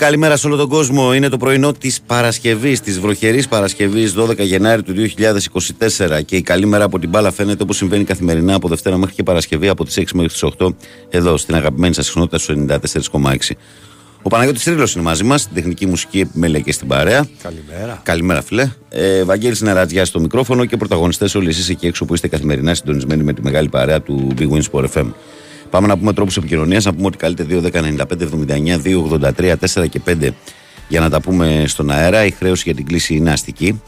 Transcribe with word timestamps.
καλημέρα 0.00 0.36
σε 0.36 0.46
όλο 0.46 0.56
τον 0.56 0.68
κόσμο. 0.68 1.14
Είναι 1.14 1.28
το 1.28 1.36
πρωινό 1.36 1.72
της 1.72 2.00
Παρασκευής, 2.06 2.80
της 2.80 3.00
βροχερής 3.00 3.48
Παρασκευής 3.48 4.14
12 4.16 4.38
Γενάρη 4.38 4.82
του 4.82 4.92
2024. 4.92 6.22
Και 6.24 6.36
η 6.36 6.42
καλή 6.42 6.66
μέρα 6.66 6.84
από 6.84 6.98
την 6.98 7.08
μπάλα 7.08 7.30
φαίνεται 7.30 7.62
όπως 7.62 7.76
συμβαίνει 7.76 8.04
καθημερινά 8.04 8.54
από 8.54 8.68
Δευτέρα 8.68 8.96
μέχρι 8.96 9.14
και 9.14 9.22
Παρασκευή 9.22 9.68
από 9.68 9.84
τις 9.84 9.98
6 9.98 10.04
μέχρι 10.14 10.32
τις 10.32 10.44
8 10.58 10.74
εδώ 11.10 11.36
στην 11.36 11.54
αγαπημένη 11.54 11.94
σας 11.94 12.06
συχνότητα 12.06 12.38
στου 12.38 12.66
94,6. 12.68 13.56
Ο 14.22 14.28
Παναγιώτης 14.28 14.64
Τρίλος 14.64 14.94
είναι 14.94 15.04
μαζί 15.04 15.24
μας, 15.24 15.40
στην 15.40 15.54
τεχνική 15.54 15.86
μουσική 15.86 16.20
επιμέλεια 16.20 16.60
και 16.60 16.72
στην 16.72 16.88
παρέα. 16.88 17.28
Καλημέρα. 17.42 18.00
Καλημέρα, 18.02 18.42
φιλέ. 18.42 18.70
Ε, 18.88 19.24
Βαγγέλης 19.24 19.60
Νερατζιά 19.60 20.04
στο 20.04 20.20
μικρόφωνο 20.20 20.64
και 20.64 20.76
πρωταγωνιστές 20.76 21.34
όλοι 21.34 21.48
εσείς 21.48 21.68
εκεί 21.68 21.86
έξω 21.86 22.04
που 22.04 22.14
είστε 22.14 22.28
καθημερινά 22.28 22.74
συντονισμένοι 22.74 23.22
με 23.22 23.32
τη 23.32 23.42
μεγάλη 23.42 23.68
παρέα 23.68 24.00
του 24.00 24.34
Big 24.38 24.48
Wins 24.48 24.62
Sport 24.72 24.84
FM. 24.94 25.06
Πάμε 25.70 25.86
να 25.86 25.98
πούμε 25.98 26.12
τρόπους 26.12 26.36
επικοινωνίας, 26.36 26.84
να 26.84 26.94
πούμε 26.94 27.06
ότι 27.06 27.16
καλείτε 27.16 27.46
2, 27.48 27.60
10, 27.60 27.80
95, 27.80 28.24
79, 28.24 28.78
2, 28.78 29.02
83, 29.02 29.56
4 29.56 29.88
και 29.88 30.00
5 30.06 30.34
για 30.88 31.00
να 31.00 31.10
τα 31.10 31.20
πούμε 31.20 31.64
στον 31.66 31.90
αέρα. 31.90 32.24
Η 32.24 32.30
χρέωση 32.30 32.62
για 32.66 32.74
την 32.74 32.86
κλίση 32.86 33.14
είναι 33.14 33.30
αστική. 33.32 33.82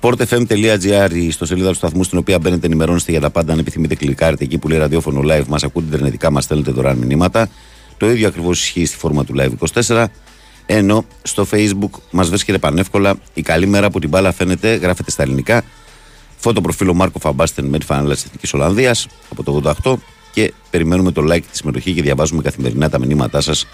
sportfm.gr 0.00 1.10
η 1.12 1.26
ιστοσελίδα 1.26 1.68
του 1.68 1.74
σταθμού 1.74 2.04
στην 2.04 2.18
οποία 2.18 2.38
μπαίνετε 2.38 2.66
ενημερώνεστε 2.66 3.10
για 3.10 3.20
τα 3.20 3.30
πάντα. 3.30 3.52
Αν 3.52 3.58
επιθυμείτε, 3.58 3.94
κλικάρετε 3.94 4.44
εκεί 4.44 4.58
που 4.58 4.68
λέει 4.68 4.78
ραδιόφωνο 4.78 5.20
live, 5.24 5.46
μας 5.46 5.62
ακούτε 5.62 5.86
ιντερνετικά, 5.86 6.30
μας 6.30 6.44
στέλνετε 6.44 6.70
δωρεάν 6.70 6.96
μηνύματα. 6.96 7.48
Το 7.96 8.10
ίδιο 8.10 8.28
ακριβώς 8.28 8.62
ισχύει 8.62 8.84
στη 8.84 8.96
φόρμα 8.96 9.24
του 9.24 9.34
live 9.38 9.50
24. 9.86 10.04
Ενώ 10.66 11.04
στο 11.22 11.46
facebook 11.50 12.00
μας 12.10 12.28
βρίσκεται 12.28 12.58
πανεύκολα. 12.58 13.14
Η 13.34 13.42
καλή 13.42 13.66
μέρα 13.66 13.90
που 13.90 13.98
την 13.98 14.08
μπάλα 14.08 14.32
φαίνεται, 14.32 14.74
γράφεται 14.74 15.10
στα 15.10 15.22
ελληνικά. 15.22 15.62
Φώτο 16.36 16.60
προφίλ 16.60 16.88
ο 16.88 16.94
Μάρκο 16.94 17.18
Φαμπάστεν 17.18 17.64
με 17.64 17.78
τη 17.78 17.84
φανέλα 17.84 18.14
της 18.14 18.24
Εθνικής 18.24 18.54
Ολλανδίας 18.54 19.06
από 19.30 19.42
το 19.42 19.74
88 19.84 19.94
και 20.38 20.52
περιμένουμε 20.70 21.12
το 21.12 21.22
like 21.30 21.42
τη 21.50 21.56
συμμετοχή 21.56 21.92
και 21.92 22.02
διαβάζουμε 22.02 22.42
καθημερινά 22.42 22.88
τα 22.88 22.98
μηνύματά 22.98 23.40
σας 23.40 23.66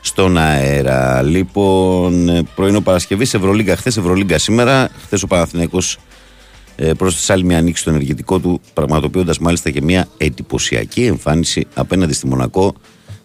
στον 0.00 0.38
αέρα. 0.38 1.22
Λοιπόν, 1.22 2.28
ε, 2.28 2.42
πρωινό 2.54 2.80
Παρασκευή, 2.80 3.22
Ευρωλίγκα 3.22 3.76
χθες, 3.76 3.96
Ευρωλίγκα 3.96 4.38
σήμερα. 4.38 4.90
Χθες 5.04 5.22
ο 5.22 5.26
Παναθηναϊκός 5.26 5.98
ε, 6.76 6.92
πρόσθεσε 6.92 7.32
άλλη 7.32 7.44
μια 7.44 7.58
ανοίξη 7.58 7.82
στο 7.82 7.90
ενεργητικό 7.90 8.38
του, 8.38 8.60
πραγματοποιώντας 8.74 9.38
μάλιστα 9.38 9.70
και 9.70 9.82
μια 9.82 10.08
εντυπωσιακή 10.16 11.04
εμφάνιση 11.04 11.66
απέναντι 11.74 12.12
στη 12.12 12.26
Μονακό, 12.26 12.74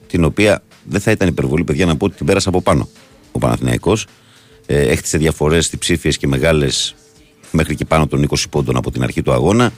την 0.07 0.23
οποία 0.23 0.63
δεν 0.84 1.01
θα 1.01 1.11
ήταν 1.11 1.28
υπερβολή, 1.28 1.63
παιδιά, 1.63 1.85
να 1.85 1.97
πω 1.97 2.06
ότι 2.06 2.16
την 2.16 2.25
πέρασε 2.25 2.50
από 2.50 2.61
πάνω. 2.61 2.90
Ο 3.31 3.40
Παναθηναϊκός 3.40 4.07
ε, 4.66 4.81
έχτισε 4.81 5.17
διαφορές 5.17 5.69
διψήφιες 5.69 6.17
και 6.17 6.28
μεγάλες 6.28 6.96
μέχρι 7.51 7.75
και 7.75 7.85
πάνω 7.85 8.07
των 8.07 8.28
20 8.29 8.35
πόντων 8.50 8.78
από 8.78 8.91
την 8.91 9.03
αρχή 9.03 9.22
του 9.22 9.31
αγώνα. 9.31 9.72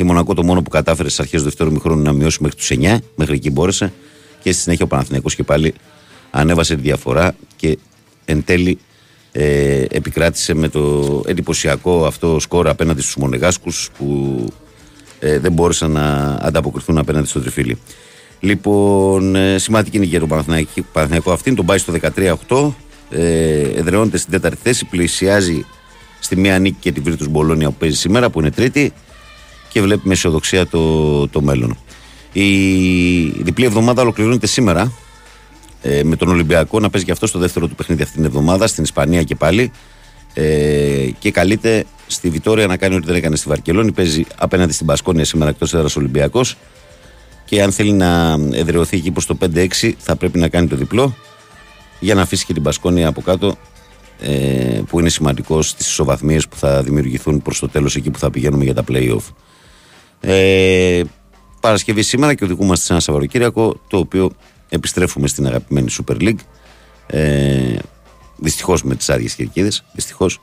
Η 0.00 0.04
Μονακό 0.04 0.34
το 0.34 0.44
μόνο 0.44 0.62
που 0.62 0.70
κατάφερε 0.70 1.08
στις 1.08 1.20
αρχές 1.20 1.38
του 1.40 1.44
δεύτερου 1.44 1.72
μηχρόνου 1.72 2.02
να 2.02 2.12
μειώσει 2.12 2.38
μέχρι 2.40 2.56
τους 2.56 2.70
9, 2.70 2.98
μέχρι 3.14 3.34
εκεί 3.34 3.50
μπόρεσε. 3.50 3.92
Και 4.42 4.52
στη 4.52 4.62
συνέχεια 4.62 4.84
ο 4.84 4.88
Παναθηναϊκός 4.88 5.34
και 5.34 5.42
πάλι 5.42 5.74
ανέβασε 6.30 6.74
τη 6.74 6.80
διαφορά 6.80 7.34
και 7.56 7.78
εν 8.24 8.44
τέλει 8.44 8.78
ε, 9.32 9.84
επικράτησε 9.90 10.54
με 10.54 10.68
το 10.68 11.22
εντυπωσιακό 11.26 12.06
αυτό 12.06 12.40
σκορ 12.40 12.68
απέναντι 12.68 13.00
στους 13.02 13.16
Μονεγάσκους 13.16 13.90
που 13.98 14.44
ε, 15.18 15.38
δεν 15.38 15.52
μπόρεσαν 15.52 15.90
να 15.90 16.38
ανταποκριθούν 16.40 16.98
απέναντι 16.98 17.26
στο 17.26 17.40
τριφύλι. 17.40 17.78
Λοιπόν, 18.40 19.34
ε, 19.34 19.58
σημαντική 19.58 19.98
νίκη 19.98 20.10
για 20.10 20.20
τον 20.20 20.28
Παναθηναϊκό, 20.28 20.70
Παναθηναϊκό 20.92 21.32
αυτήν, 21.32 21.54
τον 21.54 21.66
πάει 21.66 21.78
στο 21.78 21.92
13-8, 22.48 22.74
ε, 23.10 23.60
εδραιώνεται 23.60 24.18
στην 24.18 24.32
τέταρτη 24.32 24.58
θέση, 24.62 24.84
πλησιάζει 24.84 25.64
στη 26.20 26.36
μία 26.36 26.58
νίκη 26.58 26.76
και 26.80 26.92
τη 26.92 27.00
Βίρτους 27.00 27.28
Μπολόνια 27.28 27.68
που 27.68 27.76
παίζει 27.78 27.96
σήμερα, 27.96 28.30
που 28.30 28.40
είναι 28.40 28.50
τρίτη 28.50 28.92
και 29.68 29.82
βλέπει 29.82 30.06
με 30.06 30.12
αισιοδοξία 30.12 30.66
το, 30.66 31.28
το 31.28 31.42
μέλλον. 31.42 31.76
Η 32.32 32.50
διπλή 33.42 33.64
εβδομάδα 33.64 34.02
ολοκληρώνεται 34.02 34.46
σήμερα 34.46 34.92
ε, 35.82 36.02
με 36.04 36.16
τον 36.16 36.28
Ολυμπιακό 36.28 36.80
να 36.80 36.90
παίζει 36.90 37.06
και 37.06 37.12
αυτό 37.12 37.26
στο 37.26 37.38
δεύτερο 37.38 37.66
του 37.66 37.74
παιχνίδι 37.74 38.02
αυτήν 38.02 38.16
την 38.16 38.26
εβδομάδα 38.30 38.66
στην 38.66 38.84
Ισπανία 38.84 39.22
και 39.22 39.34
πάλι. 39.34 39.70
Ε, 40.34 41.08
και 41.18 41.30
καλείται 41.30 41.84
στη 42.06 42.30
Βιτόρια 42.30 42.66
να 42.66 42.76
κάνει 42.76 42.94
ό,τι 42.94 43.06
δεν 43.06 43.14
έκανε 43.14 43.36
στη 43.36 43.48
Βαρκελόνη. 43.48 43.92
Παίζει 43.92 44.24
απέναντι 44.36 44.72
στην 44.72 44.86
Πασκόνια 44.86 45.24
σήμερα 45.24 45.50
εκτός 45.50 45.74
έδρας 45.74 45.96
Ολυμπιακός. 45.96 46.56
Και 47.44 47.62
αν 47.62 47.72
θέλει 47.72 47.92
να 47.92 48.38
εδραιωθεί 48.52 48.96
εκεί 48.96 49.10
προς 49.10 49.26
το 49.26 49.36
5-6, 49.54 49.66
θα 49.98 50.16
πρέπει 50.16 50.38
να 50.38 50.48
κάνει 50.48 50.66
το 50.66 50.76
διπλό 50.76 51.16
για 52.00 52.14
να 52.14 52.22
αφήσει 52.22 52.44
και 52.44 52.52
την 52.52 52.62
Πασκόνια 52.62 53.08
από 53.08 53.20
κάτω. 53.20 53.56
Ε, 54.20 54.80
που 54.88 55.00
είναι 55.00 55.08
σημαντικός 55.08 55.68
στις 55.68 55.86
ισοβαθμίες 55.86 56.48
που 56.48 56.56
θα 56.56 56.82
δημιουργηθούν 56.82 57.42
προς 57.42 57.58
το 57.58 57.68
τέλος 57.68 57.96
εκεί 57.96 58.10
που 58.10 58.18
θα 58.18 58.30
πηγαίνουμε 58.30 58.64
για 58.64 58.74
τα 58.74 58.84
playoff. 58.88 59.22
Ε, 60.20 61.02
Παρασκευή 61.60 62.02
σήμερα 62.02 62.34
και 62.34 62.44
οδηγούμαστε 62.44 62.84
σε 62.84 62.92
ένα 62.92 63.00
Σαββατοκύριακο 63.00 63.80
το 63.88 63.98
οποίο 63.98 64.30
επιστρέφουμε 64.68 65.28
στην 65.28 65.46
αγαπημένη 65.46 65.86
Super 65.98 66.22
League. 66.22 66.38
Ε, 67.06 67.76
Δυστυχώς 68.38 68.82
με 68.82 68.94
τις 68.94 69.10
άδειες 69.10 69.34
κερκίδες. 69.34 69.84
Δυστυχώς. 69.92 70.40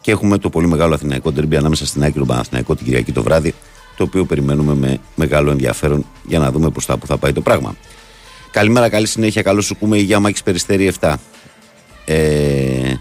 Και 0.00 0.10
έχουμε 0.10 0.38
το 0.38 0.50
πολύ 0.50 0.66
μεγάλο 0.66 0.94
Αθηναϊκό 0.94 1.32
τερμπι 1.32 1.56
ανάμεσα 1.56 1.86
στην 1.86 2.04
Άκρη 2.04 2.24
Παναθηναϊκό 2.24 2.74
την 2.76 2.84
Κυριακή 2.84 3.12
το 3.12 3.22
βράδυ. 3.22 3.54
Το 3.96 4.02
οποίο 4.02 4.24
περιμένουμε 4.24 4.74
με 4.74 4.98
μεγάλο 5.14 5.50
ενδιαφέρον 5.50 6.06
για 6.26 6.38
να 6.38 6.50
δούμε 6.50 6.70
προς 6.70 6.86
τα 6.86 6.96
που 6.96 7.06
θα 7.06 7.16
πάει 7.16 7.32
το 7.32 7.40
πράγμα. 7.40 7.76
Καλημέρα, 8.50 8.88
καλή 8.88 9.06
συνέχεια. 9.06 9.42
Καλώ 9.42 9.60
σου 9.60 9.76
πούμε. 9.76 9.96
Υγεία 9.96 10.20
Μάκης 10.20 10.42
Περιστέρη 10.42 10.92
7. 11.00 11.14
Ε, 12.04 12.94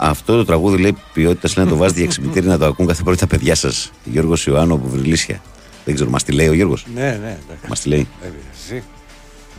αυτό 0.00 0.36
το 0.36 0.44
τραγούδι 0.44 0.78
λέει 0.78 0.96
ποιότητας 1.12 1.56
λέει 1.56 1.64
να 1.64 1.70
το 1.72 1.76
βάζετε 1.76 1.98
για 2.00 2.08
ξυπνητήρι 2.08 2.46
να 2.46 2.58
το 2.58 2.64
ακούν 2.66 2.86
κάθε 2.86 3.02
πρωί 3.02 3.16
τα 3.16 3.26
παιδιά 3.26 3.54
σας. 3.54 3.90
Γιώργο 4.04 4.34
Ιωάννου 4.46 4.74
από 4.74 4.88
Βρυλίσια. 4.88 5.42
Δεν 5.84 5.94
ξέρω, 5.94 6.10
μας 6.10 6.24
τη 6.24 6.32
λέει 6.32 6.48
ο 6.48 6.52
Γιώργος; 6.52 6.86
Ναι, 6.94 7.18
ναι. 7.22 7.38
Μας 7.68 7.80
τη 7.80 7.88
λέει. 7.88 8.08
Δεν 8.22 8.30
πειράζει. 8.32 8.84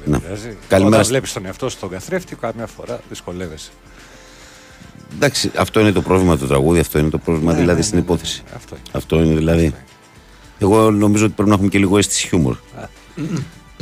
Να. 0.05 0.17
Δεν 0.17 0.21
πειράζει. 0.21 0.57
Καλημέρα 0.67 0.93
Όταν 0.95 1.03
σ- 1.05 1.09
βλέπεις 1.11 1.33
τον 1.33 1.45
εαυτό 1.45 1.69
σου 1.69 1.77
στον 1.77 1.89
καθρέφτη, 1.89 2.35
καμιά 2.35 2.67
φορά 2.67 2.99
δυσκολεύεσαι. 3.09 3.69
Εντάξει, 5.15 5.51
αυτό 5.57 5.79
είναι 5.79 5.91
το 5.91 6.01
πρόβλημα 6.01 6.37
του 6.37 6.47
τραγούδι, 6.47 6.79
αυτό 6.79 6.99
είναι 6.99 7.09
το 7.09 7.17
πρόβλημα 7.17 7.51
Ναι, 7.53 7.59
δηλαδή 7.59 7.77
ναι, 7.77 7.83
στην 7.83 7.97
ναι, 7.97 8.03
ναι, 8.03 8.11
υπόθεση. 8.13 8.41
ναι. 8.45 8.55
Αυτό 8.55 8.75
είναι. 8.75 8.83
Αυτό 8.91 9.21
είναι 9.21 9.35
δηλαδή. 9.35 9.73
Εγώ 10.59 10.91
νομίζω 10.91 11.25
ότι 11.25 11.33
πρέπει 11.33 11.49
να 11.49 11.55
έχουμε 11.55 11.69
και 11.69 11.77
λίγο 11.77 11.97
αίσθηση 11.97 12.27
χιούμορ. 12.27 12.55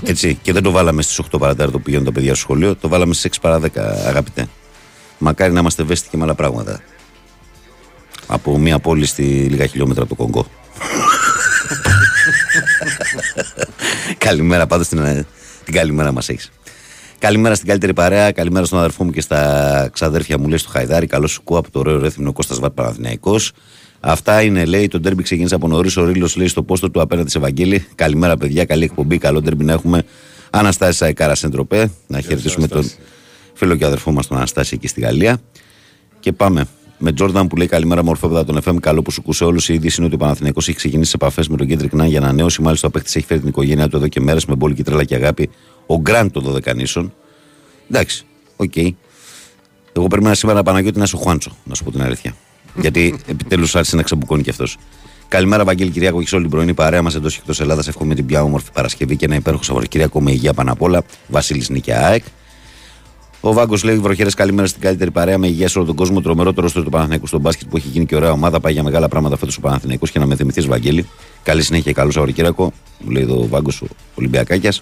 Έτσι, 0.04 0.39
και 0.42 0.54
δεν 0.54 0.63
το 0.63 0.71
βάλαμε 0.71 1.01
στις 1.01 1.19
8 1.31 1.38
παρατέταρτο 1.39 1.77
που 1.77 1.83
πηγαίνουν 1.83 2.06
τα 2.06 2.12
παιδιά 2.12 2.30
στο 2.33 2.39
σχολείο, 2.42 2.75
το 2.75 2.88
βάλαμε 2.88 3.13
στις 3.13 3.31
6 3.31 3.42
παρα 3.42 3.59
10, 3.59 3.69
αγαπητέ. 4.07 4.48
Μακάρι 5.17 5.53
να 5.53 5.59
είμαστε 5.59 5.81
ευαίσθητοι 5.81 6.09
και 6.09 6.17
με 6.17 6.23
άλλα 6.23 6.35
πράγματα. 6.35 6.81
Από 8.27 8.57
μια 8.57 8.79
πόλη 8.79 9.05
στη 9.05 9.23
λίγα 9.23 9.65
χιλιόμετρα 9.65 10.03
από 10.03 10.15
το 10.15 10.23
Κονγκό. 10.23 10.45
καλημέρα 14.17 14.67
πάντω 14.67 14.83
την, 14.83 14.97
ε, 14.97 15.25
την 15.65 15.73
καλημέρα 15.73 16.11
μας 16.11 16.29
έχεις. 16.29 16.51
Καλημέρα 17.19 17.55
στην 17.55 17.67
καλύτερη 17.67 17.93
παρέα, 17.93 18.31
καλημέρα 18.31 18.65
στον 18.65 18.79
αδερφό 18.79 19.03
μου 19.03 19.11
και 19.11 19.21
στα 19.21 19.89
ξαδέρφια 19.93 20.37
μου, 20.37 20.47
λέει 20.47 20.57
στο 20.57 20.69
Χαϊδάρι. 20.69 21.07
Καλώς 21.07 21.31
σου 21.31 21.39
ακούω 21.41 21.57
από 21.57 21.71
το 21.71 21.79
ωραίο 21.79 21.99
ρέθυμνο 21.99 22.33
Κώστας 22.33 22.59
Βάτ 22.59 22.73
Παναθηναϊκός. 22.73 23.51
Αυτά 23.99 24.41
είναι, 24.41 24.65
λέει, 24.65 24.87
το 24.87 24.99
ντέρμπι 24.99 25.23
ξεκίνησε 25.23 25.55
από 25.55 25.67
νωρίς. 25.67 25.97
Ο 25.97 26.05
Ρήλο 26.05 26.29
λέει 26.35 26.47
στο 26.47 26.63
πόστο 26.63 26.89
του 26.89 27.01
απέναντι 27.01 27.29
σε 27.29 27.37
Ευαγγέλη. 27.37 27.87
Καλημέρα, 27.95 28.37
παιδιά, 28.37 28.65
καλή 28.65 28.83
εκπομπή. 28.83 29.17
Καλό 29.17 29.41
ντέρμπι 29.41 29.63
να 29.63 29.73
έχουμε. 29.73 30.03
Αναστάσης 30.49 30.97
Σαϊκάρα 30.97 31.35
Σεν 31.35 31.54
Τροπέ. 31.54 31.91
Να 32.07 32.21
χαιρετήσουμε 32.21 32.67
τον 32.67 32.91
φίλο 33.57 33.75
και 33.75 33.86
αδερφό 33.86 34.12
μας 34.12 34.27
τον 34.27 34.38
Αναστάση 34.38 34.75
εκεί 34.75 34.88
στη 34.88 35.01
Γαλλία. 35.01 35.39
Και 36.19 36.31
πάμε. 36.31 36.65
Με 37.00 37.13
Τζόρνταν 37.13 37.48
που 37.48 37.56
λέει 37.56 37.68
καλημέρα 37.68 38.04
ομορφόπαιδα 38.03 38.45
των 38.45 38.59
FM. 38.63 38.75
Καλό 38.80 39.01
ΠουΣουΚου 39.01 39.21
σε 39.21 39.44
όλους. 39.44 39.69
Η 39.69 39.74
είδηση 39.74 39.95
είναι 39.98 40.06
ότι 40.06 40.15
ο 40.15 40.18
Παναθηναϊκός 40.18 40.68
έχει 40.68 40.77
ξεκινήσει 40.77 41.12
επαφές 41.15 41.48
με 41.48 41.57
τον 41.57 41.68
Κέντρικ 41.68 41.94
Νάν 41.94 42.07
για 42.07 42.19
ανανέωση. 42.19 42.62
Μάλιστα 42.62 42.88
ο 42.88 42.92
παίχτης 42.91 43.11
έχει 43.15 43.25
φέρει 43.25 43.39
την 43.39 43.50
οικογένειά 43.50 43.88
του 43.88 43.95
εδώ 43.95 44.07
και 44.07 44.19
μέρες 44.19 44.45
με 44.45 44.56
μπόλικη 44.56 44.83
τρέλα 44.83 45.04
και 45.04 45.15
αγάπη. 45.15 45.50
Ο 45.86 46.00
Γκραντ 46.00 46.31
των 46.31 46.44
Δωδεκανήσων. 46.44 47.13
Εντάξει, 47.89 48.25
οκ. 48.56 48.75
Εγώ 49.94 50.07
περίμενα 50.07 50.36
σήμερα 50.36 50.63
Παναγιώτη 50.63 50.98
να 50.98 51.04
είσαι 51.04 51.15
ο 51.15 51.19
Χουάντσο, 51.19 51.57
να 51.63 51.75
σου 51.75 51.83
πω 51.83 51.92
την 51.92 52.01
αλήθεια. 52.01 52.36
Γιατί 52.83 53.19
επιτέλους 53.27 53.75
άρχισε 53.75 53.95
να 53.95 54.01
ξεμπουκώνει 54.01 54.44
κι 54.44 54.50
αυτός. 54.50 54.77
Καλημέρα, 55.27 55.63
Βαγγέλη 55.63 55.89
Κυριάκο, 55.89 56.21
και 56.21 56.27
σε 56.27 56.36
όλη 56.36 56.44
την 56.44 56.54
πρωινή 56.54 56.74
παρέα 56.74 57.01
μας 57.01 57.15
εντός 57.15 57.33
και 57.33 57.39
εκτός 57.42 57.59
Ελλάδας. 57.59 57.88
Εύχομαι 57.88 58.15
την 58.15 58.25
πια 58.25 58.44
όμορφη 58.44 58.71
Παρασκευή 58.71 59.15
και 59.15 59.25
ένα 59.25 59.36
υπέροχο 59.36 59.63
Σαββατοκύριακο 59.63 60.21
με 60.21 60.31
υγεία 60.31 60.54
πάνω 60.54 60.71
απ' 60.71 60.81
όλα. 60.81 61.04
Βασίλης 61.27 61.69
Νίκαια 61.69 62.07
ΑΕΚ. 62.07 62.24
Ο 63.47 63.53
Βάγκος 63.53 63.83
λέει: 63.83 63.97
Βροχέρε, 63.97 64.29
καλημέρα 64.29 64.67
στην 64.67 64.81
καλύτερη 64.81 65.11
παρέα 65.11 65.38
με 65.38 65.47
υγεία 65.47 65.67
σε 65.67 65.77
όλο 65.77 65.88
τον 65.88 65.95
κόσμο. 65.95 66.21
Τρομερό 66.21 66.53
το 66.53 66.61
ρόστρο 66.61 66.83
του 66.83 66.89
Παναθηναϊκού 66.89 67.27
στον 67.27 67.39
μπάσκετ 67.39 67.67
που 67.69 67.77
έχει 67.77 67.88
γίνει 67.88 68.05
και 68.05 68.15
ωραία 68.15 68.31
ομάδα. 68.31 68.59
Πάει 68.59 68.73
για 68.73 68.83
μεγάλα 68.83 69.07
πράγματα 69.07 69.38
φέτος 69.38 69.57
ο 69.57 69.61
Παναθηναϊκός 69.61 70.11
και 70.11 70.19
να 70.19 70.25
με 70.25 70.35
θυμηθείς, 70.35 70.65
Βαγγέλη. 70.65 71.07
Καλή 71.44 71.63
συνέχεια, 71.63 71.91
καλό 71.91 72.11
Σαββατοκύριακο. 72.11 72.71
Μου 72.99 73.09
λέει 73.09 73.23
εδώ 73.23 73.39
ο 73.39 73.47
Βάγκος 73.47 73.81
ο 73.81 73.88
Ολυμπιακάκιας. 74.15 74.81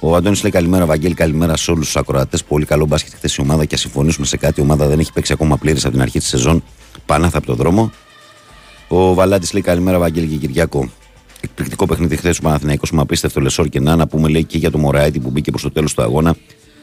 Ο 0.00 0.16
Αντώνης 0.16 0.42
λέει 0.42 0.50
καλημέρα, 0.50 0.86
Βαγγέλη, 0.86 1.14
καλημέρα 1.14 1.56
σε 1.56 1.70
όλους 1.70 1.84
τους 1.84 1.96
ακροατές. 1.96 2.44
Πολύ 2.44 2.64
καλό 2.64 2.86
μπάσκετ 2.86 3.12
χθες 3.14 3.36
η 3.36 3.40
ομάδα 3.40 3.64
και 3.64 3.74
α 3.74 3.78
συμφωνήσουμε 3.78 4.26
σε 4.26 4.36
κάτι. 4.36 4.60
Η 4.60 4.62
ομάδα 4.62 4.86
δεν 4.86 4.98
έχει 4.98 5.12
παίξει 5.12 5.32
ακόμα 5.32 5.56
πλήρης 5.56 5.84
από 5.84 5.92
την 5.92 6.02
αρχή 6.02 6.18
της 6.18 6.28
σεζόν. 6.28 6.62
Πανάθα 7.06 7.38
από 7.38 7.46
το 7.46 7.54
δρόμο. 7.54 7.90
Ο 8.88 9.14
Βαλάντη 9.14 9.46
λέει 9.52 9.62
καλημέρα, 9.62 9.98
Βαγγέλη 9.98 10.26
και 10.26 10.36
Κυριακό. 10.36 10.90
Εκπληκτικό 11.40 11.86
παιχνίδι 11.86 12.16
χθες 12.16 12.36
του 12.36 12.42
Παναθηναϊκού 12.42 12.86
με 12.92 13.00
απίστευτο 13.00 13.40
λεσόρ 13.40 13.68
και 13.68 13.80
να, 13.80 13.96
να 13.96 14.06
πούμε 14.06 14.28
λέει 14.28 14.44
και 14.44 14.58
για 14.58 14.70
το 14.70 14.78
Μωράιτι 14.78 15.20
που 15.20 15.30
μπήκε 15.30 15.50
προς 15.50 15.62
το 15.62 15.70
τέλος 15.70 15.94
του 15.94 16.02
αγώνα. 16.02 16.36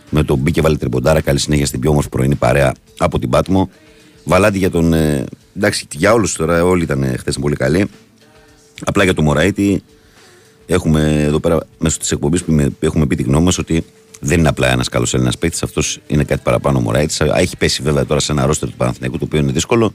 Με 0.10 0.24
τον 0.24 0.38
μπήκε 0.38 0.62
βάλει 0.62 0.78
τριμποντάρα. 0.78 1.22
Καλή 1.22 1.40
συνέχεια 1.40 1.66
στην 1.66 1.80
πιο 1.80 1.90
όμορφη 1.90 2.10
πρωινή 2.10 2.36
παρέα 2.36 2.74
από 2.98 3.20
την 3.20 3.30
Πάτμο. 3.30 3.70
Βαλάντι 4.24 4.58
για 4.58 4.72
τον. 4.72 4.94
Ε, 4.94 5.24
εντάξει, 5.58 5.88
για 5.92 6.14
όλους 6.14 6.34
τώρα, 6.34 6.64
όλοι 6.64 6.84
ήταν 6.84 7.16
χθες 7.18 7.38
πολύ 7.40 7.56
καλοί. 7.56 7.90
Απλά 8.86 9.04
για 9.04 9.14
το 9.14 9.22
Μωράιτι 9.22 9.84
έχουμε 10.66 11.22
εδώ 11.24 11.40
πέρα 11.40 11.60
μέσω 11.80 11.98
της 11.98 12.12
εκπομπής 12.12 12.44
που 12.44 12.52
είμαι- 12.52 12.70
έχουμε 12.80 13.06
πει 13.06 13.16
τη 13.16 13.24
γνώμη 13.24 13.44
μας 13.46 13.58
ότι 13.58 13.86
δεν 14.20 14.40
είναι 14.40 14.48
απλά 14.48 14.72
ένας 14.72 14.90
καλός 14.90 15.14
Έλληνας 15.14 15.38
παίκτης. 15.38 15.64
Αυτός 15.64 16.00
είναι 16.08 16.24
κάτι 16.24 16.42
παραπάνω 16.44 16.78
ο 16.78 16.82
Μωράιτη. 16.82 17.16
Έχει 17.36 17.58
πέσει 17.58 17.82
βέβαια 17.84 18.06
τώρα 18.06 18.20
σε 18.20 18.32
ένα 18.32 18.46
ρόστερ 18.46 18.70
του 18.70 18.76
Παναθηναϊκού 18.78 19.18
το 19.18 19.26
οποίο 19.26 19.40
είναι 19.40 19.52
δύσκολο. 19.52 19.94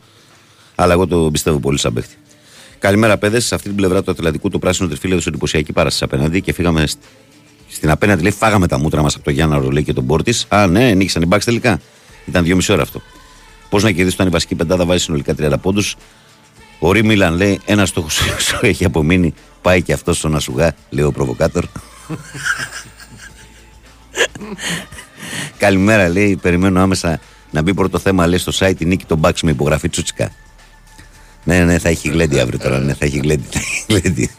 Αλλά 0.74 0.92
εγώ 0.92 1.06
το 1.06 1.28
πιστεύω 1.32 1.58
πολύ 1.58 1.78
σαν 1.78 1.92
παίκτη. 1.92 2.14
Καλημέρα, 2.78 3.18
παιδες. 3.18 3.44
Σε 3.46 3.54
αυτή 3.54 3.66
την 3.68 3.76
πλευρά 3.76 4.02
του 4.02 4.10
Ατλαντικού 4.10 4.48
το 4.50 4.58
πράσινο 4.58 4.88
τριφύλι 4.88 5.12
έδωσε 5.12 5.28
εντυπωσιακής 5.28 5.74
παράστασης 5.74 6.02
απέναντι 6.14 6.40
και 6.40 6.52
φύγαμε 6.52 6.86
σ- 6.86 6.98
στην 7.70 7.90
απέναντι. 7.90 8.22
Λέει, 8.22 8.32
φάγαμε 8.32 8.66
τα 8.66 8.78
μούτρα 8.78 9.02
μας 9.02 9.14
από 9.14 9.24
το 9.24 9.30
Γιάννα 9.30 9.58
Ρολέ 9.58 9.82
και 9.82 9.92
τον 9.92 10.06
Πόρτη. 10.06 10.34
Α, 10.48 10.66
ναι, 10.66 10.92
νίκησαν 10.92 11.22
οι 11.22 11.26
μπάξ 11.26 11.44
τελικά. 11.44 11.80
Ήταν 12.24 12.44
δύο 12.44 12.56
μισή 12.56 12.72
ώρα 12.72 12.82
αυτό. 12.82 13.02
Πώς 13.68 13.82
να 13.82 13.90
κερδίσει 13.90 14.14
όταν 14.14 14.26
η 14.26 14.30
βασική 14.30 14.54
πεντάδα 14.54 14.84
βάζει 14.84 15.02
συνολικά 15.02 15.34
30 15.38 15.52
πόντους. 15.60 15.96
Ο 16.78 16.92
Ρι 16.92 17.04
Μίλαν 17.04 17.34
λέει: 17.34 17.60
Ένα 17.64 17.86
στόχος 17.86 18.20
σου 18.46 18.58
έχει 18.60 18.84
απομείνει. 18.84 19.34
Πάει 19.62 19.82
και 19.82 19.92
αυτός 19.92 20.18
στον 20.18 20.36
Ασουγά, 20.36 20.74
λέει 20.90 21.04
ο 21.04 21.12
προβοκάτορ. 21.12 21.64
Καλημέρα, 25.58 26.08
λέει. 26.08 26.36
Περιμένω 26.36 26.80
άμεσα 26.80 27.20
να 27.50 27.62
μπει 27.62 27.74
πρώτο 27.74 27.98
θέμα, 27.98 28.26
λέει 28.26 28.38
στο 28.38 28.52
site 28.54 28.80
η 28.80 28.84
νίκη 28.84 29.04
των 29.04 29.20
Bucks 29.22 29.40
με 29.42 29.50
υπογραφή 29.50 29.88
Τσούτσικα. 29.88 30.30
Ναι, 31.44 31.64
ναι, 31.64 31.78
θα 31.78 31.88
έχει 31.88 32.08
γλέντι 32.08 32.40
αύριο 32.40 32.58
τώρα. 32.58 32.78
Ναι, 32.78 32.94
θα 32.94 33.04
έχει 33.04 33.18
γλέντι. 33.18 34.30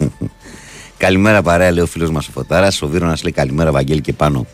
Θα 1.01 1.07
έχει 1.07 1.15
γλέντι. 1.15 1.21
καλημέρα, 1.21 1.41
παρέα, 1.41 1.71
λέει 1.71 1.83
ο 1.83 1.87
φίλος 1.87 2.11
μας 2.11 2.27
ο 2.27 2.31
Φωτάρας. 2.31 2.81
Ο 2.81 2.87
Βίρονα 2.87 3.17
λέει 3.23 3.31
καλημέρα, 3.31 3.71
Βαγγέλη 3.71 4.01
και 4.01 4.13
πάνω 4.13 4.45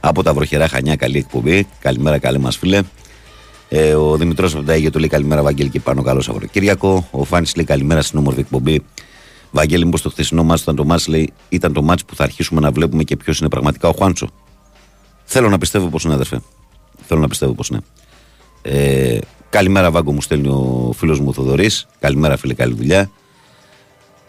από 0.00 0.22
τα 0.22 0.34
βροχερά 0.34 0.68
Χανιά. 0.68 0.96
Καλή 0.96 1.18
εκπομπή. 1.18 1.66
Καλημέρα, 1.78 2.18
καλή 2.18 2.38
μας 2.38 2.56
φίλε. 2.56 2.82
Ε, 3.68 3.94
ο 3.94 4.16
Δημητρός 4.16 4.54
από 4.54 4.64
τα 4.64 4.72
Αίγυπτο 4.72 4.90
του 4.92 4.98
λέει 4.98 5.08
καλημέρα, 5.08 5.42
Βαγγέλη 5.42 5.68
και 5.68 5.80
πάνω. 5.80 6.02
Καλό 6.02 6.20
Σαββατοκύριακο. 6.20 7.08
Ο 7.10 7.24
Φάνης 7.24 7.56
λέει 7.56 7.64
καλημέρα 7.64 8.02
στην 8.02 8.18
όμορφη 8.18 8.40
εκπομπή. 8.40 8.82
Βαγγέλη, 9.50 9.84
μήπως 9.84 10.02
το 10.02 10.10
χθεσινό 10.10 10.44
μάτσο 10.44 10.62
ήταν 10.62 10.76
το 10.76 10.84
μάτς, 10.84 11.06
λέει, 11.06 11.32
ήταν 11.48 11.72
το 11.72 11.82
μάτς 11.82 12.04
που 12.04 12.16
θα 12.16 12.24
αρχίσουμε 12.24 12.60
να 12.60 12.70
βλέπουμε 12.70 13.02
και 13.02 13.16
ποιος 13.16 13.38
είναι 13.38 13.48
πραγματικά 13.48 13.88
ο 13.88 13.92
Χουάντσο. 13.92 14.28
Θέλω 15.24 15.48
να 15.48 15.58
πιστεύω 15.58 15.86
πως 15.86 16.04
είναι, 16.04 16.14
αδερφέ. 16.14 16.40
Θέλω 17.06 17.20
να 17.20 17.28
πιστεύω 17.28 17.52
πως 17.52 17.68
είναι. 17.68 17.80
Ε, 18.62 19.18
καλημέρα, 19.50 19.90
Βάγκο, 19.90 20.12
μου 20.12 20.22
στέλνει 20.22 20.48
ο 20.48 20.92
φίλος 20.96 21.20
μου 21.20 21.34
Θοδωρής. 21.34 21.86
Καλημέρα, 21.98 22.36
φίλε, 22.36 22.54
καλή 22.54 22.74
δουλειά. 22.74 23.10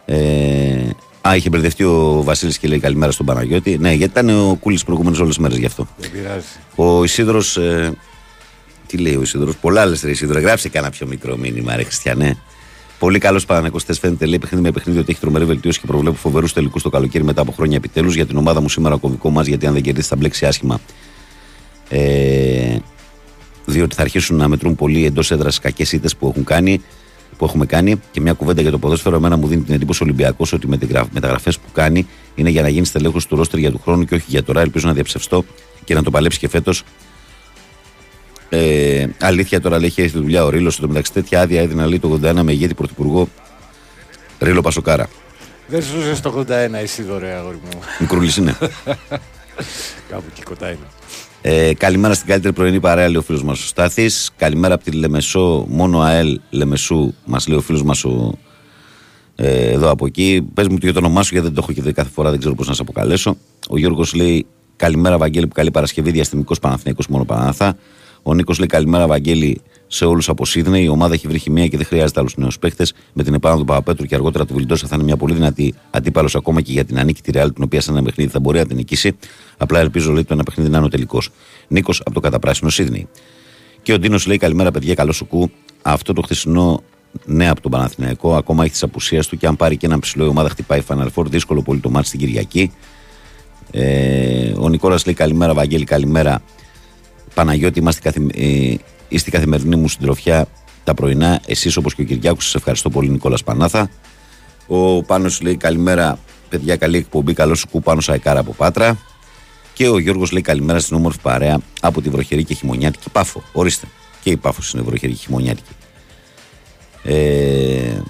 Ε, 0.06 0.90
α, 1.28 1.36
είχε 1.36 1.50
μπερδευτεί 1.50 1.84
ο 1.84 2.22
Βασίλης 2.24 2.58
και 2.58 2.68
λέει 2.68 2.80
καλημέρα 2.80 3.12
στον 3.12 3.26
Παναγιώτη. 3.26 3.78
Ναι, 3.78 3.94
γιατί 3.94 4.20
ήταν 4.20 4.50
ο 4.50 4.58
Κούλης 4.60 4.84
προηγούμενες 4.84 5.20
όλες 5.20 5.34
τις 5.36 5.44
μέρες 5.44 5.58
γι' 5.58 5.66
αυτό. 5.66 5.88
Δεν 5.98 6.12
πειράζει. 6.12 6.46
Ο 6.76 7.04
Ισίδρο. 7.04 7.42
Ε, 7.58 7.90
τι 8.88 8.98
λέει 8.98 9.16
ο 9.16 9.22
Ισίδρο, 9.22 9.54
πολλά 9.62 9.86
λε, 9.86 9.96
ρε 10.04 10.12
Ισίδρο. 10.12 10.40
Γράψε 10.40 10.70
κάνα 10.70 10.90
πιο 10.90 11.08
μικρό 11.08 11.38
μήνυμα, 11.38 11.76
ρε 11.76 11.84
Χριστιανέ. 11.84 12.38
Πολύ 13.00 13.20
καλός 13.20 13.46
Παναγιώτης 13.46 14.00
φαίνεται, 14.00 14.26
λέει 14.26 14.40
παιχνίδι 14.40 14.64
με 14.64 14.72
παιχνίδι 14.72 15.00
ότι 15.00 15.12
έχει 15.12 15.20
τρομερή 15.20 15.46
βελτίωση 15.46 15.80
και 15.80 15.88
προβλέπει 15.88 16.18
φοβερούς 16.18 16.54
τελικούς 16.54 16.82
το 16.82 16.90
καλοκαίρι 16.90 17.24
μετά 17.24 17.42
από 17.42 17.52
χρόνια 17.52 17.78
επιτέλους. 17.78 18.16
Για 18.16 18.26
την 18.26 18.38
ομάδα 18.38 18.62
μου 18.62 18.70
σήμερα 18.70 18.98
κομβικό 18.98 19.30
μας, 19.30 19.48
γιατί 19.48 19.68
αν 19.68 19.74
δεν 19.74 19.82
κερδίσει 19.82 20.08
θα 20.08 20.16
μπλέξει 20.16 20.46
άσχημα. 20.46 20.80
Ε, 21.90 22.76
διότι 23.66 23.96
θα 23.96 24.02
αρχίσουν 24.02 24.38
να 24.38 24.48
μετρούν 24.48 24.76
πολύ 24.76 25.06
εντός 25.06 25.32
έδρας 25.32 25.60
κακές 25.60 25.92
ήττες 25.92 26.16
που 26.16 26.28
έχουν 26.28 26.44
κάνει 26.44 26.82
που 27.44 27.50
έχουμε 27.50 27.66
κάνει 27.66 28.02
και 28.12 28.22
μια 28.22 28.34
κουβέντα 28.34 28.62
για 28.62 28.72
το 28.72 28.78
ποδόσφαιρο. 28.78 29.16
Εμένα 29.16 29.38
μου 29.38 29.48
δίνει 29.48 29.62
την 29.62 29.74
εντύπωση 29.74 30.04
ο 30.04 30.06
Ολυμπιακός 30.06 30.54
ότι 30.54 30.68
με 30.68 30.78
τι 30.78 30.88
μεταγραφές 31.12 31.60
που 31.60 31.72
κάνει 31.74 32.08
είναι 32.36 32.50
για 32.50 32.62
να 32.62 32.70
γίνει 32.70 32.86
στελέχος 32.86 33.28
του 33.28 33.36
ρόστερ 33.36 33.60
για 33.60 33.72
του 33.72 33.80
χρόνου 33.84 34.06
και 34.06 34.16
όχι 34.16 34.26
για 34.28 34.44
τώρα. 34.44 34.62
Ελπίζω 34.62 34.88
να 34.88 34.94
διαψευστώ 34.94 35.46
και 35.84 35.94
να 35.94 36.04
το 36.04 36.12
παλέψει 36.12 36.40
και 36.40 36.50
φέτος. 36.50 36.84
Ε, 38.50 39.08
αλήθεια 39.20 39.62
τώρα 39.62 39.80
λέει 39.80 39.88
έχει 39.88 40.02
τη 40.12 40.18
δουλειά 40.18 40.46
ο 40.46 40.50
Ρήλο. 40.50 40.70
Στο 40.70 40.88
μεταξύ 40.88 41.12
τέτοια 41.14 41.42
άδεια 41.42 41.62
έδινε 41.62 41.86
λέει 41.86 42.00
το 42.00 42.20
81 42.24 42.34
με 42.44 42.52
ηγέτη 42.52 42.74
πρωθυπουργό 42.74 43.28
Ρήλο 44.40 44.62
Πασοκάρα. 44.62 45.10
Δεν 45.68 45.82
ζούσε 45.82 46.22
το 46.22 46.46
81 46.50 46.74
εσύ 46.74 47.04
δωρεά, 47.04 47.40
αγόρι 47.40 47.60
μου. 47.64 47.80
Μικρούλης 48.00 48.38
είναι. 48.38 48.58
Κάπου 50.10 50.24
εκεί 50.32 50.42
κοντά 50.44 50.68
είναι. 50.68 50.88
Ε, 51.46 51.74
καλημέρα 51.74 52.14
στην 52.14 52.28
καλύτερη 52.28 52.54
πρωινή 52.54 52.80
παρέα, 52.80 53.08
λέει 53.08 53.16
ο 53.16 53.22
φίλος 53.22 53.44
μας 53.44 53.64
ο 53.64 53.66
Στάθης. 53.68 54.32
Καλημέρα 54.38 54.74
από 54.74 54.84
τη 54.84 54.92
Λεμεσό, 54.92 55.66
μόνο 55.70 56.00
ΑΕΛ 56.00 56.40
Λεμεσού, 56.50 57.14
μας 57.26 57.48
λέει 57.48 57.58
ο 57.58 57.62
φίλος 57.62 57.84
μας 57.84 58.06
ο. 58.06 58.34
Ε, 59.36 59.72
εδώ 59.72 59.90
από 59.90 60.06
εκεί. 60.06 60.48
Πες 60.54 60.68
μου 60.68 60.78
το 60.78 60.94
όνομά 60.98 61.24
σου, 61.24 61.30
γιατί 61.32 61.48
δεν 61.48 61.56
το 61.56 61.62
έχω 61.64 61.74
και 61.74 61.82
δει 61.82 61.94
κάθε 61.94 62.10
φορά, 62.10 62.30
δεν 62.30 62.40
ξέρω 62.40 62.56
πώς 62.56 62.68
να 62.68 62.74
σε 62.74 62.82
αποκαλέσω. 62.82 63.38
Ο 63.70 63.78
Γιώργος 63.78 64.14
λέει 64.14 64.46
Καλημέρα, 64.76 65.18
Βαγγέλη, 65.18 65.48
που 65.48 65.54
καλή 65.54 65.72
Παρασκευή, 65.72 66.12
διαστημικός 66.12 66.60
Παναθηναϊκός 66.60 67.08
μόνο 67.08 67.26
Παναθά. 67.26 67.78
Ο 68.24 68.34
Νίκος 68.34 68.58
λέει 68.58 68.68
Καλημέρα, 68.68 69.08
Βαγγέλη, 69.08 69.62
σε 69.88 70.06
όλους 70.06 70.30
από 70.30 70.46
Σίδνεϊ. 70.46 70.84
Η 70.84 70.88
ομάδα 70.88 71.14
έχει 71.14 71.28
βρει 71.28 71.38
χημεία 71.38 71.68
και 71.68 71.78
δεν 71.78 71.86
χρειάζεται 71.86 72.20
άλλους 72.20 72.38
νέους 72.38 72.60
παίχτε. 72.60 72.86
Με 73.14 73.24
την 73.24 73.34
επάνω 73.34 73.58
του 73.58 73.66
Παπαπέτρου 73.66 74.06
και 74.06 74.16
αργότερα 74.16 74.46
του 74.46 74.54
Βιλντόσα 74.54 74.88
θα 74.88 74.96
είναι 74.96 75.04
μια 75.04 75.18
πολύ 75.18 75.34
δυνατή 75.34 75.74
αντίπαλος 75.90 76.36
ακόμα 76.36 76.62
και 76.62 76.72
για 76.72 76.86
την 76.86 77.00
ανίκητη 77.00 77.32
Ρεάλ, 77.32 77.54
την 77.54 77.64
οποία 77.64 77.82
σε 77.82 77.92
ένα 77.92 78.04
παιχνίδι 78.04 78.32
θα 78.32 78.40
μπορεί 78.40 78.58
να 78.58 78.66
την 78.66 78.76
νικήσει. 78.76 79.16
Απλά 79.58 79.80
ελπίζω 79.80 80.12
λέει 80.12 80.24
το 80.24 80.34
ένα 80.34 80.44
παιχνίδι 80.44 80.70
να 80.70 80.78
είναι 80.78 80.86
ο 80.86 80.90
τελικός. 80.90 81.30
Νίκος 81.68 82.00
από 82.00 82.14
το 82.14 82.20
καταπράσινο 82.20 82.70
Σίδνεϊ. 82.70 83.08
Και 83.82 83.94
ο 83.94 84.00
Ντίνος 84.00 84.26
λέει: 84.26 84.38
Καλημέρα, 84.38 84.72
παιδιά, 84.72 84.94
καλό 84.94 85.12
σου 85.12 85.28
κου. 85.28 85.52
Αυτό 85.82 86.14
το 86.14 86.22
χθεσινό 86.22 86.84
ναι 87.26 87.50
από 87.50 87.62
τον 87.62 87.72
Παναθηναϊκό 87.72 88.36
ακόμα 88.36 88.64
έχει 88.64 88.72
τις 88.72 88.84
απουσίες 88.84 89.28
του 89.28 89.38
και 89.38 89.48
αν 89.48 89.56
πάρει 89.56 89.78
και 89.78 89.86
ένα 89.86 90.00
ψηλό 90.00 90.26
η 90.26 90.28
ομάδα 90.28 90.50
χτυπάει 90.50 90.82
Final 90.88 91.08
Four. 91.16 91.26
Δύσκολο 91.26 91.62
πολύ 91.62 91.80
το 91.80 91.90
μάτι 91.90 92.08
στην 92.08 92.20
Κυριακή. 92.20 92.72
Ε, 93.72 94.52
ο 94.58 94.70
Νικόλας 94.70 95.06
λέει 95.06 95.16
καλημέρα, 95.16 95.54
Βαγγέλη, 95.54 95.84
καλημέρα. 95.84 96.42
Παναγιώτη, 97.34 97.80
είμαστε 97.80 98.02
καθη... 98.02 98.28
ε, 98.34 98.76
είστε 99.08 99.30
η 99.30 99.32
καθημερινή 99.32 99.76
μου 99.76 99.88
συντροφιά 99.88 100.46
τα 100.84 100.94
πρωινά. 100.94 101.42
Εσείς 101.46 101.78
όπως 101.78 101.96
και 101.96 102.02
ο 102.02 102.06
Κυριάκος, 102.06 102.44
σας 102.44 102.56
ευχαριστώ 102.56 102.90
πολύ, 102.90 103.10
Νικόλας 103.10 103.44
Πανάθα. 103.44 103.90
Ο 104.68 105.04
Πάνος 105.04 105.42
λέει 105.42 105.58
καλημέρα, 105.58 106.20
παιδιά, 106.50 106.76
καλή 106.76 106.98
εκπομπή. 106.98 107.34
Καλό 107.34 107.56
σου 107.56 107.68
πάνω 107.84 108.02
Σαϊκάρα 108.02 108.40
από 108.40 108.54
Πάτρα. 108.54 108.98
Και 109.74 109.88
ο 109.88 109.98
Γιώργος 110.00 110.32
λέει 110.32 110.42
καλημέρα 110.42 110.80
στην 110.80 110.96
όμορφη 110.96 111.20
παρέα 111.22 111.60
από 111.82 112.02
τη 112.02 112.10
βροχερή 112.10 112.44
και 112.44 112.54
χειμωνιάτικη 112.54 113.10
Πάφο. 113.10 113.44
Ορίστε. 113.52 113.88
Και 114.22 114.30
η 114.30 114.38
Πάφος 114.38 114.74
είναι 114.74 114.82
βροχερή 114.82 115.14
και 115.14 115.20
χειμωνιάτικη. 115.20 115.70
Ε, 117.04 118.02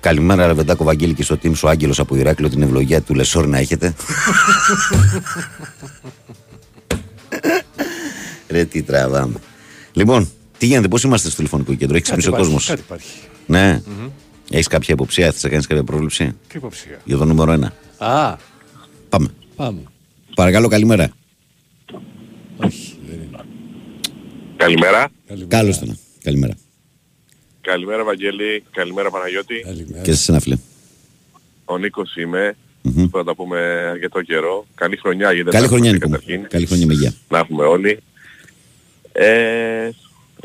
Καλημέρα, 0.00 0.46
Ρεβεντάκο 0.46 0.84
Βαγγέλη 0.84 1.14
και 1.14 1.22
στο 1.22 1.38
team 1.42 1.54
σου 1.54 1.68
Άγγελος 1.68 1.98
από 1.98 2.16
Ηράκλειο. 2.16 2.50
Την 2.50 2.62
ευλογία 2.62 3.02
του 3.02 3.14
Λεσόρ 3.14 3.46
να 3.46 3.58
έχετε. 3.58 3.94
Ρε, 8.52 8.64
τι 8.64 8.82
τραβάμε. 8.82 9.38
Λοιπόν, 9.92 10.30
τι 10.58 10.66
γίνεται, 10.66 10.88
πώς 10.88 11.02
είμαστε 11.02 11.26
στο 11.26 11.36
τηλεφωνικό 11.36 11.74
κέντρο, 11.74 11.94
έχεις 11.96 12.02
ξυπνήσει 12.10 12.28
ο 12.28 12.32
κόσμος; 12.32 12.66
Κάτι 12.66 12.80
υπάρχει. 12.80 13.18
Ναι. 13.46 13.82
Mm-hmm. 13.86 14.10
Έχεις 14.50 14.66
κάποια 14.66 14.94
υποψία, 14.94 15.32
θες 15.32 15.42
να 15.42 15.48
κάνεις 15.48 15.66
κάποια 15.66 15.84
πρόβλεψη; 15.84 16.24
Τι 16.48 16.56
υποψία; 16.56 17.00
για 17.04 17.16
το 17.16 17.24
νούμερο 17.24 17.52
1. 17.52 18.04
Α, 18.06 18.36
Πάμε. 19.08 19.28
πάμε. 19.56 19.80
Παρακαλώ, 20.34 20.68
καλημέρα. 20.68 21.08
Όχι, 22.56 22.96
δεν 23.08 23.18
είναι. 23.18 23.38
Καλημέρα. 24.56 25.08
Καλημέρα. 25.26 25.56
Καλώς 25.56 25.78
τον. 25.78 25.98
Καλημέρα. 26.22 26.54
Καλημέρα 27.60 28.04
Βαγγέλη, 28.04 28.64
καλημέρα 28.70 29.10
Παναγιώτη. 29.10 29.60
Καλημέρα. 29.64 30.02
Και 30.02 30.12
σε 30.14 30.32
ένα 30.32 30.40
φίλε. 30.40 30.56
Ο 31.64 31.78
Νίκος 31.78 32.16
είμαι. 32.16 32.56
Μμμ. 32.82 33.08
Θα 33.08 33.24
τα 33.24 33.34
πούμε 33.34 33.58
αρκετό 33.90 34.22
καιρό. 34.22 34.66
Καλή 34.74 34.96
χρονιά 34.96 35.32
γιατί 35.32 35.50
Καλή 35.50 35.66
δεν 35.66 35.68
χρονιά, 35.68 35.90
τα 35.90 35.96
Νίκο. 35.96 36.04
έχουμε 36.06 36.18
μου. 36.18 36.26
καταρχήν. 36.26 36.50
Καλή 36.50 36.66
χρονιά 36.66 36.86
με 36.86 36.92
υγεία. 36.92 37.14
Να 37.28 37.38
έχουμε 37.38 37.64
όλοι. 37.64 37.98
Ε, 39.12 39.90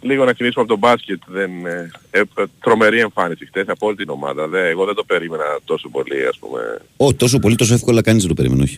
λίγο 0.02 0.26
να 0.26 0.34
κινήσουμε 0.34 0.64
από 0.64 0.74
το 0.74 0.78
μπάσκετ. 0.80 1.22
Δεν, 1.28 1.66
ε, 1.66 1.92
ε, 2.12 2.22
τρομερή 2.62 3.00
εμφάνιση 3.00 3.46
χτες 3.46 3.66
από 3.68 3.88
όλη 3.88 3.96
την 3.96 4.10
ομάδα. 4.10 4.48
Δε, 4.48 4.68
εγώ 4.70 4.86
δεν 4.86 4.96
το 4.96 5.04
περίμενα 5.04 5.44
τόσο 5.66 5.90
πολύ 5.90 6.26
ας 6.28 6.38
πούμε. 6.38 6.78
Ω, 6.98 7.14
τόσο 7.14 7.40
πολύ, 7.40 7.56
τόσο 7.56 7.74
εύκολα 7.74 8.02
κανείς 8.02 8.22
δεν 8.26 8.36
το 8.36 8.42
περίμενε, 8.42 8.64
όχι. 8.64 8.78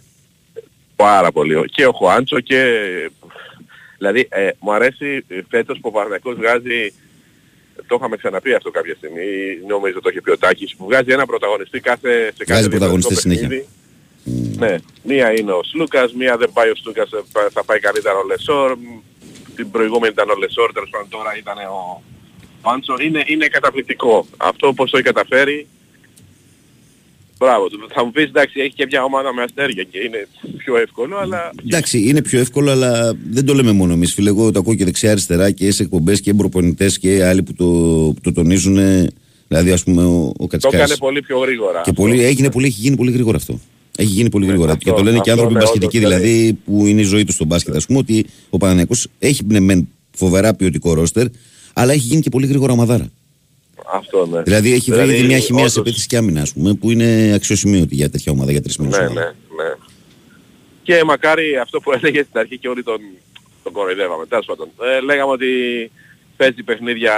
Πάρα 0.96 1.31
πολύ. 1.31 1.65
Και 1.65 1.86
ο 1.86 1.91
Χουάντσο 1.91 2.39
και... 2.39 2.63
Δηλαδή 3.98 4.27
ε, 4.29 4.50
μου 4.60 4.74
αρέσει 4.74 5.25
ε, 5.27 5.39
φέτος 5.50 5.79
που 5.81 5.88
ο 5.88 5.91
Παναθηναϊκός 5.91 6.36
βγάζει 6.36 6.93
το 7.88 7.96
είχαμε 8.00 8.17
ξαναπεί 8.17 8.53
αυτό 8.53 8.72
κάποια 8.72 8.96
στιγμή, 8.96 9.25
νομίζω 9.67 10.01
το 10.01 10.10
είχε 10.10 10.22
πει 10.22 10.31
ο 10.31 10.38
Τάκης, 10.38 10.75
που 10.75 10.86
βγάζει 10.86 11.12
ένα 11.12 11.25
πρωταγωνιστή 11.25 11.79
κάθε, 11.79 12.10
σε 12.36 12.43
κάθε 12.43 12.53
Βγάζει 12.62 12.69
πρωταγωνιστή 12.69 13.13
διαφορετικό 13.13 13.48
συνέχεια. 13.48 13.65
παιχνίδι. 14.24 14.58
Ναι, 14.60 14.75
μία 15.03 15.39
είναι 15.39 15.51
ο 15.51 15.63
Σλούκας, 15.63 16.13
μία 16.13 16.38
δεν 16.38 16.50
πάει 16.53 16.69
ο 16.69 16.75
Σλούκας, 16.75 17.12
ε, 17.12 17.22
πα- 17.31 17.50
θα 17.53 17.63
πάει 17.63 17.79
καλύτερα 17.79 18.15
ο 18.17 18.25
Λεσόρ, 18.27 18.77
μ, 18.77 18.81
την 19.56 19.72
προηγούμενη 19.72 20.13
ήταν 20.13 20.29
ο 20.29 20.36
Λεσόρ, 20.41 20.72
τέλος 20.74 20.89
πάντων 20.89 21.10
τώρα 21.10 21.32
ήταν 21.38 21.58
ο 21.58 22.01
Χουάντσο. 22.62 22.95
Είναι, 23.01 23.24
είναι 23.25 23.48
καταπληκτικό. 23.48 24.25
Αυτό 24.38 24.74
πώς 24.74 24.89
το 24.91 24.98
έχει 24.98 25.06
καταφέρει, 25.06 25.68
μπράβο 27.38 27.68
του. 27.68 27.88
Θα 27.94 28.06
μου 28.06 28.12
πεις 28.12 28.24
εντάξει 28.24 28.60
έχει 28.60 28.74
και 28.74 28.86
μια 28.86 29.03
ομάδα 29.03 29.34
με 29.34 29.41
αστέρια 29.44 29.84
και 29.84 30.00
είναι 30.00 30.27
πιο 30.58 30.77
εύκολο, 30.77 31.18
αλλά 31.18 31.51
Εντάξει, 31.65 32.08
είναι 32.08 32.22
πιο 32.22 32.39
εύκολο, 32.39 32.72
αλλά 32.72 33.18
δεν 33.29 33.46
το 33.46 33.53
λέμε 33.53 33.72
μόνο 33.72 33.94
εμείς. 33.94 34.13
Φίλε, 34.13 34.29
εγώ 34.29 34.51
το 34.51 34.60
ακούω 34.60 34.75
και 34.75 34.86
δεξιά-αριστερά 34.86 35.51
και 35.51 35.72
σε 35.72 35.84
εκπομπές 35.84 36.22
και 36.22 36.34
προπονητές 36.34 37.00
και 37.00 37.25
άλλοι 37.25 37.44
που 37.44 37.53
το, 37.53 37.65
που 38.13 38.22
το 38.24 38.32
τονίζουν. 38.32 38.77
Δηλαδή, 39.48 39.72
ας 39.72 39.84
πούμε, 39.84 40.03
ο, 40.03 40.27
ο 40.27 40.34
το 40.38 40.48
Κατσικάρης. 40.48 40.86
έκανε 40.86 41.00
πολύ 41.00 41.22
πιο 41.22 41.38
γρήγορα. 41.38 41.82
Και 41.84 41.89
αυτό. 41.89 41.94
πολύ, 42.01 42.24
έγινε 42.24 42.51
πολύ, 42.51 42.65
έχει 42.65 42.79
γίνει 42.82 42.96
πολύ 42.96 43.12
γρήγορα 43.12 43.38
αυτό. 43.38 43.60
Έχει 44.01 44.10
γίνει 44.10 44.29
πολύ 44.29 44.46
γρήγορα. 44.46 44.72
αυτό- 44.72 44.84
και 44.84 44.96
το 44.98 45.03
λένε 45.03 45.20
και 45.20 45.32
αυτό, 45.32 45.32
άνθρωποι 45.32 45.53
ναι, 45.53 45.60
μπασκετικοί, 45.60 45.98
όντως, 45.98 46.10
δηλαδή, 46.10 46.53
που 46.65 46.86
είναι 46.86 47.01
η 47.01 47.03
ζωή 47.03 47.25
τους 47.25 47.36
στο 47.36 47.46
μπάσκετ. 47.46 47.75
Α 47.75 47.79
πούμε 47.88 48.00
ότι 48.00 48.25
ο 48.50 48.58
Παναναϊκός 48.58 49.08
έχει 49.20 49.41
ναι, 49.48 49.60
μεν 49.60 49.88
φοβερά 50.12 50.53
ποιοτικό 50.53 50.94
ρόστερ, 50.94 51.25
αλλά 51.74 51.94
έχει 51.94 52.06
γίνει 52.06 52.22
και 52.22 52.29
πολύ 52.29 52.48
γρήγορα 52.48 52.74
ομαδάρα. 52.74 53.10
Αυτό 53.94 54.25
ναι. 54.25 54.41
Δηλαδή 54.41 54.74
έχει 54.74 54.91
βρει 54.91 55.15
ήδη 55.15 55.24
μια 55.24 55.39
χημεία 55.39 55.68
σε 55.68 55.70
όντως, 55.70 55.77
επίθεση 55.77 56.08
και 56.08 56.18
άμυνα, 56.18 56.41
ας 56.41 56.53
πούμε, 56.53 56.74
που 56.74 56.91
είναι 56.91 57.32
αξιοσημείωτη 57.34 57.96
για 57.96 58.10
τέτοια 58.10 58.32
ομάδα, 58.32 58.51
για 58.51 58.62
τρεις 58.62 58.77
μήνες. 58.77 58.98
Ναι, 58.98 59.03
ναι, 59.03 59.13
ναι. 59.13 59.74
Και 60.84 61.03
μακάρι 61.03 61.58
αυτό 61.58 61.79
που 61.79 61.91
έλεγε 61.91 62.24
στην 62.24 62.39
αρχή 62.39 62.58
και 62.58 62.68
όλοι 62.68 62.84
τον, 62.84 63.00
τον 63.63 63.72
κοροϊδεύαμε. 63.72 64.25
Τέλος 64.25 64.46
πάντων. 64.46 64.68
Ε, 64.98 65.01
λέγαμε 65.01 65.32
ότι 65.32 65.48
παίζει 66.38 66.63
παιχνίδια 66.63 67.13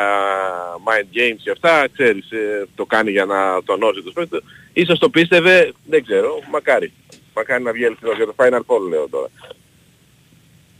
mind 0.87 1.17
games 1.17 1.39
και 1.43 1.51
αυτά, 1.51 1.87
ξέρεις, 1.93 2.31
ε, 2.31 2.67
το 2.75 2.85
κάνει 2.85 3.11
για 3.11 3.25
να 3.25 3.63
τονώσει 3.65 4.01
τους 4.01 4.13
παίκτες. 4.13 4.41
Ίσως 4.73 4.99
το 4.99 5.09
πίστευε, 5.09 5.73
δεν 5.85 6.03
ξέρω, 6.03 6.39
μακάρι. 6.51 6.91
Μακάρι 7.35 7.63
να 7.63 7.71
βγει 7.71 7.83
ελευθερός 7.83 8.15
για 8.17 8.25
το 8.25 8.33
Final 8.37 8.59
Four 8.59 8.89
λέω 8.89 9.07
τώρα. 9.09 9.27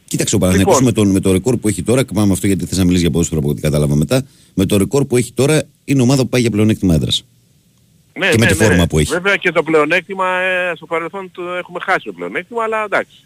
Κοίταξε 0.06 0.36
ο 0.36 0.38
Παναθηναϊκός 0.38 0.80
Λοιπόν. 0.80 0.94
με, 0.94 1.02
τον, 1.02 1.12
με 1.12 1.20
το 1.20 1.32
ρεκόρ 1.32 1.58
που 1.58 1.68
έχει 1.68 1.84
τώρα, 1.84 2.04
και 2.04 2.14
πάμε 2.14 2.28
με 2.28 2.34
αυτό 2.34 2.48
γιατί 2.48 2.66
θες 2.66 2.78
να 2.78 2.84
μιλήσεις 2.84 3.02
για 3.02 3.12
ποδόσφαιρο 3.12 3.40
από 3.40 3.50
ό,τι 3.50 3.62
κατάλαβα 3.62 3.96
μετά. 3.96 4.26
Με 4.54 4.66
το 4.66 4.78
ρεκόρ 4.78 5.06
που 5.06 5.18
έχει 5.18 5.34
τώρα 5.34 5.64
είναι 5.86 6.02
ομάδα 6.02 6.22
που 6.22 6.30
πάει 6.30 6.42
για 6.42 6.52
πλεονέκτημα 6.52 6.94
έδρας. 6.94 7.26
Ναι, 8.14 8.30
Και 8.30 8.38
με 8.38 8.46
τη 8.46 8.54
φόρμα 8.54 8.88
που 8.88 9.00
έχει. 9.00 9.12
Βέβαια 9.12 9.36
και 9.36 9.52
το 9.52 9.64
πλεονέκτημα 9.64 10.40
ε, 10.40 10.76
στο 10.76 10.86
παρελθόν 10.86 11.32
το 11.32 11.54
έχουμε 11.54 11.80
χάσει 11.82 12.06
το 12.06 12.14
πλεονέκτημα, 12.14 12.64
αλλά 12.64 12.84
εντάξει. 12.84 13.26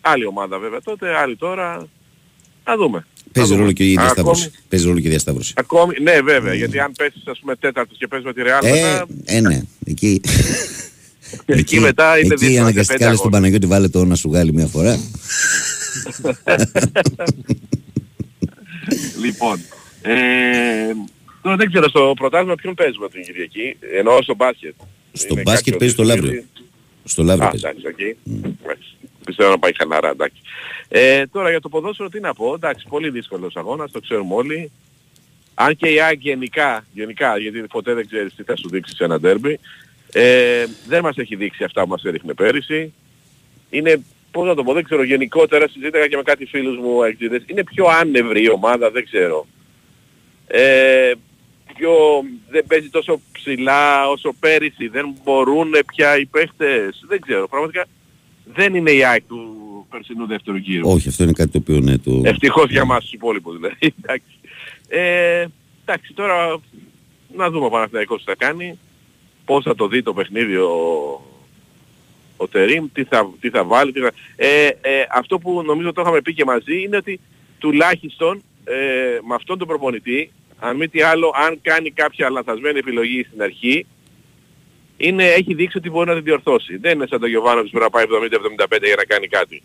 Άλλη 0.00 0.26
ομάδα 0.26 0.58
βέβαια 0.58 0.82
τότε, 0.82 1.16
άλλη 1.16 1.36
τώρα. 1.36 1.88
Να 2.64 2.76
δούμε. 2.76 3.06
Παίζει 3.32 3.50
Να 3.50 3.54
δούμε. 3.56 3.60
ρόλο 3.60 3.72
και 3.72 3.84
η 3.84 3.96
διασταύρωση. 3.96 4.42
Ακόμη- 4.44 4.62
Παίζει 4.68 4.86
ρόλο 4.86 5.00
και 5.00 5.06
η 5.06 5.10
διασταύρωση. 5.10 5.52
Ακόμη, 5.56 5.94
ναι 6.02 6.20
βέβαια, 6.20 6.54
γιατί 6.54 6.78
αν 6.78 6.92
πέσεις 6.96 7.22
ας 7.26 7.38
πούμε 7.38 7.56
τέταρτος 7.56 7.98
και 7.98 8.06
παίζεις 8.06 8.26
με 8.26 8.32
τη 8.32 8.40
Real 8.44 8.64
Ε, 8.66 8.70
μετά, 8.70 9.06
ε, 9.24 9.40
ναι. 9.40 9.62
Εκεί, 9.84 10.20
εκεί, 11.46 11.80
μετά 11.80 12.18
είναι 12.18 12.26
εκεί 12.26 12.36
δύσκολο. 12.44 12.60
αναγκαστικά 12.60 13.08
λες 13.08 13.18
στον 13.18 13.30
Παναγιώτη 13.30 13.66
βάλε 13.66 13.88
το 13.88 14.04
να 14.04 14.14
σου 14.14 14.28
βγάλει 14.28 14.52
μια 14.52 14.66
φορά. 14.66 14.98
Λοιπόν, 19.24 19.60
ε, 20.02 20.14
τώρα 21.42 21.56
δεν 21.56 21.68
ξέρω, 21.68 21.88
στο 21.88 22.12
πρωτάθλημα 22.16 22.54
ποιον 22.54 22.74
παίζουμε 22.74 23.08
την 23.08 23.22
Κυριακή, 23.24 23.76
εννοώ 23.98 24.22
στο 24.22 24.34
μπάσκετ. 24.34 24.74
Στο 25.12 25.26
Είναι 25.34 25.42
μπάσκετ 25.42 25.64
κάποιο 25.72 25.78
παίζει 25.78 25.94
το 25.94 26.02
δύσκολο. 26.02 26.24
Λαύριο. 26.24 26.44
Στο 27.04 27.22
Λαύριο 27.22 27.50
Α, 29.36 29.42
παίζει. 29.42 29.50
εντάξει, 29.50 29.50
εκεί. 29.50 29.50
Εντάξει. 29.50 29.50
Πιστεύω 29.50 29.50
να 29.50 29.58
πάει 29.58 29.72
χαλαρά, 29.76 30.10
εντάξει. 30.10 30.40
Ε, 30.88 31.26
τώρα 31.26 31.50
για 31.50 31.60
το 31.60 31.68
ποδόσφαιρο 31.68 32.08
τι 32.08 32.20
να 32.20 32.34
πω, 32.34 32.54
εντάξει, 32.54 32.86
πολύ 32.88 33.10
δύσκολος 33.10 33.56
αγώνας, 33.56 33.90
το 33.90 34.00
ξέρουμε 34.00 34.34
όλοι. 34.34 34.70
Αν 35.54 35.76
και 35.76 35.88
η 35.88 36.00
ΑΕΚ 36.00 36.20
γενικά, 36.20 36.84
γενικά, 36.92 37.38
γιατί 37.38 37.60
ποτέ 37.60 37.94
δεν 37.94 38.06
ξέρεις 38.06 38.34
τι 38.34 38.42
θα 38.42 38.56
σου 38.56 38.68
δείξει 38.68 38.94
σε 38.94 39.04
ένα 39.04 39.20
ντέρμπι, 39.20 39.60
ε, 40.12 40.66
δεν 40.86 41.02
μας 41.02 41.16
έχει 41.16 41.36
δείξει 41.36 41.64
αυτά 41.64 41.82
που 41.82 41.88
μας 41.88 42.04
έδειχνε 42.04 42.34
πέρυσι. 42.34 42.92
Είναι, 43.70 44.04
πώς 44.30 44.46
να 44.46 44.54
το 44.54 44.64
πω, 44.64 44.72
δεν 44.72 44.84
ξέρω, 44.84 45.02
γενικότερα 45.02 45.68
συζήτηκα 45.68 46.08
και 46.08 46.16
με 46.16 46.22
κάτι 46.22 46.46
φίλους 46.46 46.78
μου 46.78 47.02
εκτίδες, 47.02 47.42
είναι 47.46 47.64
πιο 47.64 47.86
άνευρη 47.86 48.42
η 48.42 48.50
ομάδα, 48.50 48.90
δεν 48.90 49.04
ξέρω. 49.04 49.46
Ε, 50.46 51.12
πιο, 51.76 52.24
δεν 52.50 52.66
παίζει 52.66 52.88
τόσο 52.88 53.20
ψηλά 53.32 54.08
όσο 54.08 54.32
πέρυσι, 54.40 54.88
δεν 54.88 55.14
μπορούν 55.24 55.74
πια 55.86 56.18
οι 56.18 56.26
παίχτες, 56.26 57.04
δεν 57.08 57.20
ξέρω, 57.20 57.48
πραγματικά 57.48 57.86
δεν 58.54 58.74
είναι 58.74 58.90
η 58.90 59.04
ΑΕΚ 59.04 59.22
του 59.28 59.58
περσινού 59.90 60.26
δεύτερου 60.26 60.56
γύρου. 60.56 60.90
Όχι, 60.90 61.08
αυτό 61.08 61.22
είναι 61.22 61.32
κάτι 61.32 61.50
το 61.50 61.58
οποίο 61.58 61.80
ναι, 61.80 61.98
το... 61.98 62.22
Ευτυχώς 62.24 62.70
για 62.70 62.84
μας 62.84 63.00
τους 63.00 63.12
υπόλοιπους 63.12 63.56
δηλαδή. 63.56 63.76
εντάξει. 64.02 64.38
Ε, 64.88 65.46
εντάξει, 65.84 66.12
τώρα 66.14 66.60
να 67.36 67.50
δούμε 67.50 67.66
ο 67.66 67.70
Παναθηναϊκός 67.70 68.18
τι 68.18 68.24
θα 68.24 68.34
κάνει, 68.36 68.78
πώς 69.44 69.64
θα 69.64 69.74
το 69.74 69.88
δει 69.88 70.02
το 70.02 70.12
παιχνίδι 70.12 70.56
ο, 70.56 70.70
ο 72.36 72.48
Τερίμ, 72.48 72.86
τι 72.92 73.04
θα, 73.04 73.30
τι 73.40 73.50
θα 73.50 73.64
βάλει. 73.64 73.92
Τι 73.92 74.00
θα... 74.00 74.10
Ε, 74.36 74.66
ε, 74.66 75.06
αυτό 75.10 75.38
που 75.38 75.62
νομίζω 75.62 75.92
το 75.92 76.00
είχαμε 76.00 76.20
πει 76.20 76.34
και 76.34 76.44
μαζί 76.44 76.82
είναι 76.82 76.96
ότι 76.96 77.20
τουλάχιστον 77.58 78.42
ε, 78.64 78.74
με 79.28 79.34
αυτόν 79.34 79.58
τον 79.58 79.66
προπονητή, 79.66 80.32
αν 80.58 80.76
μη 80.76 80.88
τι 80.88 81.02
άλλο, 81.02 81.32
αν 81.34 81.58
κάνει 81.62 81.90
κάποια 81.90 82.30
λανθασμένη 82.30 82.78
επιλογή 82.78 83.24
στην 83.28 83.42
αρχή, 83.42 83.86
είναι, 85.06 85.24
έχει 85.24 85.54
δείξει 85.54 85.76
ότι 85.78 85.90
μπορεί 85.90 86.08
να 86.08 86.14
την 86.14 86.24
διορθώσει. 86.24 86.76
Δεν 86.76 86.92
είναι 86.94 87.06
σαν 87.10 87.20
τον 87.20 87.28
Γιωβάνοβιτς 87.28 87.70
που 87.72 87.78
να 87.78 87.90
πάει 87.90 88.04
70-75 88.08 88.86
για 88.90 88.94
να 88.96 89.04
κάνει 89.04 89.26
κάτι. 89.26 89.62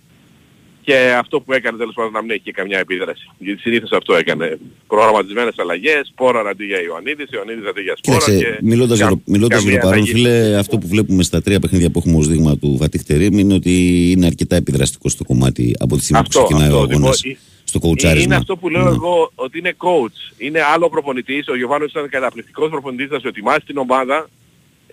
Και 0.86 0.96
αυτό 1.20 1.40
που 1.42 1.54
έκανε 1.54 1.78
τέλος 1.78 1.94
πάντων 1.94 2.12
να 2.12 2.22
μην 2.22 2.32
έχει 2.32 2.40
και 2.40 2.52
καμιά 2.52 2.80
επίδραση. 2.80 3.30
Γιατί 3.38 3.62
συνήθως 3.62 3.92
αυτό 3.92 4.16
έκανε. 4.16 4.58
Προγραμματισμένες 4.88 5.54
αλλαγές, 5.58 6.08
σπόρα 6.08 6.50
αντί 6.50 6.66
για 6.66 6.82
Ιωαννίδης, 6.82 7.30
Ιωαννίδης 7.32 7.68
αντί 7.70 7.82
για 7.82 7.96
σπόρα. 7.98 8.18
Κοίταξε, 8.18 8.44
και 8.58 8.58
μιλώντας, 8.66 8.98
για 8.98 9.08
το, 9.08 9.16
κα- 9.16 9.22
μιλώντας 9.26 9.62
για 9.64 9.72
το 9.72 9.78
καμία 9.78 9.90
παρόν, 9.90 10.04
αλλαγή. 10.06 10.12
φίλε, 10.12 10.58
αυτό 10.58 10.78
που 10.78 10.88
βλέπουμε 10.88 11.24
στα 11.24 11.42
τρία 11.42 11.60
παιχνίδια 11.60 11.90
που 11.90 12.00
έχουμε 12.00 12.18
ως 12.18 12.28
δείγμα 12.28 12.58
του 12.58 12.78
Βατίχ 12.80 13.04
Τερίμ 13.04 13.38
είναι 13.38 13.54
ότι 13.54 13.72
είναι 14.12 14.26
αρκετά 14.26 14.56
επιδραστικό 14.56 15.10
στο 15.10 15.24
κομμάτι 15.24 15.76
από 15.80 15.96
τη 15.98 16.04
στιγμή 16.04 16.22
Αυτό, 16.26 16.40
που 16.40 16.46
ξεκινάει 16.46 16.72
ο 16.74 16.82
αυτό, 16.82 16.94
αγώνας 16.94 17.24
λοιπόν, 17.24 17.40
στο 17.64 17.80
Ε, 17.84 17.86
κοουτσάρισμα. 17.88 18.24
Είναι 18.24 18.36
αυτό 18.36 18.58
που 18.58 18.70
λέω 18.70 18.84
Ναι. 18.84 18.90
εγώ 18.90 19.32
ότι 19.36 19.58
είναι 19.58 19.74
coach. 19.78 20.34
Είναι 20.38 20.62
άλλο 20.74 20.90
προπονητής. 20.90 21.48
Ο 21.48 21.56
Γιωβάνος 21.56 21.92
ήταν 21.92 22.10
καταπληκτικός 22.10 22.70
προπονητής 22.70 23.10
να 23.10 23.20
σου 23.20 23.28
ετοιμάσει 23.28 23.66
την 23.66 23.78
ομάδα. 23.78 24.30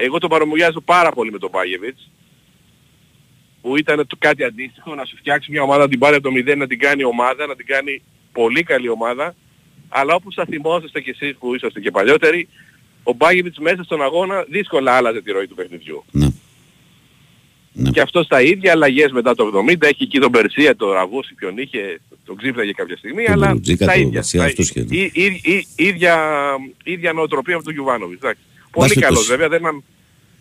Εγώ 0.03 0.19
τον 0.19 0.29
παρομοιάζω 0.31 0.81
πάρα 0.81 1.11
πολύ 1.11 1.31
με 1.31 1.39
τον 1.39 1.51
Πάγεβιτς. 1.51 2.11
Που 3.63 3.77
ήταν 3.77 4.07
το 4.07 4.17
κάτι 4.19 4.45
αντίστοιχο 4.45 4.95
να 4.95 5.05
σου 5.05 5.17
φτιάξει 5.17 5.51
μια 5.51 5.63
ομάδα 5.63 5.83
να 5.83 5.89
την 5.89 5.99
πάρει 5.99 6.15
από 6.15 6.23
το 6.25 6.31
μηδέν 6.31 6.59
να 6.59 6.67
την 6.67 6.79
κάνει 6.79 7.05
ομάδα, 7.05 7.47
να 7.47 7.57
την 7.57 7.67
κάνει 7.67 8.03
πολύ 8.33 8.63
καλή 8.63 8.89
ομάδα. 8.89 9.35
Αλλά 9.89 10.15
όπως 10.15 10.35
θα 10.35 10.45
θυμόσαστε 10.45 11.01
κι 11.01 11.11
εσείς 11.11 11.37
που 11.39 11.55
είσαστε 11.55 11.81
και 11.81 11.91
παλιότεροι, 11.91 12.49
ο 13.03 13.13
Μπάγεβιτς 13.13 13.59
μέσα 13.59 13.83
στον 13.83 14.03
αγώνα 14.03 14.45
δύσκολα 14.49 14.93
άλλαζε 14.93 15.21
τη 15.23 15.31
ροή 15.33 15.47
του 15.47 15.55
παιχνιδιού. 15.55 16.05
Ναι. 16.11 16.29
Ναι. 17.73 17.91
Και 17.91 18.01
αυτό 18.01 18.23
στα 18.23 18.41
ίδια 18.43 18.73
αλλαγές 18.73 19.11
μετά 19.13 19.35
το 19.35 19.47
70. 19.71 19.87
Έχει 19.87 20.03
εκεί 20.03 20.19
τον 20.19 20.31
Περσία, 20.31 20.77
τον 20.77 20.91
Ραβούση, 20.91 21.35
ποιον 21.35 21.59
είχε, 21.59 22.01
τον 22.25 22.37
ξύπναγε 22.37 22.73
κάποια 22.73 22.97
στιγμή. 22.97 23.25
Τον 23.25 23.33
αλλά 23.33 23.47
Μπελουτζίκα, 23.47 23.87
τα 23.87 23.93
τον 23.93 24.01
ίδια. 24.01 24.13
Γκαρσία, 24.13 24.41
τα 24.41 24.47
αυτός 24.47 24.69
είχε. 24.71 24.87
ή- 24.91 25.11
ή- 25.15 25.41
ή- 25.45 25.67
ίδια, 25.77 26.17
ίδια 26.85 27.13
νοοτροπία 27.13 27.55
από 27.55 27.65
τον 27.65 27.73
Γιουβάνοβιτ. 27.73 28.25
εντάξει. 28.25 28.43
Πολύ 28.71 28.89
Βάση 28.89 29.01
καλός 29.01 29.19
τους. 29.19 29.29
βέβαια. 29.29 29.49
Δεν, 29.49 29.67
αν- 29.67 29.83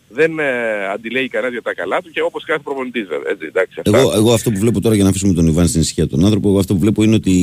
δεν 0.10 0.40
ε, 0.40 0.88
αντιλέγει 0.94 1.28
κανένα 1.30 1.52
για 1.52 1.62
τα 1.62 1.74
καλά 1.74 2.02
του 2.02 2.10
και 2.12 2.22
όπως 2.22 2.44
κάθε 2.46 2.60
προπονητής 2.64 3.08
βέβαια. 3.08 3.32
Έτσι, 3.32 3.46
εντάξει, 3.46 3.80
αυτά. 3.86 3.98
Εγώ, 4.00 4.12
εγώ 4.14 4.34
αυτό 4.34 4.52
που 4.52 4.60
βλέπω 4.60 4.82
τώρα 4.82 4.96
για 4.96 5.04
να 5.04 5.10
αφήσουμε 5.10 5.34
τον 5.34 5.48
Ιβάν 5.48 5.68
στην 5.68 5.82
ησυχία 5.82 6.08
τον 6.08 6.26
άνθρωπο, 6.26 6.50
εγώ 6.50 6.60
αυτό 6.60 6.74
που 6.74 6.80
βλέπω 6.80 7.04
είναι 7.04 7.16
ότι 7.16 7.34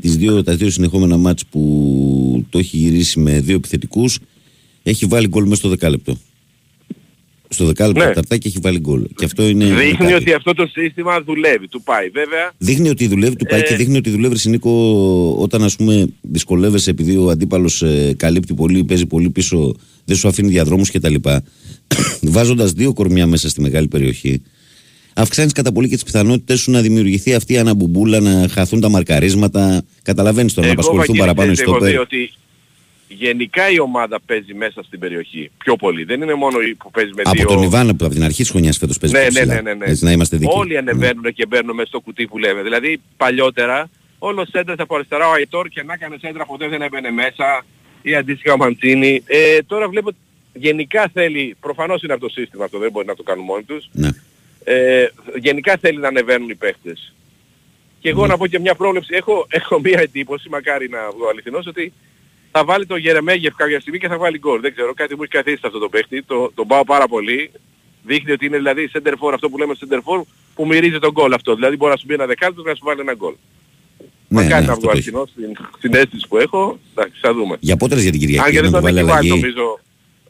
τις 0.00 0.16
δύο, 0.16 0.42
τα 0.42 0.54
δύο 0.56 0.70
συνεχόμενα 0.70 1.16
μάτς 1.16 1.46
που 1.46 2.46
το 2.50 2.58
έχει 2.58 2.76
γυρίσει 2.76 3.18
με 3.20 3.40
δύο 3.40 3.54
επιθετικούς 3.56 4.18
έχει 4.82 5.06
βάλει 5.06 5.28
γκολ 5.28 5.42
μέσα 5.44 5.54
στο 5.54 5.68
δεκάλεπτο. 5.68 6.16
Στο 7.48 7.64
δεκάλεπτο 7.64 8.00
Ναι. 8.00 8.06
ναι. 8.08 8.14
ταρτάκι 8.14 8.46
έχει 8.46 8.58
βάλει 8.62 8.78
γκολ. 8.78 9.06
Και 9.16 9.24
αυτό 9.24 9.48
είναι. 9.48 9.64
είναι 9.64 9.74
Δείχνει 9.74 9.96
κάτι. 9.96 10.14
ότι 10.14 10.32
αυτό 10.32 10.54
το 10.54 10.66
σύστημα 10.66 11.22
δουλεύει, 11.22 11.68
του 11.68 11.82
πάει. 11.82 12.08
Βέβαια, 12.08 12.52
Δείχνει 12.58 12.88
ότι 12.88 13.06
δουλεύει, 13.08 13.36
του 13.36 13.46
πάει 13.46 13.60
Ε, 13.60 13.62
και 13.62 13.74
δείχνει 13.76 13.96
ότι 13.96 14.10
δουλεύει 14.10 14.32
Ρεσινίκο 14.32 14.70
όταν 15.38 15.62
ας 15.62 15.76
πούμε 15.76 16.06
δυσκολεύεσαι 16.20 16.90
επειδή 16.90 17.16
ο 17.16 17.28
αντίπαλος 17.28 17.82
ε, 17.82 18.14
καλύπτει 18.16 18.54
πολύ, 18.54 18.84
παίζει 18.84 19.06
πολύ 19.06 19.30
πίσω, 19.30 19.74
δεν 20.04 20.16
σου 20.16 20.28
αφήνει 20.28 20.48
διαδρόμους 20.48 20.90
κτλ. 20.90 21.14
Βάζοντας 22.34 22.72
δύο 22.72 22.92
κορμιά 22.92 23.26
μέσα 23.26 23.48
στη 23.48 23.60
μεγάλη 23.60 23.88
περιοχή, 23.88 24.42
αυξάνεις 25.14 25.52
κατά 25.52 25.72
πολύ 25.72 25.88
και 25.88 25.94
τις 25.94 26.04
πιθανότητες 26.04 26.60
σου 26.60 26.70
να 26.70 26.80
δημιουργηθεί 26.80 27.34
αυτή 27.34 27.52
η 27.52 27.58
αναμπουμπούλα, 27.58 28.20
να 28.20 28.48
χαθούν 28.48 28.80
τα 28.80 28.88
μαρκαρίσματα. 28.88 29.82
Καταλαβαίνεις 30.02 30.54
τώρα 30.54 30.66
να 30.66 30.72
εγώ 30.72 30.80
απασχοληθούν 30.80 31.16
Βαγγέλη, 31.16 31.34
παραπάνω 31.34 31.50
οι 31.50 31.54
ξέρεις, 31.54 31.72
έχω 31.72 31.84
δει 31.84 31.90
στόπερ. 31.90 32.06
ότι 32.06 32.32
γενικά 33.08 33.70
η 33.70 33.78
ομάδα 33.80 34.20
παίζει 34.26 34.54
μέσα 34.54 34.82
στην 34.82 34.98
περιοχή. 34.98 35.50
Πιο 35.58 35.76
πολύ. 35.76 36.04
Δεν 36.04 36.22
είναι 36.22 36.34
μόνο 36.34 36.60
η 36.60 36.74
που 36.74 36.90
παίζει 36.90 37.10
με 37.14 37.22
Από 37.24 37.36
δύο... 37.36 37.46
τον 37.46 37.62
Ιβάν 37.62 37.88
από 37.88 38.08
την 38.08 38.22
αρχή 38.24 38.42
της 38.42 38.50
χρονιάς 38.50 38.76
φέτος 38.78 38.98
παίζει 38.98 39.16
Ναι, 39.16 39.22
πιο 39.22 39.32
ναι, 39.32 39.40
ψηλά. 39.40 39.54
ναι, 39.54 39.60
ναι, 39.60 39.74
ναι. 39.74 39.90
Έτσι 39.90 40.04
να 40.04 40.10
είμαστε 40.12 40.36
δίκαιοι. 40.36 40.58
Όλοι 40.58 40.76
ανεβαίνουν 40.76 41.32
και 41.34 41.46
μπαίνουν 41.46 41.74
μέσα 41.74 41.88
στο 41.88 42.00
κουτί 42.00 42.26
που 42.26 42.38
λέμε. 42.38 42.62
Δηλαδή 42.62 43.00
παλιότερα 43.16 43.90
όλο 44.18 44.46
σέντρα 44.50 44.74
από 44.78 44.94
αριστερά 44.94 45.28
ο 45.28 45.32
Αϊτόρ 45.32 45.68
και 45.68 45.82
να 45.82 45.92
έκανε 45.94 46.16
σέντρα 46.20 46.44
ποτέ 46.46 46.68
δεν 46.68 46.82
έμπαινε 46.82 47.10
μέσα 47.10 47.64
ή 48.02 48.14
αντίστοιχα 48.14 48.52
ο 48.52 48.56
Μαντσίνη. 48.56 49.22
Ε, 49.26 49.58
τώρα 49.66 49.88
βλέπω 49.88 50.10
γενικά 50.52 51.10
θέλει, 51.12 51.56
προφανώς 51.60 52.02
είναι 52.02 52.12
από 52.12 52.22
το 52.22 52.28
σύστημα 52.28 52.64
αυτό, 52.64 52.78
δεν 52.78 52.90
μπορεί 52.90 53.06
να 53.06 53.14
το 53.14 53.22
κάνουν 53.22 53.44
μόνοι 53.44 53.62
τους. 53.62 53.88
Ναι. 53.92 54.08
Ε, 54.64 55.06
γενικά 55.40 55.76
θέλει 55.80 55.98
να 55.98 56.08
ανεβαίνουν 56.08 56.48
οι 56.48 56.54
παίχτες. 56.54 57.14
Και 58.00 58.08
εγώ 58.08 58.20
Ναι. 58.22 58.26
να 58.28 58.36
πω 58.36 58.46
και 58.46 58.58
μια 58.58 58.74
πρόβλεψη, 58.74 59.14
έχω, 59.14 59.46
έχω 59.60 59.80
μια 59.80 60.00
εντύπωση, 60.00 60.48
μακάρι 60.48 60.88
να 60.88 60.98
βγω 61.16 61.28
αληθινός, 61.28 61.66
ότι 61.66 61.92
θα 62.58 62.64
βάλει 62.64 62.86
το 62.86 62.96
Γερεμέγεφ 62.96 63.54
κάποια 63.54 63.80
στιγμή 63.80 63.98
και 63.98 64.08
θα 64.08 64.18
βάλει 64.18 64.38
γκολ. 64.38 64.60
Δεν 64.60 64.72
ξέρω, 64.74 64.94
κάτι 64.94 65.16
μου 65.16 65.22
έχει 65.22 65.32
καθίσει 65.32 65.60
αυτό 65.62 65.78
το 65.78 65.88
παίχτη, 65.88 66.22
το, 66.22 66.52
τον 66.54 66.66
πάω 66.66 66.84
πάρα 66.84 67.08
πολύ. 67.08 67.50
Δείχνει 68.04 68.32
ότι 68.32 68.46
είναι 68.46 68.56
δηλαδή 68.56 68.90
center 68.94 69.12
for, 69.20 69.30
αυτό 69.34 69.48
που 69.50 69.58
λέμε 69.58 69.74
center 69.80 69.96
for, 70.06 70.22
που 70.54 70.66
μυρίζει 70.66 70.98
τον 70.98 71.10
γκολ 71.12 71.32
αυτό. 71.32 71.54
Δηλαδή 71.54 71.76
μπορεί 71.76 71.90
να 71.92 71.96
σου 71.98 72.04
μπει 72.08 72.14
ένα 72.14 72.26
δεκάλεπτο 72.26 72.62
και 72.62 72.68
να 72.68 72.74
σου 72.74 72.82
βάλει 72.84 73.00
ένα 73.00 73.14
γκολ. 73.14 73.34
Ναι, 74.28 74.42
Μακάρι 74.42 74.60
ναι, 74.60 74.66
να 74.66 74.72
αυτό 74.72 74.80
βγω 74.80 74.90
το 74.92 74.98
έχει. 74.98 75.08
αληθινός 75.10 75.28
στην, 75.30 75.66
στην 75.78 75.94
αίσθηση 75.94 76.26
που 76.28 76.36
έχω. 76.38 76.78
Εντάξει, 76.94 77.18
θα 77.20 77.34
δούμε. 77.34 77.56
Για 77.60 77.76
πότερες 77.76 78.02
για 78.02 78.12
την 78.12 78.20
Αν 78.20 78.26
Κυριακή 78.26 78.50
και 78.50 78.60
δεν 78.60 78.70
να 78.70 78.78
του 78.78 78.84
τον 78.84 78.94
βάλει 78.94 78.98
έχει 78.98 79.08
βάλει 79.08 79.28
αλλαγή. 79.28 79.40
νομίζω. 79.40 79.80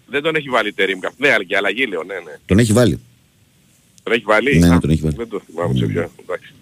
Δεν 0.07 0.23
τον 0.23 0.35
έχει 0.35 0.49
βάλει 0.49 0.73
Τερίμ. 0.73 0.99
Ναι, 1.17 1.29
αλλά 1.33 1.45
και 1.45 1.57
αλλαγή 1.57 1.85
λέω, 1.87 2.03
ναι, 2.03 2.15
ναι. 2.15 2.35
Τον 2.47 2.59
έχει 2.59 2.73
βάλει. 2.73 3.01
Τον 4.03 4.13
έχει 4.13 4.25
βάλει; 4.27 4.59
Ναι, 4.59 4.67
ναι, 4.69 4.75
Α, 4.75 4.79
τον 4.79 4.91
έχει 4.91 5.01
βάλει. 5.03 5.15
Δεν 5.17 5.29
το 5.29 5.41
θυμάμαι 5.47 5.75
σε 5.79 5.87
ποια. 5.87 6.11
Εντάξει. 6.23 6.53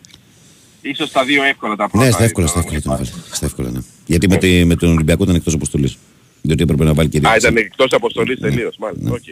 Ίσως 0.80 1.10
τα 1.12 1.24
δύο 1.24 1.42
εύκολα 1.44 1.76
τα 1.76 1.88
πρώτα. 1.88 2.04
Ναι, 2.04 2.10
στα 2.10 2.24
εύκολα, 2.24 2.46
στα 2.46 2.60
ήταν, 2.60 2.74
εύκολα 2.76 2.96
τον 2.96 3.06
βάλει. 3.06 3.22
Στα 3.32 3.46
εύκολα, 3.46 3.70
ναι. 3.70 3.80
Γιατί 4.06 4.28
με, 4.28 4.36
τη- 4.36 4.64
με 4.64 4.74
τον 4.76 4.90
Ολυμπιακό 4.92 5.22
ήταν 5.22 5.34
εκτός 5.34 5.54
αποστολής. 5.54 5.98
Διότι 6.42 6.62
έπρεπε 6.62 6.84
να 6.84 6.94
βάλει 6.94 7.08
και 7.08 7.16
Α, 7.16 7.20
διεύθυνση. 7.20 7.46
ήταν 7.52 7.56
εκτός 7.64 7.92
αποστολής 7.92 8.38
Ναι, 8.40 8.48
τελείως, 8.50 8.76
μάλιστα. 8.78 9.08
ναι. 9.08 9.14
OK. 9.14 9.22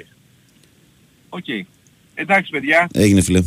OK. 1.28 1.44
Εντάξει 2.14 2.50
παιδιά, 2.50 2.88
Έγινε 2.92 3.20
φίλε. 3.22 3.42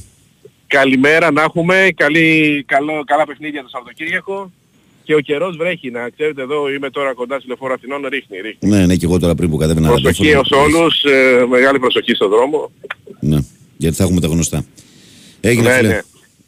καλημέρα 0.68 1.32
να 1.32 1.42
έχουμε, 1.42 1.90
καλή, 1.96 2.64
καλό, 2.68 3.04
καλά 3.06 3.26
παιχνίδια 3.26 3.62
το 3.62 3.68
Σαββατοκύριακο 3.70 4.52
και 5.04 5.16
ο 5.16 5.20
καιρός 5.20 5.58
βρέχει, 5.58 5.92
να 5.92 6.10
ξέρετε 6.10 6.42
εδώ 6.42 6.70
είμαι 6.74 6.90
τώρα 6.90 7.14
κοντά 7.14 7.38
στη 7.40 7.48
λεωφόρο 7.48 7.74
Αθηνών, 7.74 8.06
ρίχνει, 8.10 8.38
ρίχνει. 8.42 8.70
Ναι, 8.70 8.86
ναι, 8.86 8.96
και 8.96 9.06
εγώ 9.06 9.20
τώρα 9.20 9.36
πριν 9.36 9.50
που 9.50 9.58
κατέβαινα 9.58 9.88
Προσοχή 9.88 10.24
ραδιόφωνο. 10.32 10.62
ως 10.64 10.74
όλους, 10.74 11.04
ε, 11.04 11.46
μεγάλη 11.50 11.80
προσοχή 11.80 12.14
στον 12.14 12.30
δρόμο. 12.30 12.72
Ναι, 13.20 13.38
γιατί 13.78 13.96
θα 13.96 14.04
έχουμε 14.04 14.22
τα 14.22 14.28
γνωστά. 14.28 14.66
Έγινε 15.42 15.70
Ναι, 15.70 15.76
φίλε. 15.76 15.88
ναι. 15.88 16.00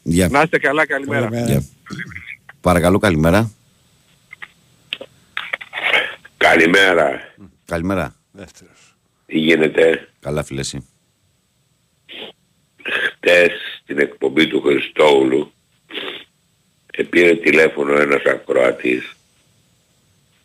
Γεια. 0.02 0.28
Να 0.28 0.42
είστε 0.42 0.58
καλά, 0.58 0.86
καλημέρα. 0.86 1.20
Καλημέρα. 1.20 1.46
Γεια. 1.50 1.64
Παρακαλώ, 2.60 2.98
καλημέρα. 2.98 3.50
Καλημέρα. 6.40 7.34
Καλημέρα. 7.66 8.16
Δεύτερος. 8.32 8.96
Τι 9.26 9.38
γίνεται; 9.38 10.08
Καλά, 10.20 10.44
φίλε, 10.44 10.60
εσύ. 10.60 10.88
Χτες 12.82 13.52
στην 13.82 13.98
εκπομπή 13.98 14.46
του 14.46 14.60
Χριστόουλου 14.60 15.52
πήρε 17.10 17.34
τηλέφωνο 17.34 18.00
ένας 18.00 18.22
ακροατής 18.24 19.16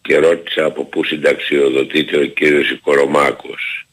και 0.01 0.17
ρώτησε 0.17 0.62
από 0.62 0.86
πού 0.86 1.03
συνταξιοδοτείται 1.03 2.17
ο 2.17 2.25
κύριος 2.25 2.69
Οικορομάκος. 2.69 3.88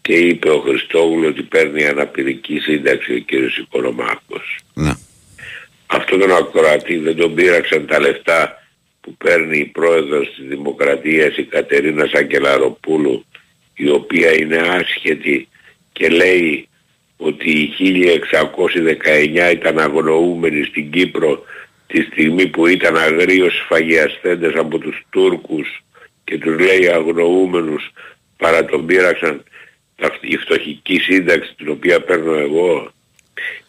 Και 0.00 0.14
είπε 0.14 0.50
ο 0.50 0.60
Χριστόγουλου 0.60 1.26
ότι 1.28 1.42
παίρνει 1.42 1.86
αναπηρική 1.86 2.58
σύνταξη 2.58 3.14
ο 3.14 3.18
κύριος 3.18 3.56
Οικορομάκος. 3.56 4.60
Ναι. 4.74 4.92
Αυτόν 5.86 6.18
τον 6.18 6.32
ακροατή 6.32 6.96
δεν 6.96 7.16
τον 7.16 7.34
πήραξαν 7.34 7.86
τα 7.86 8.00
λεφτά 8.00 8.63
που 9.04 9.14
παίρνει 9.16 9.58
η 9.58 9.64
πρόεδρος 9.64 10.34
της 10.36 10.46
Δημοκρατίας 10.48 11.36
η 11.36 11.44
Κατερίνα 11.44 12.06
Σακελαροπούλου 12.06 13.24
η 13.74 13.88
οποία 13.90 14.34
είναι 14.40 14.56
άσχετη 14.56 15.48
και 15.92 16.08
λέει 16.08 16.68
ότι 17.16 17.50
οι 17.50 17.72
1619 17.78 19.50
ήταν 19.52 19.78
αγνοούμενοι 19.78 20.64
στην 20.64 20.90
Κύπρο 20.90 21.44
τη 21.86 22.02
στιγμή 22.02 22.46
που 22.46 22.66
ήταν 22.66 22.96
αγρίως 22.96 23.54
σφαγιαστέντες 23.64 24.54
από 24.54 24.78
τους 24.78 25.02
Τούρκους 25.10 25.82
και 26.24 26.38
τους 26.38 26.58
λέει 26.60 26.88
αγνοούμενους 26.88 27.90
παρά 28.36 28.64
τον 28.64 28.86
πήραξαν 28.86 29.44
τα- 29.96 30.18
η 30.20 30.36
φτωχική 30.36 30.98
σύνταξη 30.98 31.54
την 31.56 31.68
οποία 31.68 32.00
παίρνω 32.00 32.34
εγώ 32.34 32.92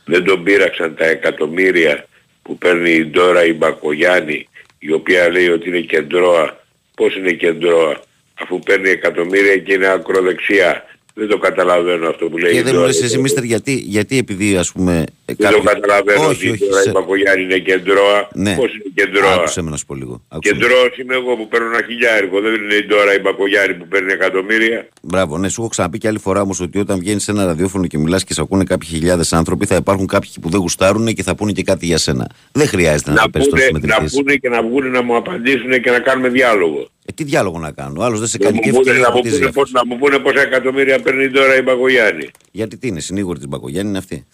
δεν 0.06 0.24
τον 0.24 0.44
πήραξαν 0.44 0.96
τα 0.96 1.06
εκατομμύρια 1.06 2.08
που 2.42 2.58
παίρνει 2.58 2.92
η 2.92 3.06
Ντόρα 3.06 3.46
η 3.46 3.54
Μπακογιάννη 3.54 4.48
η 4.88 4.92
οποία 4.92 5.30
λέει 5.30 5.50
ότι 5.50 5.70
είναι 5.70 5.80
κεντρώα. 5.80 6.64
Πώς 6.96 7.16
είναι 7.16 7.32
κεντρώα 7.32 8.02
αφού 8.42 8.60
παίρνει 8.60 8.90
εκατομμύρια 8.90 9.58
και 9.58 9.74
είναι 9.74 9.88
ακροδεξιά. 9.88 10.86
Δεν 11.18 11.28
το 11.28 11.38
καταλαβαίνω 11.38 12.08
αυτό 12.08 12.26
που 12.30 12.38
λέει 12.38 12.52
Και 12.52 12.58
η 12.58 12.62
δεν 12.62 12.72
μου 12.74 12.80
Ντόρα. 12.80 12.88
λες 12.88 13.02
εσύ, 13.04 13.18
μίστερ, 13.18 13.44
γιατί, 13.44 13.74
γιατί 13.74 14.18
επειδή 14.18 14.58
ας 14.58 14.72
πούμε... 14.72 15.04
ε, 15.26 15.34
Δεν 15.38 15.52
το 15.52 15.62
καταλαβαίνω 15.62 16.20
όχι, 16.28 16.30
ότι 16.30 16.46
η 16.48 16.50
όχι, 16.50 16.66
Ντόρα 16.66 16.80
η 16.80 16.84
σε- 16.84 16.92
Μπακογιάννη 16.92 17.44
είναι 17.44 17.58
κεντρώα. 17.58 18.28
Ναι. 18.34 18.56
Πώς 18.56 18.74
είναι 18.74 18.84
κεντρώα; 18.96 19.34
Άκουσε 19.34 19.62
με 19.62 19.70
να 19.70 19.78
σου 19.78 19.86
πω 19.86 19.96
λίγο. 19.96 20.22
Άκουσε 20.28 20.54
με. 20.54 20.60
Κεντρώος 20.60 20.98
είμαι 20.98 21.16
εγώ 21.16 21.36
που 21.36 21.48
παίρνω 21.48 21.68
ένα 21.68 21.82
χιλιάρικο. 21.88 22.42
Δεν 22.42 22.54
είναι 22.54 22.74
η 22.74 22.86
Ντόρα 22.86 23.16
η 23.16 23.20
Μπακογιάννη 23.20 23.74
που 23.74 23.88
παίρνει 23.88 24.12
εκατομμύρια. 24.12 24.88
Μπράβο, 25.02 25.38
ναι, 25.38 25.50
σου 25.50 25.62
έχω 25.62 25.70
ξαναπεί 25.70 25.98
και 25.98 26.08
άλλη 26.08 26.20
φορά 26.20 26.42
όμως 26.42 26.60
ότι 26.60 26.80
όταν 26.80 27.00
βγαίνεις 27.00 27.24
σε 27.24 27.32
ένα 27.32 27.46
ραδιόφωνο 27.46 27.88
και 27.88 27.98
μιλάς 27.98 28.24
και 28.24 28.34
σε 28.34 28.42
ακούνε 28.42 28.64
κάποιοι 28.64 28.90
χιλιάδες 28.90 29.34
άνθρωποι, 29.34 29.66
θα 29.66 29.76
υπάρχουν 29.76 30.08
κάποιοι 30.08 30.30
που 30.42 30.50
δεν 30.50 30.60
γουστάρουν 30.60 31.06
και 31.14 31.24
θα 31.24 31.36
πούνε 31.36 31.52
και 31.52 31.64
κάτι 31.64 31.86
για 31.86 31.98
σένα. 31.98 32.30
Δεν 32.52 32.68
χρειάζεται 32.68 33.10
να, 33.10 33.16
Να 33.16 33.22
το 33.22 33.30
πες 33.30 33.48
τώρα 33.50 33.56
πούνε, 33.68 33.72
να 33.72 33.80
συμμετρητής. 33.80 34.14
πούνε 34.20 34.36
και 34.36 34.50
να 34.50 34.62
βγουν 34.64 34.92
να 34.92 35.02
μου 35.02 35.16
απαντήσουν 35.16 35.82
και 35.82 35.92
να 35.92 36.00
κάνουμε 36.00 36.30
διάλογο. 36.30 36.88
Ε, 37.18 37.24
τι 37.24 37.24
διάλογο 37.24 37.60
να 37.60 37.72
κάνω. 37.72 38.02
Άλλος 38.04 38.20
δεν 38.20 38.28
σε 38.28 38.38
Να 38.38 38.46
κάνει 38.46 38.56
μου 38.56 38.62
και 38.64 38.70
πούνε, 38.70 38.80
εύκολα 38.92 38.98
να 39.00 39.08
να 39.08 39.10
μου 39.10 39.16
ρωτήσει 39.16 39.34
πούνε, 39.36 39.50
για 39.52 39.62
πώς- 39.62 39.72
να 39.72 39.86
μου 39.86 39.98
πούνε 39.98 40.20
πόσα 40.20 40.42
εκατομμύρια 40.42 41.00
παίρνει 41.02 41.30
τώρα 41.30 41.56
η 41.56 41.62
Μπακογιάννη. 41.62 42.30
Γιατί 42.52 42.78
τι 42.78 42.88
είναι, 42.88 43.00
συνήγορη 43.00 43.38
της 43.40 43.48
Μπακογιάννη 43.48 43.90
είναι 43.90 43.98
αυτή. 43.98 44.28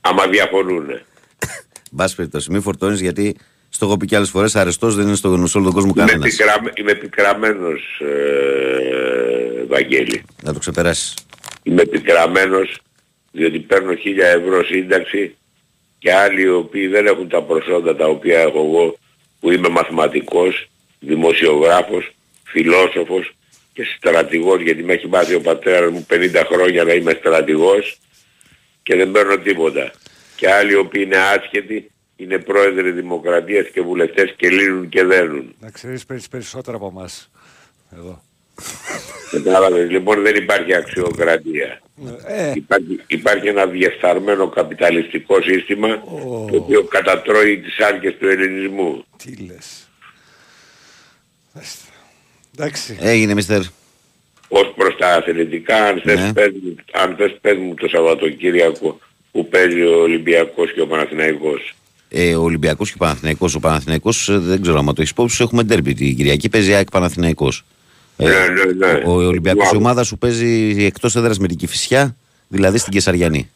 Άμα 0.00 0.26
διαφωνούν. 0.26 0.86
Μπας 1.90 2.14
περιπτώσει, 2.14 2.50
μη 2.50 2.60
φορτώνεις 2.60 3.00
γιατί 3.00 3.36
στο 3.68 3.86
έχω 3.86 3.96
πει 3.96 4.06
και 4.06 4.16
άλλες 4.16 4.30
φορές 4.30 4.56
αρεστός 4.56 4.94
δεν 4.94 5.06
είναι 5.06 5.16
στο, 5.16 5.46
σε 5.46 5.56
όλο 5.58 5.66
τον 5.66 5.74
κόσμο 5.74 5.92
Είμαι, 5.96 6.06
κανένας. 6.06 6.30
πικραμε, 6.36 6.72
είμαι 6.74 6.94
πικραμένος, 6.94 8.00
ε, 8.00 9.64
Βαγγέλη. 9.68 10.22
Να 10.42 10.52
το 10.52 10.58
ξεπεράσεις. 10.58 11.14
Είμαι 11.62 11.84
πικραμένος 11.84 12.78
διότι 13.32 13.58
παίρνω 13.58 13.94
χίλια 13.94 14.26
ευρώ 14.26 14.64
σύνταξη 14.64 15.36
και 15.98 16.12
άλλοι 16.14 16.42
οι 16.42 16.48
οποίοι 16.48 16.86
δεν 16.86 17.06
έχουν 17.06 17.28
τα 17.28 17.42
προσόντα 17.42 17.96
τα 17.96 18.06
οποία 18.06 18.38
έχω 18.38 18.58
εγώ 18.58 18.96
που 19.40 19.50
είμαι 19.50 19.68
μαθηματικός, 19.68 20.68
δημοσιογράφος, 21.00 22.10
φιλόσοφος 22.44 23.34
και 23.72 23.84
στρατηγός 23.96 24.60
γιατί 24.60 24.82
με 24.82 24.92
έχει 24.92 25.08
μάθει 25.08 25.34
ο 25.34 25.40
πατέρας 25.40 25.90
μου 25.90 26.06
50 26.10 26.42
χρόνια 26.52 26.84
να 26.84 26.92
είμαι 26.92 27.12
στρατηγός 27.18 27.98
και 28.82 28.96
δεν 28.96 29.10
παίρνω 29.10 29.38
τίποτα. 29.38 29.90
Και 30.36 30.50
άλλοι 30.52 30.72
οι 30.72 30.76
οποίοι 30.76 31.02
είναι 31.06 31.16
άσχετοι 31.16 31.90
είναι 32.16 32.38
πρόεδροι 32.38 32.90
δημοκρατίας 32.90 33.68
και 33.68 33.80
βουλευτές 33.80 34.34
και 34.36 34.48
λύνουν 34.50 34.88
και 34.88 35.04
δένουν. 35.04 35.54
Να 35.60 35.70
ξέρεις 35.70 36.06
παίρνεις 36.06 36.28
περισσότερα 36.28 36.76
από 36.76 36.86
εμάς. 36.86 37.30
Εδώ. 37.96 38.22
Κατάλαβες, 39.30 39.90
λοιπόν 39.90 40.22
δεν 40.22 40.34
υπάρχει 40.36 40.74
αξιοκρατία. 40.74 41.80
Ε, 42.26 42.52
Υπάρχει, 42.54 43.00
υπάρχει 43.06 43.46
ένα 43.48 43.66
διεφθαρμένο 43.66 44.48
καπιταλιστικό 44.48 45.42
σύστημα 45.42 46.00
το 46.50 46.56
οποίο 46.56 46.82
κατατρώει 46.84 47.58
τις 47.58 47.78
άρκες 47.78 48.16
του 48.18 48.28
ελληνισμού. 48.28 49.04
τι 49.16 49.36
λες. 49.46 49.83
Μάλιστα. 51.54 51.84
Εντάξει. 52.58 52.96
Έγινε, 53.00 53.34
μίστερ. 53.34 53.60
ως 54.48 54.72
προς 54.76 54.96
τα 54.96 55.08
αθλητικά, 55.14 55.76
αν 55.84 56.00
θες, 56.04 56.18
Ναι. 56.20 56.32
πες, 56.32 56.50
μου- 56.62 56.74
αν 56.92 57.14
θες 57.16 57.36
πες 57.40 57.56
μου 57.58 57.74
το 57.74 57.88
Σαββατοκύριακο 57.88 58.98
που 59.32 59.48
παίζει 59.48 59.80
ο 59.82 60.00
Ολυμπιακός 60.00 60.72
και 60.72 60.80
ο 60.80 60.86
Παναθηναϊκός. 60.86 61.74
Ε, 62.08 62.34
ο 62.36 62.42
Ολυμπιακός 62.42 62.88
και 62.88 62.94
ο 62.96 62.98
Παναθηναϊκός. 63.04 63.54
Ο 63.54 63.60
Παναθηναϊκός 63.60 64.28
ε, 64.28 64.38
δεν 64.38 64.62
ξέρω 64.62 64.78
αν 64.78 64.84
το 64.86 64.94
έχεις 64.98 65.10
υπόψη, 65.10 65.36
σου, 65.36 65.42
έχουμε 65.42 65.62
ντέρμπι 65.62 65.94
την 65.94 66.16
Κυριακή. 66.16 66.48
Παίζει 66.48 66.74
ΑΕΚ 66.74 66.90
Παναθηναϊκός. 66.90 67.64
Ε, 68.16 68.24
Ναι, 68.24 68.32
ναι, 68.32 68.86
ναι. 68.86 69.02
Ο, 69.04 69.10
ο 69.10 69.26
Ολυμπιακός 69.26 69.64
η 69.64 69.68
Θυμάμαι. 69.68 69.86
ομάδα 69.88 70.04
σου 70.04 70.18
παίζει 70.18 70.84
εκτός 70.84 71.16
έδρας 71.16 71.38
με 71.38 71.48
την 71.48 71.56
Κηφισιά, 71.56 72.16
δηλαδή 72.48 72.78
στην 72.78 72.92
Κεσαριανή. 72.92 73.50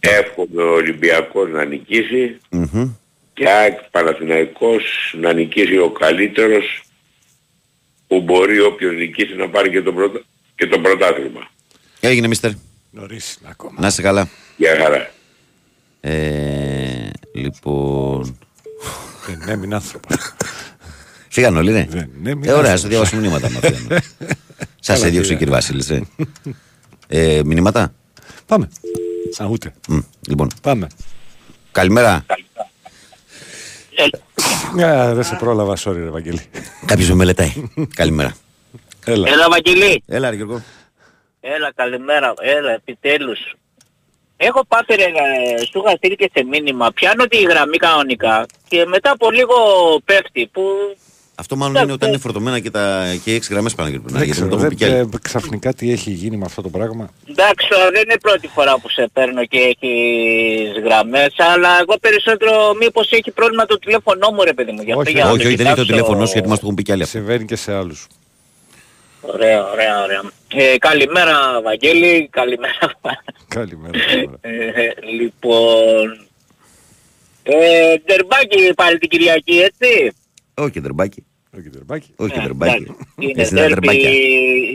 Εύχομαι 0.00 0.62
ο 0.62 0.72
Ολυμπιακός 0.72 1.50
να 1.50 1.64
νικήσει 1.64 2.36
Μμμ. 2.50 2.90
Και 3.40 3.48
ΑΕΚ 3.48 3.78
Παναθηναϊκός 3.90 5.14
να 5.20 5.32
νικήσει 5.32 5.78
ο 5.78 5.90
καλύτερος 5.90 6.82
που 8.06 8.20
μπορεί 8.20 8.60
όποιος 8.60 8.94
νικήσει 8.94 9.34
να 9.34 9.48
πάρει 9.48 9.70
και 9.70 9.82
το, 9.82 9.92
πρωτα... 9.92 10.20
και 10.54 10.66
το 10.66 10.78
πρωτάθλημα. 10.80 11.50
Έγινε, 12.00 12.26
μίστερ. 12.28 12.50
Νωρίς 12.90 13.38
είναι 13.40 13.50
ακόμα. 13.52 13.80
Να 13.80 13.86
είστε 13.86 14.02
καλά. 14.02 14.28
Γεια 14.56 14.76
χαρά. 14.76 15.10
Ε, 16.00 17.10
λοιπόν. 17.34 18.38
Δεν 19.26 19.48
έμεινε 19.48 19.74
άνθρωπος. 19.74 20.16
Φύγαν 21.28 21.56
όλοι, 21.56 21.70
ναι. 21.70 21.86
Δεν, 21.88 22.10
ναι, 22.22 22.34
μην 22.34 22.48
ε, 22.48 22.52
ωραία, 22.52 22.72
άσχετος. 22.72 22.78
στο 22.78 22.88
διαβάσω 22.88 23.16
μηνύματα. 23.16 23.48
Σας 24.80 24.96
Καλά, 24.96 25.06
έδιωξε 25.06 25.32
ο 25.32 25.36
κύριε. 25.36 25.36
κύριε 25.36 25.54
Βασίλης. 25.54 25.90
Ε. 25.90 26.02
ε, 27.38 27.42
μηνύματα; 27.44 27.94
Πάμε. 28.46 28.68
Σαν 29.30 29.46
ούτε. 29.50 29.74
Μ, 29.88 29.98
λοιπόν, 30.28 30.50
Πάμε. 30.62 30.86
καλημέρα. 31.72 32.24
Ε, 32.26 32.34
δεν 35.14 35.24
σε 35.24 35.34
πρόλαβα, 35.34 35.76
sorry 35.76 35.94
ρε 35.94 36.10
Βαγγέλη. 36.10 36.40
Κάποιος 36.86 37.08
με 37.08 37.14
μελετάει. 37.14 37.52
καλημέρα. 37.94 38.36
Έλα. 39.04 39.28
Έλα 39.28 39.48
Βαγγελή. 39.48 40.02
Έλα, 40.06 40.30
ρε 40.30 40.36
Γιώργο. 40.36 40.62
Έλα 41.40 41.72
καλημέρα. 41.74 42.34
Έλα 42.40 42.70
επιτέλους. 42.70 43.38
Έχω 44.36 44.64
πάθει 44.68 44.94
ρε, 44.94 45.04
ε, 45.04 45.66
σου 45.70 45.82
είχα 45.84 45.96
στείλει 45.96 46.16
και 46.16 46.30
σε 46.34 46.44
μήνυμα. 46.44 46.92
Πιάνω 46.92 47.24
τη 47.26 47.42
γραμμή 47.42 47.76
κανονικά 47.76 48.46
και 48.68 48.84
μετά 48.86 49.10
από 49.10 49.30
λίγο 49.30 49.56
πέφτει 50.04 50.46
που 50.52 50.62
Αυτό 51.40 51.56
μάλλον 51.56 51.82
είναι 51.82 51.92
όταν 51.92 52.08
είναι 52.08 52.18
φορτωμένα 52.18 52.58
και, 52.58 52.70
τα, 52.70 53.04
και 53.24 53.30
οι 53.32 53.34
έξι 53.34 53.52
γραμμές 53.52 53.74
πάνω 53.74 53.90
και 53.90 53.98
Δεν 54.04 54.16
γιατί 54.16 54.30
ξέρω, 54.30 54.48
το 54.48 54.56
έχω 54.56 54.66
πει 54.68 54.74
κι 54.74 54.84
δεν- 54.84 54.92
άλλοι. 54.94 55.08
ε, 55.14 55.18
ξαφνικά 55.22 55.72
τι 55.74 55.92
έχει 55.92 56.10
γίνει 56.10 56.36
με 56.36 56.44
αυτό 56.44 56.62
το 56.62 56.68
πράγμα. 56.68 57.10
εντάξει 57.30 57.68
τώρα, 57.68 57.90
δεν 57.90 58.02
είναι 58.02 58.12
η 58.12 58.18
πρώτη 58.18 58.46
φορά 58.48 58.78
που 58.78 58.88
σε 58.88 59.08
παίρνω 59.12 59.44
και 59.44 59.58
έχεις 59.58 60.82
γραμμές 60.84 61.34
αλλά 61.36 61.68
εγώ 61.80 61.98
περισσότερο 62.00 62.74
μήπως 62.80 63.10
έχει 63.12 63.30
πρόβλημα 63.30 63.66
το 63.66 63.78
τηλέφωνό 63.78 64.30
μου 64.30 64.42
ρε 64.44 64.52
παιδί 64.52 64.72
μου. 64.72 64.82
Γι' 64.82 64.90
αυτό 64.90 65.00
Όχι, 65.02 65.10
για 65.12 65.24
να 65.24 65.30
Όχι, 65.30 65.46
όχι, 65.46 65.54
δεν 65.56 65.66
έχει 65.66 65.74
το 65.74 65.82
κοιτάξω. 65.82 65.92
τηλέφωνο 66.02 66.26
σου 66.26 66.32
γιατί 66.32 66.48
μας 66.48 66.58
το 66.58 66.62
έχουν 66.64 66.76
πει 66.76 66.82
κι 66.82 66.92
άλλοι 66.92 67.02
αυτό. 67.02 67.18
Συμβαίνει 67.18 67.44
και 67.44 67.56
σε 67.56 67.72
άλλους. 67.74 68.06
Ωραία, 69.20 69.70
ωραία, 69.70 70.02
ωραία. 70.02 70.22
Ε, 70.54 70.78
καλημέρα 70.78 71.60
Βαγγέλη, 71.62 72.28
καλημέρα. 72.32 72.78
Καλημέρα. 73.48 73.98
καλημέρα. 74.06 74.38
Ε, 74.40 74.92
λοιπόν... 75.20 76.26
Ε, 77.42 77.94
ντερμπάκι 78.04 78.72
πάλι 78.76 78.98
την 78.98 79.08
Κυριακή, 79.08 79.58
έτσι. 79.58 80.12
Όχι, 80.54 80.70
κεντρεμπάκι. 80.70 81.24
Όχι, 81.58 81.68
τερμπάκι. 81.68 82.06
Όχι, 82.16 82.32
Ε, 82.34 82.38
κεντρεμπάκι. 82.38 82.74
εντάξει. 82.74 82.94
Είναι 83.18 83.42
Εσύ 83.42 83.50
τα 83.54 83.56
ντέρμπι, 83.60 83.74
τερμπάκια. 83.86 84.10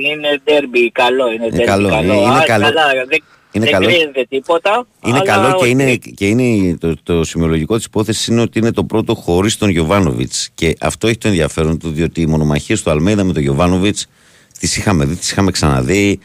είναι 0.09 0.41
ντέρμπι 0.43 0.91
καλό, 0.91 1.31
είναι 1.31 1.47
ντέρμπι 1.49 1.63
καλό, 1.65 1.89
καλό. 1.89 2.03
είναι- 2.13 2.21
είναι 2.21 2.37
Α, 2.37 2.43
καλό. 2.45 2.63
καλά, 2.65 2.83
δεν, 3.09 3.23
Είναι 3.51 3.65
δεν 3.65 3.73
καλό. 3.73 3.85
κρίνεται 3.87 4.25
τίποτα. 4.29 4.87
Είναι 5.05 5.17
αλλά 5.17 5.25
καλό 5.25 5.47
και 5.49 5.63
όχι. 5.63 5.69
είναι, 5.71 5.95
και 5.95 6.27
είναι 6.27 6.77
το, 6.77 6.95
το 7.03 7.23
σημειολογικό 7.23 7.75
της 7.75 7.85
υπόθεσης 7.85 8.27
είναι 8.27 8.41
ότι 8.41 8.59
είναι 8.59 8.71
το 8.71 8.83
πρώτο 8.83 9.15
χωρίς 9.15 9.57
τον 9.57 9.69
Γιωβάνοβιτς 9.69 10.49
και 10.55 10.75
αυτό 10.79 11.07
έχει 11.07 11.17
το 11.17 11.27
ενδιαφέρον 11.27 11.79
του 11.79 11.89
διότι 11.91 12.21
οι 12.21 12.25
μονομαχίες 12.25 12.81
του 12.83 12.89
Αλμέιδα 12.91 13.23
με 13.23 13.33
τον 13.33 13.41
Γιωβάνοβιτς 13.41 14.07
τις 14.59 14.77
είχαμε 14.77 15.05
δει, 15.05 15.15
τις 15.15 15.31
είχαμε 15.31 15.51
ξαναδεί 15.51 16.19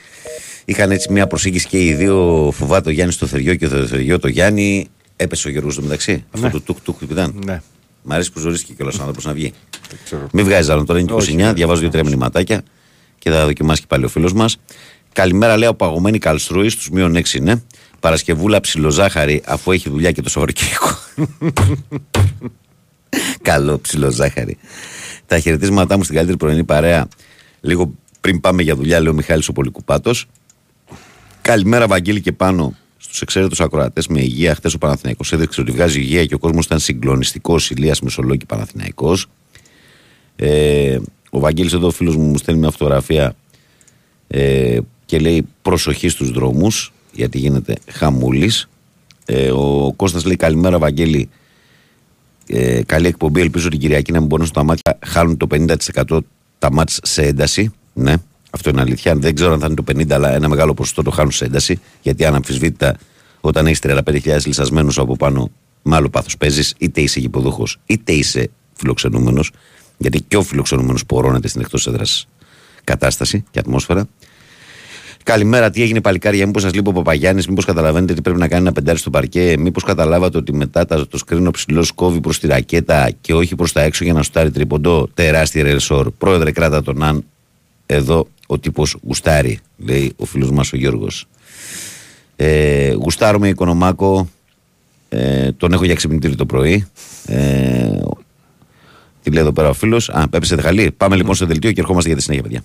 είχαν 0.65 0.91
έτσι 0.91 1.13
μια 1.13 1.27
προσέγγιση 1.27 1.67
και 1.69 1.85
οι 1.85 1.95
δύο 1.95 2.51
φοβάται 2.55 2.89
ο 2.89 2.93
Γιάννης 2.93 3.17
το 3.19 3.27
Θεριό 3.27 3.55
και 3.55 3.69
το 3.69 3.87
Θεριό 3.87 4.19
το 4.19 4.29
Γιάννη 4.29 4.89
έπεσε 5.17 5.49
ο 5.49 5.51
Γιώργος 5.51 5.73
στο 5.73 5.83
μεταξύ 5.83 6.25
αυτό 6.35 6.47
Ναι. 6.47 6.53
το 6.53 6.61
τουκ 6.61 6.77
τουκ 6.81 6.99
που 6.99 7.07
ήταν 7.13 7.41
Ναι, 7.45 7.61
Μ' 8.03 8.13
αρέσει 8.13 8.33
που 8.33 8.39
ζωρίστηκε 8.39 8.73
κιόλας 8.73 8.95
ο 8.95 8.99
άνθρωπος 8.99 9.25
να 9.25 9.33
βγει 9.33 9.53
δεν 9.91 9.99
ξέρω. 10.05 10.27
μην 10.33 10.45
βγάζεις 10.45 10.71
άλλον 10.71 10.87
τώρα, 10.87 10.99
είναι 10.99 11.13
29. 11.13 11.17
Όχι, 11.17 11.35
ναι. 11.35 11.53
διαβάζω 11.53 11.81
δύο-τρία 11.81 12.05
μηνυματάκια 12.05 12.63
και 13.19 13.31
θα 13.31 13.45
δοκιμάσει 13.45 13.81
και 13.81 13.87
πάλι 13.87 14.05
ο 14.05 14.09
φίλος 14.09 14.33
μας. 14.33 14.57
Καλημέρα, 15.13 15.57
λέω 15.57 15.75
παγωμένη 15.75 16.19
καλστρούη, 16.19 16.69
στους 16.69 16.91
μείον 16.91 17.17
6 17.17 17.35
είναι. 17.35 17.63
Παρασκευούλα 18.01 18.61
ψιλοζάχαρη, 18.61 19.43
αφού 19.47 19.73
έχει 19.73 19.91
δουλειά 19.91 20.13
και 20.13 20.23
το 20.23 20.29
Σαββατοκύριακο. 20.29 20.89
Καλό 23.43 23.79
ψιλοζάχαρη. 23.79 24.59
Τα 25.27 25.39
χαιρετίσματά 25.39 25.97
μου 25.97 26.03
στην 26.03 26.15
καλύτερη 26.15 26.39
πρωινή 26.39 26.65
παρέα. 26.65 27.09
Λίγο 27.61 27.95
πριν 28.21 28.41
πάμε 28.41 28.63
για 28.63 28.75
δουλειά, 28.75 29.01
λέει 29.01 29.13
ο 29.13 29.15
Μιχάλης 29.15 29.49
ο 29.49 29.53
Πολυκουπάτος. 29.53 30.27
Καλημέρα, 31.43 31.87
Βαγγέλη 31.87 32.21
και 32.21 32.33
πάνω 32.33 32.77
στους 33.03 33.21
εξαίρετους 33.23 33.61
ακροατές 33.61 34.07
με 34.07 34.21
υγεία. 34.21 34.55
Χθε 34.55 34.71
ο 34.75 34.79
Παναθηναϊκός 34.79 35.33
έδειξε 35.33 35.61
ότι 35.61 35.71
βγάζει 35.71 36.01
υγεία 36.01 36.27
και 36.27 36.35
ο 36.35 36.39
κόσμος 36.39 36.65
ήταν 36.65 36.79
συγκλονιστικός. 36.79 37.71
Ηλίας 37.71 38.01
Μεσολόγη 38.01 38.45
Παναθηναϊκός. 38.47 39.27
Ε, 40.37 40.99
ο 41.31 41.41
Βαγγέλης 41.41 41.73
εδώ 41.73 41.87
ο 41.87 41.91
φίλος 41.91 42.17
μου 42.17 42.25
μου 42.25 42.39
στέλνει 42.39 42.61
μια 42.61 42.71
φωτογραφία 42.71 43.35
ε, 44.29 44.79
και 45.05 45.19
λέει 45.19 45.47
προσοχή 45.63 46.09
στους 46.09 46.31
δρόμους 46.31 46.93
γιατί 47.13 47.39
γίνεται 47.39 47.77
χαμούλης 47.91 48.69
ε, 49.25 49.51
ο 49.51 49.93
Κώστας 49.97 50.25
λέει 50.25 50.37
καλημέρα 50.37 50.79
Βαγγέλη 50.79 51.29
ε, 52.47 52.83
καλή 52.87 53.07
εκπομπή 53.07 53.41
ελπίζω 53.41 53.69
την 53.69 53.79
Κυριακή 53.79 54.13
να 54.13 54.19
μην 54.19 54.29
μπορούν 54.29 54.47
στα 54.47 54.63
μάτια 54.63 54.99
χάνουν 55.07 55.37
το 55.37 55.47
50% 55.51 56.19
τα 56.59 56.73
μάτς 56.73 57.01
σε 57.03 57.23
ένταση 57.23 57.73
ναι 57.93 58.15
αυτό 58.51 58.71
είναι 58.71 58.81
αλήθεια 58.81 59.15
δεν 59.17 59.35
ξέρω 59.35 59.53
αν 59.53 59.61
θα 59.61 59.67
είναι 59.67 59.75
το 59.75 59.85
50% 59.93 60.11
αλλά 60.13 60.35
ένα 60.35 60.49
μεγάλο 60.49 60.75
ποσοστό 60.75 61.03
το 61.03 61.11
χάνουν 61.11 61.31
σε 61.33 61.45
ένταση 61.45 61.81
γιατί 62.03 62.25
αναμφισβήτητα 62.25 62.97
όταν 63.41 63.67
έχεις 63.67 63.79
35.000 63.83 63.99
λυσασμένους 64.47 64.99
από 64.99 65.17
πάνω 65.17 65.51
με 65.83 65.97
άλλο 65.97 66.09
πάθος 66.09 66.37
παίζεις 66.37 66.75
είτε 66.79 67.01
είσαι 67.01 67.21
γηποδούχος 67.21 67.79
είτε 67.87 68.13
είσαι 68.13 68.51
φιλοξενούμενος 68.75 69.51
γιατί 69.99 70.21
και 70.21 70.37
ο 70.37 70.43
φιλοξενούμενος 70.43 71.07
πορώνεται 71.07 71.49
στην 71.49 71.61
εκτός 71.61 71.87
έδρας 71.87 72.29
κατάσταση 72.85 73.45
και 73.51 73.59
ατμόσφαιρα 73.59 74.09
Καλημέρα, 75.25 75.71
τι 75.71 75.83
έγινε 75.83 76.01
παλικάρια, 76.01 76.47
μήπως 76.47 76.63
σας 76.63 76.75
λείπει 76.75 76.89
ο 76.89 76.93
Παπαγιάννης, 76.93 77.49
μήπως 77.49 77.65
καταλαβαίνετε 77.65 78.15
τι 78.15 78.21
πρέπει 78.21 78.39
να 78.39 78.49
κάνει 78.49 78.63
ένα 78.63 78.73
πεντάρι 78.73 78.99
στο 78.99 79.11
παρκέ, 79.11 79.55
μήπως 79.59 79.83
καταλάβατε 79.85 80.39
ότι 80.39 80.53
μετά 80.55 80.87
τα- 80.87 81.07
το 81.09 81.19
σκρίνο 81.19 81.51
ψηλός 81.51 81.93
κόβει 81.93 82.21
προς 82.21 82.39
τη 82.39 82.47
ρακέτα 82.47 83.11
και 83.21 83.35
όχι 83.35 83.55
προς 83.55 83.73
τα 83.73 83.81
έξω 83.83 84.05
για 84.05 84.13
να 84.13 84.23
σουτάρει 84.23 84.51
τρίποντο, 84.51 85.09
τεράστια 85.15 85.63
ρεσόρ. 85.63 86.11
Πρόεδρε, 86.11 86.51
κράτα 86.53 86.83
τον 86.83 87.03
αν. 87.03 87.25
Εδώ 87.87 88.29
ο 88.51 88.59
τύπος 88.59 88.97
γουστάρει, 89.03 89.59
λέει 89.77 90.13
ο 90.17 90.25
φίλος 90.25 90.51
μας 90.51 90.73
ο 90.73 90.77
Γιώργος. 90.77 91.27
Ε, 92.37 92.93
γουστάρουμε 92.93 93.49
οικονομάκο, 93.49 94.29
ε, 95.09 95.53
τον 95.53 95.73
έχω 95.73 95.85
για 95.85 95.95
ξυπνητήρι 95.95 96.35
το 96.35 96.47
πρωί. 96.47 96.87
Ε, 97.27 98.01
τι 99.23 99.31
λέει 99.31 99.43
εδώ 99.43 99.53
πέρα 99.53 99.69
ο 99.69 99.73
φίλος. 99.73 100.09
Α, 100.09 100.27
έπεσε 100.33 100.61
χαλή. 100.61 100.91
Πάμε 100.91 101.17
λοιπόν 101.17 101.35
στο 101.35 101.47
δελτίο 101.47 101.73
και 101.73 101.81
ερχόμαστε 101.81 102.09
για 102.09 102.19
τη 102.19 102.23
συνέχεια, 102.23 102.43
παιδιά. 102.43 102.63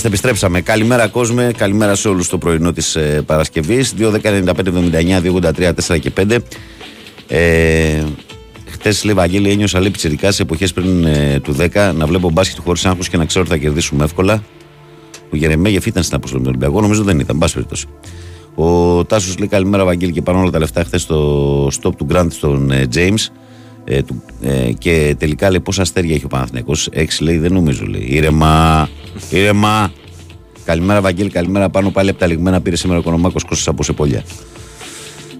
Είμαστε, 0.00 0.18
επιστρέψαμε. 0.18 0.60
Καλημέρα 0.60 1.08
κόσμε, 1.08 1.52
καλημέρα 1.56 1.94
σε 1.94 2.08
όλους 2.08 2.28
το 2.28 2.38
πρωινό 2.38 2.72
της 2.72 2.96
ε, 2.96 3.22
Παρασκευής. 3.26 3.94
2.195.79, 3.98 5.22
2.83, 5.22 5.72
4 5.86 6.00
και 6.00 6.12
5. 6.16 6.36
Ε, 7.28 8.04
Χθε 8.66 8.94
λέει 9.04 9.14
Βαγγέλη 9.14 9.50
ένιωσα 9.50 9.80
λέει 9.80 9.90
πιτσιρικά 9.90 10.32
σε 10.32 10.42
εποχές 10.42 10.72
πριν 10.72 11.04
ε, 11.04 11.40
του 11.40 11.56
10 11.58 11.92
να 11.94 12.06
βλέπω 12.06 12.30
μπάσκετ 12.30 12.62
χωρίς 12.64 12.86
άγχος 12.86 13.08
και 13.08 13.16
να 13.16 13.24
ξέρω 13.24 13.44
ότι 13.44 13.50
θα 13.50 13.56
κερδίσουμε 13.56 14.04
εύκολα. 14.04 14.42
Ο 15.32 15.36
Γερεμέγεφ 15.36 15.86
ήταν 15.86 16.02
στην 16.02 16.16
αποστολή 16.16 16.42
του 16.42 16.48
Ολυμπιακού, 16.48 16.80
νομίζω 16.80 17.02
δεν 17.02 17.18
ήταν, 17.18 17.36
μπας 17.36 17.52
περιπτώσει. 17.52 17.86
Ο 18.54 19.04
Τάσος 19.04 19.38
λέει 19.38 19.48
καλημέρα 19.48 19.84
Βαγγέλη 19.84 20.12
και 20.12 20.22
πάνω 20.22 20.40
όλα 20.40 20.50
τα 20.50 20.58
λεφτά 20.58 20.84
χθες 20.84 21.02
στο 21.02 21.66
stop 21.66 21.94
του 21.96 22.06
Grant 22.12 22.26
στον 22.30 22.70
ε, 22.70 22.88
James. 22.94 23.26
Ε, 23.92 24.02
του, 24.02 24.22
ε, 24.42 24.72
και 24.78 25.14
τελικά 25.18 25.50
λέει 25.50 25.60
πόσα 25.60 25.82
αστέρια 25.82 26.14
έχει 26.14 26.24
ο 26.24 26.28
Παναθηναϊκός. 26.28 26.88
6 26.92 27.06
λέει 27.20 27.38
δεν 27.38 27.52
νομίζω 27.52 27.86
λέει. 27.86 28.06
Ήρεμα 28.08 28.88
ήρεμα. 29.30 29.92
Καλημέρα 30.64 31.00
Βαγγέλη 31.00 31.30
καλημέρα. 31.30 31.70
Πάνω 31.70 31.90
πάλι 31.90 32.10
από 32.10 32.18
τα 32.18 32.26
λιγμένα 32.26 32.60
πήρε 32.60 32.76
σήμερα 32.76 32.98
ο 32.98 33.02
Κονομάκος 33.02 33.44
Κώστας 33.44 33.68
από 33.68 33.82
Σεπόλια. 33.82 34.24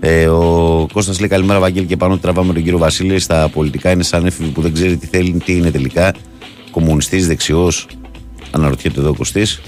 Ε, 0.00 0.26
ο 0.26 0.86
Κώστας 0.92 1.18
λέει 1.18 1.28
καλημέρα 1.28 1.60
Βαγγέλη 1.60 1.86
και 1.86 1.96
πάνω 1.96 2.18
τραβάμε 2.18 2.52
τον 2.52 2.62
κύριο 2.62 2.78
Βασίλη. 2.78 3.18
Στα 3.18 3.48
πολιτικά 3.48 3.90
είναι 3.90 4.02
σαν 4.02 4.26
έφηβη 4.26 4.50
που 4.50 4.60
δεν 4.60 4.72
ξέρει 4.72 4.96
τι 4.96 5.06
θέλει 5.06 5.32
τι 5.32 5.56
είναι 5.56 5.70
τελικά. 5.70 6.14
Κομμουνιστής 6.70 7.26
δεξιός. 7.26 7.86
Αναρωτιέται 8.50 9.00
εδώ 9.00 9.08
ο 9.08 9.14
Κωστής. 9.14 9.60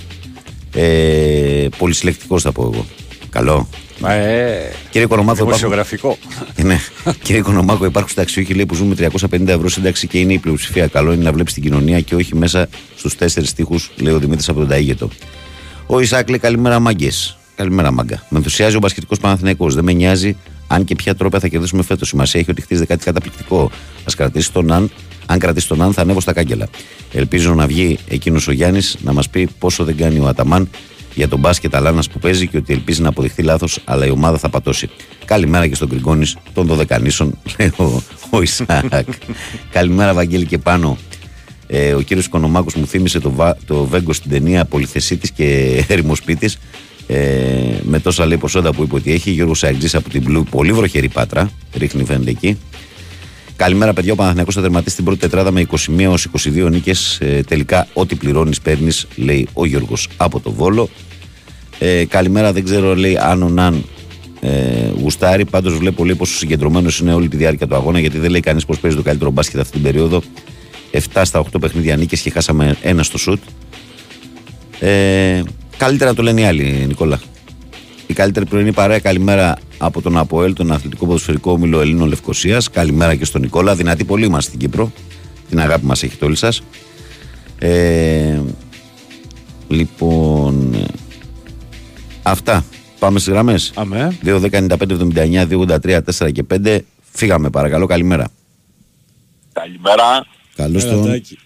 Ε, 0.75 1.69
πολυσυλλεκτικός 1.79 2.43
θα 2.43 2.53
πω 2.53 2.63
εγώ. 2.63 2.87
Καλό 3.31 3.69
Ε, 4.07 4.71
Κύριε 4.91 5.07
Κονομάκο, 5.07 5.45
υπάρχουν, 5.45 5.47
δημοσιογραφικό. 5.47 6.19
ε, 6.55 6.63
ναι. 6.63 6.79
Κύριε 7.23 7.43
Κονομάκο, 7.43 7.85
υπάρχουν 7.85 8.11
συνταξιούχοι 8.11 8.55
λέει, 8.55 8.67
που 8.67 8.75
ζουν 8.75 8.87
με 8.87 8.95
350 9.31 9.47
ευρώ 9.49 9.69
σύνταξη 9.69 10.07
και 10.07 10.19
είναι 10.19 10.33
η 10.33 10.39
πλειοψηφία. 10.39 10.87
Καλό 10.87 11.13
είναι 11.13 11.23
να 11.23 11.33
βλέπεις 11.33 11.53
την 11.53 11.63
κοινωνία 11.63 12.01
και 12.01 12.15
όχι 12.15 12.37
μέσα 12.37 12.69
στους 12.97 13.17
τέσσερις 13.17 13.53
τείχου, 13.53 13.77
λέει 13.97 14.15
ο 14.15 14.19
Δημήτρης 14.19 14.49
από 14.49 14.59
τον 14.59 14.69
Ταίγετο. 14.69 15.09
Ο 15.87 16.01
Ισάκ 16.01 16.29
λέει 16.29 16.39
καλημέρα 16.39 16.79
μάγκες. 16.81 17.37
Καλημέρα 17.57 17.91
μάγκα. 17.91 18.23
Με 18.29 18.39
ενθουσιάζει 18.39 18.77
ο 18.77 18.79
μπασκετικός 18.79 19.19
Παναθυναϊκό. 19.19 19.71
Δεν 19.71 19.85
με 19.85 19.93
νοιάζει 19.93 20.37
αν 20.67 20.85
και 20.85 20.95
ποια 20.95 21.15
τρόπια 21.15 21.39
θα 21.41 21.49
κερδίσουμε 21.49 21.83
φέτος. 21.83 22.09
Σημασία 22.09 22.41
έχει 22.41 22.51
ότι 22.51 22.61
χτίζει 22.61 22.87
κάτι 22.87 23.05
καταπληκτικό. 23.05 23.63
Α 24.01 24.13
κρατήσει 24.17 24.53
τον 24.53 24.73
Αν. 24.73 24.91
Αν 25.27 25.39
κρατήσει 25.39 25.69
τον 25.69 25.83
Αν, 25.83 25.93
θα 25.93 26.01
ανέβω 26.01 26.21
στα 26.21 26.33
κάγκελα. 26.33 26.69
Ελπίζω 27.13 27.55
να 27.55 27.67
βγει 27.67 27.99
εκείνος 28.09 28.49
ο 28.49 28.53
Γιάννης 28.53 28.97
να 29.03 29.13
μας 29.13 29.29
πει 29.29 29.49
πόσο 29.59 29.85
δεν 29.85 29.97
κάνει 29.97 30.19
ο 30.19 30.27
Αταμάν 30.27 30.69
για 31.15 31.29
τον 31.29 31.39
μπάσκετ 31.39 31.75
Αλάνας 31.75 32.09
που 32.09 32.19
παίζει 32.19 32.47
και 32.49 32.57
ότι 32.57 32.73
ελπίζει 32.73 33.03
να 33.03 33.09
αποδειχθεί 33.09 33.43
λάθος, 33.43 33.79
αλλά 33.85 34.07
η 34.07 34.11
ομάδα 34.11 34.39
θα 34.39 34.49
πατώσει. 34.49 34.89
Καλημέρα 35.25 35.67
και 35.67 35.75
στον 35.75 35.89
Γκριγκόνη 35.89 36.27
των 36.55 36.67
Δωδεκανήσων, 36.67 37.39
λέει 37.59 37.73
ο, 37.77 38.03
ο 38.31 38.43
Ισάκ. 38.43 38.85
Καλημέρα, 39.71 40.15
Βαγγέλη, 40.15 40.47
και 40.47 40.59
πάνω. 40.59 40.99
Ε, 41.67 41.95
ο 41.95 42.01
κύριος 42.01 42.29
Κονομάκο 42.29 42.71
μου 42.77 42.87
θύμισε 42.87 43.21
το, 43.21 43.31
βα- 43.31 43.57
το 43.67 43.85
Βέγκο 43.85 44.13
στην 44.13 44.31
ταινία 44.31 44.65
Πολυθεσίτης 44.65 45.31
και 45.31 45.77
Ερημοσπίτη. 45.89 46.51
Ε, 47.07 47.19
με 47.83 47.99
τόσα 48.01 48.27
λέει 48.27 48.37
ποσότητα 48.39 48.73
που 48.73 48.83
είπε 48.83 48.95
ότι 48.95 49.13
έχει. 49.13 49.31
Γιώργος 49.31 49.59
Σαγκτζή 49.59 49.97
από 49.97 50.11
την 50.11 50.25
Blue, 50.29 50.43
πολύ 50.51 50.73
βροχερή 50.73 51.09
πάτρα. 51.09 51.51
Ρίχνει, 51.77 52.05
φαίνεται 52.05 52.31
εκεί. 52.31 52.59
Καλημέρα, 53.57 53.93
παιδιά. 53.93 54.13
Ο 54.13 54.17
Παναθηναϊκός 54.17 54.55
θα 54.55 54.61
τερματίσει 54.61 54.97
την 54.97 55.05
πρώτη 55.05 55.21
τετράδα 55.21 55.51
με 55.51 55.67
21 55.71 55.77
έω 55.99 56.15
22 56.67 56.71
νίκες. 56.71 57.19
Ε, 57.21 57.43
τελικά, 57.49 57.87
ό,τι 57.93 58.15
πληρώνεις, 58.15 58.61
παίρνεις, 58.61 59.07
λέει 59.17 59.49
ο 59.53 59.67
Γιώργος 59.67 60.09
από 60.17 60.41
το 60.41 60.53
Βόλο. 60.53 60.89
Ε, 61.79 62.05
καλημέρα, 62.05 62.53
δεν 62.53 62.65
ξέρω, 62.65 62.97
λέει 62.97 63.17
αν 63.17 63.43
ο 63.43 63.49
Ναν 63.49 63.85
ε, 64.41 64.51
γουστάρει. 65.01 65.45
Πάντως 65.45 65.79
βλέπω 65.79 66.05
λέει 66.05 66.15
πόσο 66.15 66.37
συγκεντρωμένος 66.37 66.99
είναι 66.99 67.15
όλη 67.15 67.29
τη 67.29 67.37
διάρκεια 67.37 67.67
του 67.67 67.75
αγώνα, 67.75 67.99
γιατί 67.99 68.19
δεν 68.19 68.31
λέει 68.31 68.41
κανείς 68.41 68.65
πω 68.65 68.75
παίζει 68.81 68.97
το 68.97 69.03
καλύτερο 69.03 69.31
μπάσκετ 69.31 69.61
αυτή 69.61 69.73
την 69.73 69.83
περίοδο. 69.83 70.23
7 70.93 70.99
στα 71.25 71.41
8 71.41 71.61
παιχνίδια 71.61 71.97
νίκες 71.97 72.21
και 72.21 72.31
χάσαμε 72.31 72.77
ένα 72.83 73.03
στο 73.03 73.19
σουτ. 73.19 73.43
Ε, 74.81 75.43
καλύτερα 75.77 76.11
να 76.11 76.17
το 76.17 76.23
λένε 76.23 76.41
οι 76.41 76.45
άλλοι, 76.45 76.85
Νικόλα. 76.87 77.21
Η 78.07 78.13
καλύτερη 78.15 78.47
πρωινή 78.47 78.73
παρέα, 78.73 78.99
καλημέρα 78.99 79.57
από 79.79 80.03
τον 80.03 80.19
ΑΠΟΕΛ, 80.19 80.53
τον 80.55 80.73
Αθλητικό 80.73 81.07
Ποδοσφαιρικό 81.07 81.53
Όμιλο 81.53 81.81
Ελλήνων 81.81 82.09
Λευκοσίας. 82.09 82.71
Καλημέρα 82.71 83.15
και 83.15 83.25
στον 83.25 83.41
Νικόλα. 83.41 83.75
Δυνατή 83.75 84.05
πολύ 84.05 84.25
είμαστε 84.25 84.49
στην 84.49 84.61
Κύπρο. 84.61 84.93
Την 85.49 85.61
αγάπη 85.61 85.85
μας 85.85 86.03
έχετε 86.03 86.25
όλοι 86.25 86.37
σας. 86.37 86.63
Ε, 87.59 88.41
λοιπόν. 89.69 90.75
ε, 90.75 90.85
Αυτά. 92.23 92.65
Πάμε 92.99 93.19
στις 93.19 93.33
γραμμές. 93.33 93.73
Αμέ. 93.75 94.19
2, 94.25 94.41
10, 94.41 94.51
95, 94.51 94.77
79, 94.79 95.47
2, 95.47 95.59
83, 95.59 96.03
4 96.03 96.33
και 96.33 96.43
5. 96.43 96.79
Φύγαμε, 97.13 97.51
παρακαλώ. 97.51 97.87
Καλημέρα. 97.87 98.29
Καλημέρα. 99.53 100.27
Καλώς 100.57 100.85
Έλα, 100.85 100.93
τον. 100.93 101.07
Τάκη. 101.07 101.39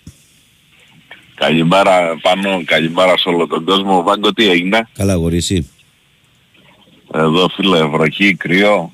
Καλημέρα 1.35 2.19
πάνω, 2.23 2.63
καλημέρα 2.65 3.17
σε 3.17 3.29
όλο 3.29 3.47
τον 3.47 3.65
κόσμο. 3.65 4.03
Βάγκο 4.03 4.33
τι 4.33 4.49
έγινε; 4.49 4.89
Καλά, 4.93 5.13
αγόρι, 5.13 5.37
εσύ. 5.37 5.71
Εδώ 7.15 7.49
φίλε 7.49 7.85
βροχή, 7.85 8.35
κρύο. 8.35 8.93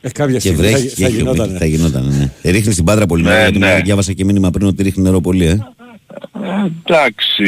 Ε, 0.00 0.10
κάποια 0.10 0.34
Και 0.34 0.40
στιγμή 0.40 0.56
βρέχει 0.58 0.88
θα, 0.88 0.94
και 0.94 1.00
θα 1.02 1.06
έχει 1.06 1.16
γινόταν. 1.16 1.56
Θα 1.58 1.64
γινόταν, 1.66 2.04
ναι. 2.42 2.50
Ρίχνεις 2.50 2.74
την 2.74 2.84
πάντρα 2.84 3.06
πολύ 3.06 3.22
Ναι, 3.22 3.28
νερό. 3.30 3.42
γιατί 3.42 3.58
ναι. 3.58 3.74
μου 3.76 3.82
διάβασα 3.84 4.12
και 4.12 4.24
μήνυμα 4.24 4.50
πριν 4.50 4.66
ότι 4.66 4.82
ρίχνει 4.82 5.02
νερό 5.02 5.20
πολύ, 5.20 5.44
ε. 5.44 5.50
Ε, 5.50 6.70
εντάξει, 6.84 7.44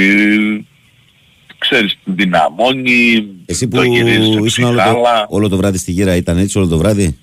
ξέρεις 1.58 1.98
την 2.04 2.14
δυναμώνει, 2.16 3.26
Εσύ 3.46 3.68
που 3.68 3.76
το 3.76 3.82
γυρίζει 3.82 4.30
ήσουν 4.44 4.64
όλο 4.64 4.76
το, 4.76 4.82
ψυχάλα. 4.82 5.26
όλο 5.28 5.48
το 5.48 5.56
βράδυ 5.56 5.78
στη 5.78 5.92
γύρα, 5.92 6.16
ήταν 6.16 6.38
έτσι 6.38 6.58
όλο 6.58 6.66
το 6.66 6.78
βράδυ; 6.78 7.18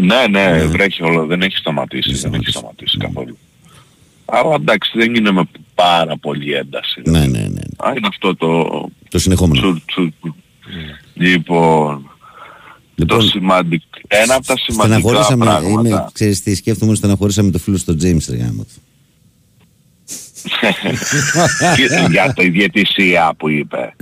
Ναι, 0.00 0.26
ναι, 0.30 0.46
Ναι. 0.50 0.64
βρέχει 0.64 1.02
όλο, 1.02 1.26
δεν 1.26 1.42
έχει 1.42 1.56
σταματήσει, 1.56 2.12
Δεν 2.12 2.30
δεν 2.30 2.40
έχει 2.40 2.50
σταματήσει. 2.50 2.58
σταματήσει 2.58 2.96
καθόλου. 2.98 3.38
Αλλά 4.24 4.54
εντάξει, 4.54 4.90
δεν 4.94 5.14
είναι 5.14 5.30
με 5.30 5.42
πάρα 5.74 6.16
πολύ 6.16 6.52
ένταση. 6.54 7.02
Ναι, 7.04 7.18
ναι, 7.18 7.26
ναι. 7.26 7.38
ναι. 7.38 7.60
Α, 7.76 7.92
είναι 7.96 8.06
αυτό 8.08 8.36
το 8.36 8.68
Το 9.08 9.18
συνεχόμενο. 9.18 9.60
τσουρ 9.60 9.78
τσουρ. 9.86 10.08
Λοιπόν, 11.14 12.10
Λοιπόν, 12.94 13.18
το 13.18 13.24
σημαντικό, 13.26 13.84
ένα 14.08 14.34
από 14.34 14.46
τα 14.46 14.54
σημαντικά 14.56 14.98
στεναχωρήσαμε. 14.98 15.44
πράγματα. 15.44 15.88
Είμαι, 15.88 16.06
ξέρεις 16.12 16.42
τι, 16.42 16.54
σκέφτομαι 16.54 16.90
ότι 16.90 16.98
στεναχωρήσαμε 16.98 17.50
το 17.50 17.58
φίλο 17.58 17.76
στο 17.76 17.92
James 17.92 18.24
ρε 18.30 18.36
γάμο 18.36 18.62
του. 18.64 18.80
Και 21.76 22.06
για 22.10 22.32
το 22.32 22.42
ιδιαιτησία 22.42 23.34
που 23.36 23.48
είπε. 23.48 23.94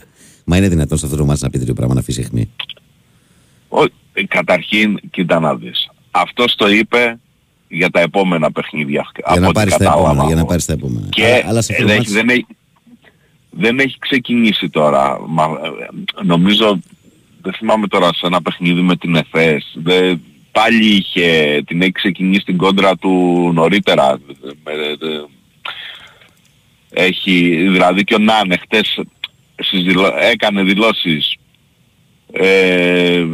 Μα 0.44 0.56
είναι 0.56 0.68
δυνατόν 0.68 0.98
σε 0.98 1.04
αυτό 1.06 1.18
το 1.18 1.24
μάτι 1.24 1.42
να 1.42 1.50
πει 1.50 1.58
τέτοιο 1.58 1.74
πράγμα 1.74 1.94
να 1.94 2.00
αφήσει 2.00 2.20
αιχμή. 2.20 2.50
Ο, 3.68 3.82
ε, 4.12 4.24
καταρχήν, 4.28 4.98
κοίτα 5.10 5.40
να 5.40 5.54
δεις. 5.56 5.90
Αυτός 6.10 6.54
το 6.54 6.68
είπε 6.68 7.18
για 7.68 7.90
τα 7.90 8.00
επόμενα 8.00 8.52
παιχνίδια. 8.52 9.06
Για 9.16 9.24
από 9.26 9.40
να 9.40 9.46
ό,τι 9.46 9.54
πάρεις 9.54 9.72
τα 9.72 9.78
κατάλαβα 9.78 10.02
επόμενα. 10.04 10.24
Για 10.26 10.34
να 10.34 10.40
εγώ. 10.40 10.48
πάρεις 10.48 10.64
τα 10.64 10.72
επόμενα. 10.72 11.06
Και 11.10 11.24
Αλλά- 11.24 11.42
αλλά 11.48 11.62
σε 11.62 11.72
αυτό 11.72 11.84
ε, 11.84 11.86
το 11.86 11.92
δεν, 11.92 11.96
μάτς- 11.96 12.12
δεν, 12.12 12.28
έχει, 12.28 12.46
δεν 13.56 13.78
έχει 13.78 13.98
ξεκινήσει 13.98 14.68
τώρα. 14.68 15.20
Μα, 15.26 15.44
ε, 15.44 16.24
νομίζω, 16.24 16.80
δεν 17.42 17.52
θυμάμαι 17.52 17.86
τώρα 17.86 18.06
σε 18.14 18.26
ένα 18.26 18.42
παιχνίδι 18.42 18.80
με 18.80 18.96
την 18.96 19.16
ΕΦΕΣ. 19.16 19.72
Δεν, 19.74 20.22
πάλι 20.52 20.84
είχε, 20.84 21.62
την 21.66 21.82
έχει 21.82 21.92
ξεκινήσει 21.92 22.44
την 22.44 22.56
κόντρα 22.56 22.96
του 22.96 23.50
νωρίτερα. 23.54 24.18
Με- 24.64 24.72
ε, 24.72 25.24
έχει, 27.06 27.68
δηλαδή 27.70 28.04
και 28.04 28.14
ο 28.14 28.18
Νάνε 28.18 28.56
χτες 28.56 29.00
στις 29.56 29.82
δηλω- 29.84 30.14
έκανε 30.20 30.62
δηλώσεις 30.62 31.36
ε, 32.32 33.26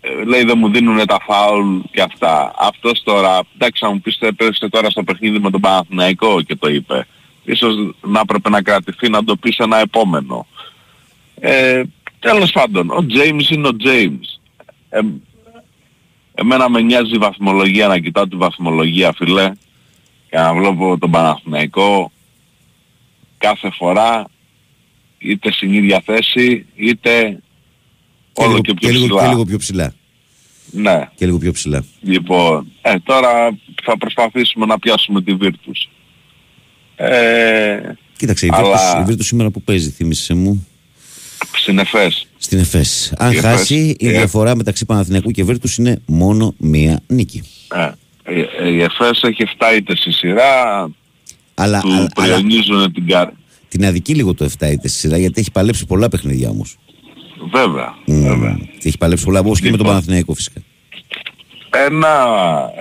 ε, 0.00 0.24
λέει 0.24 0.44
δεν 0.44 0.58
μου 0.58 0.68
δίνουν 0.70 1.06
τα 1.06 1.18
φάουλ 1.26 1.78
και 1.90 2.02
αυτά. 2.02 2.52
Αυτός 2.58 3.02
τώρα, 3.02 3.40
εντάξει 3.54 3.84
να 3.84 3.90
μου 3.90 4.00
πεις 4.00 4.18
έπαιξε 4.20 4.68
τώρα 4.68 4.90
στο 4.90 5.02
παιχνίδι 5.02 5.38
με 5.38 5.50
τον 5.50 5.60
Παναθηναϊκό 5.60 6.42
και 6.42 6.56
το 6.56 6.68
είπε. 6.68 7.06
Ίσως 7.44 7.74
να 8.00 8.20
έπρεπε 8.20 8.48
να 8.48 8.62
κρατηθεί 8.62 9.08
να 9.08 9.24
το 9.24 9.36
πει 9.36 9.52
σε 9.52 9.62
ένα 9.62 9.78
επόμενο. 9.78 10.46
Ε, 11.40 11.82
τέλος 12.18 12.50
πάντων, 12.52 12.90
ο 12.90 13.06
James 13.08 13.50
είναι 13.50 13.68
ο 13.68 13.76
James. 13.84 14.40
Ε, 14.88 15.00
εμένα 16.34 16.70
με 16.70 16.80
νοιάζει 16.80 17.14
η 17.14 17.18
βαθμολογία, 17.18 17.86
να 17.86 17.98
κοιτάω 17.98 18.28
τη 18.28 18.36
βαθμολογία 18.36 19.12
φίλε 19.12 19.52
και 20.30 20.38
να 20.38 20.54
βλέπω 20.54 20.98
τον 20.98 21.10
Παναθηναϊκό 21.10 22.12
κάθε 23.38 23.70
φορά 23.70 24.26
είτε 25.18 25.52
στην 25.52 25.72
ίδια 25.72 26.02
θέση 26.04 26.66
είτε 26.74 27.42
Και 28.32 28.42
όλο 28.42 28.48
λίγο, 28.48 28.60
και 28.60 28.74
πιο 28.74 28.88
και, 28.88 28.94
λίγο, 28.94 29.06
ψηλά. 29.06 29.22
και 29.22 29.28
λίγο 29.28 29.44
πιο 29.44 29.58
ψηλά. 29.58 29.94
Ναι. 30.70 31.08
Και 31.14 31.26
λίγο 31.26 31.38
πιο 31.38 31.52
ψηλά. 31.52 31.84
Λοιπόν, 32.00 32.72
ε, 32.82 32.98
τώρα 32.98 33.58
θα 33.82 33.98
προσπαθήσουμε 33.98 34.66
να 34.66 34.78
πιάσουμε 34.78 35.22
τη 35.22 35.36
Virtus. 35.40 35.88
Ε, 37.04 37.96
Κοίταξε, 38.16 38.46
η 38.46 38.50
Αλλά- 38.52 39.04
Virtus, 39.06 39.08
η 39.08 39.12
Virtus 39.12 39.24
σήμερα 39.24 39.50
που 39.50 39.62
παίζει, 39.62 39.90
θύμισε 39.90 40.34
μου, 40.34 40.66
συνεφές. 41.56 42.26
στην 42.38 42.58
ΕΦΕΣ. 42.58 43.12
Αν 43.16 43.32
Η 43.32 43.36
ΕΦΕΣ, 43.36 43.50
χάσει, 43.50 43.96
η 43.98 44.06
ε. 44.08 44.10
διαφορά 44.10 44.56
μεταξύ 44.56 44.84
Παναθηναϊκού 44.86 45.30
και 45.30 45.44
Virtus 45.48 45.78
είναι 45.78 46.00
μόνο 46.06 46.54
μία 46.58 47.00
νίκη. 47.06 47.42
Ε, 47.74 47.90
ε, 48.24 48.40
ε, 48.58 48.68
η 48.68 48.82
ΕΦΕΣ 48.82 49.22
έχει 49.22 49.42
7 49.42 49.76
ήττες 49.76 49.98
στη 49.98 50.12
σειρά, 50.12 50.88
Αλλά, 51.54 51.80
του 51.80 51.88
αλλά, 51.92 52.08
αλλά 52.14 52.34
πριονίζουν 52.34 52.92
την 52.92 53.06
καρ... 53.06 53.28
την 53.68 53.84
αδική 53.84 54.14
λίγο 54.14 54.34
το 54.34 54.44
7 54.44 54.48
είτε 54.48 54.88
στη 54.88 54.98
σειρά 54.98 55.18
γιατί 55.18 55.40
έχει 55.40 55.50
παλέψει 55.50 55.86
πολλά 55.86 56.08
παιχνίδια 56.08 56.48
όμως. 56.48 56.76
Βέβαια, 57.52 57.94
βέβαια. 58.06 58.58
Έχει 58.82 58.98
παλέψει 58.98 59.24
πολλά 59.24 59.38
όπως 59.40 59.58
και 59.60 59.64
με 59.64 59.70
τον 59.70 59.78
Λοιπόν. 59.78 59.92
Παναθηναϊκό 59.92 60.34
φυσικά. 60.34 60.60
Ένα, 61.86 62.26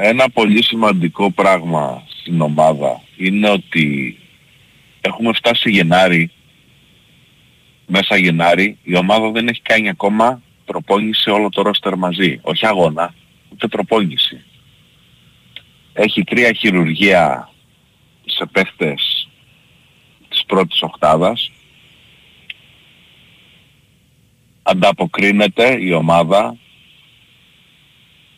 ένα 0.01 0.29
πολύ 0.33 0.63
σημαντικό 0.63 1.31
πράγμα 1.31 2.03
στην 2.21 2.41
ομάδα 2.41 3.01
είναι 3.17 3.49
ότι 3.49 4.17
έχουμε 5.01 5.33
φτάσει 5.33 5.69
Γενάρη, 5.69 6.31
μέσα 7.87 8.15
Γενάρη, 8.17 8.77
η 8.83 8.95
ομάδα 8.95 9.31
δεν 9.31 9.47
έχει 9.47 9.61
κάνει 9.61 9.89
ακόμα 9.89 10.41
προπόνηση 10.65 11.29
όλο 11.29 11.49
το 11.49 11.61
ρόστερ 11.61 11.95
μαζί. 11.95 12.39
Όχι 12.41 12.67
αγώνα, 12.67 13.13
ούτε 13.49 13.67
προπόνηση. 13.67 14.43
Έχει 15.93 16.23
τρία 16.23 16.53
χειρουργία 16.53 17.49
σε 18.25 18.45
παίχτες 18.51 19.29
της 20.29 20.43
πρώτης 20.45 20.81
οκτάδας. 20.81 21.51
Ανταποκρίνεται 24.63 25.77
η 25.79 25.91
ομάδα. 25.91 26.55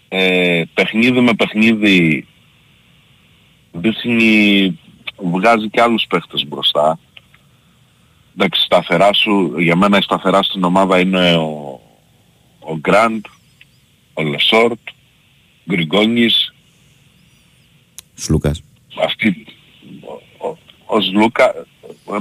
Ε, 0.10 0.64
παιχνίδι 0.74 1.20
με 1.20 1.34
παιχνίδι 1.34 2.28
δείχνει, 3.74 4.80
βγάζει 5.18 5.70
και 5.70 5.82
άλλους 5.82 6.06
παίχτες 6.10 6.46
μπροστά. 6.48 7.00
Εντάξει, 8.38 8.62
σταθερά 8.62 9.14
σου, 9.14 9.60
για 9.60 9.76
μένα 9.76 9.98
η 9.98 10.02
σταθερά 10.02 10.44
στην 10.44 10.64
ομάδα 10.64 11.00
είναι 11.00 11.36
ο, 11.36 11.80
ο 12.60 12.78
Γκραντ, 12.78 13.26
ο 14.14 14.24
Λεσόρ, 14.24 14.80
Γκριγκόνης, 15.70 16.54
Σλούκας. 18.14 18.64
αυτή, 19.04 19.46
ο, 20.02 20.48
ο, 20.48 20.58
ο 20.86 21.02
Σλούκας, 21.02 21.50
ε, 21.58 21.64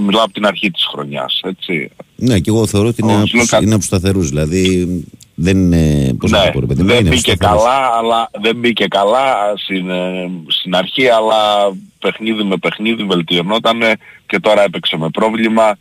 μιλάω 0.01 0.23
από 0.25 0.33
την 0.33 0.47
αρχή 0.47 0.71
της 0.71 0.85
χρονιάς, 0.93 1.41
έτσι. 1.45 1.91
Ναι, 2.17 2.39
και 2.39 2.51
εγώ 2.51 2.67
θεωρώ 2.67 2.89
ότι 2.89 3.03
είναι, 3.03 3.13
Ο 3.13 3.17
από, 3.17 3.23
τους- 3.27 3.31
Σλούκα- 3.39 3.59
είναι 3.63 3.71
από 3.71 3.79
τους 3.79 3.87
σταθερούς. 3.87 4.29
Δηλαδή 4.29 4.87
δεν 5.35 5.57
είναι. 5.57 6.15
Πώς 6.15 6.31
να 6.31 6.45
το 6.45 6.51
πω, 6.51 6.61
ρε 6.61 6.67
παιδί 6.67 6.81
μου, 6.81 6.87
Ναι, 6.87 6.93
δεν 6.95 7.07
είναι 7.07 7.15
μπήκε 7.15 7.31
σταθερός. 7.31 7.63
καλά, 7.63 7.91
αλλά 7.99 8.31
δεν 8.41 8.57
μπήκε 8.57 8.87
καλά 8.87 9.53
στην, 9.57 9.91
ε, 9.91 10.31
στην 10.49 10.75
αρχή, 10.75 11.09
αλλά 11.09 11.37
παιχνίδι 11.99 12.43
με 12.43 12.57
παιχνίδι 12.57 13.05
βελτιωνόταν 13.05 13.81
και 14.27 14.41
τώρα 14.41 14.63
έπαιξε 14.63 14.97
με 14.97 15.09
πρόβλημα. 15.11 15.79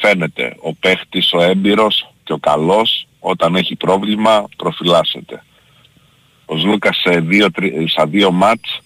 Φαίνεται 0.00 0.56
ο 0.60 0.74
παίχτης, 0.74 1.32
ο 1.32 1.42
έμπειρος 1.42 2.12
και 2.24 2.32
ο 2.32 2.38
καλός 2.38 3.06
όταν 3.18 3.56
έχει 3.56 3.76
πρόβλημα 3.76 4.44
προφυλάσσεται. 4.56 5.42
Ο 6.44 6.56
Ζλούκας 6.56 6.96
σε 6.96 7.20
δύο, 7.20 7.50
τρι- 7.50 7.88
στα 7.88 8.06
δύο 8.06 8.30
μάτς 8.32 8.78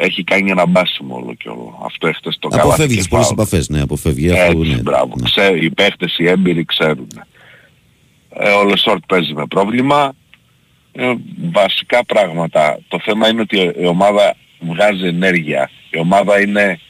έχει 0.00 0.24
κάνει 0.24 0.50
ένα 0.50 0.66
μπάσιμο 0.66 1.14
όλο 1.16 1.34
και 1.34 1.48
όλο. 1.48 1.82
Αυτό 1.84 2.06
έχετε 2.06 2.30
το 2.38 2.48
καλά. 2.48 2.62
Αποφεύγεις 2.62 2.96
τις 2.96 3.08
πολλές 3.08 3.30
επαφές, 3.30 3.68
ναι, 3.68 3.80
αποφεύγει 3.80 4.30
αυτό. 4.30 4.58
Έτσι, 4.60 4.74
Ναι, 4.74 4.80
μπράβο. 4.80 5.14
ναι. 5.16 5.22
Ξέ, 5.24 5.56
οι 5.60 5.70
παίχτες, 5.70 6.18
οι 6.18 6.28
έμπειροι 6.28 6.64
ξέρουν. 6.64 7.08
Ε, 8.34 8.50
ο 8.50 8.64
Λεσόρ 8.64 9.02
παίζει 9.06 9.32
με 9.34 9.46
πρόβλημα. 9.46 10.12
Ε, 10.92 11.12
βασικά 11.52 12.04
πράγματα. 12.04 12.78
Το 12.88 12.98
θέμα 13.02 13.28
είναι 13.28 13.40
ότι 13.40 13.72
η 13.80 13.86
ομάδα 13.86 14.34
βγάζει 14.60 15.06
ενέργεια. 15.06 15.70
Η 15.90 15.98
ομάδα 15.98 16.40
είναι, 16.40 16.80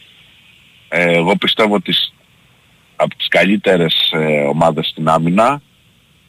ε, 0.89 1.13
εγώ 1.13 1.37
πιστεύω, 1.37 1.81
τις, 1.81 2.15
από 2.97 3.17
τις 3.17 3.29
καλύτερες 3.29 4.11
ε, 4.13 4.41
ομάδες 4.43 4.87
στην 4.87 5.09
άμυνα 5.09 5.63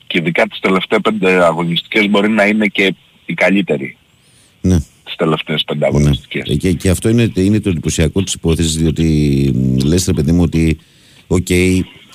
και 0.08 0.18
ειδικά 0.18 0.48
τις 0.48 0.60
τελευταίες 0.60 1.00
πέντε 1.02 1.44
αγωνιστικές 1.46 2.10
μπορεί 2.10 2.30
να 2.30 2.46
είναι 2.46 2.66
και 2.68 2.96
η 3.26 3.34
καλύτερη 3.34 3.86
Ναι. 3.86 4.01
Τις 5.18 5.26
τελευταίες 5.26 5.64
πέντε 5.64 5.80
Ναι. 5.80 5.86
αγωνιστικές. 5.86 6.50
Ε, 6.50 6.56
Και, 6.56 6.72
και 6.72 6.90
αυτό 6.90 7.10
είναι, 7.10 7.32
είναι 7.36 7.60
το 7.60 7.70
εντυπωσιακό 7.70 8.24
της 8.24 8.34
υπόθεσης 8.34 8.76
διότι 8.76 9.06
μ, 9.56 9.78
λες 9.86 10.06
ρε 10.06 10.14
παιδί 10.14 10.32
μου 10.32 10.42
ότι 10.42 10.78
οκ, 11.28 11.48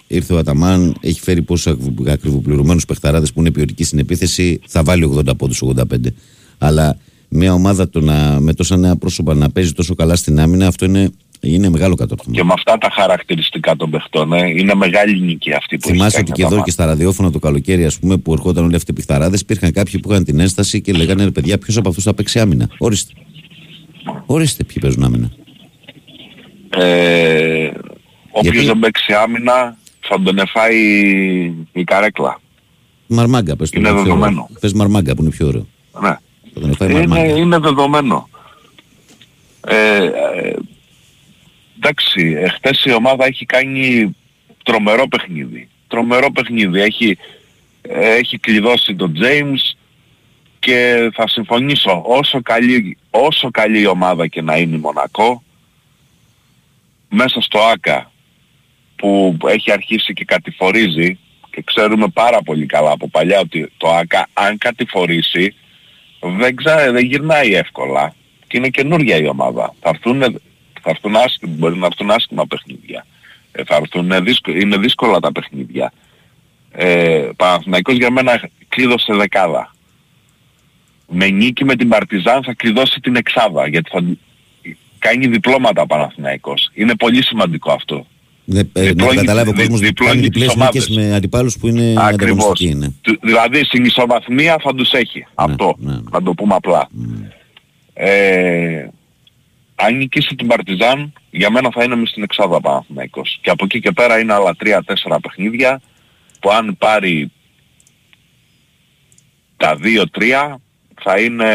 ήρθε 0.06 0.34
ο 0.34 0.38
Αταμάν, 0.38 0.96
έχει 1.00 1.20
φέρει 1.20 1.42
πόσους 1.42 1.66
ακριβ- 1.66 2.08
ακριβοπληρωμένους 2.08 2.84
παιχταράδες 2.84 3.32
που 3.32 3.40
είναι 3.40 3.50
ποιοτικοί 3.50 3.84
στην 3.84 3.98
επίθεση, 3.98 4.60
θα 4.66 4.82
βάλει 4.82 5.04
80 5.04 5.36
πόντους 5.36 5.62
85. 5.62 6.12
Αλλά 6.58 6.98
μια 7.28 7.52
ομάδα 7.52 7.88
το 7.88 8.00
να, 8.00 8.40
με 8.40 8.54
τόσα 8.54 8.76
νέα 8.76 8.96
πρόσωπα 8.96 9.34
να 9.34 9.50
παίζει 9.50 9.72
τόσο 9.72 9.94
καλά 9.94 10.16
στην 10.16 10.40
άμυνα, 10.40 10.66
αυτό 10.66 10.84
είναι, 10.84 11.10
είναι 11.52 11.68
μεγάλο 11.68 11.94
κατόρθωμα. 11.94 12.36
Και 12.36 12.44
με 12.44 12.52
αυτά 12.52 12.78
τα 12.78 12.90
χαρακτηριστικά 12.92 13.76
των 13.76 13.90
παιχτών, 13.90 14.32
ε, 14.32 14.48
είναι 14.56 14.74
μεγάλη 14.74 15.20
νίκη 15.20 15.52
αυτή 15.52 15.76
που 15.76 15.88
Θυμάσαι 15.88 16.06
έχει 16.06 16.16
ότι 16.16 16.24
κάνει 16.24 16.36
και 16.36 16.42
ο 16.42 16.46
εδώ 16.46 16.46
Αταμάν. 16.46 16.64
και 16.64 16.70
στα 16.70 16.84
ραδιόφωνα 16.86 17.30
το 17.30 17.38
καλοκαίρι, 17.38 17.84
ας 17.84 17.98
πούμε, 17.98 18.16
που 18.16 18.32
ερχόταν 18.32 18.64
όλοι 18.64 18.74
αυτοί 18.76 18.90
οι 18.90 18.94
παιχταράδες, 18.94 19.36
υπήρχαν 19.40 19.72
κάποιοι 19.72 20.00
που 20.00 20.10
είχαν 20.12 20.24
την 20.24 20.40
ένσταση 20.40 20.80
και 20.80 20.92
λέγανε 20.92 21.24
ρε 21.24 21.30
παιδιά, 21.30 21.58
ποιος 21.58 21.76
από 21.76 21.88
αυτούς 21.88 22.04
θα 22.04 22.14
παίξει 22.14 22.40
άμυνα; 22.40 22.68
Ορίστε. 22.78 23.12
Ορίστε 24.26 24.64
ποιοι 24.64 24.76
παίζουν 24.80 25.04
άμυνα. 25.04 25.30
Ε, 26.70 27.70
όποιος 28.30 28.52
Γιατί- 28.54 28.66
δεν 28.66 28.78
παίξει 28.78 29.12
άμυνα 29.12 29.76
θα 30.00 30.20
τον 30.22 30.38
εφάει 30.38 30.76
η 31.72 31.84
καρέκλα. 31.84 32.40
Μαρμάγκα, 33.06 33.56
πες 33.56 33.70
το. 33.70 33.78
Είναι 33.80 33.88
πιο 33.88 33.98
ωραίο. 34.00 34.12
δεδομένο. 34.14 34.48
Πες 34.60 34.72
μαρμάγκα 34.72 35.14
που 35.14 35.22
είναι 35.22 35.30
πιο 35.30 35.46
ωραίο. 35.46 35.66
Ναι. 36.02 36.08
Θα 36.54 36.60
τον 36.60 36.70
εφάει 36.70 36.90
Είναι, 36.90 37.06
μαρμάγκα. 37.06 37.36
είναι 37.36 37.58
δεδομένο. 37.58 38.28
Ε, 39.68 39.96
ε, 40.04 40.10
εντάξει, 41.76 42.36
εχθές 42.38 42.84
η 42.84 42.92
ομάδα 42.92 43.26
έχει 43.26 43.44
κάνει 43.44 44.16
τρομερό 44.62 45.08
παιχνίδι. 45.08 45.68
Τρομερό 45.88 46.30
παιχνίδι. 46.30 46.80
Έχει, 46.80 47.18
ε, 47.82 48.14
έχει 48.14 48.38
κλειδώσει 48.38 48.94
τον 48.94 49.14
James 49.20 49.76
και 50.58 51.10
θα 51.14 51.28
συμφωνήσω 51.28 52.02
όσο 52.06 52.42
καλή, 52.42 52.96
όσο 53.10 53.50
καλή 53.50 53.80
η 53.80 53.86
ομάδα 53.86 54.26
και 54.26 54.42
να 54.42 54.56
είναι 54.56 54.76
η 54.76 54.78
Μονακό 54.78 55.42
μέσα 57.08 57.40
στο 57.40 57.58
ΆΚΑ 57.58 58.10
που 58.96 59.36
έχει 59.46 59.72
αρχίσει 59.72 60.12
και 60.12 60.24
κατηφορίζει 60.24 61.18
και 61.50 61.62
ξέρουμε 61.64 62.08
πάρα 62.08 62.42
πολύ 62.42 62.66
καλά 62.66 62.90
από 62.90 63.08
παλιά 63.08 63.40
ότι 63.40 63.72
το 63.76 63.88
ΆΚΑ 63.88 64.28
αν 64.32 64.58
κατηφορήσει 64.58 65.54
δεν, 66.20 66.56
ξα... 66.56 66.92
δεν 66.92 67.04
γυρνάει 67.04 67.54
εύκολα 67.54 68.14
και 68.46 68.56
είναι 68.56 68.68
καινούργια 68.68 69.16
η 69.16 69.26
ομάδα. 69.26 69.74
Θα 69.80 69.88
έρθουν, 69.88 70.40
θα 70.86 70.92
έρθουν 70.94 71.16
άσχημα, 71.16 71.52
μπορεί 71.58 71.76
να 71.76 71.86
έρθουν 71.86 72.10
άσχημα 72.10 72.46
παιχνίδια. 72.46 73.06
Ε, 73.52 73.64
θα 73.64 73.74
έρθουν 73.76 74.24
δύσκο... 74.24 74.50
είναι 74.50 74.76
δύσκολα 74.76 75.20
τα 75.20 75.32
παιχνίδια. 75.32 75.92
Ε, 76.70 77.28
Παναθηναϊκός 77.36 77.96
για 77.96 78.10
μένα 78.10 78.40
κλείδωσε 78.68 79.14
δεκάδα. 79.14 79.74
Με 81.08 81.28
νίκη 81.28 81.64
με 81.64 81.76
την 81.76 81.88
Παρτιζάν 81.88 82.42
θα 82.42 82.54
κλειδώσει 82.54 83.00
την 83.00 83.16
εξάδα 83.16 83.68
γιατί 83.68 83.90
θα 83.90 84.04
κάνει 84.98 85.26
διπλώματα 85.26 85.82
ο 85.82 85.86
Παναθηναϊκός. 85.86 86.70
Είναι 86.74 86.94
πολύ 86.94 87.24
σημαντικό 87.24 87.72
αυτό. 87.72 88.06
Ναι, 88.44 88.60
ε, 88.60 88.64
να 88.72 88.82
διπλώνει- 88.82 89.16
καταλάβει 89.16 89.48
ο 89.48 89.52
δι- 89.52 89.60
κόσμος 89.60 89.78
ότι 89.78 89.86
διπλώνει 89.86 90.12
κάνει 90.14 90.28
τις 90.28 90.38
διπλές 90.40 90.54
ομάδες. 90.54 90.88
νίκες 90.88 91.04
με 91.08 91.14
αντιπάλους 91.14 91.56
που 91.58 91.68
είναι 91.68 91.94
Ακριβώς. 91.98 92.12
ανταγωνιστικοί. 92.44 92.74
Ναι. 92.74 92.88
Του- 93.00 93.18
Δηλαδή 93.22 93.64
στην 93.64 93.84
ισοβαθμία 93.84 94.56
θα 94.62 94.74
τους 94.74 94.92
έχει. 94.92 95.26
Αυτό. 95.34 95.74
ναι, 95.78 95.92
ναι. 95.92 95.98
Να 96.10 96.22
το 96.22 96.32
πούμε 96.34 96.54
απλά. 96.54 96.88
Ε, 97.94 98.86
αν 99.78 99.96
νικήσει 99.96 100.34
την 100.34 100.46
Παρτιζάν, 100.46 101.12
για 101.30 101.50
μένα 101.50 101.70
θα 101.72 101.84
είναι 101.84 101.96
μες 101.96 102.08
στην 102.08 102.22
εξάδα 102.22 102.60
Παναθηναϊκός. 102.60 103.38
Και 103.42 103.50
από 103.50 103.64
εκεί 103.64 103.80
και 103.80 103.92
πέρα 103.92 104.18
είναι 104.18 104.32
άλλα 104.32 104.56
3-4 104.64 105.18
παιχνίδια 105.22 105.80
που 106.40 106.50
αν 106.50 106.76
πάρει 106.78 107.30
τα 109.56 109.78
2-3 109.82 110.54
θα 111.02 111.20
είναι, 111.20 111.50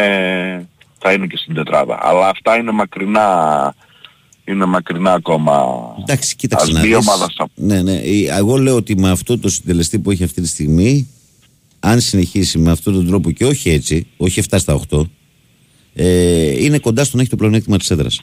θα 0.98 1.12
είναι 1.12 1.26
και 1.26 1.36
στην 1.36 1.54
τετράδα. 1.54 1.98
Αλλά 2.02 2.28
αυτά 2.28 2.56
είναι 2.56 2.70
μακρινά, 2.70 3.74
είναι 4.44 4.64
μακρινά 4.64 5.12
ακόμα. 5.12 5.66
Εντάξει, 6.00 6.36
κοίταξε 6.36 6.66
Ας 6.66 6.72
να 6.72 6.80
μπει 6.80 6.86
η 6.88 6.94
δεις. 6.94 7.06
ομάδα 7.08 7.28
στα- 7.30 7.48
Ναι, 7.54 7.82
ναι. 7.82 7.92
Ε, 7.96 8.36
Εγώ 8.36 8.56
λέω 8.56 8.76
ότι 8.76 8.98
με 8.98 9.10
αυτό 9.10 9.38
το 9.38 9.48
συντελεστή 9.48 9.98
που 9.98 10.10
έχει 10.10 10.24
αυτή 10.24 10.40
τη 10.40 10.48
στιγμή, 10.48 11.08
αν 11.80 12.00
συνεχίσει 12.00 12.58
με 12.58 12.70
αυτόν 12.70 12.92
τον 12.94 13.06
τρόπο 13.06 13.30
και 13.30 13.44
όχι 13.44 13.70
έτσι, 13.70 14.06
όχι 14.16 14.38
7 14.50 14.58
στα 14.58 14.74
8, 14.74 15.10
ε, 15.94 16.64
είναι 16.64 16.78
κοντά 16.78 17.04
στο 17.04 17.16
να 17.16 17.22
έχει 17.22 17.30
το 17.30 17.36
πλεονέκτημα 17.36 17.76
της 17.78 17.90
έδρας. 17.90 18.20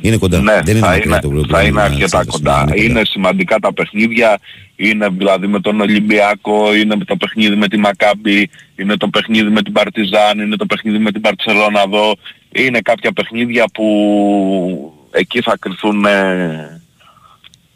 Είναι 0.00 0.16
κοντά. 0.16 0.40
Ναι, 0.40 0.60
Δεν 0.64 0.76
είναι 0.76 0.86
θα, 0.86 0.92
μακριά 0.92 1.04
είναι, 1.04 1.20
το 1.20 1.28
θα 1.48 1.62
είναι 1.62 1.70
πλεονέκτημα 1.72 1.82
της 1.82 1.92
αρκετά 1.92 2.18
έδρας. 2.18 2.34
κοντά. 2.34 2.64
Ναι, 2.64 2.80
Είναι 2.82 3.04
σημαντικά 3.04 3.58
τα 3.58 3.72
παιχνίδια, 3.72 4.38
είναι 4.76 5.08
δηλαδή 5.08 5.46
με 5.46 5.60
τον 5.60 5.80
Ολυμπιακό, 5.80 6.74
είναι 6.74 6.96
με 6.96 7.04
το 7.04 7.16
παιχνίδι 7.16 7.56
με 7.56 7.68
τη 7.68 7.76
Μακάμπι, 7.76 8.50
είναι 8.76 8.96
το 8.96 9.08
παιχνίδι 9.08 9.50
με 9.50 9.62
την 9.62 9.72
Παρτιζάν, 9.72 10.38
είναι 10.38 10.56
το 10.56 10.66
παιχνίδι 10.66 10.98
με 10.98 11.12
την 11.12 11.20
Μπαρτσελόνα 11.20 11.82
εδώ. 11.86 12.14
Είναι 12.52 12.80
κάποια 12.80 13.12
παιχνίδια 13.12 13.64
που 13.72 13.86
εκεί 15.10 15.40
θα 15.40 15.56
κριθούν, 15.60 16.04
ε, 16.04 16.82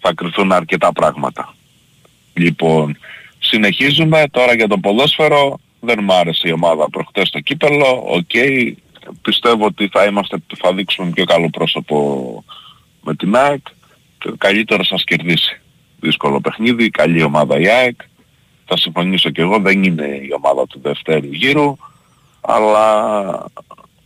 θα 0.01 0.13
κριθούν 0.15 0.53
αρκετά 0.53 0.93
πράγματα. 0.93 1.55
Λοιπόν, 2.35 2.99
συνεχίζουμε 3.39 4.25
τώρα 4.31 4.55
για 4.55 4.69
το 4.69 4.79
ποδόσφαιρο. 4.79 5.61
Δεν 5.85 5.99
μου 6.03 6.13
άρεσε 6.13 6.49
η 6.49 6.53
ομάδα 6.53 6.91
προχτές 6.91 7.29
στο 7.29 7.41
κύπελλο. 7.41 8.03
Οκ, 8.07 8.31
πιστεύω 9.23 9.65
ότι 9.65 9.89
θα 9.89 10.05
είμαστε, 10.05 10.37
θα 10.57 10.75
δείξουμε 10.75 11.11
πιο 11.11 11.25
καλό 11.25 11.51
πρόσωπο 11.51 12.45
με 13.03 13.15
την 13.15 13.37
ΑΕΚ 13.37 13.67
και 14.19 14.29
ο 14.29 14.35
καλύτερος 14.39 14.87
σας 14.87 15.05
κερδίσει. 15.05 15.61
Δύσκολο 16.01 16.41
παιχνίδι, 16.41 16.91
καλή 16.91 17.23
ομάδα 17.23 17.61
η 17.61 17.69
ΑΕΚ. 17.69 18.01
Θα 18.65 18.77
συμφωνήσω 18.77 19.31
και 19.31 19.41
εγώ, 19.41 19.59
δεν 19.59 19.85
είναι 19.85 20.07
η 20.07 20.29
ομάδα 20.37 20.67
του 20.67 20.81
δευτέρου 20.83 21.33
γύρου, 21.33 21.77
αλλά 22.41 23.47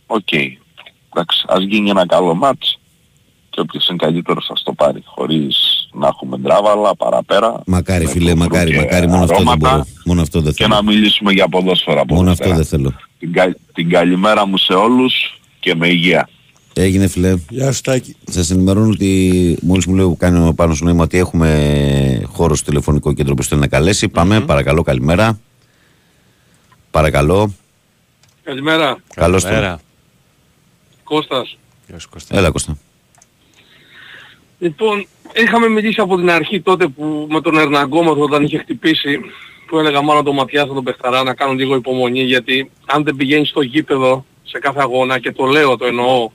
οκ. 0.07 0.31
Εντάξει, 0.31 1.45
ας 1.47 1.63
γίνει 1.63 1.89
ένα 1.89 2.05
καλό 2.05 2.33
μάτς 2.33 2.76
και 3.57 3.63
όποιος 3.63 3.87
είναι 3.87 3.97
καλύτερος 3.97 4.45
θα 4.45 4.53
το 4.63 4.73
πάρει 4.73 5.01
χωρίς 5.05 5.55
να 5.93 6.07
έχουμε 6.07 6.37
ντράβαλα 6.37 6.95
παραπέρα. 6.95 7.61
Μακάρι 7.65 8.05
με 8.05 8.11
φίλε, 8.11 8.31
κουκρού 8.31 8.43
μακάρι, 8.43 8.71
και 8.71 8.77
μακάρι, 8.77 9.07
μόνο 9.07 9.23
αυτό 9.23 9.35
δεν 9.37 9.47
αρώματα 9.47 9.69
μπορώ. 9.71 9.85
Μόνο 10.05 10.21
αυτό 10.21 10.41
δεν 10.41 10.53
Και 10.53 10.63
θέλω. 10.63 10.75
να 10.75 10.83
μιλήσουμε 10.83 11.31
για 11.31 11.47
ποδόσφαιρα 11.47 12.01
από 12.01 12.15
Μόνο 12.15 12.27
Δευτέρα. 12.27 12.49
αυτό 12.49 12.61
δεν 12.63 12.79
θέλω. 12.79 12.93
Την, 13.19 13.31
κα- 13.33 13.55
την 13.73 13.89
καλημέρα 13.89 14.45
μου 14.47 14.57
σε 14.57 14.73
όλους 14.73 15.39
και 15.59 15.75
με 15.75 15.87
υγεία. 15.87 16.29
Έγινε 16.73 17.07
φιλέ. 17.07 17.35
Γεια 17.49 17.71
σου 17.71 17.81
Τάκη. 17.81 18.15
Σας 18.29 18.49
ενημερώνω 18.51 18.89
ότι 18.89 19.57
μόλις 19.61 19.85
μου 19.85 19.95
λέει 19.95 20.05
που 20.05 20.17
κάνει 20.17 20.47
ο 20.47 20.53
πάνω 20.53 20.73
σου 20.73 20.83
νόημα 20.83 21.03
ότι 21.03 21.17
έχουμε 21.17 22.21
χώρο 22.25 22.55
στο 22.55 22.65
τηλεφωνικό 22.65 23.13
κέντρο 23.13 23.33
που 23.33 23.43
θέλει 23.43 23.61
να 23.61 23.67
καλέσει. 23.67 24.09
Πάμε, 24.09 24.41
παρακαλώ, 24.41 24.81
καλημέρα. 24.81 25.39
Παρακαλώ. 26.91 27.53
Καλημέρα, 28.43 28.97
Καλώς 29.15 29.41
τον. 29.41 29.51
Καλημέρα. 29.51 29.79
Κώστας. 31.03 31.57
Γεια 31.87 31.99
σου 31.99 32.09
Κώστας. 32.09 32.37
Έλα, 32.37 32.49
Κώστα. 32.51 32.77
Λοιπόν, 34.59 35.07
είχαμε 35.33 35.67
μιλήσει 35.67 36.01
από 36.01 36.15
την 36.15 36.29
αρχή 36.29 36.61
τότε 36.61 36.87
που 36.87 37.27
με 37.29 37.41
τον 37.41 37.57
Ερναγκόμαθο 37.57 38.21
όταν 38.21 38.43
είχε 38.43 38.57
χτυπήσει 38.57 39.19
που 39.67 39.77
έλεγα 39.77 40.01
μόνο 40.01 40.23
τον 40.23 40.35
Ματιάς 40.35 40.67
τον 40.67 40.83
Πεχταρά 40.83 41.23
να 41.23 41.33
κάνουν 41.33 41.57
λίγο 41.57 41.75
υπομονή 41.75 42.21
γιατί 42.21 42.71
αν 42.85 43.03
δεν 43.03 43.15
πηγαίνεις 43.15 43.49
στο 43.49 43.61
γήπεδο 43.61 44.25
σε 44.43 44.59
κάθε 44.59 44.79
αγώνα 44.81 45.19
και 45.19 45.31
το 45.31 45.45
λέω, 45.45 45.77
το 45.77 45.85
εννοώ, 45.85 46.29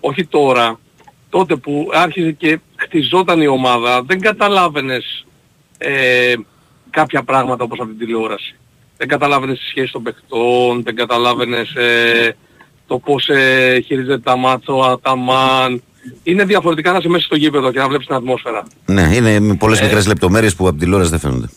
όχι 0.00 0.24
τώρα, 0.24 0.78
τότε 1.30 1.56
που 1.56 1.88
άρχισε 1.92 2.32
και 2.32 2.58
χτιζόταν 2.76 3.40
η 3.40 3.46
ομάδα 3.46 4.02
δεν 4.02 4.20
καταλάβαινες 4.20 5.26
ε, 5.78 6.34
κάποια 6.90 7.22
πράγματα 7.22 7.64
όπως 7.64 7.78
από 7.78 7.88
την 7.88 7.98
τηλεόραση. 7.98 8.56
Δεν 8.96 9.08
καταλάβαινες 9.08 9.58
τη 9.58 9.64
σχέση 9.64 9.92
των 9.92 10.02
παιχτών, 10.02 10.82
δεν 10.82 10.94
καταλάβαινες 10.96 11.74
ε, 11.74 12.36
το 12.86 12.98
πώς 12.98 13.28
ε, 13.28 13.80
χειρίζεται 13.86 14.18
τα 14.18 14.36
μάτια 14.36 14.74
ο 14.74 14.82
Αταμάν. 14.82 15.82
Είναι 16.22 16.44
διαφορετικά 16.44 16.92
να 16.92 16.98
είσαι 16.98 17.08
μέσα 17.08 17.24
στο 17.24 17.36
γήπεδο 17.36 17.72
και 17.72 17.78
να 17.78 17.88
βλέπεις 17.88 18.06
την 18.06 18.14
ατμόσφαιρα. 18.14 18.66
Ναι, 18.86 19.10
είναι 19.14 19.40
με 19.40 19.54
πολλές 19.54 19.80
μικρές 19.80 20.06
λεπτομέρειες 20.06 20.54
που 20.54 20.62
από 20.62 20.70
την 20.76 20.80
τηλεόραση 20.84 21.10
δεν 21.10 21.18
φαίνονται. 21.18 21.48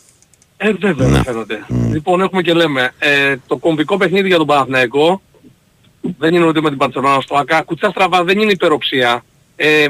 Ε, 0.58 0.72
βέβαια 0.74 1.08
Ναι. 1.08 1.14
δεν 1.14 1.24
φαίνονται. 1.24 1.66
Λοιπόν, 1.92 2.22
έχουμε 2.22 2.42
και 2.42 2.54
λέμε, 2.54 2.94
ε, 3.00 3.36
το 3.48 3.58
κομβικό 3.58 3.98
παιχνίδι 3.98 4.28
για 4.28 4.38
τον 4.38 4.48
Παναθηναϊκό 4.48 5.22
δεν 6.18 6.34
είναι 6.34 6.46
ούτε 6.46 6.62
με 6.62 6.70
την 6.70 6.78
Παρτσελώνα 6.78 7.22
στο 7.22 7.36
ΑΚΑ. 7.36 7.62
Κουτσά 7.62 7.90
στραβά 7.90 8.24
δεν 8.24 8.40
είναι 8.40 8.52
υπεροψία. 8.52 9.24
Ε, 9.56 9.86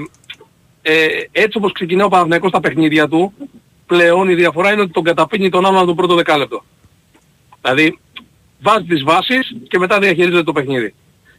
ε, 0.81 1.05
έτσι 1.31 1.57
όπως 1.57 1.71
ξεκινάει 1.71 2.05
ο 2.05 2.09
Παναθηναϊκός 2.09 2.49
στα 2.49 2.59
παιχνίδια 2.59 3.07
του, 3.07 3.33
πλέον 3.85 4.29
η 4.29 4.33
διαφορά 4.33 4.71
είναι 4.71 4.81
ότι 4.81 4.91
τον 4.91 5.03
καταπίνει 5.03 5.49
τον 5.49 5.65
άλλον 5.65 5.77
από 5.77 5.87
το 5.87 5.93
πρώτο 5.95 6.15
δεκάλεπτο. 6.15 6.63
Δηλαδή, 7.61 7.99
βάζει 8.61 8.85
τις 8.85 9.03
βάσεις 9.03 9.55
και 9.67 9.77
μετά 9.79 9.99
διαχειρίζεται 9.99 10.43
το 10.43 10.51
παιχνίδι. 10.51 10.93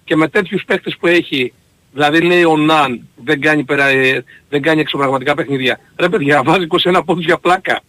Και 0.05 0.17
με 0.17 0.29
τέτοιους 0.29 0.65
παίκτες 0.67 0.97
που 1.01 1.07
έχει, 1.07 1.53
δηλαδή 1.93 2.21
λέει 2.21 2.45
ο 2.45 2.57
Ναν, 2.57 3.07
δεν 3.25 3.41
κάνει, 3.41 3.65
περα, 3.65 3.87
ε, 3.87 4.25
δεν 4.49 4.63
κάνει 4.63 4.81
εξωπραγματικά 4.81 5.35
παιχνίδια. 5.35 5.81
Ρε 5.97 6.09
παιδιά, 6.09 6.43
βάζει 6.45 6.67
21 6.69 7.01
πόντους 7.05 7.25
για 7.25 7.39
πλάκα. 7.39 7.81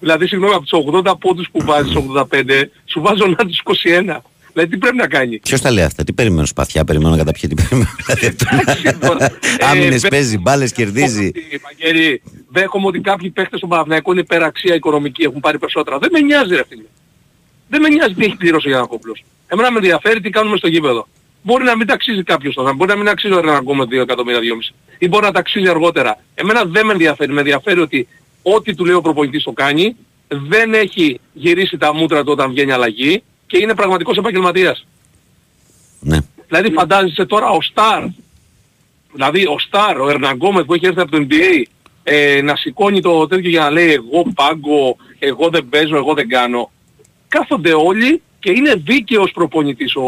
Δηλαδή, 0.00 0.26
συγγνώμη, 0.26 0.54
από 0.54 0.62
τους 0.62 0.72
80 1.04 1.16
πόντους 1.18 1.48
που 1.52 1.60
βάζεις, 1.64 1.94
85, 1.94 2.70
σου 2.84 3.00
βάζει 3.00 3.22
ο 3.22 3.26
Ναν 3.26 3.46
τους 3.46 3.58
21. 3.58 4.22
Δηλαδή, 4.52 4.70
τι 4.70 4.76
πρέπει 4.78 4.96
να 4.96 5.06
κάνει; 5.06 5.38
Ποιος 5.38 5.60
τα 5.60 5.70
λέει 5.70 5.84
αυτά, 5.84 6.04
τι 6.04 6.12
περιμένω 6.12 6.46
σπαθιά, 6.46 6.84
περιμένω 6.84 7.10
να 7.10 7.16
καταπιεί, 7.16 7.48
τι 7.48 7.54
περιμένω. 7.54 7.90
Εντάξει, 8.06 8.98
τώρα. 8.98 9.24
Ε, 9.58 9.64
Άμυνε 9.70 9.96
δεν- 9.96 10.10
παίζει, 10.10 10.38
μπάλες 10.38 10.72
κερδίζει. 10.72 11.30
Βαγγέλη, 11.62 12.22
δέχομαι 12.48 12.86
ότι 12.86 13.00
κάποιοι 13.00 13.30
παίχτες 13.30 13.58
στον 13.58 13.70
Παναθηναϊκό 13.70 14.12
είναι 14.12 14.20
υπεραξία 14.20 14.74
οικονομική, 14.74 15.22
έχουν 15.22 15.40
πάρει 15.40 15.58
περισσότερα. 15.58 15.98
Δεν 15.98 16.08
με 16.12 16.20
νοιάζει 16.20 16.54
ρε 16.54 16.62
φίλε. 16.68 16.82
Δεν 17.68 17.80
με 17.80 17.88
νοιάζει 17.88 18.14
τι 18.14 18.24
έχει 18.24 18.36
πληρώσει 18.36 18.66
ο 18.66 18.70
Γιανακόπουλος. 18.70 19.24
Εμένα 19.46 19.70
με 19.70 19.76
ενδιαφέρει 19.78 20.20
τι 20.20 20.30
κάνουμε 20.30 20.56
στο 20.56 20.68
γήπεδο. 20.68 21.06
Μπορεί 21.42 21.64
να 21.64 21.76
μην 21.76 21.86
ταξίζει 21.86 22.22
κάποιος 22.22 22.54
τώρα, 22.54 22.72
μπορεί 22.72 22.90
να 22.90 22.96
μην 22.96 23.08
αξίζει 23.08 23.34
ένα 23.34 23.56
ακόμα 23.56 23.84
2 23.84 23.92
εκατομμύρια, 23.92 24.40
2,5. 24.40 24.74
Ή 24.98 25.08
μπορεί 25.08 25.24
να 25.24 25.32
ταξίζει 25.32 25.68
αργότερα. 25.68 26.18
Εμένα 26.34 26.64
δεν 26.64 26.86
με 26.86 26.92
ενδιαφέρει. 26.92 27.32
Με 27.32 27.40
ενδιαφέρει 27.40 27.80
ότι 27.80 28.08
ό,τι 28.42 28.74
του 28.74 28.84
λέει 28.84 28.94
ο 28.94 29.00
προπονητής 29.00 29.42
το 29.42 29.52
κάνει, 29.52 29.96
δεν 30.28 30.74
έχει 30.74 31.20
γυρίσει 31.32 31.76
τα 31.76 31.94
μούτρα 31.94 32.24
του 32.24 32.32
όταν 32.32 32.50
βγαίνει 32.50 32.72
αλλαγή 32.72 33.22
και 33.46 33.58
είναι 33.58 33.74
πραγματικός 33.74 34.16
επαγγελματίας. 34.16 34.86
Ναι. 36.00 36.18
Δηλαδή 36.48 36.70
φαντάζεσαι 36.70 37.24
τώρα 37.24 37.50
ο 37.50 37.62
Σταρ, 37.62 38.04
δηλαδή 39.12 39.46
ο 39.46 39.58
Σταρ, 39.58 40.00
ο 40.00 40.08
Ερναγκόμεθ 40.08 40.64
που 40.64 40.74
έχει 40.74 40.86
έρθει 40.86 41.00
από 41.00 41.10
το 41.10 41.26
NBA, 41.28 41.62
ε, 42.02 42.42
να 42.42 42.56
σηκώνει 42.56 43.00
το 43.00 43.26
τέτοιο 43.26 43.50
για 43.50 43.60
να 43.60 43.70
λέει 43.70 43.92
εγώ 43.92 44.32
πάγκο, 44.34 44.96
εγώ 45.18 45.48
δεν 45.48 45.68
παίζω, 45.68 45.96
εγώ 45.96 46.14
δεν 46.14 46.28
κάνω. 46.28 46.70
Κάθονται 47.28 47.72
όλοι 47.72 48.22
και 48.38 48.50
είναι 48.50 48.74
δίκαιος 48.74 49.30
προπονητής 49.30 49.96
ο 49.96 50.04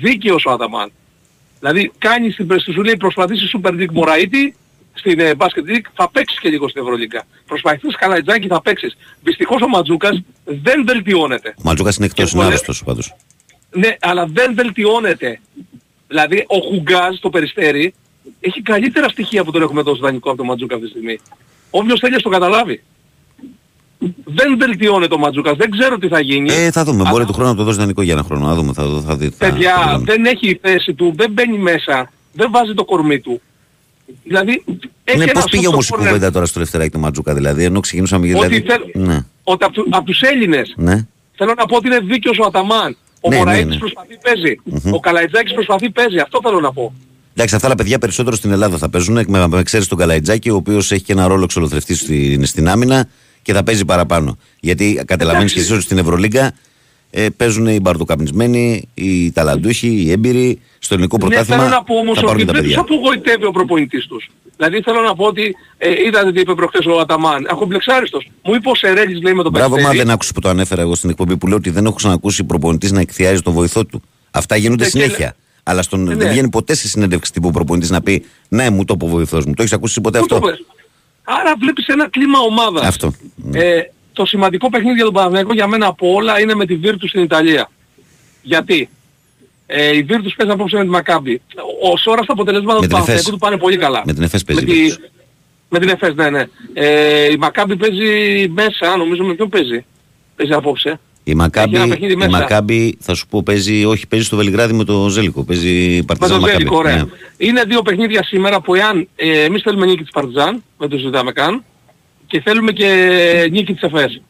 δίκαιος 0.00 0.44
ο 0.44 0.50
Αταμάν. 0.50 0.92
Δηλαδή 1.58 1.92
κάνεις 1.98 2.32
στην 2.34 2.46
πρεσβή 2.46 2.72
σου 2.72 2.82
λέει 2.82 2.96
προσπαθήσει 2.96 3.50
Super 3.58 3.70
League 3.70 3.92
Μωραΐτη 3.92 4.54
στην 4.94 5.20
ε, 5.20 5.32
Basket 5.38 5.68
League 5.70 5.86
θα 5.94 6.10
παίξεις 6.10 6.40
και 6.40 6.48
λίγο 6.48 6.68
στην 6.68 6.82
Ευρωλίγκα. 6.82 7.24
Προσπαθείς 7.46 7.96
Καλατζάκη 7.96 8.46
θα 8.46 8.62
παίξεις. 8.62 8.96
Δυστυχώς 9.22 9.62
ο 9.62 9.68
Ματζούκας 9.68 10.22
δεν 10.44 10.84
βελτιώνεται. 10.86 11.48
Ο 11.56 11.60
Μαλτζούκα 11.64 11.92
είναι 11.96 12.06
εκτός, 12.06 12.30
Και 12.30 12.36
είναι 12.36 12.44
πολλές- 12.44 12.60
άρρωστος 12.60 12.84
πάντως. 12.84 13.14
Ναι, 13.70 13.96
αλλά 14.00 14.26
δεν 14.26 14.54
βελτιώνεται. 14.54 15.40
Δηλαδή 16.08 16.44
ο 16.48 16.58
Χουγκάζ 16.58 17.16
το 17.18 17.30
περιστέρι 17.30 17.94
έχει 18.40 18.62
καλύτερα 18.62 19.08
στοιχεία 19.08 19.44
που 19.44 19.50
τον 19.50 19.62
έχουμε 19.62 19.82
δώσει 19.82 20.00
δανεικό 20.00 20.28
από 20.28 20.38
τον 20.38 20.46
Ματζούκα 20.46 20.74
αυτή 20.74 20.86
τη 20.86 20.92
στιγμή. 20.92 21.18
Όποιος 21.70 22.00
θέλει 22.00 22.12
να 22.14 22.20
το 22.20 22.28
καταλάβει. 22.28 22.82
Δεν 24.24 24.58
βελτιώνεται 24.58 25.14
ο 25.14 25.18
Ματζούκας, 25.18 25.56
δεν 25.56 25.70
ξέρω 25.70 25.98
τι 25.98 26.08
θα 26.08 26.20
γίνει. 26.20 26.52
Ε, 26.52 26.70
θα 26.70 26.84
δούμε. 26.84 27.00
Αλλά, 27.00 27.10
Μπορεί 27.10 27.24
του 27.24 27.32
χρόνου 27.32 27.50
να 27.50 27.56
το 27.56 27.62
δώσει 27.64 27.78
δανεικό 27.78 28.02
για 28.02 28.12
ένα 28.12 28.22
χρόνο. 28.22 28.46
Θα 28.46 28.54
δούμε. 28.54 28.72
Θα, 28.72 28.84
δω- 28.86 29.00
θα 29.00 29.16
δει. 29.16 29.28
θα- 29.28 29.48
Παιδιά, 29.50 29.74
θα 29.76 29.92
δούμε. 29.92 30.04
δεν 30.12 30.24
έχει 30.24 30.48
η 30.48 30.58
θέση 30.62 30.94
του, 30.94 31.12
δεν 31.16 31.30
μπαίνει 31.32 31.58
μέσα, 31.58 32.10
δεν 32.32 32.48
βάζει 32.50 32.74
το 32.74 32.84
κορμί 32.84 33.20
του. 33.20 33.40
Δηλαδή, 34.24 34.62
έχει 35.04 35.18
Ναι, 35.18 35.24
ένα 35.24 35.32
πώς 35.32 35.44
πήγε 35.50 35.66
soft 35.66 35.72
όμως 35.72 35.88
η 35.88 35.92
corner. 35.94 35.98
κουβέντα 35.98 36.30
τώρα 36.30 36.46
στο 36.46 36.58
Λευτεράκι 36.60 36.90
του 36.90 36.98
Ματζούκα, 37.00 37.34
δηλαδή, 37.34 37.64
ενώ 37.64 37.80
ξεκινούσαμε 37.80 38.24
Ότι 38.24 38.32
δηλαδή. 38.32 38.60
θέλ- 38.60 38.96
Ναι, 39.08 39.24
Ότι 39.44 39.64
από, 39.64 39.72
του- 39.74 39.86
από 39.90 40.04
τους 40.04 40.20
Έλληνες 40.20 40.74
ναι. 40.76 41.06
θέλω 41.36 41.54
να 41.58 41.66
πω 41.66 41.76
ότι 41.76 41.86
είναι 41.86 41.98
δίκαιος 42.00 42.38
ο 42.38 42.44
Αταμάν. 42.44 42.96
Ο 43.20 43.28
Ναι, 43.28 43.34
ναι, 43.36 43.42
Μωραΐτης 43.44 43.72
ναι. 43.72 43.78
προσπαθεί 43.78 44.18
παίζει. 44.22 44.60
Ο 44.92 45.00
Καλαϊτζάκης 45.00 45.52
προσπαθεί 45.54 45.90
παίζει. 45.90 46.18
Αυτό 46.18 46.38
θέλω 46.42 46.60
να 46.60 46.72
πω. 46.72 46.92
Εντάξει, 47.34 47.54
αυτά 47.54 47.68
τα 47.68 47.74
παιδιά 47.74 47.98
περισσότερο 47.98 48.36
στην 48.36 48.50
Ελλάδα 48.50 48.78
θα 48.78 48.88
παίζουν. 48.88 49.24
Με, 49.28 49.46
με 49.48 49.62
ξέρεις 49.62 49.88
τον 49.88 49.98
Καλαϊτζάκη, 49.98 50.50
ο 50.50 50.54
οποίος 50.56 50.92
έχει 50.92 51.02
και 51.02 51.12
ένα 51.12 51.26
ρόλο 51.26 51.44
εξολοθρευτής 51.44 51.98
στην, 51.98 52.46
στην 52.46 52.68
άμυνα 52.68 53.08
και 53.48 53.54
θα 53.54 53.62
παίζει 53.62 53.84
παραπάνω. 53.84 54.38
Γιατί 54.60 55.02
καταλαβαίνεις 55.06 55.52
και 55.52 55.60
εσύ 55.60 55.72
ότι 55.72 55.82
στην 55.82 55.98
Ευρωλίγκα 55.98 56.52
ε, 57.10 57.26
παίζουν 57.36 57.66
οι 57.66 57.80
μπαρτοκαπνισμένοι, 57.80 58.88
οι 58.94 59.32
ταλαντούχοι, 59.32 59.88
οι 59.88 60.10
έμπειροι. 60.10 60.60
Στο 60.78 60.94
ελληνικό 60.94 61.16
Ναι, 61.16 61.24
πρωτάθλημα 61.24 61.62
θέλω 61.62 61.74
να 61.74 61.82
πω 61.82 61.94
όμως 61.94 62.18
θα 62.18 62.24
πάρουν 62.24 62.36
ότι 62.40 62.46
τα 62.46 62.52
δεν 62.52 62.62
τους 62.62 62.74
παιδιά. 62.74 62.94
απογοητεύει 62.96 63.44
ο 63.44 63.50
προπονητής 63.50 64.06
τους. 64.06 64.28
Δηλαδή 64.56 64.80
θέλω 64.82 65.00
να 65.00 65.14
πω 65.14 65.24
ότι 65.24 65.54
ε, 65.78 65.90
είδατε 66.06 66.32
τι 66.32 66.40
είπε 66.40 66.54
προχθές 66.54 66.86
ο 66.86 66.98
Αταμάν. 66.98 67.46
Αχομπλεξάριστος. 67.50 68.30
Μου 68.44 68.54
είπε 68.54 68.68
ο 68.68 68.74
Σερέλης 68.74 69.22
λέει 69.22 69.34
με 69.34 69.42
τον 69.42 69.52
Μπράβο, 69.52 69.68
μα 69.68 69.74
Περιστέρη. 69.74 69.98
δεν 69.98 70.10
άκουσε 70.10 70.32
που 70.32 70.40
το 70.40 70.48
ανέφερα 70.48 70.82
εγώ 70.82 70.94
στην 70.94 71.10
εκπομπή 71.10 71.36
που 71.36 71.46
λέω 71.46 71.56
ότι 71.56 71.70
δεν 71.70 71.84
έχω 71.84 71.94
ξανακούσει 71.94 72.44
προπονητής 72.44 72.92
να 72.92 73.00
εκθιάζει 73.00 73.40
τον 73.42 73.52
βοηθό 73.52 73.84
του. 73.86 74.02
Αυτά 74.30 74.56
γίνονται 74.56 74.84
Ναι, 74.84 74.90
και 74.90 74.98
συνέχεια. 74.98 75.34
Αλλά 75.62 75.82
στον, 75.82 76.02
Ναι. 76.02 76.14
δεν 76.14 76.28
βγαίνει 76.28 76.48
ποτέ 76.48 76.74
σε 76.74 76.88
συνέντευξη 76.88 77.32
τύπου 77.32 77.50
προπονητής 77.50 77.90
να 77.90 78.00
πει 78.02 78.24
Ναι, 78.48 78.70
μου 78.70 78.84
το 78.84 78.92
είπε 78.96 79.04
ο 79.04 79.08
βοηθός 79.08 79.44
μου. 79.44 79.54
Το 79.54 79.62
έχεις 79.62 79.74
ακούσει 79.74 80.00
ποτέ 80.00 80.18
Πού 80.18 80.26
το 80.26 80.34
αυτό. 80.34 80.46
πες; 80.48 80.64
Άρα 81.30 81.54
βλέπεις 81.60 81.86
ένα 81.86 82.08
κλίμα 82.08 82.38
ομάδας. 82.38 82.86
Αυτό. 82.86 83.12
Ε, 83.52 83.80
το 84.12 84.26
σημαντικό 84.26 84.70
παιχνίδι 84.70 84.94
για 84.94 85.04
τον 85.04 85.12
Παναθηναϊκό 85.12 85.52
για 85.52 85.66
μένα 85.66 85.86
από 85.86 86.12
όλα 86.12 86.40
είναι 86.40 86.54
με 86.54 86.66
τη 86.66 86.78
Virtus 86.84 87.08
στην 87.08 87.22
Ιταλία. 87.22 87.70
Γιατί; 88.42 88.88
Ε, 89.66 89.96
η 89.96 90.06
Virtus 90.08 90.32
παίζει 90.36 90.52
απόψε 90.52 90.76
με 90.76 90.82
τη 90.82 90.88
Μακάμπη. 90.88 91.42
Ο 91.92 91.96
Σόρας 91.96 92.26
τα 92.26 92.32
αποτελέσματα 92.32 92.74
Με 92.74 92.80
του 92.80 92.86
την 92.86 92.90
Παναθηναϊκού 92.92 93.20
Εφές. 93.20 93.32
του 93.32 93.38
πάνε 93.38 93.56
πολύ 93.58 93.76
καλά. 93.76 94.02
Με 94.06 94.12
την 94.14 94.22
Εφές 94.22 94.44
παίζει 94.44 94.64
Με, 94.64 94.72
η 94.72 94.74
τη... 94.88 94.94
Virtus. 94.94 95.10
με 95.68 95.78
την 95.78 95.88
Εφές, 95.88 96.14
ναι, 96.14 96.30
ναι. 96.30 96.44
Ε, 96.72 97.32
η 97.32 97.36
Μακάμπη 97.36 97.76
παίζει 97.76 98.48
μέσα, 98.48 98.96
νομίζω 98.96 99.24
με 99.24 99.34
ποιον 99.34 99.48
παίζει; 99.48 99.84
Παίζει 100.36 100.52
απόψε. 100.52 101.00
Η 101.30 101.34
Μακάμπη, 101.34 101.76
ένα 101.76 101.88
παιχνίδι 101.88 102.12
η 102.12 102.16
μέσα. 102.16 102.30
Μακάμπη, 102.30 102.96
θα 103.00 103.14
σου 103.14 103.26
πω, 103.26 103.42
παίζει, 103.42 103.84
όχι, 103.84 104.06
παίζει 104.06 104.26
στο 104.26 104.36
Βελιγράδι 104.36 104.72
με 104.72 104.84
το 104.84 105.08
Ζέλικο. 105.08 105.44
Παίζει 105.44 105.96
Με 105.96 106.02
Παρτιζάν 106.02 106.30
τον 106.30 106.40
Μακάμπη. 106.40 106.58
Ζέλικο, 106.58 106.76
ωραία. 106.76 106.96
Ναι. 106.96 107.04
Είναι 107.36 107.62
δύο 107.62 107.82
παιχνίδια 107.82 108.24
σήμερα 108.24 108.60
που 108.60 108.74
εάν 108.74 109.08
ε, 109.16 109.44
εμείς 109.44 109.62
θέλουμε 109.62 109.86
νίκη 109.86 110.02
της 110.02 110.10
Παρτιζάν, 110.10 110.62
δεν 110.78 110.88
το 110.88 110.96
συζητάμε 110.96 111.32
καν, 111.32 111.64
και 112.26 112.40
θέλουμε 112.40 112.72
και 112.72 113.48
νίκη 113.50 113.72
της 113.72 113.82
ΕΦΕΣ. 113.82 114.20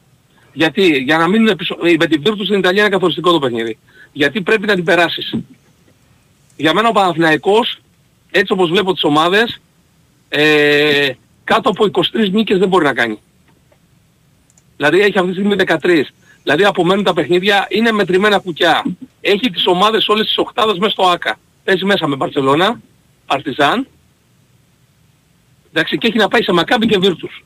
Γιατί, 0.53 0.83
για 0.83 1.19
να 1.19 1.29
μείνουν 1.29 1.57
πίσω, 1.57 1.77
ε, 1.85 1.95
με 1.99 2.07
την 2.07 2.23
Virtus 2.25 2.45
στην 2.45 2.59
Ιταλία 2.59 2.81
είναι 2.81 2.91
καθοριστικό 2.91 3.33
το 3.33 3.39
παιχνίδι. 3.39 3.79
Γιατί 4.13 4.41
πρέπει 4.41 4.67
να 4.67 4.75
την 4.75 4.85
περάσεις. 4.85 5.35
Για 6.57 6.75
μένα 6.75 6.89
ο 6.89 6.93
Παναθηναϊκός, 6.93 7.79
έτσι 8.31 8.53
όπως 8.53 8.71
βλέπω 8.71 8.93
τις 8.93 9.05
ομάδες, 9.05 9.61
ε, 10.29 11.09
κάτω 11.45 11.69
από 11.69 11.85
23 11.85 12.31
νίκες 12.33 12.59
δεν 12.59 12.69
μπορεί 12.69 12.85
να 12.85 12.95
κάνει. 12.95 13.19
Δηλαδή 14.77 15.01
έχει 15.01 15.19
αυτή 15.19 15.31
τη 15.31 15.37
στιγμή 15.37 15.55
13. 15.55 16.05
Δηλαδή 16.49 16.67
απομένουν 16.67 17.05
τα 17.05 17.13
παιχνίδια, 17.13 17.67
είναι 17.69 17.93
μετρημένα 17.93 18.39
κουκιά. 18.39 18.85
Έχει 19.21 19.51
τις 19.51 19.67
ομάδες 19.67 20.09
όλες 20.09 20.27
τις 20.27 20.39
οκτάδες 20.39 20.79
μέσα 20.79 20.91
στο 20.91 21.03
ΆΚΑ. 21.03 21.39
Παίζει 21.65 21.85
μέσα 21.85 22.07
με 22.07 22.17
Μπαρσελώνα, 22.17 22.81
Παρτιζάν. 23.27 23.87
Εντάξει, 25.73 25.99
και 25.99 26.07
έχει 26.07 26.17
να 26.17 26.29
πάει 26.29 26.43
σε 26.43 26.53
Μακάμπι 26.53 26.87
και 26.87 26.99
Βίρτους. 26.99 27.45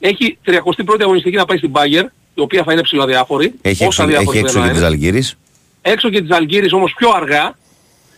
Έχει 0.00 0.38
31η 0.46 1.00
αγωνιστική 1.00 1.36
να 1.36 1.44
πάει 1.44 1.56
στην 1.58 1.70
Μπάγκερ, 1.70 2.04
η 2.34 2.40
οποία 2.40 2.62
θα 2.64 2.72
είναι 2.72 2.82
ψηλοδιάφορη. 2.82 3.54
Έχει 3.62 3.86
Όσα 3.86 4.02
έξω, 4.02 4.16
διάφορη 4.16 4.38
έχει 4.38 4.46
έξω 4.46 4.60
δεν 4.60 4.62
και 4.62 4.68
είναι. 4.68 4.78
της 4.78 4.88
Αλγύρης. 4.88 5.36
Έξω 5.82 6.10
και 6.10 6.20
της 6.20 6.30
Αλγύρης 6.30 6.72
όμως 6.72 6.94
πιο 6.96 7.10
αργά. 7.10 7.56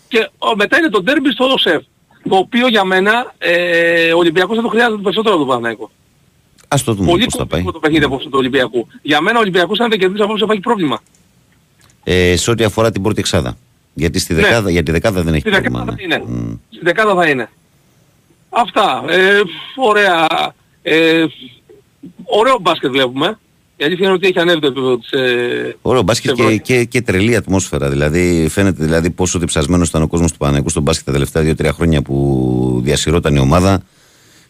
Και 0.09 0.31
ο, 0.39 0.57
μετά 0.57 0.79
είναι 0.79 0.89
το 0.89 1.03
ντέρμπι 1.03 1.31
στο 1.31 1.49
Δοσεφ. 1.49 1.83
Το 2.29 2.37
οποίο 2.37 2.69
για 2.69 2.85
μένα 2.85 3.35
ε, 3.39 4.13
ο 4.13 4.19
Ολυμπιακός 4.19 4.57
θα 4.57 4.63
το 4.63 4.69
χρειάζεται 4.69 5.03
περισσότερο 5.03 5.35
από 5.35 5.45
τον 5.45 5.49
Παναθηναϊκό. 5.49 5.91
Α 6.75 6.77
το 6.85 6.95
δούμε 6.95 7.11
Πολύ 7.11 7.25
πώς 7.25 7.35
θα 7.35 7.39
πάει. 7.39 7.49
κομβικό 7.49 7.73
το 7.73 7.79
παιχνίδι 7.79 8.05
απόψε 8.05 8.25
του 8.29 8.35
Ολυμπιακού. 8.39 8.87
Για 9.03 9.21
μένα 9.21 9.39
ο 9.39 9.41
Ολυμπιακός 9.41 9.81
αν 9.81 9.89
δεν 9.91 9.99
κερδίσει 9.99 10.23
απόψε 10.23 10.45
θα 10.47 10.53
έχει 10.53 10.61
πρόβλημα. 10.61 11.01
Ε, 12.05 12.37
σε 12.37 12.51
ό,τι 12.51 12.65
αφορά 12.65 12.91
την 12.91 13.03
πρώτη 13.03 13.21
εξάδα. 13.21 13.57
Γιατί 13.95 14.19
στη 14.19 14.35
Ναι. 14.35 14.41
δεκάδα, 14.41 14.71
για 14.71 14.83
τη 14.83 14.91
δεκάδα 14.93 15.23
δεν 15.23 15.35
έχει 15.35 15.41
Στη 15.41 15.51
πρόβλημα. 15.51 15.79
δεκάδα 15.85 15.93
ναι. 16.09 16.17
θα 16.17 16.17
είναι. 16.33 16.41
Μμ. 16.47 16.55
Στη 16.71 16.85
δεκάδα 16.85 17.15
θα 17.15 17.29
είναι. 17.29 17.49
Αυτά. 18.51 19.05
Ε, 19.09 19.41
ωραία. 19.77 20.27
Ε, 20.83 21.25
ωραίο 22.25 22.59
μπάσκετ 22.61 22.91
βλέπουμε. 22.91 23.39
Η 23.77 23.85
αλήθεια 23.85 24.05
είναι 24.07 24.15
ότι 24.15 24.27
έχει 24.27 24.39
ανέβει 24.39 24.61
το 24.61 24.67
επίπεδο 24.67 24.99
της... 24.99 25.11
Ε, 25.11 25.77
Ωραίο 25.83 26.03
μπάσκετ 26.03 26.31
της 26.31 26.41
και, 26.41 26.47
Ευρώπης. 26.53 26.67
και, 26.67 26.85
και 26.85 27.03
τρελή 27.03 27.37
ατμόσφαιρα. 27.37 27.89
Δηλαδή 27.89 28.47
φαίνεται 28.51 28.85
δηλαδή 28.85 29.11
πόσο 29.11 29.39
διψασμένος 29.39 29.89
ήταν 29.89 30.03
ο 30.03 30.07
κόσμος 30.07 30.33
του 30.33 30.39
Παναγικού 30.39 30.69
στον 30.69 30.83
μπάσκετ 30.83 31.07
τα 31.07 31.13
τελευταία 31.13 31.55
2-3 31.71 31.75
χρόνια 31.75 32.03
που 32.03 32.81
διασυρώταν 32.85 33.35
η 33.35 33.39
ομάδα. 33.39 33.83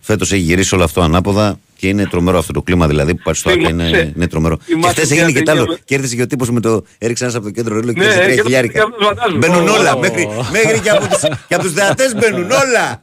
Φέτος 0.01 0.33
έχει 0.33 0.43
γυρίσει 0.43 0.75
όλο 0.75 0.85
αυτό 0.85 1.01
ανάποδα 1.01 1.59
και 1.77 1.89
είναι 1.89 2.07
τρομερό 2.07 2.39
αυτό 2.39 2.53
το 2.53 2.63
κλίμα 2.63 2.87
δηλαδή 2.87 3.15
που 3.15 3.21
πάει 3.25 3.35
στο 3.35 3.51
ΑΚΑ 3.51 3.69
είναι, 3.69 3.85
Θυμάσαι- 3.85 4.17
είναι 4.17 4.27
τρομερό. 4.29 4.57
Και 4.57 4.63
θυμάσαι 4.67 4.93
χθες 4.95 5.11
μια 5.11 5.23
έγινε 5.23 5.39
και 5.39 5.45
τ' 5.45 5.49
άλλο. 5.49 5.63
ταινία- 5.65 5.79
Κέρδισε 5.85 6.17
και 6.17 6.23
ο 6.23 6.27
τύπος 6.27 6.51
με 6.51 6.61
το. 6.61 6.85
Έριξε 6.99 7.25
ένας 7.25 7.37
από 7.37 7.45
το 7.45 7.51
κέντρο 7.51 7.75
ρέλο 7.81 7.93
και 7.93 7.99
Ναι, 7.99 8.05
κέρδισε 8.05 8.23
τρία 8.25 8.35
και 8.35 8.41
το- 8.41 8.47
χιλιάρικα. 8.47 8.73
και 8.73 8.79
αυτό 8.81 9.05
φαντάζομαι. 9.05 9.39
Μπαίνουν 9.47 9.69
Ω. 9.69 9.73
όλα. 9.73 9.99
Μέχρι, 9.99 10.29
μέχρι 10.53 10.81
και 10.81 10.91
από 10.91 11.07
τους, 11.07 11.21
και 11.49 11.55
από 11.55 11.65
τους 11.65 11.73
θεατές 11.73 12.15
μπαίνουν 12.15 12.51
όλα. 12.51 13.03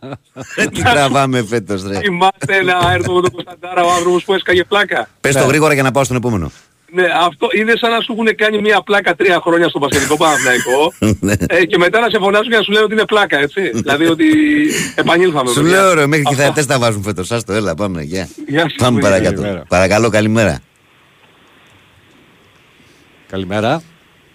Ε, 0.56 0.66
Τι 0.66 0.82
τραβάμε 0.84 1.43
φέτος 1.50 1.84
ρε. 1.88 2.00
Θυμάστε 2.00 2.64
να 2.64 2.91
έρθω 2.93 3.14
με 3.14 3.22
τον 3.22 3.32
Κωνσταντάρα 3.32 3.84
ο 3.84 3.91
άνθρωπος 3.91 4.24
που 4.24 4.34
έσκαγε 4.34 4.64
πλάκα. 4.64 5.10
Πες 5.22 5.36
το 5.36 5.45
γρήγορα 5.45 5.74
για 5.74 5.84
να 5.84 5.91
πάω 5.91 6.04
στον 6.04 6.18
επόμενο. 6.18 6.52
Ναι, 6.91 7.03
αυτό 7.25 7.47
είναι 7.57 7.73
σαν 7.75 7.91
να 7.91 7.99
σου 8.01 8.11
έχουν 8.13 8.35
κάνει 8.35 8.61
μια 8.61 8.81
πλάκα 8.81 9.15
τρία 9.15 9.39
χρόνια 9.41 9.69
στο 9.69 9.79
Πασχετικό 9.79 10.17
Παναθηναϊκό 10.17 10.93
Ναι. 11.27 11.33
ε, 11.47 11.65
και 11.65 11.77
μετά 11.77 11.99
να 11.99 12.09
σε 12.09 12.17
φωνάζουν 12.19 12.49
και 12.51 12.55
να 12.57 12.61
σου 12.63 12.71
λένε 12.71 12.83
ότι 12.83 12.93
είναι 12.93 13.05
πλάκα, 13.05 13.39
έτσι. 13.39 13.69
δηλαδή 13.73 14.05
ότι 14.05 14.25
επανήλθαμε. 14.95 15.49
Σου 15.49 15.61
παιδιά. 15.61 15.69
λέω 15.81 15.93
ρε, 15.93 16.05
μέχρι 16.05 16.23
και 16.23 16.29
οι 16.31 16.33
Αυτό. 16.33 16.43
θεατές 16.43 16.65
τα 16.65 16.79
βάζουν 16.79 17.03
φέτος. 17.03 17.31
Άστο, 17.31 17.53
έλα, 17.53 17.75
πάμε. 17.75 18.01
Γεια. 18.01 18.29
Γεια 18.47 18.61
σας, 18.61 18.73
Πάμε 18.77 18.99
παιδιά. 18.99 19.09
παρακάτω. 19.09 19.41
Καλημέρα. 19.41 19.65
Παρακαλώ, 19.67 20.09
καλημέρα. 20.09 20.59
Καλημέρα. 23.27 23.81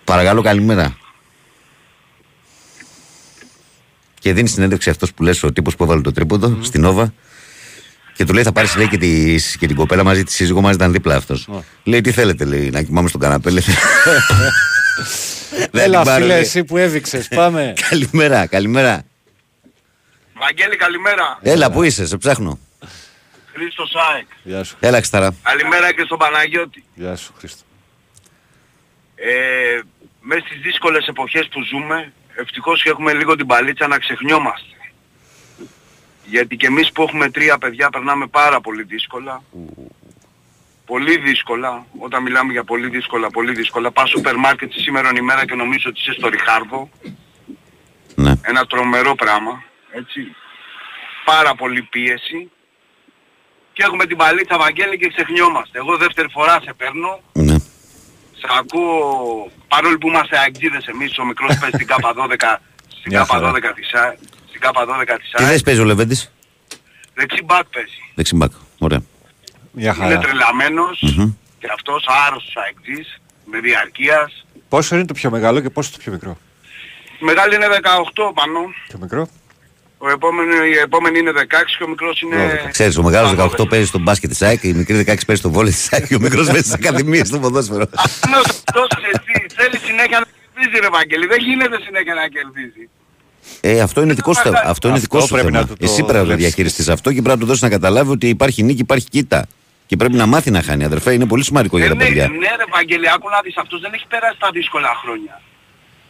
Παρακαλώ, 0.05 0.43
καλημέρα. 0.43 0.97
Και 4.21 4.33
δίνει 4.33 4.49
συνέντευξη 4.49 4.91
αυτός 4.91 5.13
που 5.15 5.23
λες 5.23 5.43
ο 5.43 5.53
τύπος 5.53 5.77
που 5.77 5.85
έβαλε 5.85 6.01
το 6.01 6.13
τρίποντο 6.13 6.59
στην 6.63 6.85
Όβα. 6.85 7.13
Και 8.15 8.25
του 8.25 8.33
λέει 8.33 8.43
θα 8.43 8.53
πάρεις 8.53 8.77
λέει 8.77 8.89
και, 8.89 8.97
τη, 8.99 9.37
και 9.59 9.67
την 9.67 9.77
κοπέλα 9.77 10.05
μαζί, 10.05 10.25
τη 10.25 10.33
σύζυγό 10.33 10.61
μας 10.61 10.75
ήταν 10.75 10.93
δίπλα 10.93 11.17
αυτός. 11.17 11.49
Λέει 11.85 12.01
τι 12.01 12.13
θέλετε, 12.13 12.45
λέει, 12.45 12.71
να 12.71 12.83
κοιμάμαι 12.83 13.09
στον 13.09 13.21
καναπέ. 13.21 13.51
Λέει. 13.51 13.63
Δεν 15.71 15.85
Έλα 15.85 15.97
την 15.97 16.07
πάρω, 16.07 16.23
φίλε 16.23 16.33
λέει. 16.35 16.43
εσύ 16.43 16.65
που 16.65 16.77
έδειξες. 16.77 17.29
Πάμε. 17.29 17.73
Καλημέρα, 17.89 18.47
καλημέρα. 18.47 19.03
Βαγγέλη 20.35 20.77
καλημέρα. 20.77 21.39
Έλα, 21.43 21.71
πού 21.71 21.83
είσαι, 21.83 22.07
σε 22.07 22.17
ψάχνω. 22.17 22.59
Χρήστος 23.55 23.91
Σάεκ. 23.91 24.27
Γεια 24.43 24.65
σου. 24.65 24.77
Έλα, 24.81 25.01
Ξταρά. 25.01 25.35
Καλημέρα 25.43 25.93
και 25.93 26.03
στον 26.05 26.19
Παναγιώτη. 26.19 26.85
Γεια 26.95 27.17
σου 27.17 27.33
Χρήστο. 27.39 27.63
Ε, 29.15 29.81
μέσα 30.21 30.47
στις 30.47 30.61
δύσκολες 30.61 31.07
εποχές 31.07 31.49
που 31.51 31.63
ζούμε, 31.63 32.13
ευτυχώς 32.35 32.83
και 32.83 32.89
έχουμε 32.89 33.13
λίγο 33.13 33.37
την 33.37 33.47
παλίτσα 33.47 33.87
να 33.87 33.99
ξεχνιόμαστε. 33.99 34.72
Γιατί 36.25 36.57
και 36.57 36.67
εμείς 36.67 36.93
που 36.93 37.03
έχουμε 37.03 37.31
τρία 37.31 37.59
παιδιά 37.59 37.91
περνάμε 37.91 38.27
πάρα 38.27 38.61
πολύ 38.61 38.83
δύσκολα. 38.83 39.43
Πολύ 40.87 41.19
δύσκολα. 41.19 41.87
Όταν 41.99 42.23
μιλάμε 42.23 42.53
για 42.53 42.65
πολύ 42.65 42.89
δύσκολα, 42.89 43.31
πολύ 43.31 43.53
δύσκολα. 43.53 43.91
Πας 43.91 44.11
σούπερ 44.11 44.37
μάρκετ 44.37 44.73
σήμερα 44.73 45.11
ημέρα 45.17 45.47
και 45.47 45.55
νομίζω 45.55 45.91
ότι 45.91 46.01
είσαι 46.01 46.13
στο 46.13 46.29
Ριχάρδο. 46.29 46.89
Ναι. 48.15 48.33
Ένα 48.43 48.67
τρομερό 48.67 49.15
πράγμα. 49.15 49.63
Έτσι. 49.93 50.35
Πάρα 51.25 51.55
πολύ 51.55 51.83
πίεση. 51.83 52.51
Και 53.73 53.83
έχουμε 53.83 54.07
την 54.07 54.17
παλίτσα 54.17 54.59
Βαγγέλη 54.59 54.99
και 54.99 55.09
ξεχνιόμαστε. 55.09 55.79
Εγώ 55.79 55.97
δεύτερη 55.97 56.29
φορά 56.29 56.61
σε 56.65 56.73
παίρνω. 56.77 57.21
ναι. 57.33 57.57
Σε 58.45 58.49
ακούω, 58.59 59.51
παρόλο 59.69 59.99
που 59.99 60.09
είμαστε 60.09 60.39
αγγίδες 60.39 60.87
εμείς, 60.87 61.19
ο 61.19 61.25
μικρός 61.25 61.59
παίζει 61.59 61.75
στην 61.75 61.87
ΚΑΠΑ 61.93 62.13
12, 62.17 62.57
στην 62.89 63.11
Μια 63.13 63.19
ΚΑΠΑ 63.19 63.35
χαρά. 63.35 63.53
12 63.53 63.73
της 63.75 63.93
ΑΕ, 63.95 64.19
στην 64.27 64.32
ΚΑΠΑ 64.65 64.83
12 64.87 65.17
της 65.21 65.31
Τι 65.37 65.45
ΑΕ, 65.45 65.51
θες 65.51 65.63
παίζει 65.63 65.81
ο 65.81 65.85
Λεβέντης; 65.85 66.33
δεξί 67.15 67.43
μπακ 67.45 67.67
παίζει. 67.75 67.99
Δεξιμπάκ. 68.15 68.53
Ωραία. 68.79 69.03
Μια 69.73 69.95
Είναι 69.97 70.05
χαρά. 70.05 70.19
τρελαμένος 70.21 70.99
Μμμ. 71.17 71.31
και 71.59 71.69
αυτός 71.77 72.05
άρρωστος 72.27 72.55
αεκτής, 72.65 73.21
με 73.51 73.59
διαρκείας. 73.61 74.47
Πόσο 74.69 74.95
είναι 74.97 75.05
το 75.05 75.15
πιο 75.15 75.31
μεγάλο 75.31 75.61
και 75.61 75.71
πόσο 75.71 75.91
το 75.93 75.99
πιο 76.03 76.13
μικρό; 76.13 76.39
Η 77.21 77.25
μεγάλη 77.25 77.55
είναι 77.55 77.67
18 77.69 78.33
πάνω, 78.35 78.59
Το 78.93 78.99
μικρό. 78.99 79.29
ο 79.99 80.09
επόμενο, 80.11 80.65
η 80.65 80.77
επόμενη 80.79 81.19
είναι 81.19 81.33
16 81.33 81.77
και 81.79 81.85
ο 81.85 81.89
μικρός 81.89 82.21
είναι... 82.21 82.69
Ξέρεις, 82.71 82.97
ο 82.97 83.03
μεγάλος 83.03 83.35
πάνω 83.35 83.51
18 83.59 83.69
παίζει 83.69 83.87
στο 83.87 83.99
μπάσκετ 83.99 84.31
της 84.31 84.43
ΑΕΚ, 84.43 84.63
η 84.63 84.73
μικρή 84.73 84.97
16 84.99 85.05
παίζει 85.05 85.41
στο 85.43 85.51
βόλι 85.51 85.71
της 85.71 85.93
ΑΕΚ 85.93 86.07
και 86.07 86.15
ο 86.15 86.21
μικρός 86.21 86.47
παίζει 86.47 86.61
στις 86.69 86.73
ακαδημίες 86.75 87.29
στο 87.29 87.39
ποδόσφαιρο. 87.39 87.87
Αυτός 87.95 88.47
αυτός 88.47 88.89
εσύ 89.13 89.47
θέλει 89.57 89.77
συνέχεια 89.79 90.19
να 90.19 90.27
κερδίζει 90.55 90.81
ρε 90.81 90.89
Βαγγέλη, 90.89 91.27
δεν 91.27 91.39
γίνεται 91.41 91.79
συνέχεια 91.87 92.15
να 92.15 92.29
κερδίζει. 92.29 92.89
Ε, 93.61 93.81
αυτό 93.81 94.03
είναι 94.03 94.13
δικό 94.15 94.33
σου, 94.35 94.41
Αυτό 94.41 94.51
αυτό 94.65 94.89
είναι 94.89 94.97
Αυτό 94.97 95.09
δικό 95.17 95.21
σου 95.27 95.33
πρέπει 95.33 95.47
θέμα. 95.47 95.59
να 95.61 95.67
του 95.67 95.73
το 95.77 95.85
Εσύ 95.85 95.95
πρέπει 95.95 96.07
να 96.13 96.19
το 96.19 96.21
δουλέψεις. 96.23 96.47
διαχειριστείς 96.47 96.89
αυτό 96.89 97.13
και 97.13 97.23
πρέπει 97.23 97.35
να 97.35 97.41
του 97.43 97.47
δώσεις 97.47 97.63
να 97.63 97.69
καταλάβει 97.69 98.11
ότι 98.11 98.29
υπάρχει 98.29 98.63
νίκη, 98.63 98.81
υπάρχει 98.81 99.09
κοίτα. 99.09 99.47
Και 99.87 99.97
πρέπει 99.97 100.15
να 100.15 100.27
μάθει 100.27 100.51
να 100.51 100.63
χάνει, 100.63 100.85
αδερφέ. 100.85 101.13
Είναι 101.13 101.27
πολύ 101.27 101.45
σημαντικό 101.45 101.77
για 101.77 101.87
Ε, 101.87 101.89
τα 101.89 101.95
ναι, 101.95 102.05
παιδιά. 102.05 102.29
ναι 102.29 102.37
ρε 102.37 102.65
Βαγγέλη, 102.73 103.11
άκου 103.11 103.29
να 103.29 103.41
δεις, 103.45 103.57
αυτός 103.57 103.81
δεν 103.81 103.93
έχει 103.95 104.07
περάσει 104.09 104.39
τα 104.39 104.51
δύσκολα 104.53 104.89
χρόνια. 105.03 105.41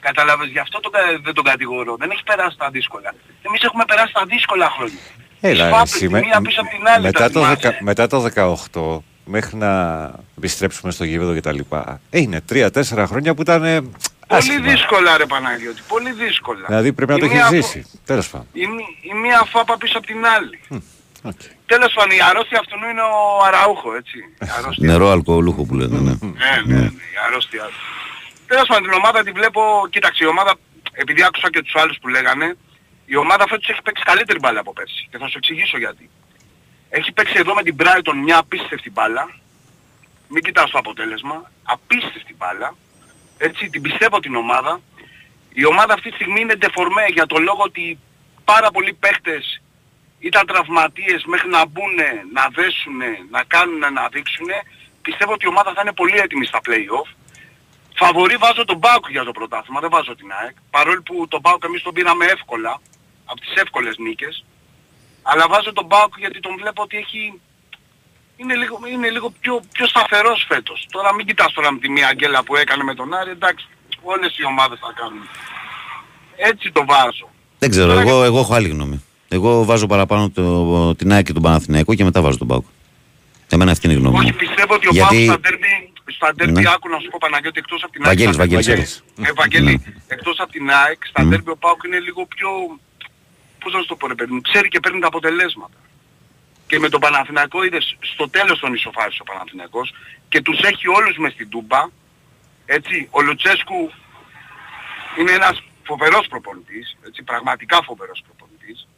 Καταλάβες, 0.00 0.48
γι' 0.48 0.58
αυτό 0.58 0.80
το, 0.80 0.90
κα- 0.90 1.00
δεν 1.24 1.34
τον 1.34 1.44
κατηγορώ. 1.44 1.96
Δεν 1.98 2.10
έχει 2.10 2.22
περάσει 2.22 2.56
τα 2.58 2.68
δύσκολα. 2.70 3.14
Εμείς 3.42 3.62
έχουμε 3.62 3.84
περάσει 3.86 4.12
τα 4.12 4.24
δύσκολα 4.28 4.68
χρόνια. 4.76 4.98
Έλα, 5.40 5.64
Τις 5.66 5.72
φάπες, 5.74 5.92
εσύ, 5.94 6.06
τη 6.06 6.12
με- 6.12 6.20
μία 6.20 6.40
πίσω 6.40 6.60
από 6.60 6.70
την 6.76 6.86
άλλη. 6.88 7.02
μετά, 7.04 7.18
τα 7.18 7.30
το 7.30 7.40
θυμάσαι; 7.40 7.54
δεκα- 7.60 7.82
μετά 7.82 8.06
το 8.06 8.20
18 8.20 9.02
μέχρι 9.24 9.56
να 9.56 9.70
επιστρέψουμε 10.38 10.92
στο 10.92 11.04
γήπεδο 11.04 11.34
κτλ. 11.36 11.58
Ε, 12.10 12.18
είναι 12.20 12.40
τρία-τέσσερα 12.40 13.06
χρόνια 13.06 13.34
που 13.34 13.42
ήταν 13.42 13.64
ε, 13.64 13.80
Πολύ 14.38 14.50
άσχημα. 14.52 14.70
δύσκολα 14.72 15.16
ρε 15.16 15.26
Παναγιώτη, 15.26 15.82
πολύ 15.88 16.12
δύσκολα. 16.12 16.66
Δηλαδή 16.66 16.92
πρέπει 16.92 17.10
να 17.10 17.16
Η 17.16 17.20
το 17.20 17.26
μία 17.26 17.36
έχει 17.46 17.60
φο- 17.60 17.70
ζήσει. 17.70 18.00
Τέλος 18.04 18.28
πάντων. 18.30 18.46
Η, 18.52 18.66
μη- 18.66 18.96
η 19.00 19.14
μία 19.14 19.42
φάπα 19.52 19.76
πίσω 19.76 19.98
από 19.98 20.06
την 20.06 20.26
άλλη. 20.26 20.60
Οκ. 21.22 21.40
Τέλος 21.66 21.92
πάντων, 21.94 22.16
η 22.16 22.20
αρρώστια 22.30 22.58
αυτού 22.58 22.74
είναι 22.90 23.02
ο 23.02 23.44
Αραούχο, 23.46 23.94
έτσι. 23.94 24.18
Η 24.40 24.46
αρρώστια. 24.58 24.86
Νερό 24.88 25.08
αλκοολούχο 25.10 25.62
που 25.64 25.74
λένε. 25.74 25.98
Ναι. 25.98 26.10
Ναι, 26.20 26.52
ναι, 26.66 26.74
ναι, 26.80 26.86
η 26.86 27.16
αρρώστια. 27.26 27.70
Τέλος 28.46 28.66
πάντων, 28.68 28.82
την 28.82 28.92
ομάδα 28.92 29.22
τη 29.24 29.30
βλέπω, 29.30 29.60
κοίταξε, 29.90 30.24
η 30.24 30.26
ομάδα, 30.26 30.54
επειδή 30.92 31.22
άκουσα 31.22 31.50
και 31.50 31.62
τους 31.62 31.74
άλλους 31.76 31.96
που 32.00 32.08
λέγανε, 32.08 32.56
η 33.06 33.16
ομάδα 33.16 33.44
φέτος 33.48 33.68
έχει 33.68 33.82
παίξει 33.82 34.02
καλύτερη 34.04 34.38
μπάλα 34.38 34.60
από 34.60 34.72
πέρσι. 34.72 35.08
Και 35.10 35.18
θα 35.18 35.26
σου 35.28 35.38
εξηγήσω 35.38 35.78
γιατί. 35.78 36.10
Έχει 36.90 37.12
παίξει 37.12 37.34
εδώ 37.36 37.54
με 37.54 37.62
την 37.62 37.76
Brighton 37.80 38.14
μια 38.24 38.38
απίστευτη 38.38 38.90
μπάλα. 38.90 39.24
Μην 40.28 40.42
κοιτάς 40.42 40.70
το 40.70 40.78
αποτέλεσμα. 40.78 41.50
Απίστευτη 41.62 42.34
μπάλα. 42.38 42.74
Έτσι, 43.48 43.70
την 43.70 43.82
πιστεύω 43.82 44.20
την 44.20 44.34
ομάδα. 44.34 44.80
Η 45.52 45.64
ομάδα 45.64 45.94
αυτή 45.94 46.08
τη 46.08 46.14
στιγμή 46.14 46.40
είναι 46.40 46.54
ντεφορμέ 46.54 47.06
για 47.12 47.26
το 47.26 47.38
λόγο 47.38 47.62
ότι 47.62 47.98
πάρα 48.44 48.70
πολλοί 48.70 48.92
παίχτες 48.92 49.62
ήταν 50.18 50.46
τραυματίες 50.46 51.24
μέχρι 51.24 51.48
να 51.48 51.66
μπουν, 51.66 51.96
να 52.32 52.44
δέσουν, 52.56 53.00
να 53.30 53.42
κάνουν, 53.44 53.92
να 53.92 54.08
δείξουν. 54.08 54.48
Πιστεύω 55.02 55.32
ότι 55.32 55.44
η 55.44 55.48
ομάδα 55.48 55.72
θα 55.74 55.80
είναι 55.80 55.92
πολύ 55.92 56.18
έτοιμη 56.18 56.46
στα 56.46 56.60
play-off. 56.66 57.08
Φαβορή 57.94 58.36
βάζω 58.36 58.64
τον 58.64 58.78
Μπάουκ 58.78 59.10
για 59.10 59.24
το 59.24 59.32
πρωτάθλημα, 59.32 59.80
δεν 59.80 59.90
βάζω 59.90 60.14
την 60.14 60.32
ΑΕΚ. 60.40 60.56
Παρόλο 60.70 61.02
που 61.02 61.28
τον 61.28 61.40
Μπάουκ 61.40 61.64
εμείς 61.64 61.82
τον 61.82 61.92
πήραμε 61.92 62.24
εύκολα, 62.24 62.80
από 63.24 63.40
τις 63.40 63.54
εύκολες 63.54 63.96
νίκες. 63.98 64.44
Αλλά 65.22 65.48
βάζω 65.48 65.72
τον 65.72 65.86
Μπάουκ 65.86 66.18
γιατί 66.18 66.40
τον 66.40 66.54
βλέπω 66.56 66.82
ότι 66.82 66.96
έχει... 66.96 67.40
Είναι 68.42 68.54
λίγο, 68.54 68.78
είναι 68.92 69.10
λίγο 69.10 69.32
πιο, 69.40 69.62
πιο 69.72 69.86
σταθερός 69.86 70.44
φέτος. 70.48 70.86
Τώρα 70.90 71.14
μην 71.14 71.26
κοιτάς 71.26 71.52
τώρα 71.52 71.72
με 71.72 71.78
τη 71.78 71.88
μία 71.90 72.06
αγγέλα 72.08 72.42
που 72.42 72.56
έκανε 72.56 72.82
με 72.84 72.94
τον 72.94 73.14
Άρη, 73.14 73.30
εντάξει, 73.30 73.66
όλες 74.02 74.38
οι 74.38 74.44
ομάδες 74.44 74.78
θα 74.78 74.92
κάνουν. 75.00 75.22
Έτσι 76.36 76.72
το 76.72 76.84
βάζω. 76.86 77.28
Δεν 77.58 77.70
ξέρω, 77.70 77.92
εγώ, 77.92 78.24
εγώ 78.24 78.38
έχω 78.38 78.54
άλλη 78.54 78.68
γνώμη. 78.68 79.04
Εγώ 79.28 79.64
βάζω 79.64 79.86
παραπάνω 79.86 80.30
το, 80.30 80.94
την 80.94 81.12
ΑΕΚ 81.12 81.24
και 81.24 81.32
τον 81.32 81.42
Παναθηναϊκό 81.42 81.94
και 81.94 82.04
μετά 82.04 82.20
βάζω 82.22 82.38
τον 82.38 82.46
Πάουκ. 82.46 82.64
Εμένα 83.48 83.70
αυτή 83.70 83.86
είναι 83.86 83.94
η 83.96 83.98
γνώμη 83.98 84.16
Όχι, 84.18 84.30
μου. 84.30 84.36
πιστεύω 84.38 84.74
ότι 84.74 84.86
ο 84.86 84.90
Γιατί- 84.92 85.26
Πάουκ 85.26 85.28
στα 85.28 85.40
ντέρμπι, 85.40 85.92
στα 86.16 86.34
ντέρμπι 86.34 86.60
Ναι. 86.60 86.70
άκου 86.74 86.88
να 86.88 86.98
σου 86.98 87.08
πω 87.10 87.18
Παναγιώτη 87.20 87.58
εκτός 87.58 87.82
από 87.82 87.92
την 87.92 88.00
ΑΕΚ. 88.04 88.10
Βαγγέλης, 88.10 88.34
στα- 88.34 88.42
Βαγγέλης. 88.44 88.66
Βαγγέλης. 88.66 89.02
Ε, 89.28 89.32
Βαγγέλης, 89.40 89.74
Ναι. 89.86 89.92
εκτός 90.14 90.36
από 90.42 90.52
την 90.52 90.70
ΑΕΚ, 90.70 91.00
στα 91.10 91.22
Μμ. 91.22 91.28
ντέρμπι 91.28 91.50
ο 91.50 91.56
Πάουκ 91.56 91.80
είναι 91.86 91.98
λίγο 91.98 92.26
πιο... 92.34 92.48
Πώς 93.62 93.72
να 93.72 93.80
σου 93.80 93.86
το 93.86 93.96
πω 93.96 94.06
ρε 94.06 94.14
παιδί 94.14 94.32
μου, 94.34 94.40
ξέρει 94.40 94.68
και 94.68 94.80
παίρνει 94.80 95.00
τα 95.00 95.06
αποτελέσματα. 95.06 95.76
Και 96.72 96.78
με 96.78 96.88
τον 96.88 97.00
Παναθηναϊκό 97.00 97.64
είδες 97.64 97.96
στο 98.00 98.28
τέλος 98.28 98.58
τον 98.58 98.74
ισοφάρισε 98.74 99.18
ο 99.20 99.24
Παναθηναϊκός 99.32 99.94
και 100.28 100.40
τους 100.42 100.60
έχει 100.60 100.88
όλους 100.88 101.16
μες 101.16 101.32
στην 101.32 101.48
Τούμπα. 101.48 101.80
Έτσι, 102.66 103.08
ο 103.10 103.20
Λουτσέσκου 103.22 103.92
είναι 105.18 105.32
ένας 105.32 105.62
φοβερός 105.82 106.26
προπονητής, 106.28 106.96
έτσι, 107.06 107.22
πραγματικά 107.22 107.82
φοβερός 107.82 108.22
προπονητής. 108.26 108.88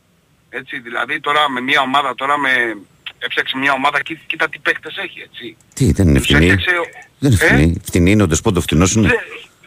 Έτσι, 0.51 0.79
δηλαδή 0.79 1.21
τώρα 1.21 1.51
με 1.51 1.61
μια 1.61 1.81
ομάδα, 1.81 2.15
τώρα 2.15 2.39
με... 2.39 2.51
Έψαξε 3.19 3.57
μια 3.57 3.73
ομάδα 3.73 4.03
και 4.03 4.19
κοίτα 4.27 4.49
τι 4.49 4.59
παίκτες 4.59 4.97
έχει, 4.97 5.21
έτσι. 5.21 5.57
Τι, 5.75 5.93
δεν 5.93 6.09
είναι 6.09 6.19
Τους 6.19 6.27
φτηνή. 6.27 6.47
έφτιαξε 6.49 6.77
ο- 6.79 6.85
Δεν 7.19 7.31
είναι 7.33 7.45
Ε; 7.45 7.47
φτηνή. 7.47 7.81
Φτηνή 7.85 8.11
είναι 8.11 8.23
ο 8.23 8.27
Δεσπότο 8.27 8.61
φτηνός 8.61 8.93
είναι. 8.95 9.09
Δε- 9.09 9.15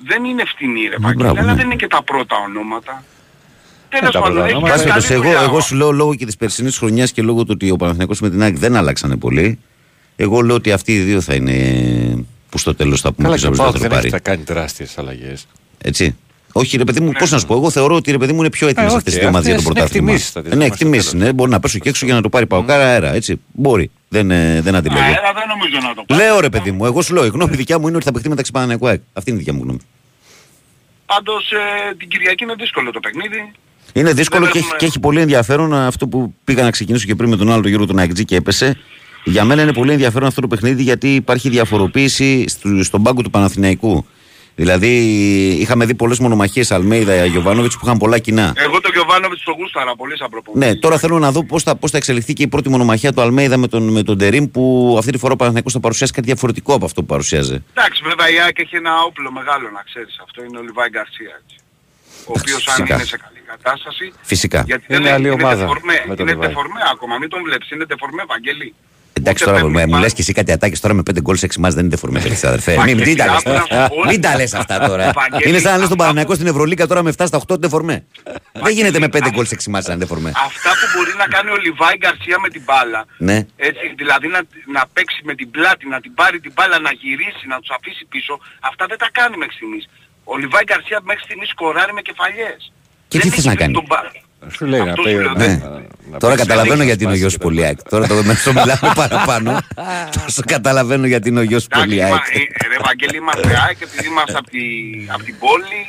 δεν 0.07 0.23
είναι 0.23 0.45
φτηνή 0.45 0.81
ρε 0.87 0.99
Μα, 0.99 1.07
Παγκέλη, 1.07 1.15
μπράβο, 1.23 1.39
αλλά 1.39 1.51
ναι. 1.51 1.55
δεν 1.57 1.65
είναι 1.65 1.75
και 1.75 1.87
τα 1.87 2.03
πρώτα 2.03 2.35
ονόματα. 2.37 3.03
Τέλος 3.89 4.11
τα 4.13 4.19
πάντων, 4.19 4.33
πρώτα 4.33 4.47
έχει 4.47 4.55
ονόματα. 4.55 4.77
κάνει 4.77 4.89
Άσχετος, 4.91 5.07
καλή 5.07 5.19
εγώ, 5.21 5.29
δουλειά. 5.33 5.41
εγώ 5.49 5.59
σου 5.61 5.75
λέω 5.75 5.91
λόγω 5.91 6.15
και 6.15 6.25
της 6.25 6.35
περσινής 6.37 6.77
χρονιάς 6.77 7.11
και 7.11 7.21
λόγω 7.21 7.41
του 7.41 7.49
ότι 7.53 7.71
ο 7.71 7.75
Παναθηναϊκός 7.75 8.19
με 8.19 8.29
την 8.29 8.41
ΑΕΚ 8.41 8.57
δεν 8.57 8.75
άλλαξανε 8.75 9.15
πολύ. 9.17 9.59
Εγώ 10.15 10.41
λέω 10.41 10.55
ότι 10.55 10.71
αυτοί 10.71 10.93
οι 10.95 10.99
δύο 10.99 11.21
θα 11.21 11.33
είναι 11.33 11.55
που 12.49 12.57
στο 12.57 12.75
τέλος 12.75 13.01
θα 13.01 13.11
πούμε 13.13 13.27
Καλά 13.27 13.39
ποιος 13.39 13.49
και 13.49 13.53
ο 13.53 13.55
θα 13.55 13.63
Πάοκ 13.63 13.73
το 13.73 13.79
δεν 13.81 13.91
έχει 13.91 13.99
πάρει. 13.99 14.09
θα 14.09 14.19
κάνει 14.19 14.43
τεράστιες 14.43 14.97
αλλαγές. 14.97 15.47
Έτσι. 15.81 16.15
Όχι, 16.51 16.77
ρε 16.77 16.83
παιδί 16.83 16.99
μου, 16.99 17.11
πώς 17.19 17.31
να 17.31 17.37
σου 17.39 17.45
πω. 17.45 17.53
Εγώ 17.55 17.69
θεωρώ 17.69 17.95
ότι 17.95 18.11
ρε 18.11 18.17
παιδί 18.17 18.33
μου 18.33 18.39
είναι 18.39 18.49
πιο 18.49 18.67
έτοιμες 18.67 18.85
Ε, 18.85 18.95
αυτές 18.95 19.13
οκ, 19.13 19.17
οι 19.17 19.19
δύο 19.19 19.27
ομάδες 19.27 19.47
για 19.47 19.55
το 19.55 19.59
αυτές 19.69 19.71
είναι 19.71 19.79
πρωτάθλημα. 19.79 20.11
εκτιμήσεις, 20.11 20.31
θα 20.31 20.41
τις 20.41 20.49
Ναι, 20.49 20.55
δούμε 20.55 20.65
εκτιμήσεις. 20.65 21.03
στο 21.03 21.11
τέλος. 21.11 21.25
Ναι, 21.27 21.33
μπορεί 21.33 21.49
να 21.51 21.59
πέσω 21.59 21.79
και 21.79 21.89
έξω 21.89 22.05
για 22.05 22.15
να 22.15 22.21
το 22.21 22.29
πάρει 22.29 22.45
παοκάρα 22.45 22.83
αέρα. 22.83 23.13
Έτσι. 23.13 23.41
Μπορεί. 23.51 23.91
Δεν, 24.09 24.31
ε, 24.31 24.61
δεν 24.61 24.75
αντιλέγω. 24.75 25.01
Αέρα 25.01 25.31
δεν 25.33 25.43
νομίζω 25.47 25.87
να 25.87 25.93
το 25.95 26.03
πάρει. 26.07 26.21
Λέω 26.21 26.39
ρε 26.39 26.49
παιδί 26.49 26.71
μου, 26.71 26.85
εγώ 26.85 27.01
σου 27.01 27.13
λέω, 27.13 27.25
η 27.25 27.29
γνώμη 27.29 27.55
δικιά 27.55 27.79
μου 27.79 27.87
είναι 27.87 27.95
ότι 27.95 28.05
θα 28.05 28.11
παιχτεί 28.11 28.29
μεταξύ 28.29 28.51
Παναθηναϊκού 28.51 28.87
ΑΕΚ. 28.87 29.01
Αυτή 29.13 29.29
είναι 29.29 29.39
η 29.39 29.43
δικιά 29.43 29.57
μου 29.57 29.63
γνώμη. 29.63 29.79
Πάντως 31.05 31.51
ε, 31.51 31.95
την 31.97 32.07
Κυριακή 32.07 32.43
είναι 32.43 32.53
δύσκολο 32.57 32.91
το 32.91 32.99
παιχνίδι. 32.99 33.51
Είναι 33.93 34.13
δύσκολο 34.13 34.43
Δεν 34.43 34.51
και 34.51 34.57
έχει, 34.57 34.65
έχουμε- 34.67 34.79
και 34.79 34.85
έχει 34.85 34.99
πολύ 34.99 35.21
ενδιαφέρον 35.21 35.73
αυτό 35.73 36.07
που 36.07 36.33
πήγα 36.43 36.63
να 36.63 36.71
ξεκινήσω 36.71 37.05
και 37.05 37.15
πριν 37.15 37.29
με 37.29 37.35
τον 37.35 37.51
άλλο 37.51 37.61
τον 37.61 37.69
Γιώργο 37.69 37.85
τον 37.87 37.99
Αγκτζή 37.99 38.25
και 38.25 38.35
έπεσε. 38.35 38.77
Για 39.23 39.43
μένα 39.43 39.61
είναι 39.61 39.73
πολύ 39.73 39.91
ενδιαφέρον 39.91 40.27
αυτό 40.27 40.41
το 40.41 40.47
παιχνίδι 40.47 40.83
γιατί 40.83 41.15
υπάρχει 41.15 41.49
διαφοροποίηση 41.49 42.45
στου- 42.47 42.83
στον 42.83 43.03
πάγκο 43.03 43.21
του 43.21 43.29
Παναθηναϊκού. 43.29 44.05
Δηλαδή 44.55 44.87
είχαμε 45.59 45.85
δει 45.85 45.95
πολλές 45.95 46.19
μονομαχίες 46.19 46.71
Αλμέιδα 46.71 47.25
Γιωβάνοβιτς 47.25 47.77
που 47.77 47.81
είχαν 47.85 47.97
πολλά 47.97 48.19
κοινά. 48.19 48.53
Εγώ 48.55 48.81
το 48.81 48.89
Γιωβάνοβιτς 48.93 49.43
το 49.43 49.51
γούσταρα 49.57 49.95
πολύ 49.95 50.17
σαν 50.17 50.29
προπονητή. 50.29 50.65
Ναι, 50.65 50.75
τώρα 50.75 50.97
θέλω 50.97 51.19
να 51.19 51.31
δω 51.31 51.43
πώς 51.45 51.63
θα, 51.63 51.75
πώς 51.75 51.91
θα 51.91 51.97
εξελιχθεί 51.97 52.33
και 52.33 52.43
η 52.43 52.47
πρώτη 52.47 52.69
μονομαχία 52.69 53.13
του 53.13 53.21
Αλμέιδα 53.21 53.57
με 53.57 53.67
τον, 53.67 53.83
με 53.89 54.03
τον 54.03 54.17
Τερήμ 54.17 54.45
που 54.51 54.95
αυτή 54.99 55.11
τη 55.11 55.17
φορά 55.17 55.33
ο 55.33 55.35
Παναθηναϊκός 55.35 55.73
θα 55.73 55.79
παρουσιάσει 55.79 56.11
κάτι 56.13 56.27
διαφορετικό 56.27 56.73
από 56.73 56.85
αυτό 56.85 57.01
που 57.01 57.07
παρουσιάζε. 57.07 57.63
Εντάξει, 57.73 58.01
βέβαια 58.03 58.29
η 58.29 58.39
ΑΕΚ 58.39 58.59
έχει 58.59 58.75
ένα 58.75 58.91
όπλο 59.07 59.31
μεγάλο 59.31 59.69
να 59.73 59.81
ξέρεις. 59.85 60.19
Αυτό 60.23 60.43
είναι 60.43 60.57
ο 60.57 60.61
Λιβάη 60.61 60.89
Γκαρσία. 60.89 61.33
έτσι. 61.43 61.55
Ο 62.27 62.33
οποίος 62.39 62.67
αν 62.67 62.73
φυσικά. 62.75 62.95
είναι 62.95 63.03
σε 63.03 63.17
καλή 63.17 63.41
κατάσταση. 63.53 64.05
Φυσικά. 64.21 64.63
Γιατί 64.65 64.85
Είναι 64.89 64.99
δεν 65.03 65.13
άλλη 65.13 65.29
ομάδα 65.29 65.55
τεφορμέ, 65.65 66.03
με 66.07 66.15
τον 66.15 66.25
είναι 66.25 66.33
Λιβάη. 66.35 66.47
τεφορμέ 66.47 66.81
ακόμα, 66.93 67.17
μην 67.17 67.29
τον 67.29 67.41
βλέπεις. 67.43 67.69
Είναι 67.71 67.85
τεφορμέ, 67.85 68.23
Βαγγέλη. 68.27 68.73
Εντάξει 69.19 69.43
Ούτε 69.43 69.51
τώρα 69.51 69.63
παίρνει 69.63 69.77
μου, 69.77 69.83
μου 69.85 69.89
μπάλα. 69.91 70.03
λες 70.03 70.13
και 70.13 70.21
εσύ 70.21 70.33
κάτι 70.33 70.51
ατάκες 70.51 70.79
τώρα 70.79 70.93
με 70.93 71.01
5 71.11 71.21
γκολ 71.21 71.35
σε 71.37 71.45
6 71.45 71.59
μάτς 71.59 71.73
δεν 71.75 71.83
είναι 71.85 71.93
δεφορμέ, 71.95 72.19
παιδί 72.21 72.39
αδερφέ. 72.51 72.71
Μην, 72.71 72.79
Βαγγέλη, 72.79 73.05
μην 73.05 73.17
τα 73.17 73.25
λες. 73.25 73.35
άκου 73.37 73.49
να 73.49 73.61
σου 73.61 73.87
πω. 73.89 74.05
Μην 74.09 74.21
τα 74.21 74.35
λες 74.35 74.53
αυτά 74.53 74.75
τώρα. 74.87 75.11
Βαγγέλη, 75.21 75.49
Είναι 75.49 75.59
σαν 75.59 75.71
να 75.71 75.77
λες 75.77 75.87
τον 75.87 75.91
αυτά 75.91 75.95
Παναναϊκό 76.03 76.29
που- 76.29 76.35
στην 76.39 76.47
Ευρωλίκα 76.47 76.87
τώρα 76.87 77.01
με 77.03 77.09
7 77.17 77.25
στα 77.27 77.37
8 77.37 77.57
δεφορμέ. 77.59 77.97
Δεν 78.65 78.73
γίνεται 78.77 78.99
με 78.99 79.07
5 79.07 79.29
γκολ 79.33 79.45
σε 79.45 79.55
6 79.55 79.69
μάτς 79.73 79.85
να 79.87 79.93
είναι 79.93 80.01
δεφορμέ. 80.05 80.31
Αυτά 80.49 80.69
που 80.79 80.85
μπορεί 80.95 81.11
να 81.17 81.25
κάνει 81.35 81.49
ο 81.49 81.57
Λιβάη 81.65 81.95
Γκαρσία 82.01 82.37
με 82.43 82.49
την 82.49 82.61
μπάλα. 82.65 83.01
Ναι. 83.17 83.37
Έτσι, 83.69 83.85
δηλαδή 84.01 84.27
να, 84.35 84.39
να 84.75 84.81
παίξει 84.93 85.19
με 85.29 85.33
την 85.35 85.47
πλάτη, 85.51 85.83
να 85.93 85.99
την 86.03 86.13
πάρει 86.19 86.39
την 86.39 86.51
μπάλα, 86.55 86.79
να 86.87 86.91
γυρίσει, 87.01 87.43
να 87.53 87.57
τους 87.61 87.69
αφήσει 87.77 88.03
πίσω. 88.13 88.33
Αυτά 88.69 88.83
δεν 88.91 88.97
τα 89.03 89.09
κάνει 89.17 89.35
μέχρι 89.41 89.53
στιγμής. 89.59 89.83
Ο 90.31 90.33
Λιβάη 90.41 90.63
Γκαρσία 90.69 90.99
μέχρι 91.09 91.23
στιγμής 91.27 91.49
σκοράρει 91.49 91.93
με 91.97 92.01
κεφαλιές. 92.09 92.59
Και 93.07 93.17
Δεν 93.17 93.21
τι 93.21 93.27
έχει 93.27 93.35
θες 93.35 93.45
να 93.45 93.51
βρει 93.51 93.59
κάνει? 93.61 93.73
τον 93.73 93.85
μπα- 93.89 94.25
Σου 94.55 94.65
λέει 94.65 94.79
να 94.79 94.89
Αυτό 94.91 95.01
πει. 95.01 95.09
σου 95.09 95.15
λέω, 95.17 95.31
να- 95.31 95.47
Ναι. 95.47 95.53
να 96.11 96.17
Τώρα 96.23 96.33
παίξει 96.33 96.47
καταλαβαίνω 96.47 96.77
να 96.77 96.83
γιατί 96.89 97.03
είναι 97.03 97.11
ο 97.13 97.15
σπάσει 97.15 97.27
γιο 97.27 97.29
και 97.29 97.37
τα 97.37 97.43
Πολιάκ. 97.43 97.77
Τώρα 97.89 98.07
το 98.07 98.15
μέσο 98.23 98.53
μιλάμε 98.53 98.91
παραπάνω. 98.95 99.51
Τόσο 100.23 100.41
καταλαβαίνω 100.45 101.05
γιατί 101.07 101.29
είναι 101.29 101.39
ο 101.39 101.47
γιο 101.51 101.59
Εντάξει, 101.71 101.79
Πολιάκ. 101.87 102.09
μα- 102.11 102.15
ε, 102.15 102.67
ρε 102.71 102.77
Βαγγέλη, 102.85 103.17
είμαστε 103.17 103.47
ΑΕΚ 103.67 103.77
επειδή 103.81 104.07
είμαστε 104.07 104.37
από 104.41 104.49
τη, 104.49 104.59
απ' 105.15 105.23
την 105.23 105.35
πόλη. 105.39 105.81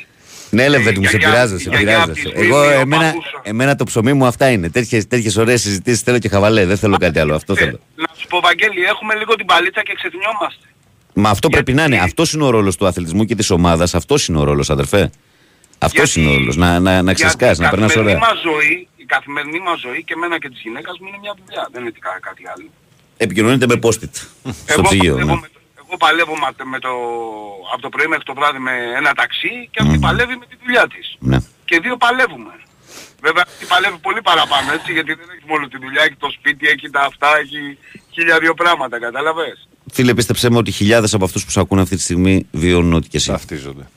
Ναι, 0.51 0.69
Λεβέντη 0.69 0.95
μου, 0.95 1.01
για- 1.01 1.11
σε 1.11 1.17
για- 1.17 1.29
πειράζω, 1.29 1.59
σε 1.59 1.69
για- 1.69 1.79
για 1.81 1.89
πειράζω. 1.89 2.13
τη 2.13 2.21
σε- 2.21 2.29
Σμύρνη, 2.29 2.47
Εγώ, 2.47 2.59
ο 2.59 2.71
εμένα, 2.71 3.05
παππούς. 3.05 3.27
εμένα 3.43 3.77
το 3.77 3.85
ψωμί 3.85 4.13
μου 4.13 4.27
αυτά 4.27 4.51
είναι. 4.51 4.71
Τέτοιες, 4.71 5.07
τέτοιες 5.07 5.37
ωραίες 5.37 5.61
συζητήσεις 5.61 6.01
θέλω 6.01 6.19
και 6.19 6.29
χαβαλέ. 6.29 6.65
Δεν 6.67 6.77
θέλω 6.77 6.97
κάτι 6.97 7.19
άλλο. 7.19 7.35
Αυτό 7.35 7.53
Ε, 7.53 7.57
θέλω. 7.57 7.79
να 7.95 8.07
σου 8.17 8.27
πω 8.27 8.41
Βαγγέλη, 8.41 8.85
έχουμε 8.85 9.15
λίγο 9.15 9.35
την 9.35 9.47
παλίτσα 9.47 9.83
και 9.83 9.95
ξεχνιόμαστε. 9.95 10.65
Μα 11.15 11.31
αυτό 11.31 11.49
πρέπει 11.49 11.73
να 11.73 11.83
είναι. 11.83 11.91
Γιατί- 11.95 12.05
Αυτός 12.09 12.33
είναι 12.33 12.45
ο 12.45 12.51
ρόλος 12.51 12.77
του 12.77 12.87
αθλητισμού 12.87 13.25
και 13.25 13.35
της 13.35 13.51
ομάδας. 13.51 13.95
Αυτός 13.95 14.29
είναι 14.29 14.39
ο 14.39 14.45
ρόλος, 14.45 14.71
αδερφέ. 14.71 15.11
Αυτός 15.79 16.15
Γιατί- 16.15 16.21
είναι 16.21 16.31
ο 16.31 16.39
ρόλος. 16.39 16.57
Να, 16.57 16.81
να, 16.81 17.03
να 17.03 17.15
ξεσκάς, 17.15 17.39
Γιατί 17.59 17.63
να 17.63 17.71
περνάς 17.71 17.91
η 17.91 17.95
καθημερινή 17.95 18.21
ωραία. 18.23 18.35
μας 18.35 18.41
ζωή, 18.49 18.89
η 18.97 19.05
καθημερινή 19.05 19.61
μας 19.61 19.79
ζωή 19.81 20.05
και 20.05 20.13
εμένα 20.17 20.39
και 20.39 20.49
της 20.49 20.61
γυναίκας 20.61 20.99
μου 21.01 21.07
είναι 21.09 21.19
μια 21.25 21.35
δουλειά. 21.45 21.69
Δεν 21.73 21.81
είναι 21.83 21.91
τι 21.91 22.01
κα- 22.07 22.19
κάτι 22.29 22.43
άλλο. 22.55 22.67
Επικοινωνείτε 23.17 23.67
με 23.67 23.77
post-it 23.85 24.15
στο 24.73 24.83
ψυγείο. 24.83 25.15
παλεύω, 25.15 25.35
ναι. 25.35 25.41
με, 25.45 25.49
το- 25.55 25.61
εγώ 25.83 25.97
παλεύω 26.05 26.35
με, 26.43 26.65
με 26.73 26.79
το, 26.79 26.93
από 27.73 27.83
το 27.83 27.89
πρωί 27.89 28.07
μέχρι 28.13 28.25
το 28.25 28.35
βράδυ 28.39 28.59
με 28.59 28.73
ένα 29.01 29.11
ταξί 29.21 29.53
και 29.73 29.79
αυτή 29.83 29.99
παλεύει 30.07 30.37
με 30.43 30.47
τη 30.51 30.55
δουλειά 30.63 30.85
της. 30.95 31.07
Ναι. 31.31 31.39
Και 31.69 31.77
δύο 31.85 31.97
παλεύουμε. 31.97 32.53
Βέβαια 33.27 33.45
αυτή 33.47 33.65
παλεύει 33.73 33.99
πολύ 34.09 34.23
παραπάνω 34.31 34.69
έτσι 34.73 34.91
γιατί 34.97 35.13
δεν 35.21 35.29
έχει 35.35 35.45
μόνο 35.53 35.65
τη 35.73 35.77
δουλειά, 35.85 36.03
έχει 36.03 36.17
το 36.25 36.31
σπίτι, 36.37 36.65
έχει 36.75 36.91
τα 36.91 37.01
αυτά, 37.11 37.29
έχει 37.43 37.61
χίλια 38.15 38.39
δύο 38.39 38.55
πράγματα, 38.55 38.99
κατάλαβες. 39.07 39.69
Φίλε, 39.93 40.15
πίστεψέ 40.15 40.51
με 40.51 40.57
ότι 40.57 40.71
χιλιάδες 40.71 41.15
από 41.15 41.25
αυτούς 41.25 41.45
που 41.45 41.51
σε 41.51 41.61
ακούνε 41.61 41.83
αυτή 41.83 41.97
τη 41.97 42.03
στιγμή 42.03 42.47
βιώνουν 42.53 42.93
ό,τι 42.93 43.09
και 43.09 43.17
εσύ. 43.17 43.31
Ταυτίζονται. 43.31 43.89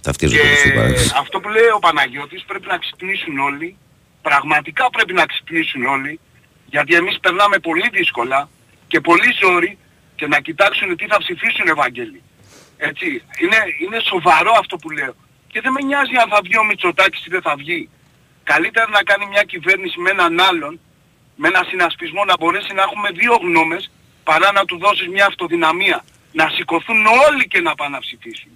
Ταυτίζονται 0.00 0.40
Και 0.40 0.46
με 0.46 0.52
αυτή 0.52 0.68
την 0.68 0.74
παράδοση. 0.78 1.12
αυτό 1.16 1.40
που 1.40 1.48
λέει 1.48 1.68
ο 1.76 1.78
Παναγιώτης 1.78 2.44
πρέπει 2.46 2.66
να 2.66 2.78
ξυπνήσουν 2.78 3.38
όλοι, 3.38 3.76
πραγματικά 4.22 4.90
πρέπει 4.90 5.12
να 5.12 5.26
ξυπνήσουν 5.26 5.86
όλοι, 5.86 6.20
γιατί 6.66 6.94
εμείς 6.94 7.18
περνάμε 7.20 7.58
πολύ 7.58 7.88
δύσκολα 7.92 8.48
και 8.86 9.00
πολύ 9.00 9.30
ζόρι 9.42 9.78
και 10.16 10.26
να 10.26 10.40
κοιτάξουν 10.40 10.96
τι 10.96 11.06
θα 11.06 11.18
ψηφίσουν 11.18 11.66
Ευαγγέλη. 11.68 12.22
Έτσι, 12.76 13.06
είναι, 13.42 13.58
είναι 13.82 13.98
σοβαρό 14.10 14.52
αυτό 14.58 14.76
που 14.76 14.90
λέω. 14.90 15.14
Και 15.52 15.60
δεν 15.60 15.72
με 15.72 15.80
νοιάζει 15.88 16.14
αν 16.22 16.28
θα 16.28 16.40
βγει 16.44 16.56
ο 16.58 16.64
Μητσοτάκης 16.64 17.26
ή 17.26 17.28
δεν 17.30 17.42
θα 17.42 17.54
βγει. 17.56 17.88
Καλύτερα 18.42 18.88
να 18.88 19.02
κάνει 19.02 19.26
μια 19.26 19.42
κυβέρνηση 19.52 20.00
με 20.00 20.10
έναν 20.10 20.40
άλλον, 20.40 20.80
με 21.36 21.48
ένα 21.48 21.62
συνασπισμό 21.68 22.24
να 22.24 22.34
μπορέσει 22.38 22.72
να 22.74 22.82
έχουμε 22.82 23.08
δύο 23.20 23.34
γνώμες, 23.44 23.90
παρά 24.24 24.52
να 24.52 24.64
του 24.64 24.78
δώσεις 24.78 25.08
μια 25.08 25.26
αυτοδυναμία. 25.26 26.04
Να 26.32 26.48
σηκωθούν 26.48 27.06
όλοι 27.06 27.46
και 27.48 27.60
να 27.60 27.74
πάνε 27.74 27.90
να 27.94 27.98
ψηφίσουν. 28.00 28.50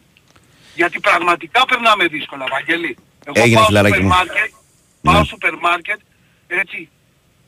Γιατί 0.74 1.00
πραγματικά 1.00 1.64
περνάμε 1.64 2.06
δύσκολα, 2.06 2.44
Βαγγέλη. 2.50 2.96
Εγώ 3.24 3.34
Έγινε, 3.40 3.54
πάω 3.54 3.64
στο 3.64 3.72
φιλαράκι 3.72 3.94
σούπερ 3.94 4.02
μου. 4.08 4.16
μάρκετ, 4.16 4.50
πάω 5.02 5.14
Ναι. 5.14 5.18
στο 5.24 5.28
σούπερ 5.28 5.54
μάρκετ, 5.56 6.00
έτσι, 6.46 6.88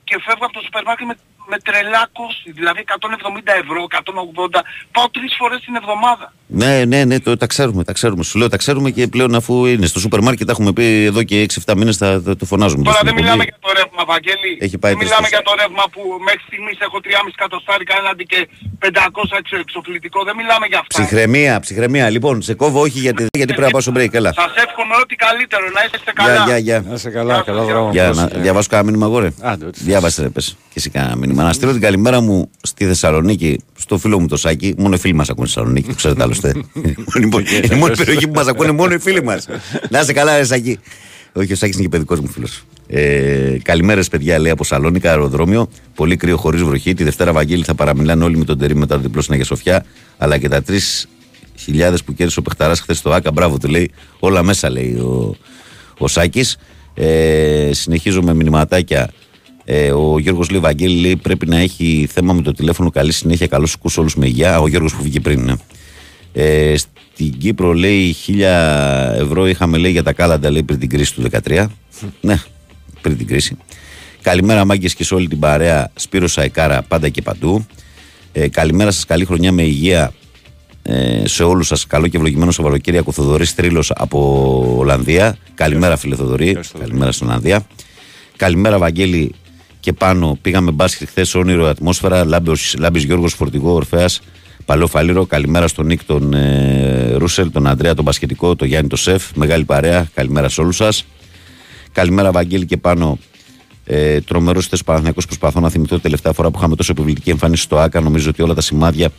και 0.04 0.16
φεύγω 0.24 0.44
από 0.44 0.52
το 0.52 0.60
σούπερ 0.64 0.82
μάρκετ 0.84 1.06
με, 1.06 1.14
με 1.50 1.56
τρελά 1.66 2.02
κόστη, 2.18 2.50
δηλαδή 2.58 2.80
170 2.86 2.92
ευρώ, 3.62 3.80
180, 3.90 4.60
πάω 4.94 5.06
τρεις 5.10 5.32
φορές 5.38 5.60
την 5.66 5.74
εβδομάδα. 5.80 6.26
Ναι, 6.46 6.84
ναι, 6.84 7.04
ναι, 7.04 7.20
το, 7.20 7.36
τα 7.36 7.46
ξέρουμε, 7.46 7.84
τα 7.84 7.92
ξέρουμε. 7.92 8.22
Σου 8.24 8.38
λέω, 8.38 8.48
τα 8.48 8.56
ξέρουμε 8.56 8.90
και 8.90 9.06
πλέον 9.06 9.34
αφού 9.34 9.66
είναι 9.66 9.86
στο 9.86 9.98
σούπερ 10.00 10.20
μάρκετ, 10.22 10.48
έχουμε 10.48 10.72
πει 10.72 11.04
εδώ 11.04 11.22
και 11.22 11.46
6-7 11.64 11.74
μήνες 11.76 11.96
θα 11.96 12.22
το, 12.22 12.36
το 12.36 12.44
φωνάζουμε. 12.44 12.82
Τώρα 12.82 12.96
στην 12.96 13.06
δεν 13.08 13.16
εκπομπή. 13.16 13.22
μιλάμε 13.22 13.44
για 13.50 13.56
το 13.60 13.70
ρεύμα, 13.78 14.02
Βαγγέλη. 14.12 14.50
Έχει 14.60 14.78
πάει 14.78 14.92
δεν 14.92 15.00
μιλάμε 15.02 15.26
τρεις 15.26 15.34
για 15.34 15.42
το 15.48 15.52
ρεύμα 15.60 15.84
που 15.92 16.00
μέχρι 16.28 16.42
στιγμής 16.46 16.76
έχω 16.86 16.96
3,5 17.04 17.10
εκατοστάρικα 17.36 17.94
έναντι 18.00 18.24
και 18.32 18.40
500 18.80 19.38
εξω, 19.40 19.56
εξοφλητικό. 19.56 20.18
Δεν 20.28 20.34
μιλάμε 20.40 20.66
για 20.72 20.78
αυτά. 20.82 20.92
Ψυχραιμία, 20.98 21.60
ψυχραιμία. 21.64 22.06
Λοιπόν, 22.10 22.34
σε 22.42 22.54
κόβω 22.54 22.80
όχι 22.86 22.98
γιατί, 23.06 23.22
γιατί 23.40 23.52
πρέπει 23.56 23.68
να 23.70 23.74
πάω 23.74 23.84
στο 23.86 23.92
break. 23.96 24.12
Έλα. 24.20 24.32
Σας 24.42 24.52
εύχομαι 24.64 24.94
ό,τι 25.02 25.14
καλύτερο, 25.26 25.64
να 25.76 25.80
είστε 25.84 25.98
Γεια, 26.04 26.12
καλά. 26.12 26.44
γεια, 26.48 26.58
γεια. 26.66 26.78
Να 26.88 26.94
είσαι 26.94 27.10
καλά, 27.18 27.34
Γεια 27.34 27.42
καλό 27.42 27.58
σας, 27.62 27.68
δρόμο. 27.72 27.90
Για 27.96 28.06
Πώς, 28.08 28.16
να 28.16 28.24
ε, 28.32 28.40
διαβάσω 28.44 28.68
κάνα 28.70 28.82
μήνυμα, 28.88 29.06
αγόρε. 29.06 29.28
Άντε, 29.50 29.64
ό,τι 29.66 29.78
θες. 29.78 29.86
Διάβασε 29.86 30.22
ρε, 30.22 30.28
πες. 30.28 30.56
Και 30.68 30.74
εσύ 30.80 30.90
κάνα 30.90 31.16
μήνυμα. 31.16 31.37
Να 31.42 31.52
στείλω 31.52 31.72
την 31.72 31.80
καλημέρα 31.80 32.20
μου 32.20 32.50
στη 32.62 32.84
Θεσσαλονίκη, 32.84 33.60
στο 33.78 33.98
φίλο 33.98 34.20
μου 34.20 34.26
το 34.26 34.36
Σάκη. 34.36 34.74
Μόνο 34.78 34.94
οι 34.94 34.98
φίλοι 34.98 35.14
μας 35.14 35.28
ακούνε 35.30 35.46
στη 35.46 35.54
Θεσσαλονίκη, 35.54 35.88
το 35.88 35.94
ξέρετε 35.94 36.22
άλλωστε. 36.22 36.54
Λοιπόν, 37.20 37.44
είναι 37.46 37.74
η 37.74 37.78
μόνη 37.78 37.96
περιοχή 37.96 38.26
που 38.26 38.34
μας 38.34 38.46
ακούνε 38.46 38.70
μόνο 38.70 38.94
οι 38.94 38.98
φίλοι 38.98 39.22
μας. 39.22 39.46
Να 39.90 40.00
είσαι 40.00 40.12
καλά, 40.12 40.36
ρε 40.36 40.44
Σάκη. 40.44 40.78
Όχι, 41.32 41.52
ο 41.52 41.56
Σάκης 41.56 41.74
είναι 41.74 41.82
και 41.82 41.88
παιδικός 41.88 42.20
μου 42.20 42.28
φίλος. 42.28 42.62
Ε, 42.86 43.56
Καλημέρες, 43.62 44.08
παιδιά, 44.08 44.38
λέει 44.38 44.50
από 44.50 44.64
Σαλόνικα, 44.64 45.10
αεροδρόμιο. 45.10 45.68
Πολύ 45.94 46.16
κρύο 46.16 46.36
χωρίς 46.36 46.62
βροχή. 46.62 46.94
Τη 46.94 47.04
Δευτέρα 47.04 47.32
Βαγγέλη 47.32 47.64
θα 47.64 47.74
παραμιλάνε 47.74 48.24
όλοι 48.24 48.36
με 48.36 48.44
τον 48.44 48.58
Τερή 48.58 48.74
μετά 48.74 48.94
το 48.94 49.00
διπλό 49.02 49.20
στην 49.20 49.32
Αγία 49.32 49.46
Σοφιά. 49.46 49.84
Αλλά 50.18 50.38
και 50.38 50.48
τα 50.48 50.62
τρεις 50.62 51.08
χιλιάδες 51.54 52.04
που 52.04 52.14
κέρδισε 52.14 52.38
ο 52.38 52.42
Πεχταράς 52.42 52.80
χθες 52.80 52.98
στο 52.98 53.10
ΑΚΑ. 53.10 53.32
Μπράβο 53.32 53.58
του 53.58 53.68
λέει. 53.68 53.90
Όλα 54.18 54.42
μέσα 54.42 54.70
λέει 54.70 54.92
ο, 54.92 55.36
ο 55.98 56.08
Σάκης. 56.08 56.56
Ε, 56.94 57.70
συνεχίζω 57.72 58.22
με 58.22 58.34
μηνυματάκια. 58.34 59.10
Ε, 59.70 59.90
ο 59.90 60.18
Γιώργος 60.18 60.50
λέει 60.50 60.60
Βαγγέλη 60.60 61.00
λέει 61.00 61.16
πρέπει 61.16 61.46
να 61.46 61.58
έχει 61.58 62.08
θέμα 62.12 62.32
με 62.32 62.42
το 62.42 62.52
τηλέφωνο. 62.52 62.90
Καλή 62.90 63.12
συνέχεια. 63.12 63.46
Καλώς 63.46 63.70
σου 63.70 63.78
όλους 63.96 64.16
με 64.16 64.26
υγεία. 64.26 64.54
Α, 64.54 64.58
Ο 64.58 64.68
Γιώργος 64.68 64.94
που 64.94 65.02
βγήκε 65.02 65.20
πριν, 65.20 65.44
ναι. 65.44 65.52
Ε, 66.32 66.76
στην 66.76 67.38
Κύπρο 67.38 67.72
λέει 67.72 68.16
1000 68.26 68.42
ευρώ 69.14 69.46
είχαμε 69.46 69.78
λέει 69.78 69.90
για 69.90 70.02
τα 70.02 70.12
κάλαντα 70.12 70.50
λέει 70.50 70.62
πριν 70.62 70.78
την 70.78 70.88
κρίση 70.88 71.14
του 71.14 71.22
13. 71.22 71.66
ναι, 72.20 72.40
πριν 73.00 73.16
την 73.16 73.26
κρίση. 73.26 73.56
Καλημέρα 74.22 74.64
μάγκες 74.64 74.94
και 74.94 75.04
σε 75.04 75.14
όλη 75.14 75.28
την 75.28 75.38
παρέα. 75.38 75.90
Σπύρος 75.94 76.32
Σαϊκάρα 76.32 76.82
πάντα 76.82 77.08
και 77.08 77.22
παντού. 77.22 77.66
Ε, 78.32 78.48
καλημέρα 78.48 78.90
σας, 78.90 79.04
καλή 79.04 79.24
χρονιά 79.24 79.52
με 79.52 79.62
υγεία 79.62 80.12
ε, 80.82 81.22
σε 81.26 81.44
όλους 81.44 81.66
σας. 81.66 81.86
Καλό 81.86 82.06
και 82.06 82.16
ευλογημένο 82.16 82.50
Σαββατοκύριακο 82.50 83.12
Θοδωρής 83.12 83.54
Τρίλος 83.54 83.90
από 83.94 84.74
Ολλανδία. 84.78 85.36
Καλημέρα 85.54 85.96
φίλε 85.96 86.14
Θοδωρή. 86.14 86.50
Γεια 86.50 86.62
σου, 86.62 86.70
Θοδωρή. 86.70 86.88
Καλημέρα 86.88 87.12
στην 87.12 87.26
Ολλανδία. 87.26 87.66
Καλημέρα 88.36 88.78
Βαγγέλη 88.78 89.34
και 89.88 89.94
πάνω. 89.94 90.38
Πήγαμε 90.42 90.70
μπάσκετ 90.70 91.08
χθες 91.08 91.34
όνειρο 91.34 91.66
ατμόσφαιρα. 91.66 92.24
Λάμπης, 92.24 92.74
Λάμπης 92.78 93.02
Γιώργος 93.02 93.34
Φορτηγό 93.34 93.72
Ορφέας. 93.72 94.20
Παλαιό 94.64 94.86
Φαλήρο. 94.86 95.26
Καλημέρα 95.26 95.68
στον 95.68 95.86
Νίκ, 95.86 96.04
τον 96.04 96.34
ε, 96.34 97.12
Ρούσελ, 97.16 97.50
τον 97.50 97.66
Αντρέα, 97.66 97.94
τον 97.94 98.04
Μπασκετικό, 98.04 98.56
τον 98.56 98.68
Γιάννη, 98.68 98.88
τον 98.88 98.98
Σεφ. 98.98 99.24
Μεγάλη 99.34 99.64
παρέα. 99.64 100.08
Καλημέρα 100.14 100.48
σε 100.48 100.60
όλους 100.60 100.76
σας. 100.76 101.04
Καλημέρα 101.92 102.32
Βαγγέλη 102.32 102.66
και 102.66 102.76
πάνω. 102.76 103.18
Ε, 103.84 104.20
Τρομερός 104.20 104.66
θε 104.66 104.76
Παναθυνιακό. 104.84 105.20
Προσπαθώ 105.24 105.60
να 105.60 105.68
θυμηθώ 105.68 105.94
την 105.94 106.02
τελευταία 106.02 106.32
φορά 106.32 106.50
που 106.50 106.58
είχαμε 106.58 106.76
τόσο 106.76 106.92
επιβλητική 106.92 107.30
εμφάνιση 107.30 107.62
στο 107.62 107.78
ΑΚΑ. 107.78 108.00
Νομίζω 108.00 108.28
ότι 108.28 108.42
όλα 108.42 108.54
τα 108.54 108.60
σημάδια 108.60 109.10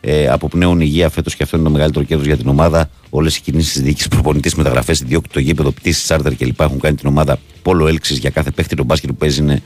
ε, 0.00 0.28
αποπνέουν 0.28 0.80
υγεία 0.80 1.08
φέτος 1.08 1.34
και 1.34 1.42
αυτό 1.42 1.56
είναι 1.56 1.66
το 1.66 1.72
μεγαλύτερο 1.72 2.04
κέρδος 2.04 2.26
για 2.26 2.36
την 2.36 2.48
ομάδα. 2.48 2.90
Όλες 3.10 3.36
οι 3.36 3.40
κινήσεις 3.40 3.72
της 3.72 3.82
διοίκησης, 3.82 4.08
προπονητής, 4.08 4.54
μεταγραφές, 4.54 5.00
ιδιόκτητο 5.00 5.40
γήπεδο, 5.40 5.70
πτήσεις, 5.70 6.02
τσάρτερ 6.02 6.36
κλπ. 6.36 6.60
έχουν 6.60 6.80
κάνει 6.80 6.96
την 6.96 7.08
ομάδα 7.08 7.38
πόλο 7.62 7.86
έλξης 7.88 8.18
για 8.18 8.30
κάθε 8.30 8.50
παίχτη. 8.50 8.76
Το 8.76 8.84
μπάσκετ 8.84 9.10
που 9.10 9.16
παίζει 9.16 9.40
είναι, 9.40 9.62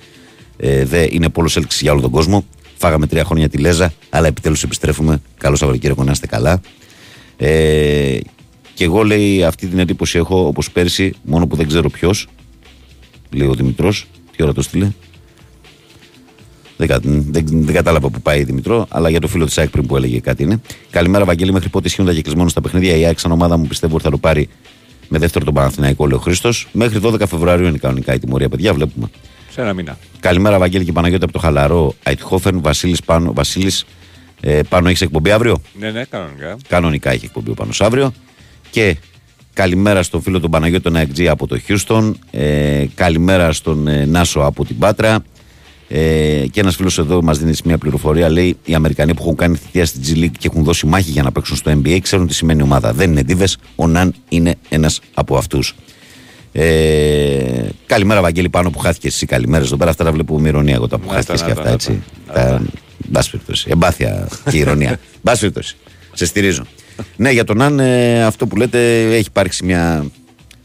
ε, 0.56 0.84
δε, 0.84 1.06
είναι 1.10 1.28
πόλο 1.28 1.50
έλξη 1.56 1.78
για 1.82 1.92
όλο 1.92 2.00
τον 2.00 2.10
κόσμο. 2.10 2.44
Φάγαμε 2.76 3.06
τρία 3.06 3.24
χρόνια 3.24 3.48
τη 3.48 3.58
Λέζα, 3.58 3.92
αλλά 4.10 4.26
επιτέλους 4.26 4.62
επιστρέφουμε. 4.62 5.20
Καλό 5.38 5.56
Σαββατοκύριακο 5.56 6.04
να 6.04 6.10
είστε 6.12 6.26
καλά. 6.26 6.60
Ε, 7.36 8.18
Και 8.74 8.84
εγώ 8.84 9.02
λέει 9.02 9.44
αυτή 9.44 9.66
την 9.66 9.78
εντύπωση 9.78 10.18
έχω 10.18 10.46
όπως 10.46 10.70
πέρσι, 10.70 11.14
μόνο 11.22 11.46
που 11.46 11.56
δεν 11.56 11.66
ξέρω 11.68 11.90
ποιος. 11.90 12.26
Λέει 13.30 13.48
ο 13.48 13.54
Δημητρός. 13.54 14.06
Τι 14.36 14.42
ώρα 14.42 14.52
το 14.52 14.62
στείλε; 14.62 14.90
Δεν, 16.76 16.86
κα- 16.88 16.98
δεν, 17.02 17.44
δεν 17.64 17.74
κατάλαβα 17.74 18.08
που 18.10 18.20
πάει 18.20 18.40
η 18.40 18.44
Δημητρό, 18.44 18.86
αλλά 18.88 19.08
για 19.08 19.20
το 19.20 19.28
φίλο 19.28 19.44
της 19.44 19.58
ΑΕΚ 19.58 19.70
πριν 19.70 19.86
που 19.86 19.96
έλεγε 19.96 20.20
κάτι 20.20 20.42
είναι. 20.42 20.60
Καλημέρα, 20.90 21.24
Βαγγέλη. 21.24 21.52
Μέχρι 21.52 21.68
πότε 21.68 21.86
ισχύουν 21.86 22.06
τα 22.06 22.12
κεκλεισμένα 22.12 22.48
στα 22.48 22.60
παιχνίδια. 22.60 22.96
Η 22.96 23.04
ΑΕΚ, 23.04 23.18
σαν 23.18 23.32
ομάδα 23.32 23.56
μου, 23.56 23.66
πιστεύω 23.66 23.94
ότι 23.94 24.04
θα 24.04 24.10
το 24.10 24.18
πάρει 24.18 24.48
με 25.08 25.18
δεύτερο 25.18 25.44
τον 25.44 25.54
Παναθηναϊκό, 25.54 26.06
λέει 26.06 26.16
ο 26.18 26.20
Χρήστος. 26.20 26.68
Μέχρι 26.72 27.00
12 27.02 27.26
Φεβρουαρίου 27.28 27.66
είναι 27.66 27.78
κανονικά 27.78 28.14
η 28.14 28.18
τιμωρία, 28.18 28.48
παιδιά. 28.48 28.74
Βλέπουμε. 28.74 29.06
Σε 29.56 29.62
ένα 29.62 29.72
μήνα. 29.72 29.98
Καλημέρα, 30.20 30.58
Βαγγέλη 30.58 30.84
και 30.84 30.92
Παναγιώτη 30.92 31.24
από 31.24 31.32
το 31.32 31.38
χαλαρό 31.38 31.94
Αιτχόφεν. 32.02 32.60
Βασίλης 32.62 33.02
Πάνο, 33.02 33.32
Βασίλης, 33.32 33.84
ε, 34.40 34.60
πάνω 34.68 34.88
έχεις 34.88 35.00
εκπομπή 35.00 35.30
αύριο; 35.30 35.62
Ναι, 35.78 35.90
ναι, 35.90 36.04
κανονικά. 36.04 36.56
Κανονικά 36.68 37.10
έχει 37.10 37.24
εκπομπή 37.24 37.50
ο 37.50 37.54
Πάνος 37.54 37.80
αύριο. 37.80 38.12
Και 38.70 38.96
καλημέρα 39.52 40.02
στον 40.02 40.22
φίλο 40.22 40.40
τον 40.40 40.50
Παναγιώτη 40.50 40.82
τον 40.82 40.96
Αεκτζή 40.96 41.28
από 41.28 41.46
το 41.46 41.58
Χιούστον. 41.58 42.18
Ε, 42.30 42.84
καλημέρα 42.94 43.52
στον 43.52 43.88
ε, 43.88 44.04
Νάσο 44.04 44.40
από 44.40 44.64
την 44.64 44.78
Πάτρα. 44.78 45.24
Ε, 45.88 46.44
και 46.50 46.60
ένας 46.60 46.76
φίλος 46.76 46.98
εδώ 46.98 47.22
μας 47.22 47.38
δίνει 47.38 47.56
μια 47.64 47.78
πληροφορία. 47.78 48.28
Λέει: 48.28 48.56
Οι 48.64 48.74
Αμερικανοί 48.74 49.14
που 49.14 49.22
έχουν 49.22 49.36
κάνει 49.36 49.56
θητεία 49.56 49.86
στην 49.86 50.02
G 50.06 50.24
League 50.24 50.36
και 50.38 50.48
έχουν 50.52 50.64
δώσει 50.64 50.86
μάχη 50.86 51.10
για 51.10 51.22
να 51.22 51.32
παίξουν 51.32 51.56
στο 51.56 51.80
NBA 51.82 51.98
ξέρουν 52.02 52.26
τι 52.26 52.34
σημαίνει 52.34 52.62
ομάδα. 52.62 52.92
Δεν 52.92 53.10
είναι 53.10 53.22
δίβες. 53.22 53.58
Ο 53.76 53.86
Ναν 53.86 54.14
είναι 54.28 54.54
ένας 54.68 55.00
από 55.14 55.36
αυτούς. 55.36 55.74
Ε, 56.58 57.68
καλημέρα, 57.86 58.20
Βαγγέλη, 58.20 58.48
πάνω 58.48 58.70
που 58.70 58.78
χάθηκε 58.78 59.06
εσύ. 59.06 59.26
Καλημέρα 59.26 59.64
εδώ 59.64 59.76
πέρα. 59.76 59.90
Αυτά 59.90 60.04
τα 60.04 60.12
βλέπω 60.12 60.38
με 60.40 60.48
ηρωνία 60.48 60.74
εγώ 60.74 60.88
τα 60.88 60.98
που 60.98 61.06
Να 61.08 61.12
χάθηκε 61.14 61.38
τα, 61.38 61.44
και 61.44 61.48
να 61.48 61.54
τα, 61.54 61.60
αυτά 61.60 61.68
να 61.68 61.74
έτσι. 61.74 62.02
τα. 62.26 62.32
Τα- 62.32 62.62
εν 63.04 63.12
πάση 63.12 63.30
περιπτώσει. 63.30 63.66
Εμπάθεια 63.70 64.28
και 64.50 64.56
ηρωνία. 64.56 64.90
Εν 64.90 64.98
πάση 65.22 65.40
περιπτώσει. 65.40 65.76
Σε 66.12 66.26
στηρίζω. 66.26 66.62
ναι, 67.16 67.30
για 67.30 67.44
τον 67.44 67.60
Αν, 67.62 67.80
ε, 67.80 68.24
αυτό 68.24 68.46
που 68.46 68.56
λέτε 68.56 69.02
έχει 69.14 69.26
υπάρξει 69.28 69.64
μια, 69.64 70.06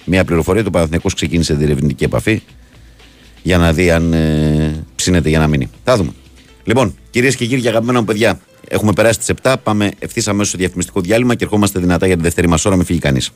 μια 0.06 0.26
πληροφορία. 0.26 0.64
Το 0.64 0.70
Παναθηναϊκός 0.70 1.14
ξεκίνησε 1.14 1.54
διερευνητική 1.54 2.04
επαφή 2.04 2.42
για 3.44 3.58
να 3.58 3.74
δει 3.74 3.92
αν 3.92 4.14
ε, 4.14 4.84
ψήνεται 4.96 5.30
για 5.30 5.40
να 5.40 5.48
μείνει. 5.48 5.70
Θα 5.84 5.96
δούμε. 5.98 6.12
Λοιπόν, 6.64 6.96
κυρίες 7.10 7.36
και 7.36 7.46
κύριοι, 7.46 7.68
αγαπημένα 7.68 8.00
μου 8.00 8.06
παιδιά, 8.06 8.40
έχουμε 8.68 8.94
περάσει 8.94 9.20
τις 9.20 9.30
7. 9.42 9.54
Πάμε 9.64 9.92
ευθύς 10.00 10.28
αμέσως 10.28 10.48
στο 10.48 10.58
διαφημιστικό 10.58 11.02
διάλειμμα 11.02 11.36
και 11.36 11.44
ερχόμαστε 11.44 11.80
δυνατά 11.80 12.06
για 12.08 12.16
τη 12.16 12.22
δεύτερη 12.22 12.48
μας 12.48 12.66
ώρα. 12.66 12.76
Μην 12.76 12.86
φύγει 12.86 13.00
κανείς. 13.00 13.32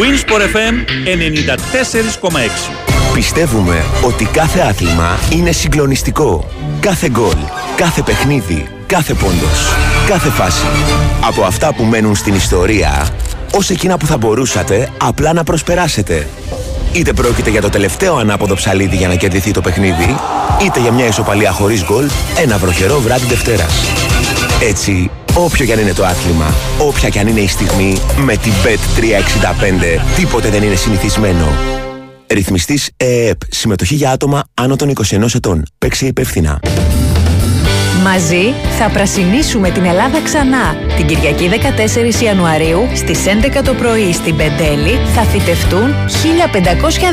Winsport 0.00 0.40
FM 0.40 0.74
94,6. 2.30 2.70
Πιστεύουμε 3.14 3.84
ότι 4.02 4.24
κάθε 4.24 4.60
άθλημα 4.60 5.18
είναι 5.30 5.52
συγκλονιστικό. 5.52 6.48
Κάθε 6.80 7.08
γκολ, 7.08 7.36
κάθε 7.76 8.02
παιχνίδι, 8.02 8.66
κάθε 8.86 9.14
πόντος, 9.14 9.74
κάθε 10.06 10.28
φάση. 10.28 10.66
Από 11.26 11.42
αυτά 11.42 11.74
που 11.74 11.84
μένουν 11.84 12.14
στην 12.14 12.34
ιστορία, 12.34 13.08
ως 13.54 13.70
εκείνα 13.70 13.96
που 13.96 14.06
θα 14.06 14.16
μπορούσατε 14.16 14.88
απλά 14.98 15.32
να 15.32 15.44
προσπεράσετε. 15.44 16.28
Είτε 16.92 17.12
πρόκειται 17.12 17.50
για 17.50 17.60
το 17.60 17.70
τελευταίο 17.70 18.16
ανάποδο 18.16 18.54
ψαλίδι 18.54 18.96
για 18.96 19.08
να 19.08 19.14
κερδιθεί 19.14 19.50
το 19.50 19.60
παιχνίδι, 19.60 20.16
είτε 20.64 20.80
για 20.80 20.92
μια 20.92 21.06
ισοπαλία 21.06 21.50
χωρίς 21.50 21.84
γκολ, 21.84 22.10
ένα 22.36 22.58
βροχερό 22.58 23.00
βράδυ 23.00 23.26
Δευτέρας. 23.26 23.74
Έτσι, 24.62 25.10
όποιο 25.38 25.64
κι 25.64 25.72
αν 25.72 25.78
είναι 25.78 25.92
το 25.92 26.04
άθλημα, 26.04 26.54
όποια 26.78 27.08
κι 27.08 27.18
αν 27.18 27.26
είναι 27.26 27.40
η 27.40 27.48
στιγμή, 27.48 27.96
με 28.24 28.36
την 28.36 28.52
Bet365 28.52 30.16
τίποτε 30.16 30.48
δεν 30.48 30.62
είναι 30.62 30.74
συνηθισμένο. 30.74 31.48
Ρυθμιστής 32.26 32.90
ΕΕΠ. 32.96 33.38
Συμμετοχή 33.50 33.94
για 33.94 34.10
άτομα 34.10 34.44
άνω 34.54 34.76
των 34.76 34.88
21 34.88 35.34
ετών. 35.34 35.62
Παίξει 35.78 36.06
υπεύθυνα. 36.06 36.60
Μαζί 38.02 38.54
θα 38.78 38.88
πρασινίσουμε 38.88 39.70
την 39.70 39.84
Ελλάδα 39.84 40.20
ξανά. 40.22 40.76
Την 40.96 41.06
Κυριακή 41.06 41.50
14 42.18 42.22
Ιανουαρίου 42.22 42.88
στις 42.94 43.18
11 43.26 43.62
το 43.64 43.74
πρωί 43.74 44.12
στην 44.12 44.36
Πεντέλη 44.36 44.98
θα 45.14 45.22
φυτευτούν 45.22 45.94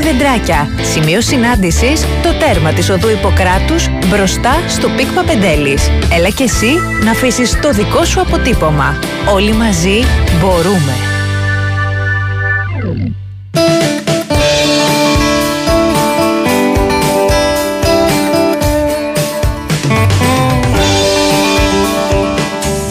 δεντράκια. 0.02 0.68
Σημείο 0.92 1.20
συνάντησης 1.20 2.06
το 2.22 2.32
τέρμα 2.38 2.72
της 2.72 2.90
οδού 2.90 3.08
Ιπποκράτους 3.08 3.88
μπροστά 4.06 4.54
στο 4.68 4.88
πίκμα 4.88 5.22
Πεντέλης. 5.22 5.90
Έλα 6.12 6.28
και 6.28 6.42
εσύ 6.42 6.72
να 7.04 7.10
αφήσεις 7.10 7.60
το 7.60 7.70
δικό 7.70 8.04
σου 8.04 8.20
αποτύπωμα. 8.20 8.98
Όλοι 9.34 9.52
μαζί 9.52 10.00
μπορούμε. 10.40 10.92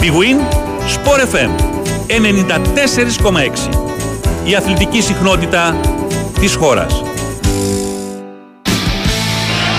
Big 0.04 0.12
Win 0.12 0.38
Sport 0.95 1.22
FM 1.34 1.51
94,6. 2.08 3.70
Η 4.45 4.56
αθλητική 4.56 5.01
συχνότητα 5.01 5.80
της 6.39 6.56
χώρας. 6.56 7.04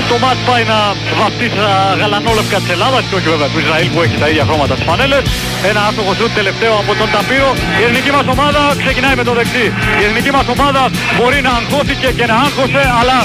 Το 0.09 0.19
μάτς 0.19 0.39
πάει 0.47 0.65
να 0.65 0.95
βαφτεί 1.21 1.49
στα 1.49 1.97
γαλανόλευκα 1.99 2.57
της 2.57 2.71
Ελλάδας 2.71 3.05
και 3.11 3.15
όχι 3.15 3.29
βέβαια 3.29 3.49
του 3.49 3.59
Ισραήλ 3.59 3.89
που 3.89 4.01
έχει 4.01 4.17
τα 4.19 4.29
ίδια 4.29 4.45
χρώματα 4.45 4.75
στις 4.75 4.87
φανέλες. 4.87 5.23
Ένα 5.71 5.81
άστοχο 5.89 6.13
σούτ 6.19 6.31
τελευταίο 6.41 6.75
από 6.83 6.93
τον 7.01 7.09
Ταπύρο. 7.15 7.51
Η 7.81 7.83
ελληνική 7.87 8.11
μας 8.17 8.27
ομάδα 8.35 8.63
ξεκινάει 8.83 9.17
με 9.21 9.25
το 9.29 9.33
δεξί. 9.39 9.67
Η 10.01 10.03
ελληνική 10.07 10.31
μας 10.37 10.47
ομάδα 10.57 10.83
μπορεί 11.17 11.39
να 11.47 11.53
αγχώθηκε 11.59 12.09
και 12.19 12.27
να 12.31 12.37
άγχωσε, 12.45 12.83
αλλά 13.01 13.19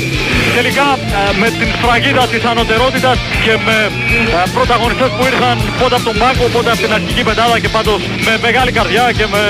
τελικά 0.57 0.87
ε, 1.17 1.21
με 1.41 1.47
την 1.57 1.67
σφραγίδα 1.75 2.23
της 2.33 2.41
ανωτερότητας 2.51 3.17
και 3.45 3.53
με 3.67 3.77
ε, 3.85 4.43
πρωταγωνιστές 4.55 5.09
που 5.15 5.23
ήρθαν 5.31 5.55
πότε 5.79 5.95
από 5.99 6.05
τον 6.09 6.17
Πάκο, 6.21 6.43
πότε 6.55 6.69
από 6.73 6.81
την 6.85 6.91
αρχική 6.97 7.21
πεντάδα 7.27 7.55
και 7.63 7.69
πάντως 7.75 7.99
με 8.25 8.33
μεγάλη 8.45 8.71
καρδιά 8.77 9.05
και 9.17 9.25
με 9.33 9.41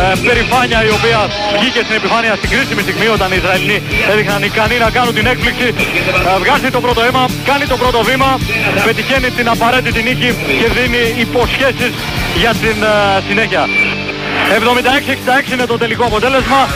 ε, 0.00 0.04
περηφάνεια 0.26 0.80
η 0.88 0.90
οποία 0.98 1.20
βγήκε 1.56 1.80
στην 1.86 1.94
επιφάνεια 2.00 2.32
στην 2.40 2.48
κρίσιμη 2.52 2.82
στιγμή 2.86 3.06
όταν 3.16 3.28
οι 3.32 3.38
Ισραηλοί 3.42 3.76
έδειχναν 4.12 4.40
ικανοί 4.50 4.76
να 4.84 4.88
κάνουν 4.96 5.14
την 5.18 5.26
έκπληξη. 5.32 5.68
Ε, 6.30 6.38
βγάζει 6.42 6.68
το 6.76 6.80
πρώτο 6.84 7.00
αίμα, 7.06 7.24
κάνει 7.50 7.64
το 7.72 7.76
πρώτο 7.82 7.98
βήμα, 8.08 8.30
πετυχαίνει 8.86 9.28
την 9.38 9.46
απαραίτητη 9.54 10.00
νίκη 10.08 10.30
και 10.60 10.66
δίνει 10.76 11.02
υποσχέσεις 11.24 11.94
για 12.36 12.52
την 12.54 12.82
ε, 12.82 13.22
συνέχεια. 13.28 13.66
76-66 15.48 15.52
είναι 15.52 15.66
το 15.66 15.78
τελικό 15.78 16.04
αποτέλεσμα. 16.04 16.68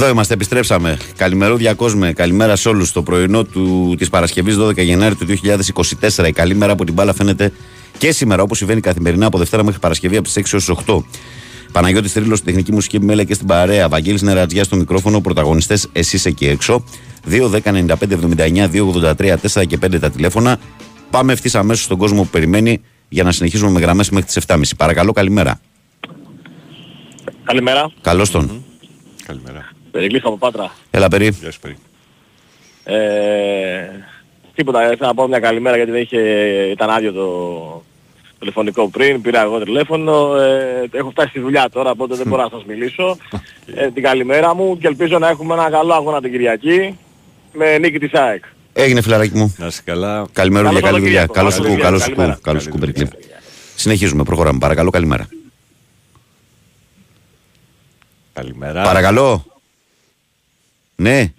Εδώ 0.00 0.08
είμαστε, 0.08 0.34
επιστρέψαμε. 0.34 0.96
Καλημερούδια 1.16 1.74
κόσμε, 1.74 2.12
καλημέρα 2.12 2.56
σε 2.56 2.68
όλους. 2.68 2.92
Το 2.92 3.02
πρωινό 3.02 3.44
του, 3.44 3.94
της 3.98 4.10
Παρασκευής 4.10 4.56
12 4.56 4.82
Γενάρη 4.82 5.14
του 5.14 5.26
2024. 5.26 6.28
Η 6.28 6.32
καλή 6.32 6.54
μέρα 6.54 6.72
από 6.72 6.84
την 6.84 6.94
μπάλα 6.94 7.14
φαίνεται 7.14 7.52
και 7.98 8.12
σήμερα, 8.12 8.42
όπως 8.42 8.58
συμβαίνει 8.58 8.80
καθημερινά 8.80 9.26
από 9.26 9.38
Δευτέρα 9.38 9.64
μέχρι 9.64 9.80
Παρασκευή 9.80 10.16
από 10.16 10.24
τις 10.24 10.36
6 10.36 10.52
έως 10.52 10.68
8. 10.86 11.04
Παναγιώτης 11.72 12.12
Τρίλο 12.12 12.34
στην 12.34 12.46
τεχνική 12.46 12.72
μουσική 12.72 12.96
επιμέλεια 12.96 13.24
και 13.24 13.34
στην 13.34 13.46
παρέα. 13.46 13.88
Βαγγέλης 13.88 14.22
Νερατζιά 14.22 14.64
στο 14.64 14.76
μικρόφωνο. 14.76 15.20
Πρωταγωνιστές 15.20 15.88
εσεί 15.92 16.20
εκεί 16.24 16.46
έξω. 16.46 16.84
2, 17.30 17.48
10, 17.48 17.72
95, 17.72 18.14
79, 18.14 18.68
2, 18.68 18.86
83, 18.86 19.36
4 19.36 19.64
και 19.66 19.78
5 19.82 19.98
τα 20.00 20.10
τηλέφωνα. 20.10 20.58
Πάμε 21.10 21.32
ευθύς 21.32 21.54
αμέσως 21.54 21.84
στον 21.84 21.98
κόσμο 21.98 22.22
που 22.22 22.28
περιμένει 22.28 22.80
για 23.08 23.22
να 23.22 23.32
συνεχίσουμε 23.32 23.70
με 23.70 23.80
γραμμές 23.80 24.10
μέχρι 24.10 24.26
τις 24.26 24.36
7.30. 24.46 24.60
Παρακαλώ, 24.76 25.12
καλημέρα. 25.12 25.60
Καλημέρα. 27.44 27.90
Καλώς 28.00 28.30
τον. 28.30 28.64
Καλημέρα. 29.26 29.76
Περικλής 29.98 30.24
από 30.24 30.36
Πάτρα. 30.38 30.70
Έλα, 30.90 31.08
περί. 31.08 31.28
Γεια 31.40 31.50
σου, 31.52 31.60
Περί. 31.60 31.76
Ε, 32.84 33.88
τίποτα, 34.54 34.92
ήθελα 34.92 35.06
να 35.08 35.14
πω 35.14 35.28
μια 35.28 35.40
καλημέρα 35.40 35.76
γιατί 35.76 35.90
δεν 35.90 36.00
είχε, 36.02 36.18
ήταν 36.70 36.90
άδειο 36.90 37.12
το 37.12 37.82
τηλεφωνικό 38.38 38.88
πριν, 38.88 39.20
πήρα 39.22 39.42
εγώ 39.42 39.58
τηλέφωνο, 39.60 40.36
ε, 40.36 40.88
έχω 40.92 41.10
φτάσει 41.10 41.28
στη 41.28 41.40
δουλειά 41.40 41.68
τώρα 41.72 41.90
οπότε 41.90 42.14
δεν 42.14 42.26
μπορώ 42.26 42.42
να 42.42 42.48
σας 42.48 42.64
μιλήσω. 42.64 43.16
Ε, 43.74 43.90
την 43.90 44.02
καλημέρα 44.02 44.54
μου 44.54 44.78
και 44.78 44.86
ελπίζω 44.86 45.18
να 45.18 45.28
έχουμε 45.28 45.54
ένα 45.54 45.70
καλό 45.70 45.94
αγώνα 45.94 46.20
την 46.20 46.30
Κυριακή 46.30 46.98
με 47.52 47.78
νίκη 47.78 47.98
της 47.98 48.12
ΑΕΚ. 48.12 48.44
Έγινε 48.72 49.00
φιλαράκι 49.02 49.36
μου. 49.36 49.54
Να 49.58 49.66
είσαι 49.66 49.82
καλά. 49.84 50.26
Καλημέρα 50.32 50.70
για 50.70 50.80
Καλό 50.80 50.92
καλή 50.92 51.04
δουλειά. 51.04 51.20
Σαββατοκύριακο. 51.20 51.32
Καλό 51.32 51.50
σου 51.50 51.62
Καλή 51.62 51.74
κου, 51.74 51.80
καλό 51.82 51.98
δουλειά. 51.98 52.04
σου 52.04 52.10
κου, 52.10 52.16
Καλημέρα. 52.16 52.38
καλό 52.42 52.60
σου 52.60 52.68
κου, 52.70 52.78
Περικλή. 52.78 53.08
Συνεχίζουμε, 53.74 54.22
προχωράμε. 54.22 54.58
Παρακαλώ, 54.58 54.90
καλημέρα. 54.90 55.28
Καλημέρα. 58.32 58.82
Παρακαλώ. 58.82 59.44
Ναι, 61.00 61.32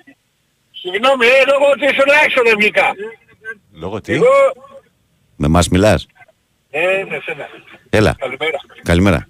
Συγγνώμη, 0.72 1.26
ε, 1.26 1.46
λόγω 1.52 1.72
ότι 1.72 1.84
ήσουν 1.86 2.06
έξω 2.26 2.42
δεν 2.44 2.56
βγήκα. 2.60 2.92
Λόγω 3.74 4.02
τι; 4.02 4.14
Εγώ, 4.14 4.26
με 5.36 5.48
μας 5.48 5.70
μιλάς. 5.70 6.08
ε, 6.70 6.80
με 7.10 7.20
σένα. 7.26 7.48
Έλα. 7.90 8.16
Καλημέρα. 8.20 8.58
Καλημέρα. 8.84 9.28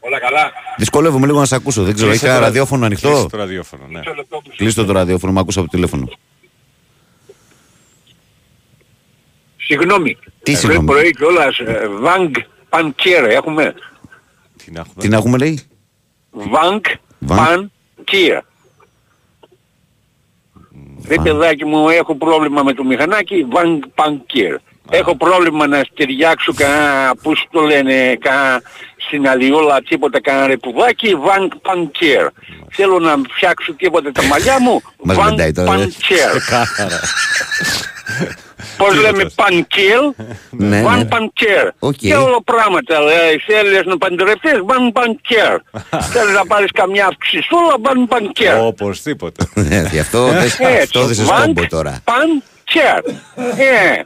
Όλα 0.00 0.18
καλά; 0.20 0.52
Δυσκολεύομαι 0.76 1.26
λίγο 1.26 1.38
να 1.38 1.44
σε 1.44 1.54
ακούσω. 1.54 1.82
Δεν 1.82 1.94
ξέρω, 1.94 2.08
Κλείσε 2.10 2.24
έχει 2.26 2.34
το 2.34 2.40
κανένα 2.40 2.46
ρα- 2.46 2.46
ραδιόφωνο 2.46 2.84
ανοιχτό; 2.86 3.08
κλείσε 3.08 3.26
το 3.28 3.36
ραδιόφωνο, 3.36 3.86
ναι. 3.88 4.00
Κλείστο 4.56 4.84
το 4.84 4.92
ραδιόφωνο, 4.92 5.32
με 5.32 5.40
ακούσα 5.40 5.60
από 5.60 5.68
το 5.68 5.74
τηλέφωνο. 5.76 6.08
Συγγνώμη. 9.56 10.18
Τι 10.42 10.52
Ε, 10.52 10.56
συγγνώμη; 10.56 10.86
Πρωί 10.86 11.10
κιόλας, 11.14 11.58
ε, 11.58 11.88
Βανγκ 11.88 12.34
Πανκιέρ 12.68 13.24
έχουμε. 13.24 13.74
Τι 14.64 14.70
να 14.70 14.80
έχουμε; 14.80 14.94
Τι 15.02 15.08
να 15.08 15.16
έχουμε 15.16 15.38
λέει; 15.38 15.62
Βανγκ 16.30 16.80
Βανγκ. 17.18 17.68
Πανκιέρ. 21.08 21.16
Ρε 21.16 21.22
παιδάκι 21.22 21.64
μου, 21.64 21.88
έχω 21.88 22.14
πρόβλημα 22.14 22.62
με 22.62 22.72
το 22.72 22.84
μηχανάκι, 22.84 23.46
Βανγκ 23.50 23.82
Πανκιέρ. 23.94 24.56
Έχω 24.90 25.16
πρόβλημα 25.16 25.66
να 25.66 25.82
στεριάξω 25.92 26.52
κανένα, 26.56 27.14
πώς 27.22 27.46
το 27.50 27.60
λένε, 27.60 28.16
κανένα 28.20 28.62
στην 28.96 29.28
αλλιόλα 29.28 29.82
τίποτα, 29.82 30.20
κανένα 30.20 30.46
ρεπουδάκι, 30.46 31.14
Βανγκ 31.14 31.50
Πανκιέρ. 31.62 32.26
Θέλω 32.70 32.98
να 32.98 33.14
φτιάξω 33.34 33.74
τίποτα 33.74 34.12
τα 34.12 34.22
μαλλιά 34.22 34.60
μου, 34.60 34.80
Μας 35.02 35.16
Βανγκ 35.16 35.38
μεντάει 38.78 39.02
τώρα. 39.02 39.02
Πανκιέρ. 39.02 39.02
Ξεκάθαρα. 39.02 39.02
Πώς 39.02 39.02
λέμε 39.02 39.30
πανκέλ, 39.34 40.04
Ναι, 40.70 40.82
βαν 40.82 40.98
ναι. 40.98 41.04
πανκέρ. 41.04 41.68
Οκ. 41.78 41.94
Και 41.94 42.14
όλα 42.14 42.42
πράγματα. 42.42 43.00
λέει, 43.00 43.38
Θέλεις 43.46 43.82
να 43.84 43.98
παντρευτείς, 43.98 44.58
βαν 44.64 44.92
πανκέρ. 44.92 45.56
Θέλεις 46.12 46.34
να 46.34 46.46
πάρεις 46.46 46.70
καμιά 46.72 47.06
αυξησούλα, 47.06 47.74
βαν 47.80 48.06
πανκέρ. 48.08 48.58
Οπωσδήποτε. 48.60 49.44
Ε, 49.54 49.86
Γι' 49.92 49.98
αυτό 49.98 50.26
δες- 50.26 50.60
αυτό 50.82 51.04
δεν 51.06 51.14
σε 51.14 51.22
Βαν 51.24 51.42
σκόμπο 51.42 51.66
τώρα. 51.66 52.00
Πανκέρ. 52.04 52.98
Ε, 53.58 54.02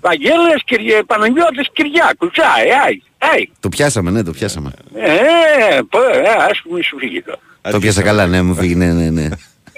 Βαγγέλης, 0.00 0.62
Κυριέ, 0.64 1.02
Παναγιώτης, 1.06 1.68
Κυριάκου. 1.72 2.30
Τσάι, 2.30 2.68
άι, 2.86 3.02
άι. 3.18 3.48
Το 3.60 3.68
πιάσαμε, 3.68 4.10
ναι, 4.10 4.22
το 4.22 4.30
πιάσαμε. 4.30 4.70
Ε, 4.94 5.78
πω, 5.90 5.98
ε, 6.02 6.28
ας 6.50 6.60
πούμε 6.62 6.82
σου 6.82 6.98
φύγει 6.98 7.22
το. 7.22 7.38
Το 7.70 7.78
πιάσα 7.78 8.02
καλά, 8.02 8.26
ναι, 8.26 8.42
μου 8.42 8.54
φύγει, 8.54 8.74
ναι, 8.74 8.92
ναι, 8.92 9.10
ναι. 9.10 9.28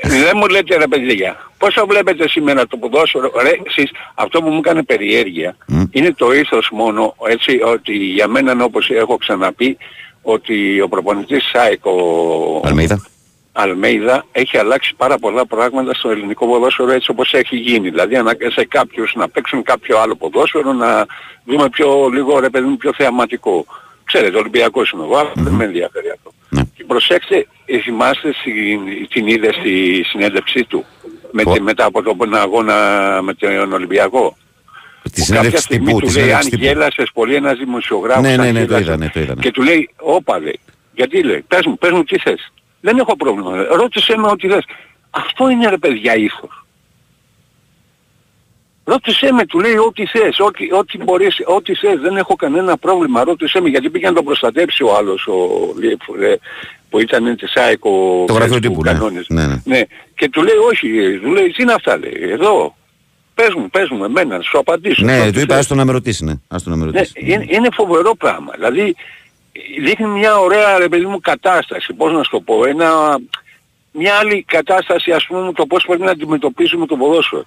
Δεν 0.03 0.33
μου 0.35 0.47
λέτε 0.47 0.77
ρε 0.77 0.87
παιδιά, 0.87 1.51
πώς 1.59 1.75
το 1.75 1.87
βλέπετε 1.87 2.29
σήμερα 2.29 2.67
το 2.67 2.77
ποδόσφαιρο, 2.77 3.33
ρε 3.43 3.53
εσείς, 3.67 3.91
αυτό 4.15 4.43
που 4.43 4.49
μου 4.49 4.59
έκανε 4.59 4.83
περιέργεια 4.83 5.57
είναι 5.91 6.13
το 6.13 6.33
ήθος 6.33 6.69
μόνο, 6.73 7.15
έτσι, 7.29 7.61
ότι 7.65 7.93
για 7.97 8.29
μένα 8.29 8.65
όπως 8.65 8.91
έχω 8.91 9.17
ξαναπεί, 9.17 9.77
ότι 10.23 10.81
ο 10.81 10.89
προπονητής 10.89 11.45
ΣΑΕΚ, 11.53 11.87
ο 11.87 12.61
Αλμέιδα. 12.65 13.03
Αλμέιδα, 13.53 14.25
έχει 14.33 14.59
αλλάξει 14.59 14.95
πάρα 14.97 15.19
πολλά 15.19 15.47
πράγματα 15.47 15.95
στο 15.95 16.11
ελληνικό 16.11 16.47
ποδόσφαιρο 16.47 16.91
έτσι 16.91 17.11
όπως 17.11 17.33
έχει 17.33 17.57
γίνει. 17.57 17.91
Δηλαδή 17.91 18.17
ανάγκασε 18.17 18.65
κάποιους 18.65 19.13
να 19.15 19.29
παίξουν 19.29 19.63
κάποιο 19.63 19.99
άλλο 19.99 20.15
ποδόσφαιρο, 20.15 20.73
να 20.73 21.07
δούμε 21.45 21.69
πιο 21.69 22.09
λίγο 22.13 22.39
ρε 22.39 22.51
παιδί 22.51 22.67
μου 22.67 22.77
πιο 22.77 22.93
θεαματικό. 22.95 23.67
Ξέρετε, 24.05 24.39
Ολυμπιακός 24.39 24.91
είμαι 24.91 25.03
εγώ, 25.03 25.17
αλλά 25.17 25.33
δεν 25.35 25.53
με 25.53 25.65
ενδιαφέρει 25.65 26.11
αυτό. 26.11 26.33
Και 26.51 26.65
προσέξτε, 26.87 27.47
ε, 27.65 27.79
θυμάστε 27.79 28.33
στην, 28.33 28.81
την 29.09 29.27
είδε 29.27 29.53
στη 29.53 30.03
συνέντευξή 30.09 30.65
του 30.65 30.85
με, 31.31 31.45
τη- 31.45 31.61
μετά 31.61 31.85
από 31.85 32.03
τον 32.03 32.35
αγώνα 32.35 32.75
με 33.23 33.35
τον 33.35 33.73
Ολυμπιακό. 33.73 34.37
Τη 35.03 35.11
Που 35.11 35.21
συνέντευξη 35.25 35.51
κάποια 35.51 35.59
στιγμή 35.61 35.87
τύπου. 35.87 36.01
του 36.01 36.07
Τη 36.07 36.13
λέει 36.13 36.23
αν 36.33 36.43
συνέντευξη 36.43 36.51
τύπου. 36.51 36.65
γέλασες 36.65 37.11
πολύ 37.15 37.35
ένας 37.35 37.59
δημοσιογράφος. 37.59 38.23
Ναι, 38.23 38.33
αν 38.33 38.39
ναι, 38.39 38.45
ναι, 38.53 38.53
το 38.53 38.59
γέλασες». 38.65 38.87
είδανε, 38.87 39.11
το 39.15 39.21
είδανε. 39.21 39.41
Και 39.41 39.51
του 39.51 39.63
λέει, 39.63 39.91
όπα 39.97 40.39
λέει, 40.41 40.61
γιατί 40.95 41.23
λέει, 41.23 41.45
πες 41.49 41.61
μου, 41.67 41.79
πες 41.79 41.91
μου 41.91 42.05
τι 42.05 42.19
θες. 42.19 42.53
Δεν 42.81 42.99
έχω 42.99 43.17
πρόβλημα, 43.17 43.57
λέει. 43.57 43.67
ρώτησέ 43.71 44.17
με 44.17 44.27
ό,τι 44.29 44.49
θες. 44.49 44.65
Αυτό 45.11 45.49
είναι 45.49 45.69
ρε 45.69 45.77
παιδιά 45.79 46.17
ήθος. 46.17 46.62
Ρώτησέ 48.85 49.33
με, 49.33 49.47
του 49.47 49.61
λέει 49.61 49.77
ό,τι 49.77 50.07
θες, 50.07 50.39
ό,τι, 50.41 50.73
ό,τι 50.73 50.99
μπορείς, 51.03 51.37
ό,τι 51.45 51.75
θες, 51.75 52.01
δεν 52.01 52.17
έχω 52.17 52.35
κανένα 52.35 52.77
πρόβλημα, 52.77 53.25
ρώτησέ 53.25 53.61
με, 53.61 53.69
γιατί 53.69 53.91
πήγε 53.91 54.07
να 54.09 54.13
τον 54.15 54.25
προστατέψει 54.25 54.83
ο 54.83 54.97
άλλος, 54.97 55.27
ο, 55.27 55.35
ε, 56.25 56.35
που 56.91 57.01
ήταν 57.01 57.37
της 57.37 57.57
ΑΕΚ, 57.57 57.85
ο 57.85 58.25
Το 58.27 58.33
γραφείο 58.33 58.55
που 58.55 58.61
τύπου, 58.61 58.83
ναι. 58.83 58.93
κανόνιζε. 58.93 59.25
Ναι, 59.29 59.47
ναι. 59.47 59.61
Ναι, 59.65 59.81
και 60.15 60.29
του 60.29 60.43
λέει 60.43 60.57
όχι, 60.71 61.19
του 61.23 61.31
λέει 61.31 61.47
τι 61.51 61.63
είναι 61.63 61.73
αυτά 61.73 61.99
λέει, 61.99 62.17
εδώ, 62.31 62.77
πες 63.35 63.55
μου, 63.55 63.71
πες 63.71 63.89
μου 63.89 64.05
εμένα, 64.05 64.41
σου 64.41 64.59
απαντήσω. 64.59 65.05
Ναι, 65.05 65.21
Ό,τι 65.21 65.33
του 65.33 65.39
είπα, 65.41 65.55
θες. 65.55 65.59
άστο 65.63 65.75
να 65.75 65.85
με 65.85 65.93
ρωτήσει, 65.93 66.25
ναι. 66.25 66.33
Άστο 66.49 66.71
να 66.71 66.77
με 66.77 66.85
Ναι, 66.85 66.91
ρωτήσει. 66.91 67.13
είναι, 67.17 67.47
είναι 67.49 67.69
φοβερό 67.73 68.15
πράγμα. 68.17 68.53
Δηλαδή 68.55 68.95
δείχνει 69.83 70.07
μια 70.07 70.39
ωραία 70.39 70.79
ρε 70.79 70.89
παιδί 70.89 71.07
μου 71.07 71.21
κατάσταση. 71.21 71.93
Πώς 71.93 72.13
να 72.13 72.23
σου 72.23 72.31
το 72.31 72.41
πω. 72.41 72.65
Ένα, 72.65 73.19
μια 73.93 74.15
άλλη 74.15 74.45
κατάσταση 74.49 75.11
ας 75.13 75.27
πούμε 75.27 75.53
το 75.53 75.67
πώς 75.67 75.85
πρέπει 75.87 76.03
να 76.03 76.11
αντιμετωπίσουμε 76.11 76.87
το 76.87 76.97
ποδόσφαιρο. 76.97 77.45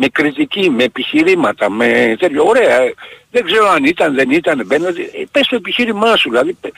Με 0.00 0.08
κριτική, 0.08 0.70
με 0.70 0.84
επιχειρήματα, 0.84 1.70
με 1.70 2.16
τέτοιο. 2.18 2.44
Ωραία. 2.46 2.80
ε, 2.80 2.94
Δεν 3.30 3.44
ξέρω 3.44 3.68
αν 3.68 3.84
ήταν, 3.84 4.14
δεν 4.14 4.30
ήταν, 4.30 4.62
μπαίνοντα. 4.66 5.00
Ε, 5.00 5.24
πες 5.30 5.46
το 5.46 5.56
επιχείρημά 5.56 6.16
σου. 6.16 6.30
Δηλαδή, 6.30 6.52
πε- 6.52 6.72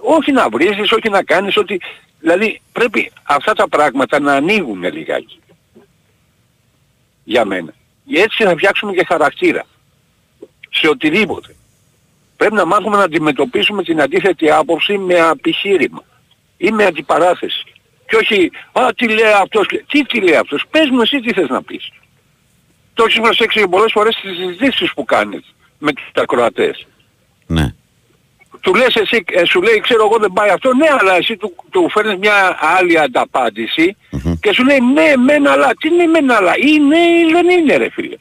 όχι 0.00 0.32
να 0.32 0.48
βρίζεις, 0.48 0.92
όχι 0.92 1.08
να 1.08 1.22
κάνεις, 1.22 1.56
ότι... 1.56 1.80
Δηλαδή 2.20 2.60
πρέπει 2.72 3.12
αυτά 3.22 3.52
τα 3.52 3.68
πράγματα 3.68 4.20
να 4.20 4.32
ανοίγουν 4.32 4.82
λιγάκι. 4.92 5.40
Για 7.24 7.44
μένα. 7.44 7.74
Έτσι 8.12 8.44
θα 8.44 8.50
φτιάξουμε 8.50 8.92
και 8.92 9.04
χαρακτήρα 9.08 9.64
σε 10.70 10.88
οτιδήποτε. 10.88 11.54
Πρέπει 12.36 12.54
να 12.54 12.64
μάθουμε 12.64 12.96
να 12.96 13.02
αντιμετωπίσουμε 13.02 13.82
την 13.82 14.00
αντίθετη 14.00 14.50
άποψη 14.50 14.98
με 14.98 15.14
επιχείρημα 15.14 16.04
ή 16.56 16.70
με 16.70 16.84
αντιπαράθεση. 16.84 17.64
Και 18.08 18.16
όχι, 18.16 18.50
α, 18.72 18.88
τι 18.96 19.08
λέει 19.08 19.32
αυτός, 19.42 19.66
τι 19.88 20.04
τι 20.04 20.20
λέει 20.20 20.36
αυτός, 20.36 20.64
πες 20.70 20.88
μου 20.90 21.00
εσύ 21.00 21.20
τι 21.20 21.32
θες 21.32 21.48
να 21.48 21.62
πεις. 21.62 21.90
Το 22.98 23.04
έχεις 23.04 23.20
προσέξει 23.20 23.68
πολλές 23.68 23.92
φορές 23.92 24.14
στις 24.14 24.36
συζητήσεις 24.36 24.92
που 24.94 25.04
κάνεις 25.04 25.54
με 25.78 25.92
τους 25.92 26.10
ακροατές. 26.14 26.86
Ναι. 27.46 27.74
Του 28.60 28.74
λες 28.74 28.94
εσύ, 28.94 29.24
ε, 29.32 29.44
σου 29.44 29.62
λέει 29.62 29.80
ξέρω 29.80 30.04
εγώ 30.04 30.18
δεν 30.18 30.32
πάει 30.32 30.50
αυτό, 30.50 30.74
ναι 30.74 30.86
αλλά 30.98 31.16
εσύ 31.16 31.36
του, 31.36 31.54
του 31.70 31.88
φέρνεις 31.90 32.16
μια 32.16 32.58
άλλη 32.60 32.98
ανταπάντηση 32.98 33.96
και 34.40 34.52
σου 34.52 34.64
λέει 34.64 34.78
ναι 34.94 35.16
μεν 35.16 35.46
αλλά, 35.46 35.70
τι 35.80 35.90
ναι 35.90 36.06
μεν 36.06 36.30
αλλά, 36.30 36.52
είναι 36.56 36.98
ή 36.98 37.32
δεν 37.32 37.48
είναι 37.48 37.76
ρε 37.76 37.90
φίλε. 37.90 38.16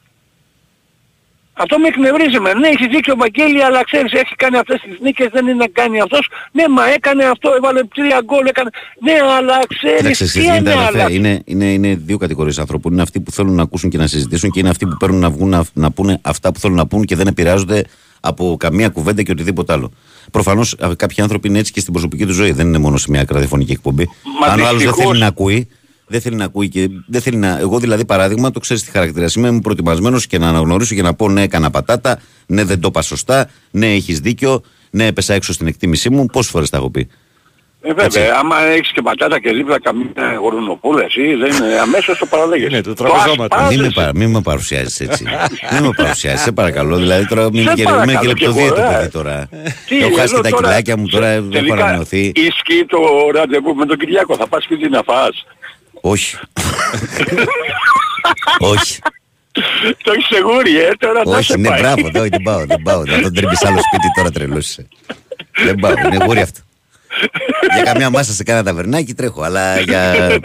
Αυτό 1.64 1.80
με 1.80 1.88
εκνευρίζει 1.88 2.39
με. 2.39 2.53
Ναι, 2.53 2.68
έχει 2.68 2.88
δίκιο 2.88 3.14
ο 3.14 3.20
Βαγγέλη, 3.24 3.64
αλλά 3.64 3.84
ξέρεις, 3.84 4.12
έχει 4.12 4.36
κάνει 4.36 4.58
αυτές 4.58 4.80
τις 4.86 4.97
νίκες, 5.01 5.28
δεν 5.32 5.43
είναι 5.47 5.53
να 5.53 5.68
κάνει 5.68 5.99
αυτός. 6.01 6.30
Ναι, 6.51 6.68
μα 6.68 6.84
έκανε 6.97 7.24
αυτό, 7.26 7.53
έβαλε 7.58 7.82
τρία 7.95 8.22
γκολ, 8.26 8.45
έκανε... 8.47 8.70
Ναι, 9.05 9.16
αλλά 9.38 9.58
ξέρεις, 9.78 9.97
Κοίταξε, 9.97 10.24
τι 10.24 10.30
συζητείτε, 10.30 10.58
είναι 10.58 10.72
αδερφέ, 10.72 10.88
αλλά... 11.01 11.12
είναι, 11.12 11.41
είναι, 11.45 11.66
είναι 11.66 11.95
δύο 12.05 12.18
κατηγορίες 12.18 12.60
άνθρωπων. 12.60 12.91
Είναι 12.93 13.01
αυτοί 13.01 13.20
που 13.20 13.32
θέλουν 13.32 13.55
να 13.55 13.62
ακούσουν 13.62 13.89
και 13.89 13.97
να 13.97 14.08
συζητήσουν 14.08 14.51
και 14.51 14.60
είναι 14.60 14.70
αυτοί 14.70 14.86
που 14.86 14.97
παίρνουν 14.99 15.20
να 15.20 15.30
βγουν 15.30 15.49
να, 15.49 15.64
να 15.74 15.91
πούνε 15.91 16.20
αυτά 16.22 16.51
που 16.51 16.60
θέλουν 16.60 16.76
να 16.76 16.88
πούν 16.88 17.03
και 17.05 17.16
δεν 17.16 17.28
επηρεάζονται 17.28 17.84
από 18.20 18.55
καμία 18.60 18.89
κουβέντα 18.89 19.22
και 19.24 19.32
οτιδήποτε 19.32 19.74
άλλο. 19.74 19.91
Προφανώς 20.32 20.76
κάποιοι 20.95 21.22
άνθρωποι 21.22 21.47
είναι 21.47 21.60
έτσι 21.60 21.72
και 21.72 21.80
στην 21.80 21.93
προσωπική 21.93 22.26
τους 22.26 22.36
ζωή. 22.36 22.51
Δεν 22.51 22.68
είναι 22.68 22.78
μόνο 22.78 22.97
σε 22.97 23.05
μια 23.10 23.26
ραδιοφωνική 23.30 23.72
εκπομπή. 23.72 24.10
Μα 24.41 24.47
Αν 24.47 24.51
ο 24.51 24.53
άλλος 24.53 24.68
δεν 24.68 24.78
δυστυχώς- 24.78 25.05
θέλει 25.08 25.20
να 25.20 25.28
ακούει, 25.28 25.68
δεν 26.08 26.22
θέλει 26.22 26.36
να 26.36 26.43
ακούει 26.45 26.70
και 26.70 26.89
δεν 27.08 27.22
θέλει 27.22 27.38
να. 27.38 27.58
Εγώ 27.60 27.80
δηλαδή 27.80 28.05
παράδειγμα, 28.05 28.51
το 28.51 28.60
ξέρεις 28.60 28.84
τι 28.84 28.91
χαρακτήρας 28.91 29.36
είμαι, 29.36 29.47
είμαι 29.47 29.62
προετοιμασμένο 29.62 30.20
και 30.30 30.38
να 30.38 30.47
αναγνωρίσω 30.49 30.95
και 30.95 31.01
να 31.01 31.14
πω 31.14 31.30
ναι, 31.30 31.41
έκανα 31.41 31.70
πατάτα, 31.70 32.20
ναι, 32.45 32.64
δεν 32.64 32.80
το 32.80 32.88
είπα 32.88 33.01
σωστά, 33.01 33.49
ναι, 33.72 33.88
έχεις 33.93 34.20
δίκιο, 34.20 34.62
ναι, 34.89 35.05
έπεσα 35.05 35.34
έξω 35.34 35.53
στην 35.53 35.68
εκτίμησή 35.68 36.10
μου. 36.10 36.26
Πόσες 36.26 36.51
φορές 36.51 36.70
τα 36.70 36.78
έχω 36.78 36.89
πει. 36.89 37.08
Ε, 37.82 37.93
βέβαια, 37.93 38.36
άμα 38.39 38.62
έχεις 38.62 38.91
και 38.91 39.01
πατάτα 39.01 39.39
και 39.39 39.51
δίπλα 39.51 39.80
καμία 39.82 40.14
γορνοπούλα 40.41 41.03
εσύ, 41.03 41.22
δεν 41.36 41.51
είναι 41.55 41.80
αμέσως 41.80 42.18
το 42.18 42.26
παραλέγεις. 42.26 42.68
Είναι, 42.68 42.82
το 42.82 42.93
Το 42.93 43.03
τραπεζόματο. 43.03 43.55
ασπάζεσαι. 43.55 43.82
Μην 43.82 43.91
με, 43.95 44.03
πα- 44.03 44.12
μην 44.16 44.30
με 44.30 44.41
παρουσιάζεις 44.41 44.99
έτσι. 44.99 45.24
μην 45.74 45.84
με 45.84 45.89
παρουσιάζεις, 45.95 46.41
σε 46.41 46.51
παρακαλώ. 46.51 46.95
Δηλαδή 46.97 47.28
τώρα 47.28 47.49
μην 47.51 47.68
Σε 47.68 47.74
και, 47.74 47.82
είμαι 47.82 47.91
παρακαλώ 47.91 48.34
και 48.34 48.38
κι 48.39 48.43
εγώ, 48.43 48.60
λεπτοδία 48.60 48.84
το 48.86 48.91
ε. 48.91 48.95
παιδί 48.97 49.10
τώρα. 49.12 49.49
Τι, 49.88 49.97
Έχω 49.97 50.16
χάσει 50.16 50.34
εδώ 50.34 50.41
και 50.41 50.49
τα 50.49 50.55
τώρα- 50.55 50.68
κιλάκια 50.68 50.97
μου 50.97 51.08
τώρα, 51.08 51.28
δεν 51.28 51.38
έχω 51.41 51.49
Τελικά, 51.51 51.74
ανανεωθεί. 51.74 52.32
Ισχύει 52.36 52.86
το 52.88 52.97
ραντεβού 53.34 53.76
με 53.76 53.86
τον 53.86 53.97
Κυριάκο, 53.97 54.36
θα 54.36 54.47
πας 54.47 54.64
σπίτι 54.64 54.89
να 54.89 55.01
φας. 55.05 55.45
Όχι. 56.02 56.38
Όχι. 58.60 59.00
Το 60.04 60.12
έχεις 60.12 60.26
σε 60.26 60.39
γούρι, 60.39 60.80
ε, 60.80 60.91
τώρα 61.00 61.22
θα 61.26 61.32
σε 61.32 61.38
Όχι, 61.38 61.62
ναι, 61.62 61.70
πάει. 61.70 61.80
μπράβο, 61.80 62.10
δεν, 62.10 62.30
δεν 62.30 62.41
πάω, 62.43 62.66
δεν 62.66 62.82
πάω. 62.84 63.04
Να 63.04 63.22
τον 63.22 63.34
τρίμπεις 63.34 63.66
άλλο 63.66 63.78
σπίτι 63.78 64.08
τώρα 64.16 64.32
τρελός 64.32 64.68
είσαι. 64.70 64.88
Δεν 65.64 65.76
πάω, 65.76 65.91
είναι 65.91 66.26
γούρι 66.26 66.39
αυτό. 66.41 66.60
Για 67.76 67.84
καμιά 67.84 68.09
μάσα 68.09 68.32
σε 68.32 68.43
κάνα 68.43 68.63
ταβερνάκι 68.63 69.13
τρέχω, 69.13 69.41
αλλά 69.41 69.80
για 69.80 70.01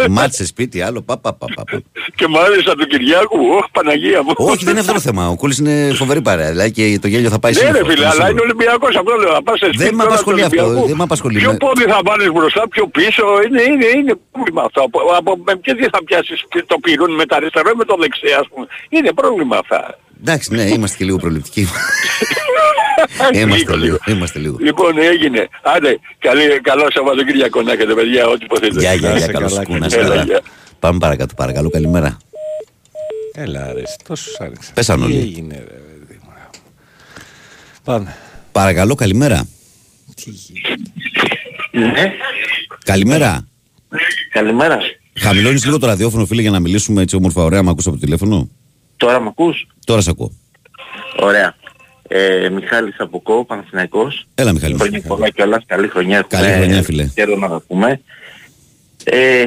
μάτς 0.09 0.37
σε 0.37 0.47
σπίτι 0.47 0.81
άλλο, 0.83 1.03
πα, 1.03 1.19
πα, 1.19 1.35
πα, 1.35 1.47
πα, 1.55 1.65
πα. 1.65 1.83
Και 2.15 2.27
μου 2.29 2.39
άρεσε 2.39 2.75
του 2.79 2.87
Κυριάκου, 2.87 3.39
όχ 3.59 3.65
Παναγία 3.73 4.23
μου. 4.23 4.33
Όχι, 4.37 4.65
δεν 4.65 4.71
είναι 4.73 4.81
αυτό 4.81 4.93
το 4.93 5.01
θέμα. 5.01 5.29
Ο 5.29 5.35
Κούλης 5.37 5.59
είναι 5.59 5.93
φοβερή 5.95 6.23
παρέα. 6.23 6.49
Δηλαδή 6.51 6.71
και 6.71 6.99
το 7.03 7.09
γέλιο 7.09 7.31
θα 7.31 7.39
πάει 7.39 7.53
Ναι 7.53 7.59
σύννεφο, 7.59 7.77
ρε 7.77 7.81
αυτό 7.81 7.93
φίλε, 7.93 8.05
είναι 8.05 8.13
αλλά 8.15 8.25
είναι 8.31 8.39
σίγουρο. 8.39 8.45
Ολυμπιακός, 8.45 8.97
αυτό 8.97 9.13
λέω, 9.23 9.33
θα 9.39 9.43
πας 9.43 9.59
σε 9.59 9.65
σπίτι 9.65 9.83
Δεν 9.85 9.95
με 9.95 10.03
τώρα 10.03 10.09
του 10.09 10.13
απασχολεί 10.15 10.43
αυτό, 10.43 10.63
Ολυμπιακού. 10.63 10.87
δεν 10.89 10.97
με 10.97 11.03
απασχολεί. 11.03 11.39
Ποιο 11.39 11.51
Με- 11.51 11.57
πόδι 11.65 11.85
θα 11.95 12.01
βάλεις 12.09 12.31
μπροστά, 12.37 12.63
πιο 12.75 12.85
πίσω, 12.97 13.25
είναι, 13.47 13.63
είναι, 13.71 13.87
είναι 13.99 14.15
πρόβλημα 14.33 14.63
αυτό. 14.69 14.81
Από, 14.89 14.99
από, 15.21 15.31
με 15.47 15.55
ποιο 15.63 15.73
τι 15.79 15.85
θα 15.95 16.01
πιάσεις 16.07 16.39
το 16.73 16.77
πυρούν 16.85 17.13
με 17.21 17.25
τα 17.31 17.37
αριστερό 17.37 17.69
ή 17.75 17.77
με 17.83 17.85
το 17.91 17.97
δεξί 18.03 18.31
ας 18.41 18.47
πούμε. 18.51 18.67
Είναι 18.89 19.11
πρόβλημα 19.21 19.57
αυτά. 19.65 19.81
Εντάξει, 20.23 20.55
ναι, 20.55 20.63
είμαστε 20.63 20.97
και 20.97 21.05
λίγο 21.05 21.17
προληπτικοί. 21.17 21.67
Είμαστε 23.35 23.77
λίγο, 23.77 23.99
είμαστε 24.07 24.39
λίγο. 24.39 24.57
Λοιπόν, 24.61 24.99
έγινε. 24.99 25.49
Άντε, 25.63 25.99
καλή, 26.19 26.61
καλό 26.61 26.87
Σαββατοκύριακο 26.95 27.63
να 27.63 27.73
έχετε 27.73 27.95
παιδιά, 27.95 28.27
ό,τι 28.27 28.45
υποθείτε. 28.45 28.81
Γεια, 28.81 28.95
γεια, 28.95 29.09
Να 29.09 29.17
γεια, 29.17 29.25
είσαι 29.25 29.33
καλώς 29.33 29.51
καλά, 29.51 29.61
ακού, 29.63 29.73
να 29.73 29.79
καλή 29.79 29.87
είσαι 29.93 29.97
μέρα. 30.03 30.09
καλά. 30.09 30.23
Γεια. 30.25 30.41
Πάμε 30.79 30.99
παρακάτω, 30.99 31.35
παρακαλώ, 31.35 31.71
καλημέρα. 31.71 32.17
Έλα 33.35 33.73
ρε, 33.73 33.81
εσύ, 33.81 33.97
τόσους 34.09 34.41
άνοιξα. 34.41 34.71
Πέσαν 34.75 34.99
Τι 34.99 35.05
όλοι. 35.05 35.19
έγινε 35.19 35.55
ρε, 35.55 35.63
παιδί 35.65 36.21
μου. 36.23 36.31
Πάμε. 37.85 38.17
Παρακαλώ, 38.53 38.95
καλημέρα. 38.95 39.49
Τι 40.15 40.25
έγινε. 40.27 41.91
Ναι, 41.93 42.13
Καλημέρα. 42.85 43.47
καλημέρα. 44.33 44.79
Χαμηλώνεις 45.21 45.65
λίγο 45.65 45.79
το 45.79 45.87
ραδιόφωνο, 45.87 46.27
φίλε, 46.27 46.41
για 46.43 46.51
να 46.51 46.61
μιλήσουμε 46.61 47.03
έτσι 47.03 47.17
όμορφα 47.17 47.43
ωραία. 47.43 47.63
Μ' 47.63 47.69
ακούς 47.69 47.87
από 47.87 47.95
το 47.95 48.01
τηλέφωνο; 48.01 48.49
Τώρα 49.03 49.21
με 49.21 49.29
ακούς; 49.29 49.67
Τώρα 49.85 50.01
σε 50.01 50.11
ακούω. 50.11 50.31
Ωραία. 51.21 51.55
Ε, 52.09 52.49
Μιχάλης 52.49 52.95
από 52.99 53.21
Κό, 53.21 53.45
Παναθηναϊκός. 53.45 54.27
Έλα, 54.35 54.53
Μιχάλη. 54.53 54.73
μου. 54.73 54.79
Χρόνια 54.79 55.03
πολλά 55.09 55.29
κιόλας, 55.31 55.63
καλή 55.67 55.89
χρονιά. 55.89 56.25
Καλή 56.29 56.47
έχουμε. 56.47 56.65
χρονιά, 56.65 56.83
φίλε. 56.83 57.07
Χαίρομαι 57.07 57.47
να 57.47 57.53
τα 57.53 57.63
πούμε. 57.67 58.01
Ε, 59.05 59.45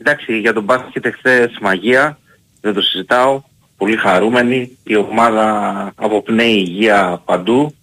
εντάξει, 0.00 0.38
για 0.38 0.52
τον 0.52 0.62
μπάσκετ 0.62 1.06
εχθές 1.06 1.58
μαγεία, 1.60 2.18
δεν 2.60 2.74
το 2.74 2.80
συζητάω. 2.80 3.42
Πολύ 3.76 3.96
χαρούμενη. 3.96 4.78
Η 4.82 4.96
ομάδα 4.96 5.92
αποπνέει 5.96 6.54
υγεία 6.54 7.22
παντού. 7.24 7.74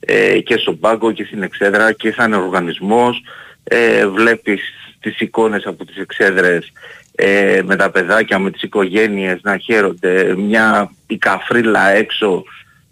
Ε, 0.00 0.40
και 0.40 0.56
στον 0.56 0.78
πάγκο 0.78 1.12
και 1.12 1.24
στην 1.24 1.42
εξέδρα 1.42 1.92
και 1.92 2.12
σαν 2.12 2.32
οργανισμός. 2.32 3.22
Ε, 3.64 4.06
βλέπεις 4.06 4.60
τις 5.00 5.20
εικόνες 5.20 5.64
από 5.66 5.84
τις 5.84 5.96
εξέδρες 5.96 6.72
ε, 7.14 7.60
με 7.64 7.76
τα 7.76 7.90
παιδάκια, 7.90 8.38
με 8.38 8.50
τις 8.50 8.62
οικογένειες 8.62 9.40
να 9.42 9.58
χαίρονται. 9.58 10.34
Μια 10.36 10.92
η 11.06 11.16
καφρίλα 11.16 11.88
έξω. 11.88 12.42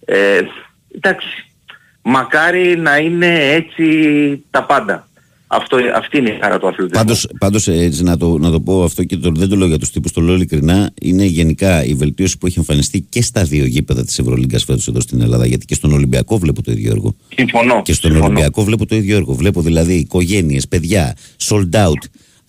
Ε, 0.04 0.40
εντάξει, 0.96 1.28
μακάρι 2.02 2.76
να 2.76 2.96
είναι 2.96 3.52
έτσι 3.52 3.84
τα 4.50 4.64
πάντα. 4.64 5.08
Αυτό, 5.52 5.76
αυτή 5.94 6.18
είναι 6.18 6.30
η 6.30 6.38
χαρά 6.40 6.58
του 6.58 6.66
αθλητισμού. 6.66 7.04
Πάντως, 7.04 7.28
πάντως 7.38 7.68
έτσι, 7.68 8.02
να, 8.02 8.16
το, 8.16 8.38
να 8.38 8.50
το 8.50 8.60
πω 8.60 8.82
αυτό 8.82 9.04
και 9.04 9.16
το, 9.16 9.32
δεν 9.34 9.48
το 9.48 9.56
λέω 9.56 9.66
για 9.66 9.78
τους 9.78 9.90
τύπους, 9.90 10.12
το 10.12 10.20
λέω 10.20 10.34
ειλικρινά, 10.34 10.90
είναι 11.02 11.24
γενικά 11.24 11.84
η 11.84 11.94
βελτίωση 11.94 12.38
που 12.38 12.46
έχει 12.46 12.58
εμφανιστεί 12.58 13.00
και 13.08 13.22
στα 13.22 13.44
δύο 13.44 13.64
γήπεδα 13.64 14.04
της 14.04 14.18
Ευρωλίγκας 14.18 14.64
φέτος 14.64 14.88
εδώ 14.88 15.00
στην 15.00 15.20
Ελλάδα, 15.20 15.46
γιατί 15.46 15.66
και 15.66 15.74
στον 15.74 15.92
Ολυμπιακό 15.92 16.38
βλέπω 16.38 16.62
το 16.62 16.72
ίδιο 16.72 16.90
έργο. 16.90 17.14
Συμφωνώ. 17.34 17.82
Και 17.82 17.92
στον 17.92 18.10
συμφωνώ. 18.10 18.32
Ολυμπιακό 18.32 18.64
βλέπω 18.64 18.86
το 18.86 18.96
ίδιο 18.96 19.16
έργο. 19.16 19.32
Βλέπω 19.32 19.62
δηλαδή 19.62 19.94
οικογένειες, 19.94 20.68
παιδιά, 20.68 21.16
sold 21.48 21.70
out. 21.70 22.02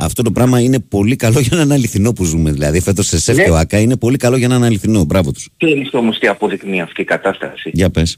Αυτό 0.04 0.24
το 0.24 0.32
πράγμα 0.32 0.60
είναι 0.60 0.80
πολύ 0.80 1.16
καλό 1.16 1.39
για 1.39 1.58
να 1.58 1.64
είναι 1.64 1.74
αληθινό 1.74 2.14
που 2.14 2.24
ζούμε. 2.24 2.52
Δηλαδή 2.52 2.82
φέτος 2.82 3.08
σε 3.08 3.20
ΣΕΦ 3.20 3.36
Ναι. 3.36 3.43
και 3.43 3.49
ο 3.49 3.56
ΑΚΑ 3.58 3.80
είναι 3.80 3.97
πολύ 3.97 4.18
καλό 4.18 4.38
για 4.38 4.47
να 4.47 4.56
είναι 4.56 4.66
αληθινό. 4.66 5.04
Μπράβο 5.04 5.32
τους. 5.32 5.49
Ξέρεις 5.58 5.89
όμως 5.93 6.18
τι 6.20 6.28
αποδεικνύει 6.28 6.82
αυτή 6.82 7.02
η 7.02 7.06
κατάσταση; 7.06 7.70
Για 7.74 7.89
πες. 7.89 8.18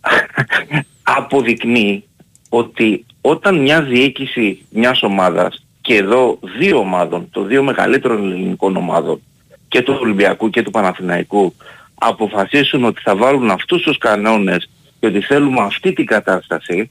αποδεικνύει 1.18 2.04
ότι 2.48 3.04
όταν 3.20 3.60
μια 3.60 3.82
διοίκηση 3.82 4.58
μιας 4.70 5.02
ομάδας 5.02 5.64
και 5.80 5.94
εδώ 5.94 6.38
δύο 6.58 6.78
ομάδων, 6.78 7.28
των 7.30 7.46
δύο 7.46 7.62
μεγαλύτερων 7.62 8.32
ελληνικών 8.32 8.76
ομάδων 8.76 9.20
και 9.68 9.82
του 9.82 9.98
Ολυμπιακού 10.00 10.50
και 10.50 10.62
του 10.62 10.70
Παναθηναϊκού 10.70 11.54
αποφασίσουν 11.94 12.84
ότι 12.84 13.00
θα 13.04 13.16
βάλουν 13.16 13.50
αυτούς 13.50 13.82
τους 13.82 13.98
κανόνες 13.98 14.68
και 15.00 15.06
ότι 15.06 15.20
θέλουμε 15.20 15.60
αυτή 15.60 15.92
την 15.92 16.06
κατάσταση 16.06 16.90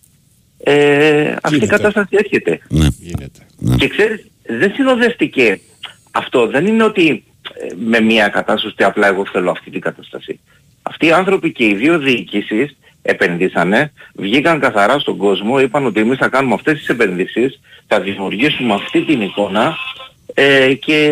ε, 0.64 1.36
αυτή 1.42 1.56
η 1.56 1.58
Γίνεται. 1.60 1.76
κατάσταση 1.76 2.10
έρχεται. 2.12 2.60
Ναι. 2.70 2.88
Γίνεται. 3.00 3.40
ναι. 3.58 3.76
Και 3.76 3.88
ξέρεις, 3.88 4.28
δεν 4.44 4.72
συνοδεύτηκε 4.74 5.60
αυτό. 6.12 6.48
Δεν 6.48 6.66
είναι 6.66 6.84
ότι 6.84 7.24
ε, 7.54 7.74
με 7.76 8.00
μια 8.00 8.28
κατάσταση 8.28 8.68
ότι 8.68 8.84
απλά 8.84 9.08
εγώ 9.08 9.26
θέλω 9.32 9.52
αυτή 9.52 9.70
την 9.70 9.82
κατάσταση. 9.82 10.40
Αυτοί 10.82 11.06
οι 11.06 11.12
άνθρωποι 11.12 11.52
και 11.52 11.66
οι 11.66 11.76
δύο 11.76 12.00
διοικήσεις 12.00 12.78
επενδύσανε, 13.02 13.92
βγήκαν 14.16 14.60
καθαρά 14.60 15.00
στον 15.00 15.18
κόσμο, 15.18 15.60
είπαν 15.60 15.86
ότι 15.86 16.00
εμείς 16.00 16.18
θα 16.18 16.28
κάνουμε 16.28 16.54
αυτές 16.54 16.78
τις 16.78 16.88
επενδύσεις, 16.88 17.60
θα 17.88 18.00
δημιουργήσουμε 18.00 18.74
αυτή 18.74 19.02
την 19.02 19.22
εικόνα 19.22 19.76
ε, 20.34 20.74
και 20.74 21.12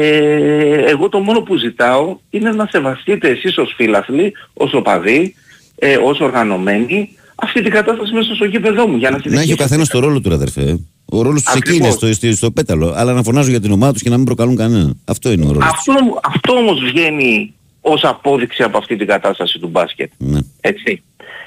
εγώ 0.88 1.10
το 1.10 1.20
μόνο 1.20 1.42
που 1.42 1.56
ζητάω 1.56 2.18
είναι 2.30 2.52
να 2.52 2.68
σεβαστείτε 2.72 3.30
εσείς 3.30 3.58
ως 3.58 3.74
φίλαθλοι, 3.76 4.34
ως 4.54 4.74
οπαδοί, 4.74 5.36
ε, 5.76 5.98
ως 5.98 6.20
οργανωμένοι, 6.20 7.18
αυτή 7.36 7.62
την 7.62 7.72
κατάσταση 7.72 8.14
μέσα 8.14 8.36
στο 8.36 8.46
γήπεδό 8.46 8.88
μου 8.88 8.98
για 8.98 9.10
να 9.10 9.16
Να 9.16 9.18
έχει 9.18 9.28
ο 9.28 9.32
συνεχίσετε. 9.32 9.64
καθένας 9.64 9.88
το 9.90 10.00
ρόλο 10.00 10.22
του, 10.22 10.30
ρε 10.30 10.36
αδερφέ. 10.36 10.80
Ο 11.06 11.22
ρόλος 11.22 11.44
του 11.44 11.52
εκεί 11.56 11.76
είναι 11.76 11.88
Ακριβώς. 11.88 12.14
στο, 12.14 12.28
στο, 12.28 12.36
στο 12.36 12.52
πέταλο. 12.52 12.94
Αλλά 12.96 13.14
να 13.14 13.24
φωνάζουν 13.24 13.52
για 13.52 13.62
την 13.62 13.72
ομάδα 13.72 13.94
τους 13.94 14.02
και 14.02 14.10
να 14.10 14.16
μην 14.18 14.26
προκαλούν 14.26 14.56
κανέναν. 14.56 15.02
Αυτό 15.06 15.32
είναι 15.32 15.46
ο 15.46 15.48
ρόλος. 15.52 15.66
Αυτό, 15.66 15.94
αυτό 16.24 16.54
όμως 16.54 16.80
βγαίνει 16.80 17.54
ως 17.82 18.04
απόδειξη 18.04 18.64
από 18.64 18.78
αυτή 18.78 18.96
την 18.96 19.08
κατάσταση 19.08 19.60
του 19.60 19.68
μπάσκετ. 19.68 20.12
Ναι. 20.18 20.40
Έτσι. 20.62 21.04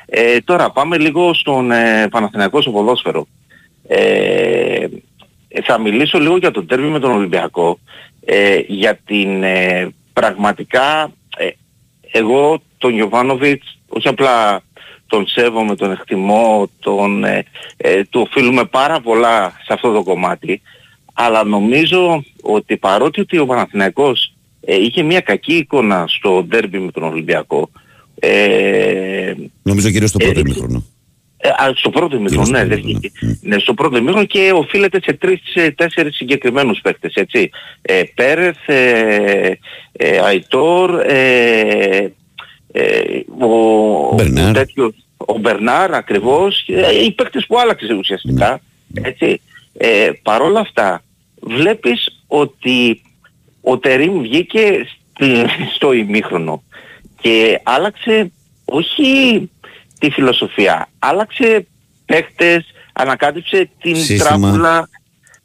Ε, 0.07 0.41
τώρα 0.41 0.71
πάμε 0.71 0.99
λίγο 0.99 1.35
στον 1.35 1.71
ε, 1.71 2.09
Παναθηναϊκό 2.11 2.61
στο 2.61 2.71
ποδόσφαιρο. 2.71 3.27
Ε, 3.89 4.87
θα 5.65 5.79
μιλήσω 5.81 6.19
λίγο 6.19 6.37
για 6.37 6.51
τον 6.51 6.67
τέρμι 6.67 6.89
με 6.89 6.99
τον 6.99 7.11
Ολυμπιακό. 7.11 7.79
Ε, 8.25 8.59
για 8.67 8.99
την 9.05 9.43
ε, 9.43 9.89
πραγματικά 10.13 11.13
ε, 11.37 11.49
εγώ 12.13 12.61
τον 12.79 12.95
Γιωβάνοβιτς 12.95 13.79
όχι 13.89 14.09
απλά 14.09 14.63
τον 15.09 15.27
σέβομαι, 15.27 15.77
τον 15.77 15.91
εκτιμώ, 15.93 16.71
τον, 16.81 17.25
ε, 17.25 17.45
ε, 17.77 18.05
του 18.05 18.21
οφείλουμε 18.31 18.65
πάρα 18.65 19.01
πολλά 19.01 19.51
σε 19.65 19.73
αυτό 19.73 19.93
το 19.93 20.03
κομμάτι 20.03 20.63
αλλά 21.13 21.45
νομίζω 21.45 22.25
ότι 22.43 22.77
παρότι 22.77 23.21
ότι 23.21 23.39
ο 23.39 23.47
Παναθηναϊκός 23.47 24.35
ε, 24.61 24.75
είχε 24.77 25.03
μια 25.03 25.21
κακή 25.21 25.55
εικόνα 25.55 26.05
στο 26.09 26.45
ντέρμπι 26.49 26.79
με 26.79 26.91
τον 26.91 27.03
Ολυμπιακό 27.03 27.71
ε, 28.21 29.33
Νομίζω 29.63 29.91
κυρίως 29.91 30.11
στο 30.11 30.19
πρώτο 30.19 30.39
Ε, 30.39 30.43
ημίχρονο. 30.47 30.85
ε, 31.37 31.49
α, 31.49 31.73
στο 31.75 31.91
πρώτο 31.91 32.17
ημίχρονο, 32.17 32.45
στο 32.45 32.53
ναι, 32.57 32.65
πρώτο, 32.65 32.75
δεν 32.75 32.85
βγήκε. 32.85 33.11
Ναι, 33.41 33.59
στο 33.59 33.75
πρώτο 33.75 33.97
ημίχρονο 33.97 34.25
και 34.27 34.51
οφείλεται 34.55 35.01
σε 35.03 35.13
τρεις-τέσσερις 35.13 36.17
συγκεκριμένους 36.17 36.81
παίκτες, 36.81 37.15
έτσι. 37.15 37.51
Ε, 37.83 38.03
Πέρεθ, 38.15 38.69
ε, 38.69 39.59
ε, 39.93 40.19
Αϊτόρ, 40.19 41.01
ε, 41.01 42.13
ε, 42.73 43.21
ο, 43.41 44.15
Μπερνάρ. 44.15 44.49
ο, 44.49 44.53
τέτοιος, 44.53 44.93
ο 45.17 45.39
Μπερνάρ 45.39 45.95
ακριβώς, 45.95 46.65
ε, 46.69 47.05
οι 47.05 47.13
παίκτες 47.13 47.47
που 47.47 47.59
άλλαξε 47.59 47.93
ουσιαστικά, 47.95 48.61
έτσι. 49.03 49.41
Ε, 49.81 50.11
Παρ' 50.23 50.43
όλα 50.43 50.61
αυτά, 50.61 51.03
βλέπεις 51.41 52.23
ότι 52.27 53.03
ο 53.61 53.79
Τερίμ 53.79 54.21
βγήκε 54.21 54.87
στη- 55.13 55.45
στο 55.75 55.93
ημίχρονο 55.93 56.63
και 57.21 57.61
άλλαξε 57.63 58.33
όχι 58.65 59.51
τη 59.99 60.11
φιλοσοφία, 60.11 60.89
άλλαξε 60.99 61.67
παίχτες, 62.07 62.65
ανακάτεψε 62.93 63.71
την 63.81 63.97
Σύστημα. 63.97 64.25
τράπουλα 64.25 64.89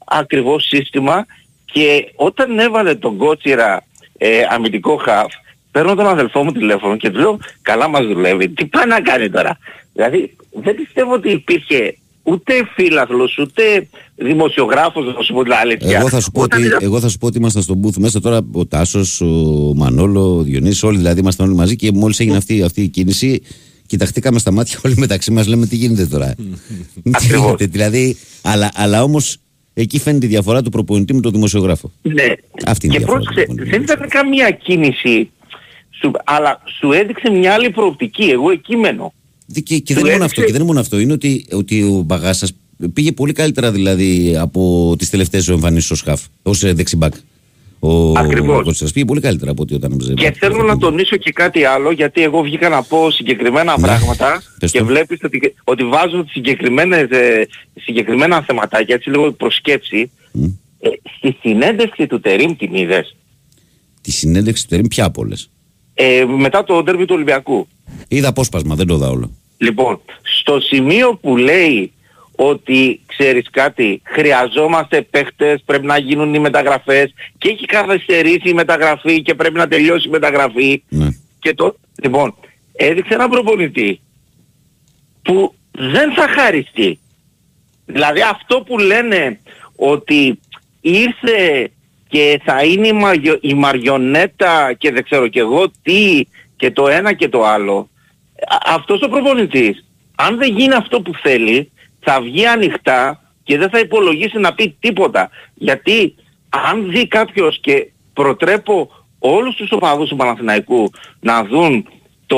ακριβώς 0.06 0.64
σύστημα 0.64 1.26
και 1.66 2.12
όταν 2.16 2.60
έβαλε 2.60 2.96
τον 2.96 3.18
Κότσιρα 3.18 3.84
ε, 4.18 4.42
αμυντικό 4.50 4.96
χαφ, 4.96 5.34
παίρνω 5.74 5.96
τον 5.96 6.08
αδελφό 6.08 6.44
μου 6.44 6.52
τηλέφωνο 6.52 6.98
και 6.98 7.10
του 7.10 7.20
λέω 7.20 7.38
καλά 7.62 7.90
μας 7.90 8.06
δουλεύει, 8.06 8.50
τι 8.50 8.66
πάει 8.66 8.86
να 8.88 9.00
κάνει 9.02 9.30
τώρα; 9.30 9.58
Δηλαδή 9.94 10.36
δεν 10.64 10.76
πιστεύω 10.76 11.14
ότι 11.14 11.30
υπήρχε 11.32 11.98
ούτε 12.24 12.54
φίλαθλος, 12.76 13.38
ούτε 13.38 13.88
δημοσιογράφος, 14.16 15.06
να 15.16 15.22
σου 15.24 15.34
πω 15.34 15.44
την 15.44 15.52
αλήθεια. 15.54 15.98
Εγώ 16.00 16.10
θα, 16.10 16.20
σου 16.22 16.32
πω 16.32 16.42
Όταν 16.42 16.60
ότι, 16.60 16.68
είδα- 16.68 16.78
εγώ 16.82 17.00
θα 17.00 17.10
σου 17.10 17.18
πω 17.18 17.28
ότι 17.28 17.38
ήμασταν 17.38 17.62
στον 17.62 17.82
booth 17.86 17.98
μέσα 17.98 18.20
τώρα 18.20 18.40
ο 18.52 18.66
Τάσος, 18.66 19.22
ο 19.22 19.28
Μανόλο, 19.76 20.36
ο 20.38 20.42
Διονύσης, 20.42 20.84
όλοι 20.84 20.98
δηλαδή 20.98 21.20
ήμασταν 21.20 21.48
όλοι 21.48 21.56
μαζί 21.56 21.76
και 21.76 21.92
μόλις 21.94 22.20
έγινε 22.20 22.38
αυτή, 22.38 22.64
αυτή 22.64 22.82
η 22.82 22.88
κίνηση 22.88 23.42
κοιταχτήκαμε 23.88 24.40
στα 24.40 24.52
μάτια 24.52 24.80
όλοι 24.86 24.96
μεταξύ 24.98 25.32
μας, 25.32 25.48
λέμε 25.48 25.66
τι 25.66 25.76
γίνεται 25.76 26.06
τώρα; 26.06 26.36
τι 27.04 27.12
Ακριβώς. 27.14 27.44
γίνεται, 27.46 27.66
δηλαδή. 27.66 28.18
Αλλά, 28.42 28.72
αλλά 28.76 29.04
όμως 29.04 29.38
εκεί 29.74 30.00
φαίνεται 30.00 30.26
η 30.26 30.30
διαφορά 30.30 30.62
του 30.62 30.70
προπονητή 30.70 31.14
με 31.14 31.22
τον 31.22 31.32
δημοσιογράφο. 31.32 31.92
Ναι. 32.02 32.24
Αυτή 32.66 32.86
είναι 32.86 32.96
η 32.96 32.98
και 33.00 33.06
διαφορά. 33.06 33.20
πρόσεξε, 33.24 33.54
δεν 33.70 33.82
ήταν 33.82 34.08
καμία 34.10 34.50
κίνηση, 34.52 35.32
σου, 36.04 36.12
αλλά 36.24 36.62
σου 36.80 36.92
έδειξε 36.92 37.30
μια 37.30 37.54
άλλη 37.54 37.70
προοπτική. 37.70 38.24
Εγώ 38.24 38.52
εκεί 38.52 38.76
μένω. 38.76 39.14
Και, 39.64 39.78
και 39.78 39.94
Του 39.94 39.94
δεν 39.94 39.98
είναι 39.98 40.02
μόνο 40.12 40.24
έδειξε- 40.24 40.24
αυτό, 40.24 40.42
και 40.42 40.52
δεν 40.52 40.56
είναι 40.56 40.64
μόνο 40.68 40.80
αυτό. 40.80 41.00
Είναι 41.00 41.14
ότι, 41.14 41.46
ότι 41.52 41.84
ο 41.84 42.02
Μπαγάσα 42.06 42.48
πήγε 42.94 43.12
πολύ 43.12 43.34
καλύτερα 43.34 43.72
δηλαδή 43.72 44.36
από 44.40 44.94
τις 44.98 45.10
τελευταίες 45.10 45.44
σου 45.44 45.52
εμφανίσεις 45.54 45.92
ως 45.92 46.02
χαφ, 46.02 46.22
ω 46.44 46.52
δεξιμπάκ. 46.54 47.14
Ο 47.80 48.12
Ακριβώς. 48.12 48.60
ο 48.60 48.64
Κώστας 48.64 48.92
πήγε 48.92 49.06
πολύ 49.06 49.22
καλύτερα 49.22 49.52
από 49.52 49.62
ό,τι 49.62 49.76
όταν 49.76 49.92
έπαιζε. 49.92 50.14
Και 50.14 50.32
θέλω 50.32 50.64
να 50.64 50.78
τονίσω 50.78 51.16
και 51.18 51.32
κάτι 51.32 51.64
άλλο, 51.64 51.92
γιατί 51.92 52.22
εγώ 52.22 52.42
βγήκα 52.42 52.70
να 52.70 52.84
πω 52.84 53.12
συγκεκριμένα 53.12 53.78
Ναι. 53.78 53.86
πράγματα 53.86 54.44
Πες 54.60 54.72
και 54.72 54.80
το. 54.80 54.86
βλέπεις 54.86 55.20
ότι, 55.24 55.54
ότι 55.64 55.84
βάζω 55.86 56.26
συγκεκριμένες, 56.30 57.10
ε, 57.10 57.48
συγκεκριμένα 57.84 58.42
θεματάκια, 58.42 58.96
έτσι 58.96 59.10
λίγο 59.10 59.32
προσκέψη. 59.32 60.12
Ε, 60.80 60.90
στη 61.18 61.38
συνέντευξη 61.42 62.08
του 62.08 62.20
Τερίμ 62.20 62.56
την 62.56 62.74
είδες, 62.76 63.16
Τη 64.02 64.12
συνέντευξη 64.12 64.64
του 64.64 64.70
Τερήμ 64.70 64.88
πια 64.88 65.06
από 65.06 65.22
όλες; 65.22 65.50
Ε, 65.94 66.26
μετά 66.26 66.64
το 66.64 66.84
ντέρμπι 66.84 67.06
του 67.06 67.16
Ολυμπιακού. 67.16 67.68
Είδα 68.08 68.28
απόσπασμα, 68.28 68.76
δεν 68.76 68.88
το 68.88 68.96
είδα 68.96 69.10
όλο. 69.10 69.32
Λοιπόν, 69.58 70.02
στο 70.22 70.60
σημείο 70.60 71.16
που 71.22 71.38
λέει 71.38 71.92
ότι 72.36 73.02
ξέρεις 73.06 73.50
κάτι, 73.50 74.02
χρειαζόμαστε 74.04 75.02
παίχτες, 75.02 75.62
πρέπει 75.66 75.86
να 75.86 75.98
γίνουν 75.98 76.34
οι 76.34 76.40
μεταγραφές 76.40 77.14
και 77.38 77.50
έχει 77.50 77.66
καθυστερήσει 77.66 78.50
η 78.50 78.54
μεταγραφή 78.54 79.22
και 79.22 79.36
πρέπει 79.36 79.58
να 79.58 79.68
τελειώσει 79.68 80.08
η 80.08 80.12
μεταγραφή. 80.12 80.84
Ναι. 80.90 81.08
Και 81.40 81.54
το, 81.54 81.76
λοιπόν, 82.02 82.36
έδειξε 82.74 83.14
έναν 83.14 83.30
προπονητή 83.30 84.00
που 85.22 85.54
δεν 85.72 86.14
θα 86.14 86.28
χαριστεί. 86.28 87.00
Δηλαδή 87.86 88.22
αυτό 88.22 88.62
που 88.62 88.78
λένε 88.78 89.40
ότι 89.76 90.40
ήρθε 90.82 91.72
και 92.14 92.42
θα 92.44 92.64
είναι 92.64 92.88
η, 92.88 92.94
μαγιο- 92.94 93.38
η 93.42 93.54
μαριονέτα 93.54 94.74
και 94.78 94.92
δεν 94.92 95.04
ξέρω 95.04 95.28
και 95.28 95.40
εγώ 95.40 95.72
τι 95.82 96.22
και 96.56 96.72
το 96.72 96.88
ένα 96.88 97.14
και 97.14 97.30
το 97.30 97.46
άλλο. 97.46 97.90
Α- 98.48 98.76
αυτός 98.76 99.02
ο 99.02 99.10
προπονητής, 99.10 99.86
αν 100.16 100.38
δεν 100.38 100.56
γίνει 100.58 100.74
αυτό 100.74 101.02
που 101.02 101.12
θέλει, 101.22 101.72
θα 102.00 102.22
βγει 102.22 102.46
ανοιχτά 102.46 103.22
και 103.44 103.58
δεν 103.58 103.70
θα 103.70 103.80
υπολογίσει 103.80 104.38
να 104.38 104.54
πει 104.54 104.76
τίποτα. 104.80 105.30
Γιατί 105.54 106.16
αν 106.50 106.90
δει 106.92 107.08
κάποιος 107.08 107.60
και 107.62 107.92
προτρέπω 108.14 108.90
όλους 109.20 109.56
τους 109.56 109.72
οπαδούς 109.72 110.10
του 110.10 110.16
Παναθηναϊκού 110.16 110.92
να 111.20 111.44
δουν 111.44 111.88
το, 112.26 112.38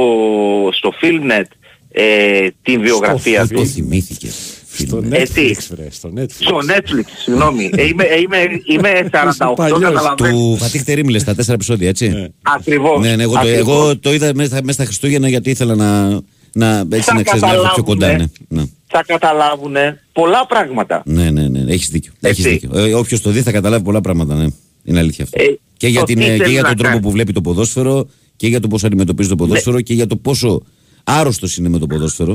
στο 0.71 0.93
Filmnet 1.01 1.49
ε, 1.91 2.47
την 2.61 2.81
βιογραφία 2.81 3.47
του. 3.47 3.65
θυμήθηκες. 3.65 4.54
Στο 4.87 5.03
Έτσι. 5.09 5.55
Netflix, 5.57 5.75
βρε, 5.75 5.87
στο 5.91 6.11
Netflix. 6.17 6.29
Στο 6.39 6.57
Netflix, 6.67 7.05
συγγνώμη. 7.23 7.69
Ε, 7.75 7.85
είμαι, 7.87 8.03
ε, 8.03 8.19
είμαι, 8.19 8.37
είμαι 8.65 9.09
48, 9.11 9.53
καταλαβαίνω. 9.79 10.15
Του 10.15 10.57
Φατίχ 10.57 10.83
Τερήμ 10.83 11.07
λες, 11.07 11.23
τα 11.23 11.35
τέσσερα 11.35 11.53
επεισόδια, 11.53 11.89
έτσι; 11.89 12.33
Ακριβώς. 12.41 13.01
Ναι, 13.01 13.15
ναι, 13.15 13.23
εγώ, 13.23 13.33
το, 13.33 13.39
Ακριβώς. 13.39 13.59
εγώ 13.59 13.97
το 13.97 14.13
είδα 14.13 14.31
μέσα, 14.35 14.55
μέσα 14.55 14.71
στα 14.73 14.85
Χριστούγεννα 14.85 15.29
γιατί 15.29 15.49
ήθελα 15.49 15.75
να, 15.75 16.09
να, 16.53 16.79
έτσι, 16.89 17.01
Θα 17.01 17.13
να 17.13 17.23
ξέρεις 17.23 17.41
να 17.41 17.51
έρθω 17.51 17.71
πιο 17.73 17.83
κοντά. 17.83 18.07
Ναι, 18.07 18.13
καταλάβουνε. 18.13 18.61
ναι. 18.61 18.63
Θα 18.87 19.03
καταλάβουν 19.05 19.75
πολλά 20.13 20.45
πράγματα. 20.47 21.01
Ναι, 21.05 21.29
ναι, 21.31 21.47
ναι, 21.47 21.73
έχεις 21.73 21.89
δίκιο. 21.89 22.13
Έχεις 22.19 22.45
Έτσι. 22.45 22.57
δίκιο. 22.57 22.79
Ε, 22.79 22.93
όποιος 22.93 23.21
το 23.21 23.29
δει 23.29 23.41
θα 23.41 23.51
καταλάβει 23.51 23.83
πολλά 23.83 24.01
πράγματα, 24.01 24.35
ναι. 24.35 24.45
Είναι 24.83 24.99
αλήθεια 24.99 25.23
αυτό. 25.23 25.41
Ε, 25.41 25.59
και 25.77 25.87
για, 25.87 25.99
το 25.99 26.05
την, 26.05 26.15
τι 26.17 26.23
ε, 26.25 26.37
και 26.37 26.43
θέλει 26.43 26.51
για 26.51 26.61
να 26.61 26.67
τον 26.67 26.77
τρόπο 26.77 26.91
κάνει. 26.91 27.01
που 27.05 27.11
βλέπει 27.11 27.33
το 27.33 27.41
ποδόσφαιρο 27.41 28.07
και 28.35 28.47
για 28.47 28.59
το 28.59 28.67
πώς 28.67 28.83
αντιμετωπίζει 28.83 29.29
το 29.29 29.35
ποδόσφαιρο 29.35 29.81
και 29.81 29.93
για 29.93 30.07
το 30.07 30.15
πόσο 30.15 30.61
άρρωστος 31.03 31.57
είναι 31.57 31.69
με 31.69 31.77
το 31.79 31.87
ποδόσφαιρο. 31.87 32.33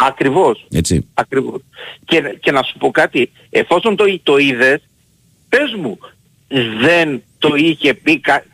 Ακριβώς. 0.00 0.66
Έτσι. 0.70 1.06
Ακριβώς. 1.14 1.60
Και, 2.04 2.36
και 2.40 2.50
να 2.50 2.62
σου 2.62 2.78
πω 2.78 2.90
κάτι, 2.90 3.30
εφόσον 3.50 3.96
το, 3.96 4.04
το 4.22 4.36
είδες, 4.36 4.80
πες 5.48 5.74
μου, 5.82 5.98
δεν 6.80 7.22
το 7.38 7.54
είχε 7.56 7.94
πει 7.94 8.20
κα... 8.20 8.44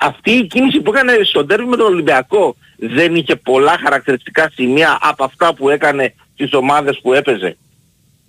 αυτή 0.00 0.30
η 0.30 0.46
κίνηση 0.46 0.80
που 0.80 0.90
έκανε 0.94 1.12
στον 1.24 1.46
τέρμι 1.46 1.68
με 1.68 1.76
τον 1.76 1.86
Ολυμπιακό 1.86 2.56
δεν 2.78 3.14
είχε 3.14 3.36
πολλά 3.36 3.78
χαρακτηριστικά 3.82 4.50
σημεία 4.54 4.98
από 5.00 5.24
αυτά 5.24 5.54
που 5.54 5.68
έκανε 5.68 6.14
τις 6.36 6.52
ομάδες 6.52 6.98
που 7.02 7.12
έπαιζε. 7.12 7.56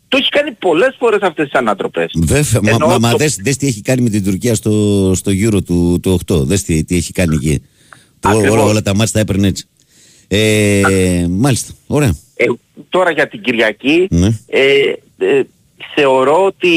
Το 0.07 0.17
έχει 0.17 0.29
κάνει 0.29 0.51
πολλές 0.51 0.95
φορές 0.99 1.21
αυτές 1.21 1.49
τις 1.49 1.59
ανατροπές. 1.59 2.11
Βέβαια, 2.15 2.61
μα, 2.63 2.69
Ενώ 2.69 2.87
μα, 2.87 2.97
μα 2.99 3.11
το- 3.11 3.17
δες, 3.17 3.35
δες 3.35 3.57
τι 3.57 3.67
έχει 3.67 3.81
κάνει 3.81 4.01
με 4.01 4.09
την 4.09 4.23
Τουρκία 4.23 4.55
στο, 4.55 4.71
στο 5.15 5.31
Euro 5.31 5.63
του, 5.65 5.99
του 6.01 6.19
8. 6.27 6.35
Δες 6.45 6.63
τι, 6.63 6.83
τι 6.83 6.95
έχει 6.95 7.11
κάνει 7.11 7.35
εκεί. 7.35 7.63
Που 8.19 8.29
Ακριβώς. 8.29 8.49
όλα, 8.51 8.63
όλα 8.63 8.81
τα 8.81 8.95
μάτια 8.95 9.13
τα 9.13 9.19
έπαιρνε 9.19 9.47
έτσι. 9.47 9.65
Ε, 10.27 11.25
μάλιστα, 11.29 11.73
ωραία. 11.87 12.15
Ε, 12.79 12.83
τώρα 12.89 13.11
για 13.11 13.27
την 13.27 13.41
Κυριακή 13.41 14.07
Ναι. 14.09 14.27
ε, 14.47 14.93
ε, 15.17 15.41
θεωρώ 15.95 16.45
ότι 16.45 16.69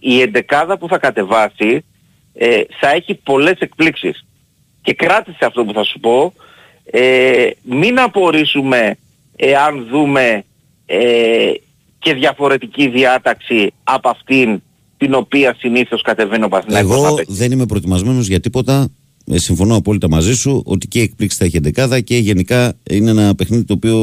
η 0.00 0.20
εντεκάδα 0.20 0.78
που 0.78 0.88
θα 0.88 0.98
κατεβάσει 0.98 1.84
ε, 2.34 2.60
θα 2.80 2.90
έχει 2.90 3.14
πολλές 3.14 3.58
εκπλήξεις. 3.58 4.24
Και 4.82 4.94
κράτησε 4.94 5.44
αυτό 5.44 5.64
που 5.64 5.72
θα 5.72 5.84
σου 5.84 6.00
πω. 6.00 6.32
Ε, 6.90 7.50
μην 7.62 8.00
απορρίσουμε 8.00 8.96
εάν 9.36 9.86
δούμε 9.90 10.44
ε, 10.86 11.50
και 11.98 12.14
διαφορετική 12.14 12.88
διάταξη 12.88 13.72
από 13.84 14.08
αυτήν 14.08 14.62
την 14.96 15.14
οποία 15.14 15.54
συνήθως 15.58 16.02
κατεβαίνει 16.02 16.44
ο 16.44 16.48
Παθηναϊκός 16.48 17.00
να 17.00 17.06
Εγώ 17.06 17.14
παίξει. 17.14 17.34
δεν 17.34 17.50
είμαι 17.52 17.66
προετοιμασμένος 17.66 18.26
για 18.28 18.40
τίποτα. 18.40 18.88
Ε, 19.30 19.38
συμφωνώ 19.38 19.76
απόλυτα 19.76 20.08
μαζί 20.08 20.34
σου 20.34 20.62
ότι 20.64 20.86
και 20.86 20.98
η 20.98 21.02
εκπλήξη 21.02 21.36
θα 21.36 21.44
έχει 21.44 21.56
εντεκάδα 21.56 22.00
και 22.00 22.16
γενικά 22.16 22.74
είναι 22.90 23.10
ένα 23.10 23.34
παιχνίδι 23.34 23.64
το 23.64 23.72
οποίο 23.72 23.96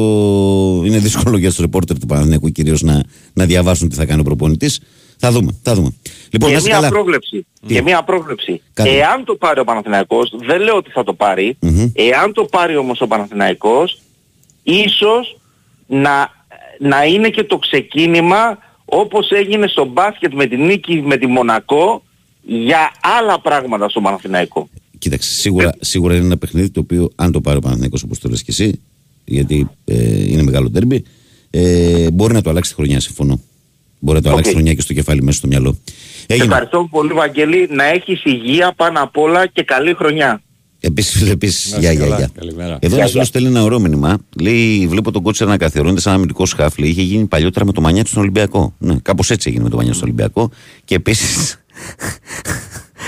είναι 0.86 0.98
δύσκολο 0.98 1.36
για 1.38 1.48
τους 1.48 1.58
ρεπόρτερ 1.58 1.98
του 1.98 2.06
Παναθηναϊκού 2.06 2.48
κυρίως 2.48 2.82
να, 2.82 3.02
να 3.32 3.44
διαβάσουν 3.44 3.88
τι 3.88 3.94
θα 3.94 4.04
κάνει 4.04 4.20
ο 4.20 4.24
προπονητής. 4.24 4.80
Θα 5.18 5.30
δούμε, 5.30 5.58
θα 5.62 5.74
δούμε. 5.74 5.94
Λοιπόν, 6.30 6.50
να 6.50 6.54
και 6.54 6.60
είσαι 6.60 6.66
μία 6.66 6.74
καλά. 6.74 6.88
πρόβλεψη. 6.88 7.46
Τι; 7.66 7.74
Και 7.74 7.82
μία 7.82 8.02
πρόβλεψη. 8.02 8.62
Κάντε. 8.72 8.90
Εάν 8.90 9.24
το 9.24 9.34
πάρει 9.34 9.60
ο 9.60 9.64
Παναθηναϊκός, 9.64 10.32
δεν 10.46 10.60
λέω 10.60 10.76
ότι 10.76 10.90
θα 10.90 11.04
το 11.04 11.12
πάρει, 11.14 11.56
Μμμ. 11.60 11.90
εάν 11.92 12.32
το 12.32 12.44
πάρει 12.44 12.76
όμως 12.76 13.00
ο 13.00 13.06
Παναθηναϊκός, 13.06 14.00
ίσως 14.62 15.38
να, 15.86 16.30
να 16.78 17.04
είναι 17.04 17.28
και 17.28 17.44
το 17.44 17.58
ξεκίνημα 17.58 18.58
όπως 18.84 19.30
έγινε 19.30 19.66
στο 19.66 19.84
μπάσκετ 19.84 20.34
με 20.34 20.46
την 20.46 20.64
νίκη 20.64 21.02
με 21.06 21.16
τη 21.16 21.26
Μονακό 21.26 22.02
για 22.42 22.92
άλλα 23.18 23.40
πράγματα 23.40 23.88
στο 23.88 24.00
Παναθηναϊκό. 24.00 24.68
Κοίταξε, 25.06 25.30
σίγουρα, 25.34 25.74
σίγουρα 25.80 26.14
είναι 26.14 26.24
ένα 26.24 26.36
παιχνίδι 26.36 26.70
το 26.70 26.80
οποίο 26.80 27.10
αν 27.14 27.32
το 27.32 27.40
πάρει 27.40 27.56
ο 27.56 27.60
Παναθηναϊκός 27.60 28.02
όπως 28.02 28.18
το 28.18 28.28
λες 28.28 28.42
και 28.42 28.50
εσύ, 28.50 28.80
γιατί 29.24 29.68
ε, 29.84 30.24
είναι 30.32 30.42
μεγάλο 30.42 30.70
ντέρμπι, 30.70 31.04
ε, 31.50 32.10
μπορεί 32.10 32.32
να 32.32 32.42
το 32.42 32.50
αλλάξει 32.50 32.70
τη 32.70 32.76
χρονιά, 32.76 33.00
συμφωνώ. 33.00 33.40
Μπορεί 33.98 34.16
να 34.16 34.22
το 34.22 34.28
Οκ. 34.28 34.32
αλλάξει 34.34 34.50
τη 34.50 34.56
χρονιά 34.56 34.74
και 34.74 34.80
στο 34.80 34.92
κεφάλι 34.92 35.22
μέσα 35.22 35.38
στο 35.38 35.46
μυαλό. 35.46 35.78
Σε 35.82 36.24
Έγινε. 36.26 36.46
ευχαριστώ 36.46 36.88
πολύ 36.90 37.12
Βαγγέλη, 37.12 37.68
να 37.70 37.84
έχεις 37.84 38.24
υγεία 38.24 38.72
πάνω 38.76 39.02
απ' 39.02 39.16
όλα 39.16 39.46
και 39.46 39.62
καλή 39.62 39.94
χρονιά. 39.94 40.42
Επίσης, 40.80 41.30
επίσης, 41.30 41.72
Να 41.72 41.78
γεια, 41.78 41.92
είστε 41.92 42.02
γεια, 42.04 42.12
καλά. 42.12 42.24
γεια. 42.24 42.30
Καλημέρα. 42.38 42.78
Εδώ 42.80 42.80
Γεια, 42.80 42.88
ένας 42.88 43.02
γεια. 43.04 43.08
φίλος 43.12 43.26
στέλνει 43.26 43.48
ένα 43.48 43.62
ωραίο 43.62 43.80
μήνυμα. 43.80 44.18
Λέει: 44.40 44.86
Βλέπω 44.86 45.10
τον 45.12 45.22
κότσερ 45.22 45.46
να 45.46 45.56
καθιερώνεται 45.56 46.00
σαν 46.00 46.14
αμυντικό 46.14 46.46
σκάφ. 46.46 46.78
Λέει: 46.78 46.90
Είχε 46.90 47.02
γίνει 47.02 47.26
παλιότερα 47.26 47.64
με 47.64 47.72
το 47.72 47.80
μανιάτι 47.80 48.08
στον 48.08 48.22
Ολυμπιακό. 48.22 48.74
Ναι, 48.78 48.96
κάπως 49.02 49.30
έτσι 49.30 49.48
έγινε 49.48 49.64
με 49.64 49.70
το 49.70 49.76
μανιάτι 49.76 49.96
στον 49.96 50.08
Ολυμπιακό. 50.08 50.50
Και 50.84 50.94
επίσης, 50.94 51.58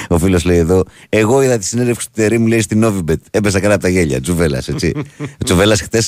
ο 0.08 0.18
φίλος 0.18 0.44
λέει 0.44 0.56
εδώ: 0.58 0.84
Εγώ 1.08 1.42
είδα 1.42 1.58
τη 1.58 1.64
συνέντευξη 1.64 2.06
του 2.06 2.12
Τερήμ, 2.14 2.46
λέει 2.46 2.60
στην 2.60 2.78
Νόβιμπετ. 2.78 3.20
Έπεσα 3.30 3.60
καλά 3.60 3.74
από 3.74 3.82
τα 3.82 3.88
γέλια. 3.88 4.20
Τζουβέλλα, 4.20 4.62
έτσι. 4.66 4.92
Ο 5.40 5.44
Τζουβέλλα 5.44 5.76
χτε 5.76 6.02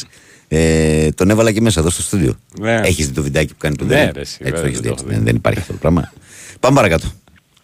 ε, 0.49 1.09
τον 1.11 1.31
έβαλα 1.31 1.53
και 1.53 1.61
μέσα 1.61 1.81
εδώ 1.81 1.91
στο 1.91 2.03
στούντιο. 2.03 2.35
Ναι. 2.61 2.81
Έχεις 2.85 3.07
δει 3.07 3.13
το 3.15 3.23
βιντεάκι 3.23 3.53
που 3.53 3.59
κάνει 3.59 3.77
τον 3.77 3.87
Ναι, 3.87 3.95
Τερήμ; 3.95 4.13
ρε, 4.15 4.21
εσύ, 4.21 4.39
Έτσι 4.41 4.51
το 4.51 4.57
βέβαια, 4.57 4.69
έχεις 4.69 4.81
δεν 4.81 4.83
δει. 4.83 4.89
το 4.89 4.93
έτσι. 4.93 5.05
έχω 5.05 5.09
δει. 5.09 5.15
Δεν, 5.15 5.25
δεν 5.25 5.37
υπάρχει 5.37 5.59
αυτό 5.61 5.73
το 5.73 5.79
πράγμα. 5.79 6.13
Πάμε 6.61 6.77
παρακάτω. 6.77 7.07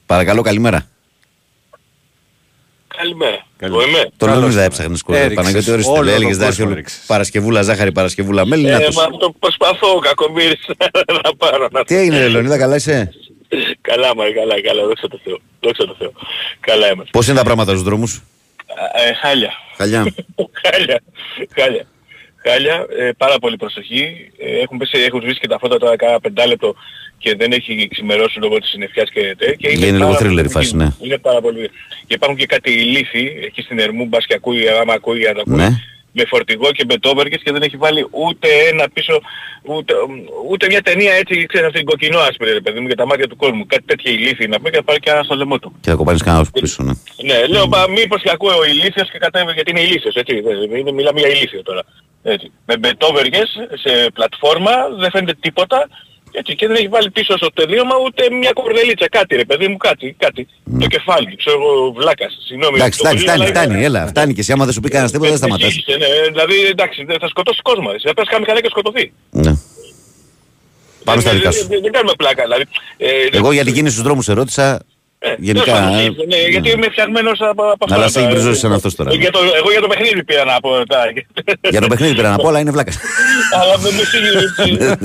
Παρακαλώ, 0.06 0.42
καλημέρα. 0.42 0.86
Καλημέρα. 2.96 3.46
Καλημέρα. 3.56 3.82
Εγώ 3.84 3.88
είμαι. 3.88 4.10
Τον 4.16 4.28
Καλώς 4.28 4.40
Λεωνίδα 4.42 4.62
ήρθατε. 4.64 4.64
έψαχνε 4.82 4.96
σκορ. 4.96 5.14
Έριξες 5.16 5.36
Παναγιώτη 5.36 5.70
όριστε. 5.70 5.90
όλο 5.98 6.10
Έλεγες 6.10 6.36
τον 6.36 6.46
κόσμο, 6.46 6.68
έριξες. 6.70 7.02
Παρασκευούλα 7.06 7.62
ζάχαρη, 7.62 7.92
Παρασκευούλα 7.92 8.46
μέλι. 8.46 8.66
Ε, 8.68 8.70
να 8.70 8.78
μα 8.78 8.84
τους. 8.86 8.96
αυτό 8.96 9.34
προσπαθώ, 9.38 9.98
κακομύρης, 9.98 10.66
να 11.24 11.34
πάρω. 11.36 11.68
Να... 11.72 11.84
Τι 11.84 11.96
έγινε, 11.96 12.18
ρε 12.18 12.28
Λεωνίδα, 12.28 12.58
καλά 12.58 12.76
είσαι; 12.76 13.12
καλά, 13.80 14.14
μα 14.16 14.24
καλά, 14.24 14.60
καλά, 14.62 14.82
δόξα 14.86 15.08
τω 15.08 15.20
Θεώ. 15.24 15.38
Δόξα 15.66 15.86
τω 15.86 15.94
Θεώ. 15.98 16.12
Καλά 16.60 16.86
είμαστε. 16.92 17.10
Πώς 17.12 17.26
είναι 17.26 17.36
τα 17.36 17.44
πράγματα 17.44 17.70
στους 17.70 17.82
δρόμους, 17.82 18.22
Ε, 19.08 19.12
χάλια. 19.14 19.52
Χαλιά. 19.76 20.00
χάλια. 20.64 21.00
Χάλια. 21.60 21.86
Χάλια, 22.48 22.86
ε, 22.98 23.10
πάρα 23.16 23.38
πολύ 23.38 23.56
προσοχή. 23.56 24.30
Ε, 24.38 24.60
έχουν, 24.62 24.78
πέσει, 24.78 24.98
έχουν 24.98 25.20
σβήσει 25.22 25.40
και 25.40 25.48
τα 25.48 25.58
φώτα 25.58 25.78
τώρα 25.78 25.96
κάνα 25.96 26.20
πεντάλεπτο 26.20 26.74
και 27.18 27.34
δεν 27.36 27.52
έχει 27.52 27.88
ξημερώσει 27.90 28.38
λόγω 28.38 28.58
της 28.58 28.68
συννεφιάς 28.70 29.10
και 29.10 29.34
τε. 29.38 29.54
Και 29.54 29.68
Είναι 29.68 29.86
λίγο 29.86 29.98
πάρα 29.98 30.16
thriller 30.18 30.20
πολύ 30.26 30.40
η 30.40 30.48
φάση, 30.48 30.68
κίνδυνο. 30.68 30.94
ναι. 31.00 31.06
Είναι 31.06 31.18
πάρα 31.18 31.40
πολύ. 31.40 31.70
Και 32.06 32.14
υπάρχουν 32.14 32.38
και 32.38 32.46
κάτι 32.46 32.70
ηλίθιοι 32.72 33.42
εκεί 33.44 33.62
στην 33.62 33.78
Ερμού, 33.78 34.04
μπας 34.04 34.26
και 34.26 34.34
ακούει, 34.34 34.68
άμα 34.68 34.92
ακούει, 34.92 35.22
να 35.22 35.32
τα 35.34 35.40
ακούει. 35.40 35.54
Ναι. 35.54 35.68
Με 36.18 36.24
φορτηγό 36.26 36.68
και 36.72 36.84
μπετόβεργες 36.84 37.40
και 37.44 37.52
δεν 37.52 37.62
έχει 37.62 37.76
βάλει 37.76 38.06
ούτε 38.10 38.48
ένα 38.70 38.84
πίσω, 38.92 39.20
ούτε, 39.62 39.94
ούτε 40.50 40.66
μια 40.66 40.82
ταινία 40.82 41.12
έτσι, 41.12 41.46
ξέρεις, 41.46 41.66
αυτή 41.66 41.78
την 41.78 41.86
κοκκινό 41.86 42.18
άσπρη, 42.18 42.52
ρε 42.52 42.60
παιδί 42.60 42.80
μου, 42.80 42.86
για 42.86 42.96
τα 42.96 43.06
μάτια 43.06 43.26
του 43.28 43.36
κόσμου. 43.36 43.66
Κάτι 43.66 43.82
τέτοια 43.86 44.10
ηλίθιη 44.12 44.46
να 44.50 44.56
πούμε 44.56 44.70
και 44.70 44.76
να 44.76 44.82
πάρει 44.82 44.98
και 45.00 45.10
ένα 45.10 45.22
στο 45.22 45.34
λαιμό 45.34 45.58
του. 45.58 45.72
Και 45.80 45.90
θα 45.90 45.96
κοπάνεις 45.96 46.22
κανένα 46.22 46.46
πίσω, 46.52 46.82
ναι. 46.82 46.92
Ναι, 47.28 47.46
λέω, 47.46 47.66
μα 47.68 47.86
μήπως 47.86 48.22
και 48.22 48.30
ακούει 48.32 48.54
ο 48.62 48.64
ηλίθιος 48.64 49.10
και 49.10 49.18
κατέβει, 49.18 49.52
γιατί 49.52 49.70
είναι 49.70 49.80
ηλίθιος, 49.80 50.14
έτσι, 50.14 50.40
δεν- 50.40 50.76
είναι, 50.76 50.92
μιλάμε 50.92 51.20
για 51.20 51.28
ηλίθιο 51.28 51.62
τώρα. 51.62 51.82
Έτσι. 52.22 52.50
Με 52.66 52.76
μπετόβεργες 52.76 53.48
σε 53.74 54.10
πλατφόρμα 54.14 54.72
δεν 54.98 55.10
φαίνεται 55.10 55.34
τίποτα 55.40 55.88
έτσι, 56.38 56.54
και 56.54 56.66
δεν 56.66 56.76
έχει 56.76 56.88
βάλει 56.88 57.10
πίσω 57.10 57.36
στο 57.36 57.50
τελείωμα 57.52 57.94
ούτε 58.04 58.22
μια 58.30 58.52
κορδελίτσα. 58.52 59.08
Κάτι 59.08 59.36
ρε 59.36 59.44
παιδί 59.44 59.68
μου, 59.68 59.76
κάτι, 59.76 60.16
κάτι. 60.18 60.48
Το 60.80 60.86
κεφάλι, 60.86 61.26
του, 61.30 61.36
ξέρω 61.36 61.56
εγώ, 61.62 61.92
βλάκας. 61.92 62.32
Συγγνώμη. 62.46 62.76
Εντάξει, 62.78 62.98
το 62.98 63.04
φτάνει, 63.04 63.18
πολύ, 63.18 63.28
φτάνει, 63.30 63.42
αλλά 63.44 63.50
φτάνει, 63.64 63.84
έλα, 63.84 64.06
φτάνει 64.06 64.32
και 64.34 64.40
εσύ 64.40 64.52
άμα 64.52 64.64
δεν 64.64 64.74
σου 64.74 64.80
πει 64.80 64.88
κανένας 64.88 65.10
τίποτα 65.12 65.28
δεν 65.28 65.38
σταματάς. 65.38 65.66
Εξήγησε, 65.66 65.96
ναι, 65.96 66.28
δηλαδή 66.28 66.56
εντάξει, 66.74 67.04
δεν 67.04 67.18
θα 67.20 67.28
σκοτώσει 67.28 67.60
κόσμο. 67.62 67.88
εσύ. 67.94 68.04
Θα 68.08 68.14
πες 68.14 68.28
καμία 68.28 68.60
και 68.60 68.68
σκοτωθεί. 68.68 69.12
Ναι. 69.30 69.52
Πάμε 71.04 71.20
στα 71.20 71.30
Δεν- 71.30 71.38
δικά 71.38 71.50
δεν- 71.50 71.60
σου. 71.60 71.66
Δεν, 71.68 71.80
δεν 71.82 71.92
κάνουμε 71.92 72.12
πλάκα. 72.16 72.42
Δηλαδή, 72.42 72.64
ε, 72.96 73.36
Εγώ 73.36 73.52
για 73.52 73.64
την 73.64 73.74
κίνηση 73.74 73.92
στους 73.92 74.04
δρόμους 74.06 74.28
ερώτησα, 74.28 74.80
ε, 75.18 75.34
γενικά, 75.38 75.64
τέλος 75.64 75.80
πάντων, 75.80 75.98
ε, 75.98 76.36
ναι, 76.36 76.48
γιατί 76.48 76.70
είμαι 76.70 76.88
φτιαγμένος 76.90 77.40
από, 77.40 77.62
από 77.62 77.84
αυτά. 77.84 77.94
αλλά 77.94 78.08
σε 78.08 78.18
έχει 78.18 78.28
τα- 78.28 78.34
μπριζώσει 78.34 78.60
σαν 78.60 78.72
αυτός 78.72 78.94
τώρα. 78.94 79.10
Ε, 79.12 79.14
Για 79.16 79.30
το, 79.30 79.38
εγώ 79.56 79.70
για 79.70 79.80
το 79.80 79.86
παιχνίδι 79.86 80.24
πήρα 80.24 80.44
να 80.44 80.60
πω. 80.60 80.86
Τα, 80.86 80.98
για 81.70 81.80
το 81.80 81.86
παιχνίδι 81.86 82.14
πήρα 82.14 82.30
να 82.30 82.36
πω, 82.36 82.48
αλλά 82.48 82.58
είναι 82.60 82.70
βλάκας. 82.70 82.98
αλλά 83.60 83.78
με, 83.78 83.88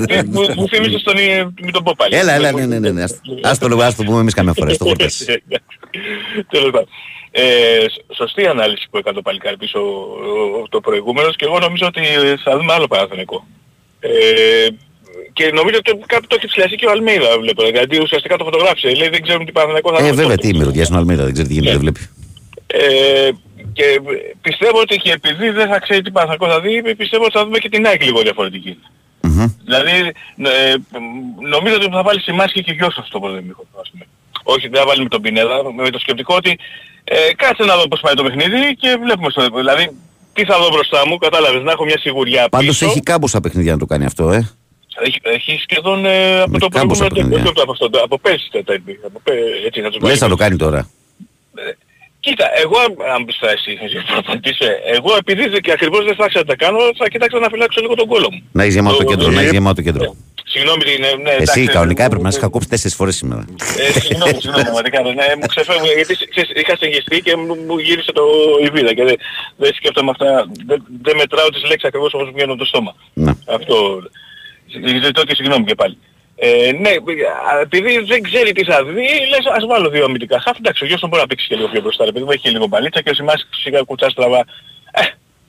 με, 0.08 0.22
μου, 0.22 0.40
μου 0.56 0.68
θύμισε 0.68 0.98
στον 0.98 1.14
μην 1.62 1.72
τον 1.72 1.82
πω 1.82 1.94
πάλι. 1.96 2.14
Έλα, 2.16 2.32
έλα, 2.32 2.52
ναι, 2.52 2.66
ναι, 2.66 2.78
ναι, 2.78 2.90
ναι. 2.90 3.02
Ας- 3.02 3.20
Ας 3.42 3.58
το 3.58 3.68
λόγο, 3.68 3.82
ας 3.82 3.94
το 3.96 4.02
πούμε 4.02 4.20
εμείς 4.20 4.34
καμιά 4.34 4.52
φορά, 4.52 4.72
στο 4.74 4.84
χορτές. 4.84 5.24
Τέλος 6.50 6.70
πάντων. 6.70 6.88
Ε, 7.30 7.42
σ- 7.88 8.14
σωστή 8.16 8.46
ανάλυση 8.46 8.86
που 8.90 8.96
έκανε 8.98 9.16
το 9.16 9.22
παλικάρι 9.22 9.56
πίσω 9.56 9.78
ο- 9.78 10.60
ο- 10.62 10.68
το 10.68 10.80
προηγούμενος 10.80 11.36
και 11.36 11.44
εγώ 11.44 11.58
νομίζω 11.58 11.86
ότι 11.86 12.00
θα 12.44 12.56
δούμε 12.56 12.72
άλλο 12.72 12.86
παραθενικό. 12.86 13.46
Ε, 14.00 14.10
και 15.32 15.44
νομίζω 15.58 15.76
ότι 15.78 15.90
κάποιο 16.06 16.26
το 16.28 16.34
έχει 16.38 16.46
ψηλιαστεί 16.46 16.76
και 16.76 16.86
ο 16.86 16.90
Αλμέιδα 16.90 17.38
βλέπω. 17.40 17.62
Γιατί 17.68 18.00
ουσιαστικά 18.02 18.36
το 18.36 18.44
φωτογράφησε. 18.44 18.88
Λέει 18.94 19.08
δεν 19.08 19.22
ξέρουν 19.22 19.44
τι 19.46 19.52
παραθενικό 19.52 19.88
θα 19.90 19.96
Ε, 19.98 20.00
δούμε. 20.08 20.14
βέβαια, 20.22 20.36
τι 20.36 20.48
είμαι, 20.48 20.64
ρωτιάζει 20.64 20.92
ο 20.92 20.96
Αλμίδα, 20.96 21.24
δεν 21.24 21.32
ξέρει 21.32 21.48
τι 21.48 21.54
γίνεται, 21.54 21.70
δεν 21.70 21.80
βλέπει. 21.80 22.00
Ε, 22.66 23.30
και 23.72 23.84
πιστεύω 24.40 24.78
ότι 24.80 24.96
και 24.96 25.10
επειδή 25.12 25.50
δεν 25.50 25.68
θα 25.68 25.78
ξέρει 25.78 26.02
τι 26.02 26.10
παραθενικό 26.10 26.46
θα 26.48 26.60
δει, 26.60 26.94
πιστεύω 26.94 27.24
ότι 27.24 27.32
θα 27.38 27.44
δούμε 27.44 27.58
και 27.58 27.68
την 27.68 27.86
ΑΕΚ 27.86 28.02
λίγο 28.04 28.20
διαφορετική. 28.22 28.78
Δηλαδή, 29.64 30.12
ε, 30.42 30.74
νομίζω 31.50 31.74
ότι 31.74 31.88
θα 31.90 32.02
βάλει 32.02 32.20
σημάδι 32.20 32.62
και 32.62 32.72
γιος 32.72 33.00
στο 33.06 33.18
πολεμικό, 33.20 33.64
ας 33.80 33.90
πούμε. 33.90 34.04
Όχι, 34.42 34.68
δεν 34.68 34.80
θα 34.80 34.86
βάλει 34.86 35.02
με 35.02 35.08
τον 35.08 35.20
Πινέδα, 35.22 35.56
με 35.76 35.90
το 35.90 35.98
σκεπτικό 35.98 36.34
ότι 36.34 36.58
ε, 37.04 37.14
κάτσε 37.36 37.64
να 37.64 37.76
δω 37.76 37.88
πώς 37.88 38.00
πάει 38.00 38.14
το 38.14 38.22
παιχνίδι 38.22 38.74
και 38.76 38.96
βλέπουμε 39.02 39.30
στο 39.30 39.46
Δηλαδή, 39.56 39.90
τι 40.32 40.44
θα 40.44 40.58
δω 40.58 40.68
μπροστά 40.72 41.06
μου, 41.06 41.16
κατάλαβες, 41.18 41.62
να 41.62 41.72
έχω 41.72 41.84
μια 41.84 41.98
σιγουριά 41.98 42.48
Πάντως 42.48 42.66
πίσω. 42.78 42.86
έχει 42.90 43.00
κάμποσα 43.00 43.40
παιχνίδια 43.40 43.72
να 43.72 43.78
το 43.78 43.86
κάνει 43.86 44.04
αυτό, 44.04 44.30
ε. 44.30 44.48
Έχει, 45.00 45.18
έχει 45.22 45.60
σχεδόν 45.68 46.04
ε, 46.04 46.40
από 46.40 46.58
το 46.58 46.68
κάμποσα 46.68 47.06
προηγούμενο 47.06 47.14
παιχνίδια. 47.14 47.50
όχι 47.50 47.60
από 47.62 47.72
αυτό, 47.72 47.90
από 48.04 48.18
πέρσι 48.18 48.48
τα 48.52 48.64
τα 48.64 48.74
είπε. 48.74 48.98
Από 49.06 49.20
πέ- 49.24 49.64
έτσι 49.66 49.80
να 49.80 49.86
τους 49.90 49.94
Λες 50.00 50.02
βάλεις 50.02 50.18
θα 50.18 50.28
το 50.28 50.36
κάνει 50.36 50.56
τώρα. 50.56 50.88
Κοίτα, 52.20 52.46
εγώ 52.62 52.76
αν- 52.78 53.12
αν 53.14 53.24
πεις 53.24 53.36
θα 53.40 53.50
εσύ, 53.50 53.78
προπονητής, 54.12 54.58
ε, 54.58 54.80
εγώ 54.96 55.16
επειδή 55.18 55.48
δεν- 55.48 55.60
και 55.60 55.72
ακριβώς 55.72 56.04
δεν 56.04 56.14
θα 56.14 56.24
άξα 56.24 56.38
να 56.38 56.44
τα 56.44 56.56
κάνω, 56.56 56.78
θα 56.96 57.08
κοιτάξω 57.08 57.38
να 57.38 57.48
φυλάξω 57.48 57.80
λίγο 57.80 57.94
τον 57.94 58.06
κόλο 58.06 58.28
μου. 58.32 58.42
Να 58.52 58.62
έχεις 58.62 58.74
γεμάτο 58.74 58.96
το 58.96 59.04
κέντρο, 59.04 59.28
να 59.30 59.40
έχεις 59.40 59.52
γεμάτο 59.52 59.74
το 59.74 59.82
κέντρο. 59.82 60.16
Συγγνώμη, 60.44 60.82
ναι, 61.00 61.10
ναι, 61.22 61.30
Εσύ 61.30 61.42
εντάξει, 61.42 61.66
κανονικά 61.66 62.02
ε, 62.02 62.06
έπρεπε 62.06 62.22
να 62.24 62.30
σε 62.30 62.38
είχα 62.38 62.48
κόψει 62.48 62.68
τέσσερις 62.68 62.96
φορές 62.96 63.16
σήμερα. 63.16 63.44
ε, 63.78 64.00
συγγνώμη, 64.00 64.32
συγγνώμη, 64.40 64.62
πραγματικά 64.68 64.98
ναι, 65.02 65.26
μου 65.40 65.46
ξεφεύγει 65.46 65.92
γιατί 65.96 66.14
ξέρεις, 66.32 66.50
είχα 66.54 66.76
συγγιστεί 66.76 67.20
και 67.20 67.36
μου, 67.36 67.54
μου 67.66 67.78
γύρισε 67.78 68.12
το 68.12 68.22
η 68.64 68.68
βίδα 68.74 68.94
και 68.94 69.04
δεν, 69.04 69.16
δεν 69.56 69.74
σκέφτομαι 69.74 70.10
αυτά, 70.10 70.46
δεν, 70.66 70.82
δεν 71.02 71.16
μετράω 71.16 71.48
τις 71.48 71.62
λέξεις 71.68 71.88
ακριβώς 71.88 72.14
όπως 72.14 72.26
μου 72.26 72.32
βγαίνουν 72.34 72.50
από 72.50 72.58
το 72.60 72.66
στόμα. 72.66 72.94
Ναι. 73.12 73.32
Αυτό, 73.56 74.02
ζητώ 75.04 75.24
και 75.24 75.34
συγγνώμη 75.34 75.64
και 75.64 75.74
πάλι. 75.74 75.96
Ε, 76.36 76.72
ναι, 76.80 76.90
α, 76.90 77.60
επειδή 77.60 77.98
δεν 77.98 78.22
ξέρει 78.22 78.52
τι 78.52 78.64
θα 78.64 78.84
δει, 78.84 79.06
λες 79.30 79.44
ας 79.56 79.66
βάλω 79.66 79.88
δύο 79.90 80.04
αμυντικά 80.04 80.40
χαφ. 80.40 80.56
Εντάξει, 80.58 80.84
ο 80.84 80.86
Γιώργος 80.86 81.08
μπορεί 81.08 81.22
να 81.22 81.28
παίξει 81.28 81.46
και 81.48 81.56
λίγο 81.56 81.68
πιο 81.68 81.80
μπροστά, 81.80 82.04
ρε 82.04 82.12
παιδί 82.12 82.24
μου, 82.24 82.30
έχει 82.30 82.42
και 82.42 82.50
λίγο 82.50 82.66
μπαλίτσα 82.66 83.02
και 83.02 83.10
ο 83.10 83.14
Σιμάς 83.14 83.48
σιγά 83.62 83.80
κουτσά 83.82 84.08
στραβά. 84.10 84.38
Ε, 84.92 85.02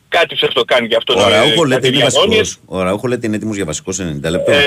κάτι 0.07 0.35
ψεύτο 0.35 0.63
κάνει 0.65 0.87
και 0.87 0.95
αυτό. 0.95 1.13
Ο 1.13 1.27
ε, 1.29 1.29
Ραούχο 1.29 1.63
λέτε 1.63 1.81
κάτι 1.81 1.87
είναι 1.97 2.05
διαγώνιες. 2.07 2.37
βασικός. 2.39 2.57
Ο 2.65 2.81
Ραούχο 2.81 3.07
λέτε 3.07 3.27
είναι 3.27 3.35
έτοιμος 3.35 3.55
για 3.55 3.65
βασικό 3.65 3.91
σε 3.91 4.19
90 4.23 4.29
λεπτό. 4.29 4.51
Ε, 4.51 4.57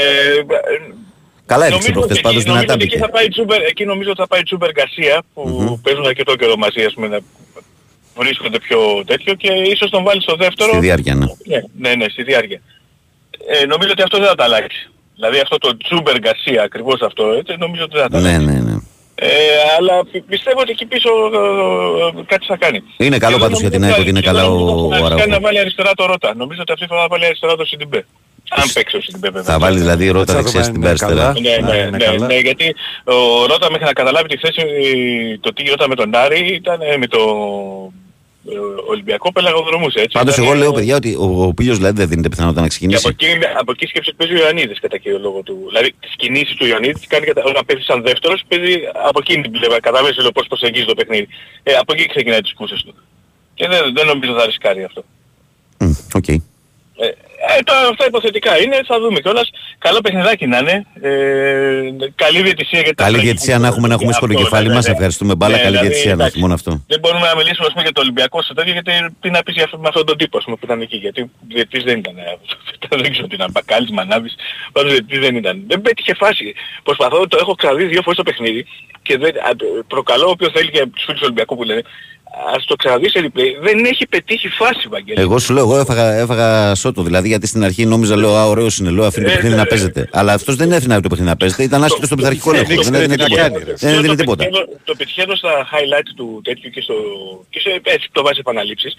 Καλά 1.47 1.67
έδειξε 1.67 1.89
νομίζω 1.89 1.93
προχτές 1.93 2.17
ότι 2.17 2.21
πάντως 2.27 2.43
εκεί- 2.43 2.51
δυνατά 2.51 2.67
νομίζω 2.67 2.75
ότι 2.75 2.85
εκεί 2.85 2.95
μπήκε. 2.97 2.99
θα 2.99 3.11
πάει 3.11 3.29
Τσούμπερ, 3.29 3.61
εκεί 3.63 3.85
νομίζω 3.85 4.11
ότι 4.11 4.19
θα 4.21 4.27
πάει 4.27 4.43
Τσούμπερ 4.43 4.71
Γκαρσία 4.73 5.23
που 5.35 5.81
παίζουν 5.83 6.07
αρκετό 6.07 6.37
καιρό 6.37 6.57
μαζί 6.57 6.83
ας 6.85 6.95
πούμε 6.95 7.09
να 7.09 7.19
βρίσκονται 8.17 8.59
πιο 8.59 8.79
τέτοιο 9.07 9.35
και 9.35 9.53
ίσως 9.53 9.91
τον 9.91 10.03
βάλει 10.05 10.23
στο 10.23 10.37
δεύτερο. 10.37 10.69
Στη 10.71 10.79
διάρκεια, 10.79 11.15
ναι. 11.15 11.27
Ναι, 11.47 11.61
ναι, 11.79 11.95
ναι, 11.95 12.09
στη 12.09 12.23
διάρκεια. 12.23 12.61
Ε, 13.49 13.67
νομίζω 13.67 13.91
ότι 13.93 14.03
αυτό 14.03 14.19
δεν 14.19 14.27
θα 14.27 14.35
τα 14.35 14.45
αλλάξει. 14.45 14.89
Δηλαδή 15.15 15.39
αυτό 15.41 15.59
το 15.59 15.77
Τσούμπερ 15.77 16.19
Γκαρσία 16.19 16.63
ακριβώς 16.63 17.01
αυτό, 17.03 17.25
έτσι, 17.39 17.57
νομίζω 17.59 17.83
ότι 17.85 17.93
δεν 17.95 18.03
θα 18.03 18.09
τα 18.09 18.21
Ναι, 18.21 18.29
αλλάξει. 18.29 18.47
ναι, 18.47 18.61
ναι. 18.71 18.77
Ε, 19.19 19.29
αλλά 19.79 20.05
πι- 20.11 20.23
πιστεύω 20.33 20.61
ότι 20.61 20.71
εκεί 20.71 20.87
πίσω 20.87 21.11
ε, 22.15 22.21
ε, 22.21 22.23
κάτι 22.27 22.47
θα 22.47 22.57
κάνει. 22.57 22.83
Είναι 22.97 23.19
καλό 23.19 23.37
Και 23.37 23.43
πάντως 23.43 23.61
δεν 23.61 23.69
για 23.69 23.71
την 23.71 23.81
νομίζω 23.81 23.95
ΑΕΚ 23.97 24.01
ότι 24.03 24.11
είναι 24.11 24.21
και 24.21 24.27
καλά 24.27 24.41
δεν 24.43 24.51
ο- 24.51 24.55
νομίζω 24.55 24.77
ότι 24.77 24.87
ο 24.87 24.91
θα 24.93 24.99
κάνει 25.09 25.13
Αραούχο. 25.21 25.31
να 25.31 25.41
βάλει 25.41 25.59
αριστερά 25.59 25.91
το 25.95 26.07
Ρώτα. 26.07 26.35
Νομίζω 26.37 26.61
ότι 26.61 26.73
αυτή 26.73 26.85
τη 26.85 26.91
φορά 26.91 27.01
θα 27.03 27.09
βάλει 27.11 27.25
αριστερά 27.25 27.57
το 27.57 27.65
Σιντιμπέ. 27.65 28.07
Αν 28.51 28.65
παίξει 28.75 28.97
ο 28.97 29.01
Σιντιμπέ 29.01 29.31
βέβαια. 29.31 29.53
Θα 29.53 29.59
βάλει 29.59 29.79
δηλαδή 29.79 30.09
ρότα 30.09 30.33
Θα 30.33 30.39
δεξιά 30.43 30.61
δούμε 30.61 30.65
στην 30.65 30.75
αν 30.77 30.81
είναι 30.81 30.89
αριστερά. 30.89 31.15
καλά. 31.15 31.33
Ναι, 31.41 31.73
ναι, 31.73 31.77
είναι 31.79 31.91
ναι, 31.91 32.05
καλά. 32.05 32.27
ναι, 32.27 32.39
γιατί 32.39 32.75
ο 33.05 33.47
Ρώτα 33.47 33.71
μέχρι 33.71 33.85
να 33.87 33.93
καταλάβει 33.93 34.29
τη 34.29 34.37
θέση, 34.37 34.63
το 35.41 35.53
τι 35.53 35.63
γινόταν 35.63 35.89
με 35.89 35.95
τον 35.95 36.15
Άρη 36.15 36.55
ήταν 36.55 36.79
ε, 36.81 36.97
με 36.97 37.07
το 37.07 37.21
ε, 37.21 38.06
Ολυμπιακό 38.89 39.33
πελαγοδρομούσε 39.33 39.99
έτσι. 40.01 40.19
Πάντως 40.19 40.35
Ήταν, 40.35 40.45
εγώ 40.45 40.55
ε, 40.55 40.59
λέω 40.59 40.73
παιδιά 40.73 40.97
ότι 40.97 41.15
ο, 41.15 41.45
ο 41.47 41.55
Πίλιος 41.55 41.77
δηλαδή 41.77 41.97
δεν 41.99 42.09
δίνεται 42.09 42.29
πιθανότητα 42.29 42.61
να 42.61 42.69
και 42.69 42.85
από 42.85 42.89
ξεκινήσει. 42.89 43.37
εκεί, 43.39 43.47
από 43.61 43.71
εκεί 43.73 43.87
σκέψε 43.87 44.13
παίζει 44.17 44.35
ο 44.35 44.39
Ιωαννίδης 44.39 44.81
κατά 44.81 44.97
κύριο 44.99 45.19
λόγο 45.19 45.41
του. 45.43 45.65
Δηλαδή 45.67 45.93
τις 46.01 46.15
κινήσεις 46.17 46.57
του 46.57 46.67
Ιωαννίδης 46.67 46.97
τις 46.97 47.07
κάνει 47.07 47.27
κατα... 47.27 47.43
όταν 47.45 47.65
παίζει 47.67 47.83
σαν 47.85 48.03
δεύτερος, 48.03 48.43
παίζει 48.49 48.75
από 49.09 49.19
εκείνη 49.23 49.43
την 49.43 49.51
πλευρά. 49.51 49.81
Καταλαβαίνεις 49.81 50.19
λέω 50.19 50.33
πώς 50.33 50.47
προσεγγίζει 50.47 50.85
το 50.85 50.95
παιχνίδι. 50.95 51.29
Ε, 51.63 51.73
από 51.73 51.93
εκεί 51.95 52.07
ξεκινάει 52.07 52.41
τις 52.41 52.55
κούρσες 52.55 52.83
του. 52.83 52.95
Και 53.55 53.69
δεν, 53.69 53.81
δεν 53.95 54.07
νομίζω 54.07 54.33
θα 54.39 54.47
ρισκάρει 54.47 54.85
αυτό. 54.85 55.05
Μμ, 55.79 55.93
Οκ. 56.15 56.29
Ε, 56.29 56.41
ε, 57.59 57.63
τώρα 57.63 57.81
αυτά 57.93 58.05
υποθετικά 58.07 58.59
είναι, 58.63 58.81
θα 58.87 59.01
δούμε 59.01 59.21
κιόλας. 59.21 59.51
Καλό 59.79 60.01
παιχνιδάκι 60.01 60.47
να 60.47 60.59
είναι. 60.59 60.87
Ε, 61.01 61.11
καλή 62.15 62.43
διαιτησία 62.43 62.81
για 62.81 62.95
τα 62.95 63.03
Καλή 63.03 63.15
τραγική 63.15 63.25
διαιτησία 63.25 63.59
να 63.59 63.67
έχουμε 63.67 63.89
να 63.89 63.95
έχουμε 63.95 64.11
Αυτό, 64.11 64.27
στο 64.27 64.35
κεφάλι 64.43 64.69
ναι, 64.69 64.75
μας. 64.75 64.87
ναι. 64.87 64.93
Ευχαριστούμε 64.93 65.35
μπάλα. 65.35 65.57
Ναι, 65.57 65.63
Καλή 65.63 65.71
δηλαδή, 65.71 65.87
διαιτησία 65.89 66.15
να 66.15 66.23
εντάξει. 66.23 66.39
μόνο 66.41 66.55
αυτό. 66.55 66.71
Δεν 66.87 66.99
μπορούμε 67.01 67.27
να 67.27 67.37
μιλήσουμε 67.37 67.67
ας 67.67 67.73
πούμε, 67.73 67.83
για 67.83 67.93
το 67.93 68.01
Ολυμπιακό 68.01 68.43
στο 68.43 68.55
τέτοιο 68.55 68.73
γιατί 68.73 68.91
τι 69.21 69.31
να 69.31 69.43
πεις 69.43 69.55
για 69.55 69.65
αυτό, 69.65 69.79
με 69.79 69.89
αυτόν 69.89 70.07
τον 70.07 70.17
τύπο 70.17 70.39
ας 70.39 70.45
πούμε, 70.45 70.57
που 70.57 70.65
ήταν 70.65 70.81
εκεί. 70.81 70.97
Γιατί 70.97 71.31
διαιτητής 71.49 71.83
δεν 71.85 71.99
ήταν. 71.99 72.15
ε, 72.19 72.39
δεν 73.03 73.11
ξέρω 73.11 73.27
τι 73.27 73.35
ήταν. 73.35 73.49
Μπακάλης, 73.53 73.91
Μανάβης. 73.91 74.35
Πάντως 74.73 74.91
διετής 74.93 75.19
δεν 75.19 75.37
ήταν. 75.37 75.63
Δεν 75.67 75.81
πέτυχε 75.83 76.15
φάση. 76.15 76.55
Προσπαθώ, 76.83 77.27
το 77.29 77.37
έχω 77.41 77.55
ξαναδεί 77.55 77.85
δύο 77.85 78.03
φορές 78.03 78.17
το 78.19 78.23
παιχνίδι 78.23 78.67
και 79.03 79.19
δεν, 79.19 79.33
α, 79.39 79.51
προκαλώ 79.87 80.29
όποιος 80.29 80.53
θέλει 80.53 80.71
και 80.71 80.87
τους 80.95 81.05
φίλους 81.05 81.19
του 81.21 81.25
Ολυμπιακού 81.29 81.57
που 81.57 81.63
λένε 81.63 81.83
ας 82.57 82.65
το 82.65 82.77
ξαναδείς 82.77 83.11
σε 83.11 83.21
replay. 83.25 83.51
Δεν 83.63 83.85
έχει 83.85 84.07
πετύχει 84.07 84.49
φάση, 84.49 84.89
Βαγγέλη. 84.89 85.21
Εγώ 85.21 85.39
σου 85.39 85.53
λέω, 85.53 85.63
εγώ 85.63 85.79
έφαγα, 85.79 86.13
έφαγα 86.15 86.75
σώτο. 86.75 87.03
Δηλαδή, 87.03 87.29
γιατί 87.29 87.47
στην 87.47 87.65
αρχή 87.65 87.87
νόμιζα, 87.87 88.17
λέω, 88.17 88.35
Α, 88.37 88.45
ωραίος 88.47 88.79
είναι, 88.79 88.91
λέω, 88.91 89.05
αφήνει 89.05 89.25
το 89.25 89.31
Ε, 89.31 89.35
παιχνίδι 89.35 89.55
ναι, 89.55 89.61
να 89.61 89.63
ναι. 89.65 89.69
παίζεται. 89.69 90.09
Αλλά 90.13 90.33
αυτός 90.33 90.57
δεν 90.57 90.73
έφυγε 90.73 90.95
το 91.01 91.09
παιχνίδι 91.09 91.31
να 91.31 91.37
παίζεται. 91.37 91.63
Ήταν 91.63 91.85
άσχετος 91.85 92.07
στον 92.07 92.19
πειθαρχικό 92.19 92.51
Ναι, 92.53 92.59
έλεγχο. 92.59 92.75
ναι, 92.75 92.83
Δεν 92.91 92.95
έδινε 92.95 93.15
ναι, 93.17 93.25
τίποτα. 93.25 93.49
ναι, 93.49 93.59
ναι. 93.59 93.73
Δεν 93.75 93.93
έδινε 93.95 94.07
το 94.09 94.15
τίποτα. 94.15 94.45
πετυχαίνω- 94.45 94.69
Το 94.85 94.95
πετυχαίνω 94.95 95.35
στα 95.35 95.69
highlight 95.73 96.09
του 96.17 96.41
τέτοιου 96.45 96.71
και, 96.71 96.81
στο, 96.81 96.95
και 97.51 97.61
σε, 97.61 97.81
έτσι 97.83 98.09
το 98.13 98.23
βάζεις 98.23 98.39
επαναλήψεις 98.39 98.95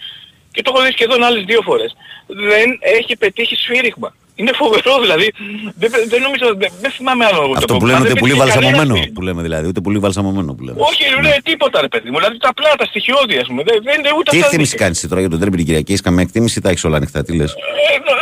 και 0.51 0.61
το 0.61 0.72
έχω 0.76 0.84
δει 0.85 0.91
σχεδόν 0.91 1.23
άλλες 1.23 1.43
δύο 1.43 1.61
φορές. 1.61 1.95
Δεν 2.27 2.68
έχει 2.97 3.18
πετύχει 3.18 3.55
σφύριγμα. 3.55 4.15
Είναι 4.39 4.51
φοβερό 4.61 4.93
δηλαδή. 5.05 5.27
Δεν, 5.81 5.89
δεν 6.11 6.22
νομίζω, 6.27 6.45
δεν, 6.61 6.69
δεν 6.84 6.91
θυμάμαι 6.97 7.23
άλλο. 7.30 7.39
το 7.47 7.53
Αυτό 7.59 7.73
που 7.73 7.80
κομμάτι. 7.80 7.85
λένε 7.85 7.99
Δεν 8.03 8.11
ούτε 8.11 8.19
πολύ 8.23 8.34
πετύχει 8.34 8.49
κανένας 8.49 8.53
βαλσαμωμένο. 8.53 8.93
σφύριγμα. 8.95 9.14
Που 9.15 9.22
λέμε 9.27 9.41
δηλαδή, 9.47 9.65
ούτε 9.72 9.80
πολύ 9.88 9.97
βαλσαμωμένο 10.05 10.49
που 10.55 10.64
λέμε. 10.68 10.77
Όχι, 10.89 11.03
ρε, 11.26 11.34
τίποτα 11.49 11.77
ρε 11.85 11.89
παιδί 11.93 12.09
μου. 12.11 12.18
Δηλαδή 12.22 12.38
τα 12.45 12.49
απλά, 12.53 12.69
τα 12.81 12.85
στοιχειώδη 12.91 13.35
ας 13.43 13.47
πούμε. 13.49 13.61
Δεν, 13.68 13.76
δεν 13.88 13.95
είναι 13.99 14.11
ούτε 14.18 14.30
Τι 14.31 14.35
αυτά 14.38 14.45
εκτίμηση 14.47 14.72
δίκαια. 14.72 14.85
κάνει 14.88 14.97
τώρα 15.11 15.19
για 15.23 15.30
τον 15.34 15.39
τρέμπι 15.41 15.57
την 15.57 15.65
Κυριακή, 15.68 15.91
έχεις 15.93 16.03
καμία 16.07 16.23
εκτίμηση 16.27 16.55
ή 16.59 16.61
τα 16.65 16.69
έχεις 16.69 16.84
όλα 16.88 16.97
ανοιχτά, 17.01 17.19
τι 17.26 17.31
λες; 17.39 17.51
Ε, 17.51 17.55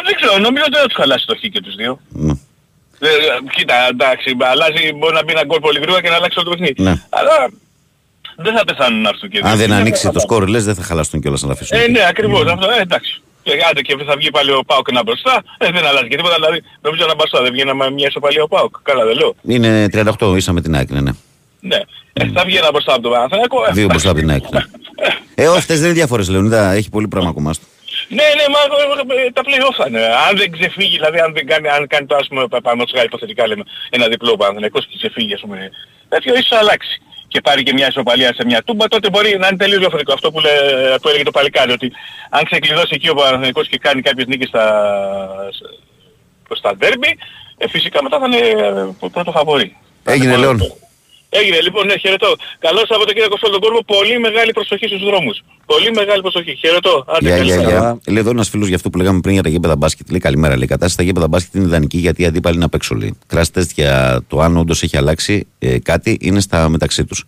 δεν 0.08 0.16
ξέρω, 0.20 0.34
νομίζω 0.48 0.64
ότι 0.68 0.74
δεν 0.78 0.82
θα 0.86 0.90
τους 0.92 0.98
χαλάσει 1.02 1.26
το 1.30 1.36
χ 1.40 1.42
και 1.56 1.62
τους 1.66 1.76
δύο. 1.82 1.92
Ε, 3.00 3.08
κοίτα, 3.56 3.76
εντάξει, 3.94 4.30
αλλάζει, 4.52 4.82
μπορεί 4.98 5.14
να 5.20 5.24
μπει 5.24 5.32
ένα 5.38 5.44
γκολ 5.48 5.60
πολύ 5.68 5.80
γρήγορα 5.84 6.02
και 6.04 6.10
να 6.14 6.16
αλλάξει 6.20 6.40
όλο 6.40 6.50
το 6.50 6.54
παιχνίδι. 6.56 6.84
Ναι. 6.88 6.94
Αλλά 7.20 7.36
δεν 8.36 8.54
θα 8.58 8.64
πεθάνουν 8.64 9.02
να 9.02 9.10
έρθουν 9.10 9.30
και 9.30 9.40
δύο. 9.40 9.50
Αν 9.50 9.58
δεν 9.58 9.66
Είναι 9.68 9.76
ανοίξει 9.76 10.08
αυτά. 10.08 10.12
το 10.12 10.20
σκόρ, 10.20 10.48
λες, 10.48 10.66
δεν 10.66 10.76
θα 10.76 10.84
χαλαστούν 10.84 11.22
κιόλας 11.22 11.42
να 11.42 11.48
τα 11.48 11.54
αφήσουν. 11.54 11.78
Ε, 11.80 11.88
ναι, 11.88 12.06
ακριβώς. 12.10 12.46
Αυτό, 12.46 12.70
ε, 12.72 12.82
εντάξει. 12.82 13.22
Και 13.44 13.52
άντε 13.70 13.82
και 13.82 13.96
θα 14.08 14.16
βγει 14.18 14.32
πάλι 14.32 14.52
ο 14.52 14.62
Πάοκ 14.68 14.88
ένα 14.90 15.04
μπροστά, 15.04 15.44
ε, 15.58 15.72
δεν 15.72 15.86
αλλάζει 15.86 16.08
και 16.08 16.16
τίποτα. 16.16 16.36
Δηλαδή, 16.36 16.64
νομίζω 16.82 17.04
ένα 17.04 17.16
μπροστά 17.16 17.42
δεν 17.42 17.52
βγαίνει 17.52 17.74
με 17.74 17.90
μια 17.92 18.08
ισοπαλία 18.08 18.44
ο 18.44 18.48
Πάοκ. 18.48 18.76
Καλά 18.84 19.06
δεν 19.06 19.16
λέω. 19.16 19.36
Είναι 19.44 19.88
38 20.20 20.34
ίσα 20.36 20.52
με 20.54 20.62
την 20.62 20.76
ΑΕΚ, 20.76 20.90
ναι, 20.92 21.02
ναι. 21.02 21.12
Ναι. 21.60 21.80
Ε, 22.14 22.26
θα 22.34 22.44
βγει 22.46 22.58
ένα 22.58 22.72
μπροστά 22.72 22.94
από 22.94 23.02
τον 23.02 23.12
Παναθηναϊκό. 23.12 23.66
ε, 23.66 23.72
Δύο 23.72 23.88
μπροστά 23.88 24.10
από 24.10 24.20
την 24.20 24.30
ΑΕΚ. 24.32 24.44
ναι. 24.50 24.62
Ε, 25.36 25.48
όχι, 25.48 25.58
αυτές 25.58 25.78
δεν 25.80 25.86
είναι 25.90 25.98
διάφορες, 25.98 26.30
Λεωνίδα. 26.30 26.72
Έχει 26.72 26.90
πολύ 26.90 27.08
πράγμα 27.08 27.30
ακόμα. 27.30 27.54
στο. 27.54 27.66
Ναι, 28.08 28.28
ναι, 28.38 28.46
μα 28.54 28.60
ε, 29.14 29.26
ε, 29.26 29.32
τα 29.32 29.42
play-off 29.48 29.76
θα 29.78 29.86
είναι. 29.88 30.02
Αν 30.30 30.38
δεν 30.38 30.52
ξεφύγει, 30.52 30.96
δηλαδή 30.96 31.20
αν, 31.20 31.34
δεν 31.34 31.46
κάνει, 31.48 31.68
αν 31.68 31.88
κάνει 31.88 32.06
το 32.06 32.16
ας 32.16 32.28
πούμε 32.28 32.48
πάνω 32.64 32.84
υποθετικά 33.06 33.48
λέμε 33.48 33.64
ένα 33.90 34.08
διπλό 34.08 34.32
ο 34.32 34.36
Παναθηναϊκός 34.38 34.86
και 34.90 34.98
ξεφύγει 34.98 35.34
ας 35.34 35.42
πούμε 35.42 35.70
τέτοιο 36.10 36.34
ίσως 36.34 36.52
αλλάξει. 36.60 37.02
Και 37.36 37.42
πάρει 37.42 37.64
και 37.64 37.74
μια 37.74 37.88
ισοπαλία 37.88 38.34
σε 38.34 38.46
μια 38.46 38.64
τούμπα, 38.64 38.88
τότε 38.88 39.10
μπορεί 39.10 39.38
να 39.38 39.48
είναι 39.48 39.58
τελείως 39.58 39.80
διαφορετικό. 39.80 40.14
Αυτό 40.14 40.32
που, 40.32 40.40
λέ, 40.40 40.50
που 41.02 41.08
έλεγε 41.10 41.24
το 41.24 41.32
παλικάρι, 41.32 41.72
ότι 41.72 41.92
αν 42.30 42.44
ξεκλειδώσει 42.44 42.92
εκεί 42.92 43.10
ο 43.10 43.14
Παναθηναϊκός 43.14 43.68
και 43.68 43.78
κάνει 43.78 44.02
κάποιες 44.02 44.28
νίκες 44.28 44.48
στα, 44.48 44.66
στα 46.56 46.76
ντέρμπι, 46.76 47.18
ε, 47.58 47.68
φυσικά 47.68 48.04
μετά 48.04 48.20
θα 48.20 48.26
είναι 48.26 48.38
ε, 48.38 49.10
πρώτο 49.12 49.32
φαβορή. 49.32 49.76
Έγινε, 50.04 50.38
Λέων. 50.38 50.62
Έγινε 51.40 51.62
λοιπόν, 51.62 51.86
ναι, 51.86 51.98
χαιρετώ. 51.98 52.36
Καλό 52.60 52.82
Σαββατοκύριακο 52.90 53.38
σε 53.38 53.46
όλο 53.46 53.54
τον 53.60 53.62
κόσμο. 53.64 53.80
Πολύ 53.96 54.20
μεγάλη 54.20 54.52
προσοχή 54.52 54.88
στους 54.88 55.04
δρόμους. 55.10 55.44
Πολύ 55.66 55.92
μεγάλη 55.92 56.22
προσοχή. 56.22 56.56
Χαιρετώ. 56.56 57.06
Άντε, 57.08 57.20
Γεια, 57.28 57.36
γεια, 57.36 57.38
καλησπέρα. 57.38 57.70
γεια. 57.70 58.00
Λέει 58.14 58.18
εδώ 58.24 58.30
ένας 58.30 58.50
φίλος 58.50 58.68
για 58.68 58.76
αυτό 58.76 58.90
που 58.90 58.98
λέγαμε 58.98 59.20
πριν 59.20 59.34
για 59.34 59.44
τα 59.44 59.50
γήπεδα 59.50 59.76
μπάσκετ. 59.76 60.10
Λέει 60.10 60.20
καλημέρα. 60.20 60.54
Λέει 60.54 60.64
η 60.64 60.68
κατάσταση 60.68 60.94
στα 60.94 61.04
γήπεδα 61.04 61.28
μπάσκετ 61.28 61.54
είναι 61.54 61.66
ιδανική 61.66 61.98
γιατί 61.98 62.22
οι 62.22 62.26
αντίπαλοι 62.26 62.56
είναι 62.56 62.66
απ' 62.66 62.74
έξω. 62.74 62.96
Λέει. 62.96 63.18
Crash 63.34 63.50
test 63.56 63.70
για 63.76 64.22
το 64.28 64.40
αν 64.40 64.58
όντως 64.58 64.84
έχει 64.84 64.98
αλλάξει 64.98 65.48
ε, 65.60 65.80
κάτι 65.80 66.18
είναι 66.22 66.40
στα 66.40 66.70
μεταξύ 66.70 67.06
τους. 67.06 67.26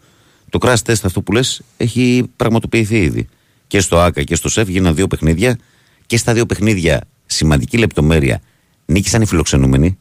Το 0.50 0.60
crash 0.62 0.82
test 0.92 1.02
αυτό 1.04 1.22
που 1.22 1.32
λες 1.32 1.62
έχει 1.78 2.30
πραγματοποιηθεί 2.36 2.98
ήδη. 2.98 3.28
Και 3.68 3.80
στο 3.80 4.00
ΑΚΑ 4.00 4.24
και 4.24 4.36
στο 4.36 4.50
ΣΕΦ 4.50 4.68
γίνανε 4.68 4.96
δύο 4.96 5.08
παιχνίδια 5.08 5.58
και 6.06 6.18
στα 6.18 6.34
δύο 6.34 6.46
παιχνίδια 6.46 7.02
σημαντική 7.26 7.78
λεπτομέρεια 7.78 8.42
νίκησαν 8.86 9.22
οι 9.22 9.26
φιλοξενούμενοι 9.26 9.98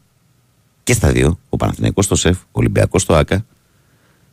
και 0.85 0.93
στα 0.93 1.11
δύο. 1.13 1.39
Ο 1.49 1.57
Παναθηναϊκός 1.57 2.05
στο 2.05 2.15
ΣΕΦ, 2.15 2.37
ο 2.37 2.49
Ολυμπιακός 2.53 3.03
στο 3.03 3.15
ΑΚΑ 3.15 3.47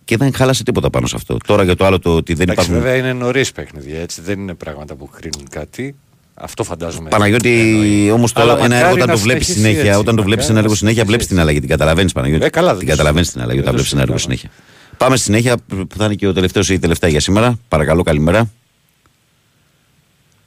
και 0.05 0.17
δεν 0.17 0.33
χάλασε 0.33 0.63
τίποτα 0.63 0.89
πάνω 0.89 1.07
σε 1.07 1.15
αυτό. 1.15 1.37
Τώρα 1.45 1.63
για 1.63 1.75
το 1.75 1.85
άλλο 1.85 1.99
το 1.99 2.15
ότι 2.15 2.33
δεν 2.33 2.49
Εντάξει, 2.49 2.65
υπάρχουν. 2.65 2.83
βέβαια 2.83 2.99
είναι 2.99 3.13
νωρίς 3.19 3.51
παιχνίδια, 3.51 3.99
έτσι 3.99 4.21
δεν 4.21 4.39
είναι 4.39 4.53
πράγματα 4.53 4.95
που 4.95 5.09
κρίνουν 5.09 5.47
κάτι. 5.49 5.95
Αυτό 6.33 6.63
φαντάζομαι. 6.63 7.09
Παναγιώτη, 7.09 8.09
όμως 8.13 8.31
Αλλά 8.35 8.45
τώρα 8.45 8.65
ένα 8.65 8.75
μακάρι 8.75 8.83
έργο 8.83 8.93
όταν 8.95 9.07
να 9.07 9.13
το 9.13 9.19
βλέπεις 9.19 9.45
συνεχίσει 9.45 9.67
συνέχεια, 9.69 9.89
έτσι, 9.89 9.99
όταν 9.99 10.15
το 10.15 10.23
βλέπεις 10.23 10.43
μακάρι 10.43 10.51
ένα 10.51 10.59
να 10.59 10.63
έργο 10.65 10.75
συνέχεια, 10.75 11.05
βλέπεις 11.05 11.27
την 11.27 11.39
αλλαγή. 11.39 11.59
Την 11.59 11.69
καταλαβαίνεις 11.69 12.11
Παναγιώτη. 12.11 12.45
Ε, 12.45 12.49
καλά, 12.49 12.69
δεν 12.69 12.77
την 12.79 12.87
το 12.87 12.91
καταλαβαίνεις 12.91 13.31
την 13.31 13.41
συζητάμε. 13.41 13.43
αλλαγή 13.43 13.59
όταν 13.59 13.75
Δεν 13.75 13.83
το 13.83 13.89
βλέπεις 13.89 13.91
ένα 13.93 14.01
έργο 14.01 14.17
συζητάμε. 14.17 14.49
συνέχεια. 14.49 14.97
Πάμε 14.97 15.15
στη 15.15 15.25
συνέχεια 15.25 15.57
που 15.87 15.95
θα 15.97 16.05
είναι 16.05 16.15
και 16.15 16.27
ο 16.27 16.33
τελευταίος 16.33 16.69
ή 16.69 16.73
η 16.73 16.79
τελευταία 16.79 17.09
για 17.09 17.19
σήμερα. 17.19 17.59
Παρακαλώ, 17.67 18.03
καλημέρα. 18.03 18.49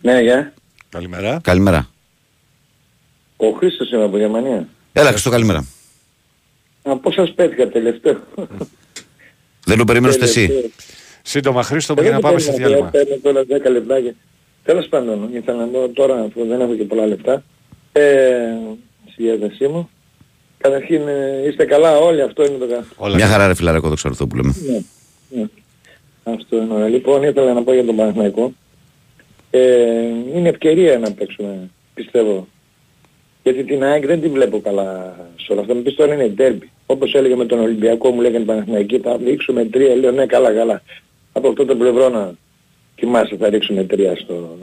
Ναι, 0.01 0.21
γεια. 0.21 0.53
Καλημέρα. 0.89 1.41
Καλημέρα. 1.43 1.89
Ο 3.37 3.47
Χρήστος 3.51 3.91
είμαι 3.91 4.05
από 4.05 4.19
Γερμανία. 4.19 4.69
Έλα, 4.93 5.09
Χριστό, 5.11 5.31
καλημέρα. 5.31 5.65
Α, 6.83 6.97
πώς 6.97 7.15
σας 7.15 7.33
πέτυχα 7.35 7.69
τελευταίο; 7.69 8.21
Δεν 9.67 9.79
το 9.79 9.85
περιμένω 9.85 10.13
ούτε 10.17 10.25
εσύ. 10.25 10.71
Σύντομα, 11.23 11.63
Χρήστο 11.63 11.93
μου, 11.95 12.01
Δεν 12.03 12.09
για 12.09 12.15
να 12.17 12.21
το 12.23 12.27
πάμε 12.29 12.41
σε 12.41 12.51
περίμενα, 12.51 12.69
διάλειμμα. 12.91 12.91
Παίρνω 12.91 13.17
τώρα 13.23 13.69
10 13.69 13.71
λεπτάκια. 13.73 14.15
Τέλος 14.65 14.87
πάντων, 14.89 15.29
ήθελα 15.35 15.59
να 15.59 15.67
δω 15.67 15.89
τώρα, 15.89 16.15
αφού 16.21 16.47
δεν 16.47 16.61
έχω 16.61 16.75
και 16.75 16.83
πολλά 16.85 17.07
λεπτά, 17.07 17.43
ε, 17.93 18.03
στη 19.13 19.23
διάθεσή 19.23 19.67
μου. 19.69 19.91
Καταρχήν, 20.59 21.09
ε, 21.09 21.43
είστε 21.49 21.65
καλά 21.65 21.99
όλοι, 21.99 22.23
αυτό 22.23 22.45
είναι 22.45 22.57
το 22.59 22.67
κα- 22.67 23.09
Μια 23.15 23.27
χαρά, 23.27 23.47
ρε 23.47 23.55
φιλαράκο, 23.55 23.89
δόξα 23.89 24.11
τω 24.17 24.27
που 24.27 24.37
λέμε. 24.37 24.55
Ναι, 24.67 24.81
ναι. 25.41 25.47
Αυτό 26.25 26.57
είναι 26.57 26.75
ωραία. 26.75 26.89
Λοιπόν, 26.89 27.23
ήθελα 27.23 27.53
να 27.53 27.63
πω 27.63 27.73
για 27.73 27.85
τον 27.85 27.97
Παναθηναϊκό. 27.97 28.53
Ε, 29.51 29.61
είναι 30.35 30.49
ευκαιρία 30.49 30.99
να 30.99 31.13
παίξουμε, 31.13 31.71
πιστεύω. 31.95 32.47
Γιατί 33.43 33.65
την 33.65 33.83
ΑΕΚ 33.85 34.07
δεν 34.07 34.21
τη 34.21 34.29
βλέπω 34.29 34.61
καλά 34.61 35.17
σε 35.37 35.53
όλα 35.53 35.61
αυτά. 35.61 35.75
Με 35.75 35.81
πεις 35.81 35.95
τώρα 35.95 36.15
είναι 36.15 36.29
ντέρμπι. 36.29 36.71
Όπως 36.87 37.15
έλεγε 37.15 37.37
με 37.37 37.45
τον 37.45 37.59
Ολυμπιακό 37.59 38.11
μου 38.11 38.21
λέγανε 38.21 38.45
Παναθηναϊκοί 38.45 38.99
θα 38.99 39.17
ρίξουμε 39.25 39.65
τρία. 39.65 39.95
Λέω 39.95 40.11
ναι 40.11 40.27
καλά 40.27 40.53
καλά. 40.53 40.83
Από 41.33 41.49
αυτό 41.49 41.65
το 41.65 41.77
πλευρό 41.77 42.09
να 42.09 42.33
κοιμάσαι 42.95 43.37
θα 43.37 43.49
ρίξουμε 43.49 43.85
τρία 43.85 44.17
στο, 44.17 44.59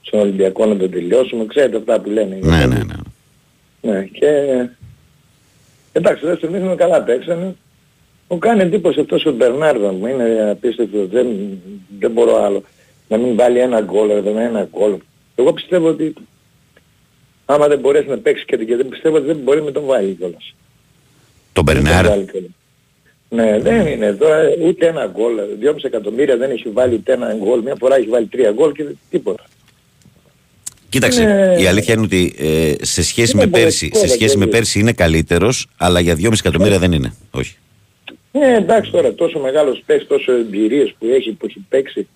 στον 0.00 0.20
Ολυμπιακό 0.20 0.66
να 0.66 0.76
το 0.76 0.88
τελειώσουμε. 0.88 1.46
Ξέρετε 1.46 1.76
αυτά 1.76 2.00
που 2.00 2.10
λένε. 2.10 2.38
Ναι, 2.42 2.66
ναι, 2.66 2.78
ναι. 2.84 2.94
Ναι, 3.80 4.04
και 4.04 4.28
εντάξει, 5.92 6.26
δεν 6.26 6.36
θυμίζουμε 6.36 6.74
καλά 6.74 7.02
παίξανε. 7.02 7.56
Μου 8.28 8.38
κάνει 8.38 8.62
εντύπωση 8.62 9.00
αυτός 9.00 9.26
ο 9.26 9.32
Μπερνάρδο 9.32 9.92
μου, 9.92 10.06
είναι 10.06 10.50
απίστευτο, 10.50 11.06
δεν, 11.06 11.26
δεν 11.98 12.10
μπορώ 12.10 12.42
άλλο. 12.42 12.62
Να 13.08 13.16
μην 13.16 13.36
βάλει 13.36 13.58
ένα 13.58 13.80
γκολ, 13.80 14.10
εδώ 14.10 14.32
με 14.32 14.44
ένα 14.44 14.68
γκολ. 14.70 14.96
Εγώ 15.34 15.52
πιστεύω 15.52 15.88
ότι 15.88 16.14
άμα 17.44 17.68
δεν 17.68 17.78
μπορέσει 17.78 18.08
να 18.08 18.18
παίξει 18.18 18.44
και, 18.44 18.56
και 18.56 18.76
δεν 18.76 18.88
πιστεύω 18.88 19.16
ότι 19.16 19.26
δεν 19.26 19.36
μπορεί 19.36 19.62
να 19.62 19.72
τον 19.72 19.84
βάλει 19.84 20.14
κιόλας. 20.14 20.54
Τον 21.56 21.64
Δεν 21.64 21.74
τον 21.74 21.82
Μπερνάρ. 21.84 22.08
βάλει 22.08 22.24
κιόλας. 22.30 22.50
Ναι, 23.28 23.58
δεν 23.60 23.86
είναι 23.86 24.12
τώρα 24.12 24.40
ούτε 24.62 24.86
ένα 24.86 25.06
γκολ. 25.14 25.34
2,5 25.60 25.76
εκατομμύρια 25.82 26.36
δεν 26.36 26.50
έχει 26.50 26.68
βάλει 26.68 26.94
ούτε 26.94 27.12
ένα 27.12 27.34
γκολ. 27.34 27.60
Μια 27.62 27.74
φορά 27.78 27.96
έχει 27.96 28.08
βάλει 28.08 28.26
τρία 28.26 28.50
γκολ 28.50 28.72
και 28.72 28.84
τίποτα. 29.10 29.44
Κοίταξε, 30.88 31.22
Ναι. 31.24 31.62
η 31.62 31.66
αλήθεια 31.66 31.94
είναι 31.94 32.02
ότι 32.02 32.34
ε, 32.38 32.72
σε 32.84 33.02
σχέση 33.02 33.32
Είναι 33.36 33.44
με 33.44 33.50
πέρσι, 33.50 33.84
απολυτικό, 33.86 33.98
σε 33.98 34.06
σχέση 34.14 34.36
με 34.36 34.44
δηλαδή. 34.44 34.50
πέρσι 34.50 34.78
είναι 34.80 34.92
καλύτερος, 34.92 35.66
αλλά 35.76 36.00
για 36.00 36.14
2,5 36.14 36.32
εκατομμύρια 36.38 36.78
δεν 36.78 36.92
είναι. 36.92 37.14
Όχι. 37.30 37.56
Ναι, 38.32 38.54
εντάξει 38.56 38.90
τώρα, 38.90 39.14
τόσο 39.14 39.38
μεγάλος 39.38 39.82
παίκτης, 39.86 40.08
τόσο 40.08 40.32
εμπειρίες 40.32 40.94
που 40.98 41.06
έχει, 41.06 41.30
που 41.32 41.46
έχει 41.46 41.64
παίξει. 41.68 42.06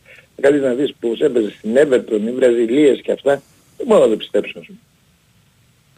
Καλή 0.41 0.61
να 0.61 0.73
δεις 0.73 0.95
πως 1.01 1.21
έπαιζε 1.21 1.51
στην 1.59 1.71
Everton, 1.77 2.21
οι 2.27 2.31
Βραζιλίες 2.31 3.01
και 3.03 3.13
αυτά. 3.13 3.43
Δεν 3.77 3.87
μπορώ 3.87 4.01
να 4.01 4.09
το 4.11 4.17
πιστέψω. 4.17 4.59
ας 4.59 4.67
πούμε. 4.67 4.79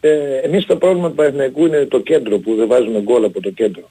Ε, 0.05 0.37
εμείς 0.43 0.65
το 0.65 0.75
πρόβλημα 0.75 1.07
του 1.09 1.15
Παναθηναϊκού 1.15 1.65
είναι 1.65 1.85
το 1.85 1.99
κέντρο 1.99 2.37
που 2.37 2.55
δεν 2.55 2.67
βάζουμε 2.67 2.99
γκολ 3.01 3.23
από 3.23 3.41
το 3.41 3.49
κέντρο. 3.49 3.89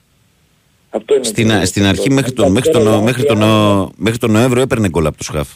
Αυτό 0.91 1.15
είναι 1.15 1.25
Στην, 1.25 1.49
το- 1.49 1.55
α- 1.55 1.65
στην 1.65 1.83
το- 1.83 1.89
αρχή 1.89 2.09
το- 2.09 2.15
μέχρι 2.15 2.33
τον, 2.33 2.53
μέχρι, 2.53 2.71
τον, 2.71 3.03
μέχρι, 3.03 3.25
τον, 3.25 3.39
μέχρι 3.97 4.19
τον 4.19 4.31
Νοέμβριο 4.31 4.63
έπαιρνε 4.63 4.89
γκολ 4.89 5.07
από 5.07 5.17
το 5.17 5.25
Σχάφ. 5.25 5.49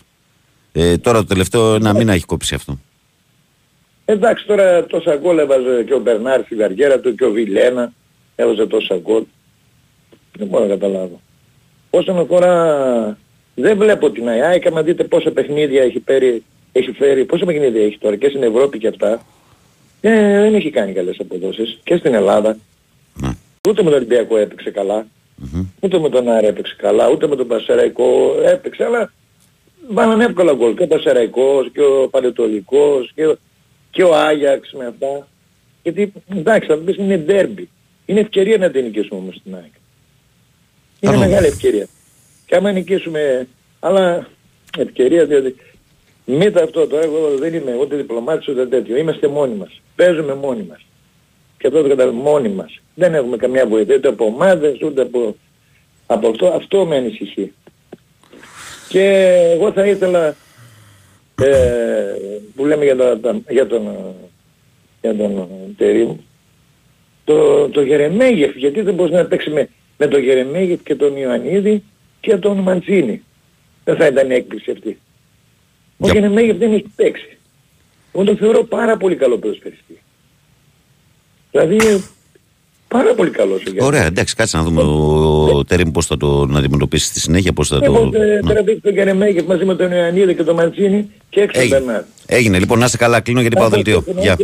Ε, 0.73 0.97
τώρα 0.99 1.19
το 1.19 1.25
τελευταίο 1.27 1.75
ένα 1.75 1.93
μήνα 1.95 2.13
έχει 2.13 2.25
κόψει 2.25 2.55
αυτό. 2.55 2.79
Εντάξει 4.05 4.47
τώρα 4.47 4.85
τόσα 4.87 5.17
γκολ 5.17 5.39
έβαζε 5.39 5.85
και 5.87 5.95
ο 5.95 5.99
Μπερνάρ 5.99 6.43
στη 6.45 6.55
καριέρα 6.55 7.01
του 7.01 7.15
και 7.15 7.25
ο 7.25 7.31
Βιλένα 7.31 7.93
έβαζε 8.37 8.67
τόσα 8.67 8.97
γκολ. 8.97 9.23
Δεν 10.39 10.47
μπορώ 10.47 10.65
να 10.65 10.71
καταλάβω. 10.71 11.21
Όσον 11.91 12.19
αφορά... 12.19 13.19
Δεν 13.55 13.79
βλέπω 13.79 14.11
την 14.11 14.29
ΑΕΚ, 14.29 14.67
άμα 14.67 14.83
δείτε 14.83 15.05
πόσα 15.05 15.31
παιχνίδια 15.31 15.83
έχει 15.83 16.03
φέρει, 16.07 16.43
έχει 16.73 16.93
φέρει 16.93 17.25
πόσα 17.25 17.45
παιχνίδια 17.45 17.85
έχει 17.85 17.99
τώρα 17.99 18.17
και 18.17 18.29
στην 18.29 18.43
Ευρώπη 18.43 18.79
και 18.79 18.89
αυτά. 18.89 19.27
Ε, 20.09 20.41
δεν 20.41 20.55
έχει 20.55 20.71
κάνει 20.71 20.93
καλές 20.93 21.17
αποδόσεις 21.21 21.79
και 21.85 21.97
στην 21.97 22.15
Ελλάδα. 22.15 22.57
Ούτε 23.69 23.83
με 23.83 23.89
τον 23.91 23.99
Ολυμπιακό 23.99 24.37
έπαιξε 24.37 24.71
καλά. 24.71 25.07
Ούτε 25.81 25.99
με 25.99 26.09
τον 26.09 26.29
Άρη 26.29 26.47
έπαιξε 26.47 26.75
καλά, 26.79 27.09
ούτε 27.11 27.27
με 27.27 27.37
τον 27.37 27.47
Πασεραϊκό 27.47 28.35
έπαιξε, 28.45 28.85
αλλά 28.85 29.13
βάλανε 29.89 30.25
εύκολα 30.25 30.53
γκολ. 30.53 30.75
Και 30.75 30.83
ο 30.83 30.87
Πασεραϊκός 30.87 31.71
και 31.73 31.81
ο 31.81 32.09
Πανετολικός 32.11 33.13
και, 33.15 33.27
ο- 33.27 33.37
και 33.91 34.03
ο 34.03 34.15
Άγιαξ 34.17 34.73
με 34.73 34.87
αυτά. 34.87 35.29
Γιατί 35.83 36.13
εντάξει 36.37 36.69
θα 36.69 36.77
μου 36.77 36.83
πεις 36.85 36.97
είναι 36.97 37.17
ντέρμπι. 37.19 37.69
Είναι 38.07 38.21
ευκαιρία 38.21 38.57
να 38.59 38.71
την 38.71 38.83
νικήσουμε 38.85 39.21
όμως 39.21 39.41
την 39.43 39.55
ΑΕΚ. 39.55 39.73
Είναι 41.01 41.17
μεγάλη 41.17 41.47
ευκαιρία. 41.47 41.87
Και 42.47 42.57
άμα 42.57 42.73
νικήσουμε, 42.73 43.49
αλλά 43.81 44.29
ευκαιρία 44.79 45.25
διότι 45.27 45.57
μην 46.25 46.59
αυτό 46.59 46.87
τώρα, 46.87 47.03
εγώ 47.05 47.37
δεν 47.39 47.55
είμαι 47.55 47.75
ούτε 47.81 47.97
διπλωμάτης 47.97 48.49
ούτε 48.49 48.67
τέτοιο. 48.67 48.97
Είμαστε 48.97 49.29
μόνοι 49.29 49.55
μας. 49.55 49.81
Παίζουμε 49.97 50.35
μόνοι 50.35 50.63
μας. 50.69 50.81
Και 51.59 51.67
αυτό 51.67 51.83
το 51.83 51.89
καταλαβαίνω 51.89 52.23
μόνοι 52.23 52.49
μας. 52.49 52.81
Δεν 52.95 53.15
έχουμε 53.15 53.37
καμιά 53.37 53.67
βοήθεια 53.67 53.95
ούτε 53.97 54.09
από 54.09 54.25
ομάδες 54.25 54.83
ούτε 54.83 55.03
από, 55.03 55.37
από 56.07 56.29
αυτό. 56.29 56.47
Αυτό 56.47 56.87
με 56.87 56.97
ανησυχεί. 56.97 57.53
Και 58.89 59.03
εγώ 59.55 59.73
θα 59.73 59.87
ήθελα 59.87 60.37
ε, 61.43 62.15
που 62.55 62.65
λέμε 62.65 62.85
για, 62.85 62.97
τα, 62.97 63.21
τα- 63.21 63.41
για 63.49 63.67
τον, 63.67 63.87
ε, 63.87 63.91
για 65.01 65.17
τον 65.17 65.39
ε, 65.39 65.47
Τερίμ, 65.77 66.17
το, 67.25 67.69
το 67.69 67.83
Γερεμέγεφ, 67.83 68.57
γιατί 68.57 68.81
δεν 68.83 68.95
μπορούσε 68.95 69.17
να 69.17 69.25
παίξει 69.27 69.51
με, 69.51 69.69
με 69.99 70.07
τον 70.07 70.21
Γερεμέγεφ 70.21 70.83
και 70.83 70.95
τον 70.95 71.17
Ιωαννίδη 71.17 71.83
και 72.21 72.37
τον 72.37 72.59
Μαντσίνη. 72.59 73.23
Δεν 73.85 73.97
θα 73.97 74.07
ήταν 74.07 74.31
έκπληξη 74.31 74.71
αυτή. 74.71 74.99
Ο 75.99 76.09
Γερεμέγεφ 76.13 76.57
δεν 76.57 76.73
έχει 76.73 76.87
παίξει. 76.97 77.36
Εγώ 78.17 78.25
τον 78.25 78.37
θεωρώ 78.37 78.65
πάρα 78.65 78.97
πολύ 78.97 79.17
καλό 79.17 79.39
ποδοσφαιριστή. 79.39 80.01
Δηλαδή 81.51 82.05
πάρα 82.89 83.15
πολύ 83.15 83.31
καλός 83.31 83.57
ο 83.57 83.59
Γερεμέγεφ. 83.59 83.87
Ωραία, 83.87 84.05
εντάξει, 84.05 84.35
κάτσε 84.35 84.57
να 84.57 84.63
δούμε 84.63 84.83
ο 84.83 85.65
Τέριμ 85.65 85.91
πώς 85.91 86.07
θα 86.07 86.17
τον 86.17 86.57
αντιμετωπίσει 86.57 87.07
στη 87.07 87.21
συνέχεια, 87.21 87.53
πώς 87.53 87.69
θα 87.69 87.79
το. 87.79 87.85
Εγώ 87.85 88.11
ε, 88.15 88.19
Ναι. 88.19 88.41
τώρα 88.41 88.63
δείχνω 88.63 88.81
τον 88.83 88.93
Γερεμέγεφ 88.93 89.47
μαζί 89.47 89.65
με 89.65 89.75
τον 89.75 89.93
Ιωαννίδη 89.93 90.35
και 90.35 90.43
τον 90.43 90.55
Μαντσίνη 90.55 91.11
και 91.29 91.41
έξω 91.41 91.61
τον 91.61 91.69
Μπερνάρ. 91.69 92.03
Έγινε, 92.27 92.59
λοιπόν, 92.59 92.79
να 92.79 92.85
είσαι 92.85 92.97
καλά, 92.97 93.21
κλείνω 93.21 93.41
γιατί 93.41 93.57
πάω 93.57 93.69
δελτίο. 93.69 94.05
Γεια. 94.21 94.37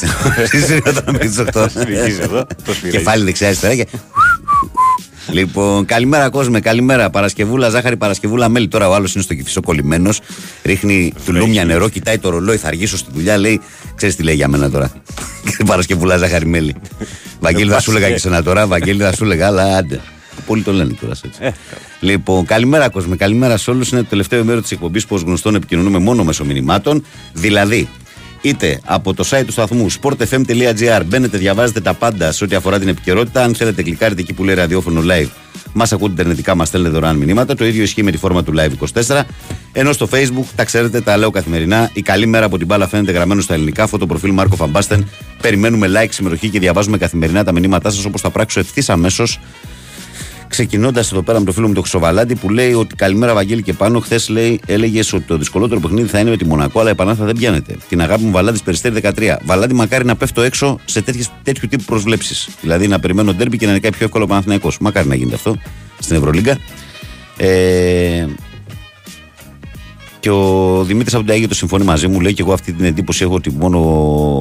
Και 0.00 0.06
καλά, 0.06 0.34
να 0.36 0.42
Ξέρεις, 0.42 0.70
εσύ 0.70 0.82
όταν 0.86 1.18
πεις 1.18 1.38
αυτό. 1.38 1.68
Συνεχίζει 1.68 2.20
εδώ, 2.20 2.46
το 2.64 2.72
σφυρίζει. 2.72 2.98
Κεφάλι 2.98 3.24
δεξιά 3.24 3.46
αριστερά 3.46 3.74
και... 3.74 3.86
Λοιπόν, 5.30 5.84
καλημέρα 5.84 6.28
κόσμε, 6.30 6.60
καλημέρα. 6.60 7.10
Παρασκευούλα, 7.10 7.68
ζάχαρη, 7.68 7.96
Παρασκευούλα, 7.96 8.48
μέλι. 8.48 8.68
Τώρα 8.68 8.88
ο 8.88 8.94
άλλος 8.94 9.14
είναι 9.14 9.22
στο 9.22 9.34
κυφισό 9.34 9.60
κολλημένος. 9.60 10.20
Ρίχνει 10.64 11.12
τουλούμια 11.24 11.64
νερό, 11.64 11.88
κοιτάει 11.88 12.18
το 12.18 12.28
ρολόι, 12.28 12.56
θα 12.56 12.66
αργήσω 12.68 12.96
στη 12.96 13.10
δουλειά. 13.14 13.38
Λέει, 13.38 13.60
ξέρεις 13.94 14.16
τι 14.16 14.22
λέει 14.22 14.34
για 14.34 14.48
μένα 14.48 14.70
τώρα. 14.70 14.92
Παρασκευούλα, 15.66 16.16
ζάχαρη, 16.16 16.46
μέλι. 16.46 16.74
Βαγγέλη, 17.40 17.70
θα 17.70 17.80
σου 17.80 17.90
έλεγα 17.90 18.10
και 18.10 18.18
σένα 18.18 18.42
τώρα. 18.42 18.66
Βαγγέλη, 18.66 19.02
θα 19.02 19.12
σου 19.12 19.24
έλεγα, 19.24 19.46
αλλά 19.46 19.76
άντε. 19.76 20.00
Πολλοί 20.46 20.62
το 20.62 20.72
λένε 20.72 20.92
τώρα 21.00 21.14
έτσι. 21.24 21.60
Λοιπόν, 22.00 22.44
καλημέρα 22.44 22.88
κόσμε, 22.88 23.16
καλημέρα 23.16 23.56
σε 23.56 23.70
όλους. 23.70 23.90
Είναι 23.90 24.00
το 24.00 24.06
τελευταίο 24.08 24.44
μέρο 24.44 24.60
της 24.60 24.70
εκπομπής 24.70 25.06
που 25.06 25.14
ως 25.14 25.22
γνωστόν 25.22 25.54
επικοινωνούμε 25.54 25.98
μόνο 25.98 26.24
μέσω 26.24 26.44
μηνυμάτων. 26.44 27.04
Δηλαδή, 27.32 27.88
είτε 28.48 28.80
από 28.84 29.14
το 29.14 29.24
site 29.30 29.42
του 29.46 29.52
σταθμού 29.52 29.86
sportfm.gr 30.00 31.02
μπαίνετε, 31.06 31.38
διαβάζετε 31.38 31.80
τα 31.80 31.94
πάντα 31.94 32.32
σε 32.32 32.44
ό,τι 32.44 32.54
αφορά 32.54 32.78
την 32.78 32.88
επικαιρότητα. 32.88 33.42
Αν 33.42 33.54
θέλετε, 33.54 33.82
κλικάρετε 33.82 34.20
εκεί 34.20 34.32
που 34.32 34.44
λέει 34.44 34.54
ραδιόφωνο 34.54 35.02
live. 35.10 35.28
Μας 35.72 35.92
ακούτε 35.92 36.12
ιντερνετικά, 36.12 36.54
μας 36.54 36.68
στέλνετε 36.68 36.94
δωρεάν 36.94 37.16
μηνύματα. 37.16 37.54
Το 37.54 37.66
ίδιο 37.66 37.82
ισχύει 37.82 38.02
με 38.02 38.10
τη 38.10 38.16
φόρμα 38.16 38.42
του 38.42 38.54
Live 38.56 39.02
24. 39.06 39.22
Ενώ 39.72 39.92
στο 39.92 40.08
Facebook, 40.12 40.44
τα 40.54 40.64
ξέρετε, 40.64 41.00
τα 41.00 41.16
λέω 41.16 41.30
καθημερινά. 41.30 41.90
Η 41.92 42.02
καλή 42.02 42.26
μέρα 42.26 42.44
από 42.44 42.58
την 42.58 42.66
μπάλα 42.66 42.88
φαίνεται 42.88 43.12
γραμμένο 43.12 43.40
στα 43.40 43.54
ελληνικά. 43.54 43.86
Φωτοπροφίλ 43.86 44.32
Μάρκο 44.32 44.56
Φαμπάστεν. 44.56 45.08
Περιμένουμε 45.42 45.88
like, 45.94 46.08
συμμετοχή 46.10 46.48
και 46.48 46.58
διαβάζουμε 46.58 46.98
καθημερινά 46.98 47.44
τα 47.44 47.52
μηνύματά 47.52 47.90
σας 47.90 48.04
όπως 48.04 48.20
θα 48.20 48.30
πράξω 48.30 48.60
ευθύς 48.60 48.88
αμέσως 48.90 49.38
Ξεκινώντας 50.48 51.12
εδώ 51.12 51.22
πέρα 51.22 51.38
με 51.38 51.44
το 51.44 51.52
φίλο 51.52 51.66
μου 51.66 51.72
τον 51.72 51.82
Χρυσοβαλάντη 51.82 52.34
που 52.34 52.50
λέει 52.50 52.72
ότι 52.72 52.94
καλημέρα 52.94 53.34
Βαγγέλη 53.34 53.62
και 53.62 53.72
πάνω. 53.72 54.00
Χθες 54.00 54.28
λέει, 54.28 54.60
έλεγες 54.66 55.12
ότι 55.12 55.24
το 55.24 55.36
δυσκολότερο 55.36 55.80
παιχνίδι 55.80 56.08
θα 56.08 56.18
είναι 56.18 56.30
με 56.30 56.36
τη 56.36 56.44
Μονακό, 56.44 56.80
αλλά 56.80 56.90
επανάλθα 56.90 57.24
δεν 57.24 57.36
πιάνεται. 57.36 57.76
Την 57.88 58.00
αγάπη 58.00 58.22
μου 58.22 58.30
Βαλάντη 58.30 58.60
Περιστέρη 58.64 59.00
13. 59.02 59.36
Βαλάντη 59.44 59.74
μακάρι 59.74 60.04
να 60.04 60.16
πέφτω 60.16 60.42
έξω 60.42 60.78
σε 60.84 61.02
τέτοιες, 61.02 61.30
τέτοιου 61.42 61.68
τύπου 61.68 61.84
προσβλέψεις. 61.84 62.48
Δηλαδή 62.60 62.88
να 62.88 63.00
περιμένω 63.00 63.34
ντέρμπι 63.34 63.56
και 63.56 63.64
να 63.64 63.70
είναι 63.70 63.80
κάτι 63.80 63.96
πιο 63.96 64.04
εύκολο 64.04 64.26
Παναθυναϊκό. 64.26 64.72
Μακάρι 64.80 65.08
να 65.08 65.14
γίνεται 65.14 65.34
αυτό 65.34 65.56
στην 65.98 66.16
Ευρωλίγκα. 66.16 66.58
Ε, 67.36 68.26
και 70.20 70.32
ο 70.32 70.82
Δημήτρης 70.84 71.14
από 71.14 71.24
την 71.24 71.32
Αγία 71.32 71.48
το 71.48 71.54
συμφωνεί 71.54 71.84
μαζί 71.84 72.08
μου. 72.08 72.20
Λέει 72.20 72.32
και 72.32 72.42
εγώ 72.42 72.52
αυτή 72.52 72.72
την 72.72 72.84
εντύπωση 72.84 73.24
έχω 73.24 73.34
ότι 73.34 73.50
μόνο 73.50 73.78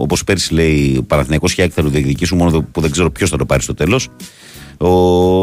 όπως 0.01 0.23
πέρσι 0.23 0.53
λέει 0.53 0.97
ο 0.99 1.03
Παναθηναϊκός 1.03 1.53
και 1.53 1.69
θα 1.69 1.81
το 1.81 1.89
διεκδικήσουν, 1.89 2.37
μόνο 2.37 2.61
που 2.71 2.81
δεν 2.81 2.91
ξέρω 2.91 3.11
ποιος 3.11 3.29
θα 3.29 3.37
το 3.37 3.45
πάρει 3.45 3.61
στο 3.61 3.73
τέλος. 3.73 4.09
Ο, 4.77 4.89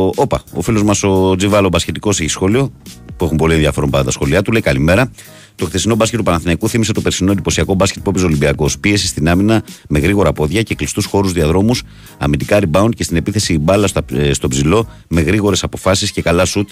όπα, 0.07 0.43
ο 0.55 0.61
φίλος 0.61 0.83
μας 0.83 1.03
ο 1.03 1.37
Τζιβάλο 1.37 1.69
Μπασχετικό 1.69 2.09
έχει 2.09 2.29
σχόλιο, 2.29 2.73
που 3.17 3.25
έχουν 3.25 3.37
πολύ 3.37 3.55
ενδιαφέρον 3.55 3.91
πάντα 3.91 4.05
τα 4.05 4.11
σχόλιά 4.11 4.43
του. 4.43 4.53
Λέει 4.53 4.61
καλημέρα. 4.61 5.11
Το 5.57 5.67
χθεσινό 5.67 5.95
μπάσκετ 5.95 6.19
του 6.19 6.25
Παναθηναϊκού 6.25 6.69
θύμισε 6.69 6.93
το 6.93 7.01
περσινό 7.01 7.33
εντυπωσιακό 7.33 7.75
μπάσκετ 7.75 8.03
που 8.03 8.11
έπαιζε 8.11 8.25
Ολυμπιακός. 8.25 8.79
Πίεση 8.79 9.07
στην 9.07 9.29
άμυνα 9.29 9.63
με 9.89 9.99
γρήγορα 9.99 10.33
πόδια 10.33 10.63
και 10.63 10.75
κλειστούς 10.75 11.05
χώρους 11.05 11.33
διαδρόμους, 11.33 11.83
αμυντικά 12.19 12.59
rebound 12.63 12.91
και 12.97 13.03
στην 13.03 13.17
επίθεση 13.17 13.53
η 13.53 13.59
μπάλα 13.61 13.87
στα, 13.87 14.03
ε, 14.13 14.33
στο 14.33 14.49
ψηλό 14.49 14.89
με 15.09 15.21
γρήγορες 15.21 15.63
αποφάσεις 15.63 16.13
και 16.13 16.23
καλά 16.23 16.45
σουτ, 16.45 16.69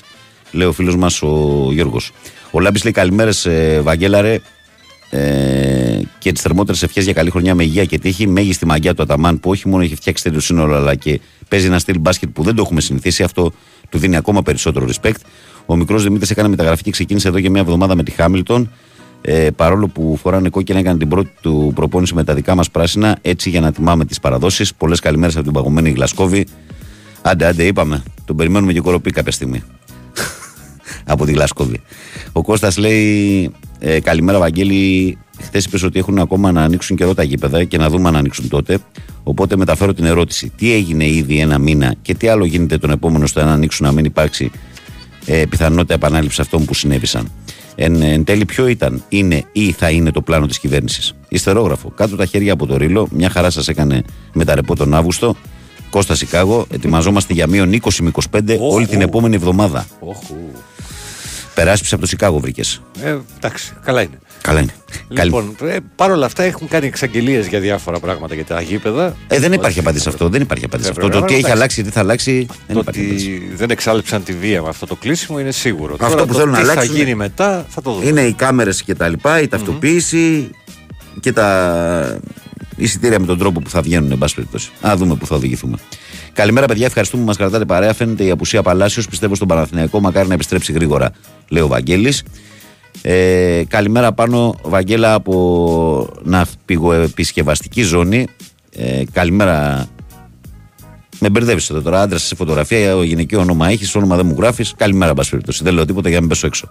λέει 0.53 0.66
ο 0.66 0.73
φίλος 0.73 0.97
μας 0.97 1.23
ο 1.23 1.69
Γιώργος. 1.73 2.12
Ο 2.51 2.61
Λάμπης 2.61 2.82
λέει 2.82 2.93
καλημέρες, 2.93 3.47
ε, 3.47 3.81
Βαγγέλαρε, 3.82 4.41
ε, 5.11 6.01
και 6.19 6.32
τις 6.32 6.43
θερμότερες 6.43 6.82
ευχές 6.82 7.05
για 7.05 7.12
καλή 7.12 7.31
χρονιά 7.31 7.55
με 7.55 7.65
υγεία 7.65 7.85
και 7.85 7.99
τύχη. 7.99 8.27
Μέγιστη 8.27 8.66
μαγιά 8.66 8.95
του 8.95 9.03
Αταμάν 9.03 9.41
που 9.41 9.51
όχι 9.51 9.69
μόνο 9.69 9.82
έχει 9.82 9.95
φτιάξει 9.95 10.23
τέτοιο 10.23 10.41
σύνολο 10.41 10.74
αλλά 10.74 10.95
και 10.95 11.20
παίζει 11.51 11.66
ένα 11.66 11.78
στυλ 11.78 11.98
μπάσκετ 12.01 12.28
που 12.28 12.43
δεν 12.43 12.55
το 12.55 12.62
έχουμε 12.62 12.81
συνηθίσει. 12.81 13.22
Αυτό 13.22 13.52
του 13.89 13.98
δίνει 13.98 14.16
ακόμα 14.16 14.43
περισσότερο 14.43 14.89
respect. 14.93 15.20
Ο 15.66 15.77
μικρός 15.77 16.02
Δημήτρης 16.02 16.31
έκανε 16.31 16.48
μεταγραφή 16.48 16.82
και 16.82 16.90
ξεκίνησε 16.90 17.28
εδώ 17.28 17.40
και 17.40 17.51
μια 17.51 17.60
εβδομάδα 17.60 17.94
με 17.94 18.02
τη 18.02 18.10
Χάμιλτον. 18.10 18.70
Ε, 19.22 19.51
παρόλο 19.56 19.89
που 19.89 20.18
φοράνε 20.22 20.48
κόκκινα, 20.48 20.78
έκανε 20.78 20.98
την 20.98 21.09
πρώτη 21.09 21.31
του 21.40 21.72
προπόνηση 21.74 22.14
με 22.14 22.24
τα 22.24 22.35
δικά 22.35 22.55
μας 22.55 22.70
πράσινα. 22.70 23.18
Έτσι 23.22 23.51
για 23.51 23.60
να 23.60 23.72
τιμάμε 23.72 24.05
τις 24.05 24.20
παραδόσεις. 24.20 24.74
Πολλές 24.74 25.01
καλημέρες 25.01 25.35
από 25.35 25.44
την 25.44 25.52
παγωμένη 25.52 25.90
Γλασκόβη. 25.90 26.47
Άντε, 27.22 27.47
άντε, 27.47 27.64
είπαμε. 27.64 28.02
Τον 28.24 28.36
περιμένουμε 28.36 28.72
και 28.72 28.81
κοροπή 28.81 29.10
κάποια 29.10 29.32
στιγμή. 29.32 29.62
από 31.12 31.24
τη 31.24 31.32
Γλασκόβη. 31.32 31.81
Ο 32.32 32.43
Κώστας 32.43 32.77
λέει 32.77 33.51
ε, 33.81 34.01
καλημέρα 34.01 34.39
Βαγγέλη 34.39 35.19
Χθες 35.43 35.65
είπες 35.65 35.82
ότι 35.82 35.98
έχουν 35.98 36.19
ακόμα 36.19 36.52
να 36.52 36.62
ανοίξουν 36.62 36.97
καιρό 36.97 37.15
τα 37.15 37.23
γήπεδα 37.23 37.65
και 37.65 37.78
να 37.78 37.89
δούμε 37.89 38.09
αν 38.09 38.16
ανοίξουν 38.16 38.48
τότε. 38.48 38.78
Οπότε 39.23 39.57
μεταφέρω 39.57 39.94
την 39.94 40.05
ερώτηση. 40.05 40.52
Τι 40.57 40.73
έγινε 40.73 41.07
ήδη 41.07 41.39
ένα 41.39 41.59
μήνα 41.59 41.94
και 42.02 42.15
τι 42.15 42.28
άλλο 42.28 42.44
γίνεται 42.44 42.78
τον 42.78 42.90
επόμενο 42.90 43.27
στο 43.27 43.44
να 43.44 43.52
ανοίξουν 43.52 43.86
να 43.86 43.93
μην 43.93 44.05
υπάρξει 44.05 44.51
ε, 45.27 45.44
πιθανότητα 45.48 45.94
επανάληψη 45.94 46.40
αυτών 46.40 46.65
που 46.65 46.74
συνέβησαν. 46.74 47.32
Εν, 47.74 48.02
εν 48.02 48.24
τέλει, 48.24 48.44
ποιο 48.44 48.66
ήταν, 48.66 49.02
είναι 49.09 49.44
ή 49.52 49.73
θα 49.73 49.90
είναι 49.90 50.11
το 50.11 50.23
πλάνο 50.23 50.47
της 50.47 50.59
κυβέρνησης; 50.59 51.15
Ιστερόγραφο. 51.28 51.90
Κάτω 51.90 52.16
τα 52.16 52.27
χέρια 52.27 52.52
από 52.52 52.66
το 52.66 52.77
ρίλο. 52.77 53.09
Μια 53.11 53.31
χαρά 53.31 53.51
σας 53.51 53.69
έκανε 53.69 54.02
με 54.32 54.44
τα 54.44 54.55
ρεπό 54.55 54.77
τον 54.77 54.94
Αύγουστο. 54.94 55.36
Κώστα 55.90 56.15
Σικάγο. 56.15 56.66
Ετοιμαζόμαστε 56.70 57.32
για 57.32 57.47
μείον 57.47 57.73
20 57.82 57.90
με 58.01 58.11
25 58.31 58.57
όλη 58.61 58.86
την 58.86 59.01
επόμενη 59.01 59.35
εβδομάδα. 59.35 59.86
Περάσπιση 61.55 61.94
από 61.94 62.02
το 62.02 62.09
Σικάγο 62.09 62.39
βρήκες. 62.39 62.82
Ε, 63.02 63.16
εντάξει, 63.36 63.72
καλά 63.85 64.02
είναι. 64.02 64.18
Καλά 64.43 64.60
είναι. 64.60 64.74
Λοιπόν, 65.09 65.56
ε, 65.62 65.77
παρ' 65.97 66.10
όλα 66.10 66.27
αυτά 66.27 66.43
έχουν 66.43 66.68
κάνει 66.68 66.86
εξαγγελίες 66.86 67.47
για 67.47 67.60
διάφορα 67.60 67.98
πράγματα 68.01 68.35
για 68.35 68.44
τα 68.44 68.60
γήπεδα. 68.60 69.16
Ε, 69.28 69.39
δεν 69.39 69.52
υπάρχει 69.52 69.78
απάντηση 69.78 70.02
σε 70.02 70.09
αυτό. 70.09 70.28
Δεν 70.28 70.43
υπάρχει 70.43 70.64
απάντηση 70.64 70.93
σε 70.93 71.01
αυτό. 71.01 71.20
Το 71.20 71.24
τι 71.27 71.35
έχει 71.35 71.51
αλλάξει, 71.51 71.82
τι 71.82 71.90
θα 71.90 72.01
αλλάξει. 72.01 72.47
Δεν 72.66 72.74
Το 72.74 72.78
υπάρχει 72.81 73.01
ότι 73.01 73.09
απάντηση. 73.09 73.52
δεν 73.55 73.70
εξάλληψαν 73.70 74.24
τη 74.24 74.32
βία 74.32 74.62
με 74.62 74.68
αυτό 74.68 74.86
το 74.86 74.94
κλείσιμο 74.97 75.39
είναι 75.40 75.51
σίγουρο. 75.51 75.94
Αυτό 76.01 76.09
Τώρα 76.09 76.22
που 76.22 76.32
το 76.32 76.39
θέλουν 76.39 76.51
να 76.51 76.56
τι 76.56 76.62
αλλάξουν 76.62 76.90
θα 76.94 76.98
γίνει 76.98 77.14
μετά 77.14 77.66
θα 77.68 77.82
το 77.82 77.93
δούμε. 77.93 78.06
Είναι 78.06 78.20
οι 78.20 78.32
κάμερες 78.32 78.82
και 78.82 78.94
τα 78.94 79.09
λοιπά, 79.09 79.40
η 79.40 79.48
ταυτοποίηση 79.48 80.51
και 81.20 81.32
τα 81.32 82.20
εισιτήρια 82.77 83.20
με 83.20 83.27
τον 83.27 83.39
τρόπο 83.39 83.60
που 83.60 83.70
θα 83.70 83.81
βγαίνουν, 83.81 84.10
εν 84.10 84.18
πάση 84.18 84.35
περιπτώσει. 84.35 84.70
Α 84.86 84.94
δούμε 84.97 85.14
που 85.14 85.27
θα 85.27 85.35
οδηγηθούμε. 85.36 85.77
Καλημέρα, 86.32 86.66
παιδιά. 86.66 86.86
Ευχαριστούμε 86.86 87.23
που 87.23 87.28
μας 87.28 87.36
κρατάτε 87.36 87.65
παρέα. 87.65 87.93
Φαίνεται 87.93 88.24
η 88.24 88.31
απουσία 88.31 88.62
Παλάσιος. 88.62 89.09
Πιστεύω 89.09 89.35
στον 89.35 89.48
Παναθηναϊκό. 89.48 90.01
Μακάρι 90.01 90.28
να 90.28 90.35
επιστρέψει 90.35 90.73
γρήγορα, 90.73 91.12
λέει 91.48 91.62
ο 91.62 91.66
Βαγγέλης. 91.66 92.23
Ε, 93.02 93.62
καλημέρα 93.69 94.12
πάνω, 94.12 94.55
Βαγγέλα, 94.62 95.15
από 95.15 96.09
ναυπηγοεπισκευαστική 96.23 97.82
ζώνη. 97.82 98.27
Ε, 98.77 99.02
καλημέρα. 99.12 99.89
Με 101.19 101.31
μπερδεύεις 101.31 101.70
εδώ 101.70 101.81
τώρα. 101.81 102.01
Άντρας 102.01 102.23
σε 102.23 102.35
φωτογραφία, 102.35 102.97
ο 102.97 103.02
γυναικείο 103.02 103.40
όνομα 103.40 103.69
έχεις, 103.69 103.94
όνομα 103.94 104.16
δεν 104.16 104.27
μου 104.27 104.35
γράφεις. 104.39 104.74
Καλημέρα, 104.77 105.11
εν 105.11 105.16
πάση 105.16 105.31
περιπτώσει. 105.31 105.65
Δεν 105.65 105.74
λέω 105.74 105.85
τίποτα 105.85 106.09
για 106.09 106.16
να 106.16 106.20
μην 106.20 106.31
πέσω 106.31 106.47
έξω. 106.47 106.70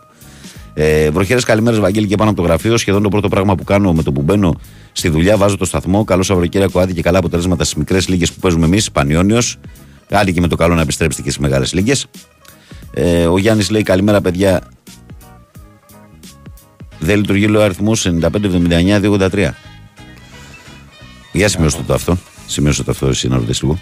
Ε, 0.82 1.10
Βροχέρε, 1.10 1.42
καλημέρες, 1.42 1.80
Βαγγέλη, 1.80 2.08
και 2.08 2.16
πάνω 2.16 2.30
από 2.30 2.42
το 2.42 2.48
γραφείο. 2.48 2.78
Σχεδόν 2.78 3.02
το 3.02 3.10
πρώτο 3.10 3.28
πράγμα 3.28 3.56
που 3.56 3.64
κάνω 3.64 3.94
με 3.94 4.04
το 4.04 4.12
που 4.12 4.22
μπαίνω 4.22 4.56
στη 4.92 5.10
δουλειά, 5.10 5.38
βάζω 5.38 5.58
το 5.58 5.66
σταθμό. 5.66 6.04
Καλό 6.04 6.24
Σαββατοκύριακο, 6.24 6.80
άδει 6.80 6.94
και 6.94 7.02
καλά 7.02 7.18
αποτελέσματα 7.18 7.64
στις 7.64 7.76
μικρές 7.76 8.08
λίγες 8.08 8.32
που 8.32 8.40
παίζουμε 8.40 8.66
εμείς, 8.66 8.92
Πανιόνιος. 8.92 9.58
Άντε 10.10 10.32
και 10.32 10.42
με 10.42 10.48
το 10.48 10.56
καλό 10.56 10.76
να 10.76 10.82
επιστρέψετε 10.82 11.24
και 11.24 11.30
στις 11.30 11.42
μεγάλες 11.42 11.74
λίγες. 11.74 12.06
Ε, 12.94 13.26
ο 13.26 13.38
Γιάννης 13.38 13.70
λέει 13.70 13.84
καλημέρα, 13.84 14.22
παιδιά. 14.22 14.62
Δεν 17.00 17.18
λειτουργεί 17.18 17.48
λέει, 17.48 17.62
ο 17.62 17.64
αριθμός 17.64 18.06
9579-283. 18.06 19.50
Για 21.32 21.48
σημειώστε 21.48 21.82
το 21.88 21.94
αυτό. 21.94 22.18
Σημειώστε 22.46 22.84
το 22.84 22.92
αυτό, 22.92 23.08
εσύ 23.08 23.28
να 23.28 23.36
ρωτήσεις 23.36 23.62
λίγο. 23.62 23.80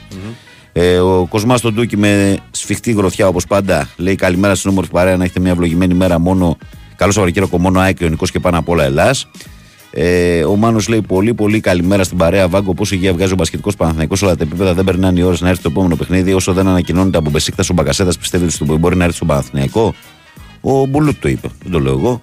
Ε, 0.74 1.00
ο 1.00 1.26
Κοσμάς 1.30 1.62
τον 1.62 1.76
Τούκι 1.76 1.98
με 1.98 2.38
σφιχτή 2.52 2.92
γροθιά 2.92 3.28
όπως 3.28 3.48
πάντα 3.48 3.90
λέει 3.98 4.16
καλημέρα 4.16 4.56
στην 4.56 4.70
όμορφη 4.70 4.92
παρέα 4.92 5.18
να 5.18 5.24
έχετε 5.24 5.40
μια 5.40 5.52
ευλογημένη 5.52 5.94
μέρα 5.94 6.20
μόνο. 6.20 6.58
Καλό 6.98 7.12
Σαββατοκύριακο 7.12 7.60
μόνο 7.60 7.80
ΑΕΚ, 7.80 8.00
Ιωνικό 8.00 8.26
και 8.26 8.40
πάνω 8.40 8.58
απ' 8.58 8.70
όλα 8.70 8.84
Ελλάς. 8.84 9.28
Ε, 9.92 10.44
ο 10.44 10.56
Μάνος 10.56 10.88
λέει 10.88 11.02
πολύ 11.02 11.34
πολύ 11.34 11.60
καλημέρα 11.60 12.04
στην 12.04 12.18
παρέα. 12.18 12.48
Βάγκο, 12.48 12.74
πόσο 12.74 12.96
υγεία 12.96 13.14
βγάζει 13.14 13.32
ο 13.34 13.36
μπασκετικός 13.36 13.76
Παναθανικό. 13.76 14.16
Όλα 14.22 14.36
τα 14.36 14.44
επίπεδα 14.44 14.74
δεν 14.74 14.84
περνάνε 14.84 15.20
οι 15.20 15.24
ώρε 15.24 15.36
να 15.40 15.50
έρθει 15.50 15.62
το 15.62 15.70
επόμενο 15.72 15.96
παιχνίδι. 15.96 16.34
Όσο 16.34 16.54
δεν 16.54 16.68
ανακοινώνεται 16.68 17.18
από 17.18 17.30
Μπεσίκτα 17.30 17.64
ο 17.72 17.74
Μπακασέτα, 17.74 18.12
πιστεύετε 18.20 18.54
ότι 18.62 18.74
μπορεί 18.74 18.96
να 18.96 19.04
έρθει 19.04 19.16
στον 19.16 19.28
Παναθηναϊκό. 19.28 19.94
Ο 20.62 20.86
Μπουλούτ 20.86 21.16
το 21.20 21.28
είπε. 21.30 21.50
Δεν 21.64 21.72
το 21.72 21.80
λέω 21.80 21.94
εγώ. 21.94 22.22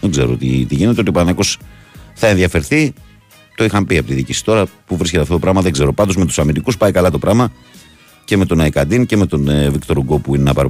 Δεν 0.00 0.10
ξέρω 0.10 0.36
τι, 0.36 0.64
τι 0.64 0.74
γίνεται. 0.74 1.00
Ότι 1.00 1.08
ο 1.08 1.12
Παναθηναϊκός 1.12 1.58
θα 2.14 2.26
ενδιαφερθεί. 2.26 2.92
Το 3.56 3.64
είχαν 3.64 3.86
πει 3.86 3.98
από 3.98 4.06
τη 4.06 4.14
διοίκηση. 4.14 4.44
Τώρα 4.44 4.66
που 4.86 4.96
βρίσκεται 4.96 5.22
αυτό 5.22 5.34
το 5.34 5.40
πράγμα 5.40 5.60
δεν 5.60 5.72
ξέρω. 5.72 5.92
Πάντως 5.92 6.16
με 6.16 6.24
τους 6.24 6.38
αμυντικούς 6.38 6.76
πάει 6.76 6.92
καλά 6.92 7.10
το 7.10 7.18
πράγμα 7.18 7.52
και 8.24 8.36
με 8.36 8.46
τον 8.46 8.60
Αϊκαντίν 8.60 9.06
και 9.06 9.16
με 9.16 9.26
τον 9.26 9.48
ε, 9.48 9.70
Βίκτορ 9.70 9.98
Ουγκό 9.98 10.18
που 10.18 10.34
είναι 10.34 10.44
να 10.44 10.54
πάρει 10.54 10.68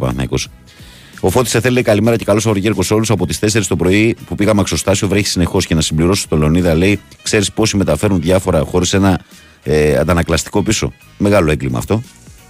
ο 1.23 1.29
Παναθηναϊκός. 1.29 1.31
Ο 1.31 1.31
Φώτης 1.31 1.51
σε 1.51 1.61
θέλει 1.61 1.83
καλημέρα 1.83 2.17
και 2.17 2.25
καλό 2.25 2.41
Σαββατοκύριακο 2.41 2.83
σε 2.83 2.95
όλου. 2.95 3.05
Από 3.09 3.27
τις 3.27 3.39
4 3.41 3.63
το 3.69 3.77
πρωί 3.77 4.17
που 4.27 4.35
πήγαμε 4.35 4.61
αξοστάσιο 4.61 5.09
βρέχει 5.09 5.27
συνεχώς 5.27 5.67
και 5.67 5.75
να 5.75 5.81
συμπληρώσω 5.81 6.27
το 6.29 6.37
Λονίδα 6.37 6.75
λέει: 6.75 7.01
Ξέρεις 7.23 7.53
πόσοι 7.53 7.77
μεταφέρουν 7.77 8.21
διάφορα 8.21 8.61
χωρί 8.61 8.87
ένα 8.93 9.21
ε, 9.63 9.97
αντανακλαστικό 9.97 10.63
πίσω. 10.63 10.93
Μεγάλο 11.19 11.51
έγκλημα 11.51 11.79
αυτό. 11.79 12.03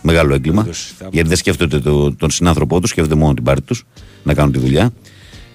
Μεγάλο 0.02 0.34
έγκλημα. 0.34 0.66
Γιατί 1.10 1.28
δεν 1.28 1.36
σκέφτονται 1.36 1.78
το, 1.78 2.14
τον 2.14 2.30
συνάνθρωπό 2.30 2.80
τους, 2.80 2.90
σκέφτονται 2.90 3.20
μόνο 3.20 3.34
την 3.34 3.44
πάρτη 3.44 3.62
τους 3.62 3.84
να 4.22 4.34
κάνουν 4.34 4.52
τη 4.52 4.58
δουλειά. 4.58 4.92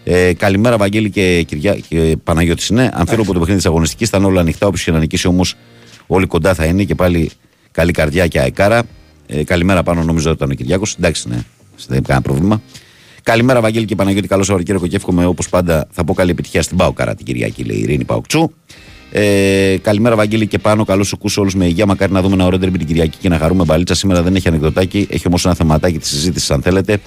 Ε, 0.04 0.34
καλημέρα, 0.34 0.78
Βαγγέλη 0.78 1.10
και, 1.10 1.44
Κυριά, 1.44 1.76
και 1.88 2.18
Παναγιώτης. 2.24 2.70
Ναι, 2.70 2.90
αν 2.94 3.08
φέρω 3.08 3.22
από 3.22 3.34
το 3.34 3.40
παιχνίδι 3.40 3.60
της 3.60 3.68
αγωνιστικής, 3.68 4.10
θα 4.10 4.18
είναι 4.18 4.26
όλα 4.26 4.40
ανοιχτά. 4.40 4.68
Όποιο 4.68 4.84
και 4.84 4.92
να 4.92 5.00
νικήσει 5.00 5.28
όμως, 5.28 5.56
όλοι 6.08 6.26
κοντά 6.26 6.54
θα 6.54 6.66
είναι 6.66 6.84
και 6.84 6.96
πάλι 6.96 7.32
καλή 7.72 7.92
καρδιά 7.92 8.28
και 8.28 8.40
αεκάρα. 8.40 8.84
Ε, 9.28 9.44
καλημέρα 9.44 9.84
πάνω, 9.84 10.04
νομίζω 10.04 10.28
ότι 10.30 10.38
ήταν 10.38 10.52
ο 10.52 10.54
Κυριάκος. 10.54 10.96
Εντάξει, 11.00 11.28
ναι, 11.28 11.36
δεν 11.88 11.98
έχει 11.98 12.02
κανένα 12.02 12.22
πρόβλημα. 12.22 12.62
Καλημέρα, 13.28 13.62
Βαγγέλη 13.62 13.86
και 13.86 13.96
Παναγιώτη. 13.96 14.28
Καλό 14.28 14.44
Σαββατοκύριακο 14.44 14.88
και 14.88 14.96
εύχομαι 14.96 15.26
όπως 15.26 15.50
πάντα 15.50 15.88
θα 15.92 16.04
πω 16.04 16.14
καλή 16.14 16.32
επιτυχία 16.32 16.62
στην 16.62 16.78
Πάοκαρα 16.78 17.16
την 17.16 17.26
Κυριακή, 17.26 17.64
λέει 17.64 17.78
η 17.78 17.82
Ειρήνη 17.82 18.04
Παοκτσού. 18.04 18.52
Ε, 19.12 19.78
καλημέρα, 19.82 20.16
Βαγγέλη 20.16 20.48
και 20.48 20.58
πάνω. 20.58 20.86
Καλώς 20.86 21.08
σου 21.08 21.18
όλους 21.38 21.56
με 21.56 21.66
υγεία. 21.66 21.86
Μακάρι 21.86 22.12
να 22.12 22.22
δούμε 22.22 22.34
ένα 22.34 22.46
ωραίο 22.46 22.60
την 22.60 22.86
Κυριακή 22.86 23.18
και 23.18 23.30
να 23.30 23.38
χαρούμε 23.38 23.64
μπαλίτσα. 23.64 23.96
Σήμερα 23.96 24.22
δεν 24.22 24.36
έχει 24.36 24.48
ανεκδοτάκι. 24.48 25.08
Έχει 25.10 25.28
όμως 25.28 25.46
ένα 25.46 25.54
θεματάκι 25.54 25.98
της 25.98 26.10
συζήτησης, 26.10 26.52
αν 26.52 26.62
θέλετε. 26.62 26.98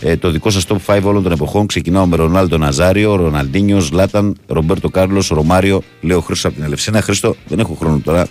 Ε, 0.00 0.16
το 0.16 0.30
δικό 0.30 0.50
σας 0.50 0.66
top 0.68 0.76
5 0.86 1.00
όλων 1.04 1.22
των 1.22 1.32
εποχών. 1.32 1.66
Ξεκινάω 1.66 2.06
με 2.06 2.16
Ρονάλντο 2.16 2.58
Ναζάριο, 2.58 3.14
Ροναλντίνιο, 3.14 3.86
Λάταν, 3.92 4.36
Ρομπέρτο 4.46 4.88
Κάρλος, 4.88 5.28
Ρωμάριο. 5.28 5.82
Λέω 6.00 6.20
Χρήστο 6.20 6.48
από 6.48 6.56
την 6.56 6.64
Ελευσίνα. 6.64 7.02
Χρήστο, 7.02 7.36
δεν 7.46 7.58
έχω 7.58 7.74
χρόνο 7.74 8.00
τώρα. 8.04 8.28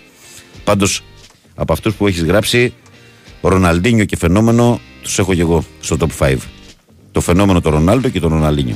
Πάντως 0.63 1.03
από 1.55 1.73
αυτούς 1.73 1.95
που 1.95 2.07
έχεις 2.07 2.23
γράψει, 2.23 2.73
Ροναλντίνιο 3.41 4.05
και 4.05 4.17
φαινόμενο 4.17 4.79
τους 5.01 5.19
έχω 5.19 5.33
και 5.33 5.41
εγώ 5.41 5.63
στο 5.79 5.97
top 5.99 6.25
5. 6.25 6.35
Το 7.11 7.21
φαινόμενο 7.21 7.61
το 7.61 7.69
Ρονάλντο 7.69 8.09
και 8.09 8.19
το 8.19 8.27
Ροναλντίνιο. 8.27 8.75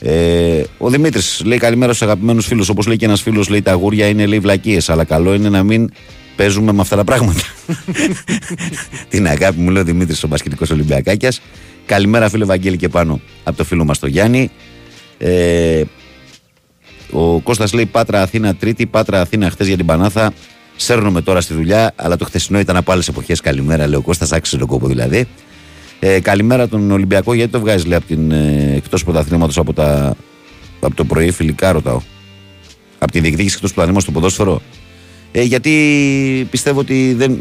Ε, 0.00 0.62
ο 0.78 0.90
Δημήτρης 0.90 1.42
λέει 1.44 1.58
καλημέρα 1.58 1.92
στους 1.92 2.06
αγαπημένους 2.06 2.46
φίλους. 2.46 2.68
Όπως 2.68 2.86
λέει 2.86 2.96
και 2.96 3.04
ένας 3.04 3.22
φίλος, 3.22 3.48
λέει 3.48 3.62
τα 3.62 3.70
αγούρια 3.70 4.06
είναι 4.06 4.26
λέει 4.26 4.38
βλακίες. 4.38 4.88
Αλλά 4.88 5.04
καλό 5.04 5.34
είναι 5.34 5.48
να 5.48 5.62
μην 5.62 5.90
παίζουμε 6.36 6.72
με 6.72 6.80
αυτά 6.80 6.96
τα 6.96 7.04
πράγματα. 7.04 7.40
Την 9.08 9.26
αγάπη 9.26 9.60
μου 9.60 9.70
λέει 9.70 9.82
ο 9.82 9.84
Δημήτρης 9.84 10.24
ο 10.24 10.28
Μπασκετικός 10.28 10.70
Ολυμπιακάκιας. 10.70 11.40
Καλημέρα 11.86 12.28
φίλε 12.28 12.44
Βαγγέλη 12.44 12.76
και 12.76 12.88
πάνω 12.88 13.20
από 13.44 13.56
το 13.56 13.64
φίλο 13.64 13.84
μας 13.84 13.98
τον 13.98 14.08
Γιάννη. 14.08 14.50
Ε, 15.18 15.82
ο 17.10 17.40
Κώστας 17.40 17.72
λέει 17.72 17.86
Πάτρα 17.86 18.22
Αθήνα 18.22 18.54
Τρίτη, 18.54 18.86
Πάτρα 18.86 19.20
Αθήνα 19.20 19.50
χθες 19.50 19.66
για 19.66 19.76
την 19.76 19.86
Πανάθα. 19.86 20.32
Σέρνομαι 20.76 21.22
τώρα 21.22 21.40
στη 21.40 21.54
δουλειά, 21.54 21.92
αλλά 21.96 22.16
το 22.16 22.24
χθεσινό 22.24 22.58
ήταν 22.58 22.76
από 22.76 22.92
άλλες 22.92 23.08
εποχές. 23.08 23.40
Καλημέρα, 23.40 23.86
λέει 23.86 23.98
ο 23.98 24.02
Κώστας, 24.02 24.32
άξιζε 24.32 24.58
τον 24.58 24.66
κόπο 24.66 24.86
δηλαδή. 24.86 25.26
Ε, 26.00 26.20
καλημέρα 26.20 26.68
τον 26.68 26.90
Ολυμπιακό, 26.90 27.34
γιατί 27.34 27.52
το 27.52 27.60
βγάζεις 27.60 27.86
λέει, 27.86 27.96
από 27.96 28.06
την, 28.06 28.30
ε, 28.30 28.72
εκτός 28.76 29.04
πρωταθλήματος 29.04 29.58
από, 29.58 29.72
τα, 29.72 30.16
από 30.80 30.94
το 30.94 31.04
πρωί, 31.04 31.30
φιλικά 31.30 31.72
ρωτάω. 31.72 32.00
Από 32.98 33.12
τη 33.12 33.20
διεκδίκηση 33.20 33.54
εκτός 33.54 33.72
πρωταθλήματος 33.72 34.02
στο 34.02 34.12
ποδόσφαιρο. 34.12 34.62
Ε, 35.32 35.42
γιατί 35.42 36.48
πιστεύω 36.50 36.80
ότι 36.80 37.14
δεν, 37.14 37.38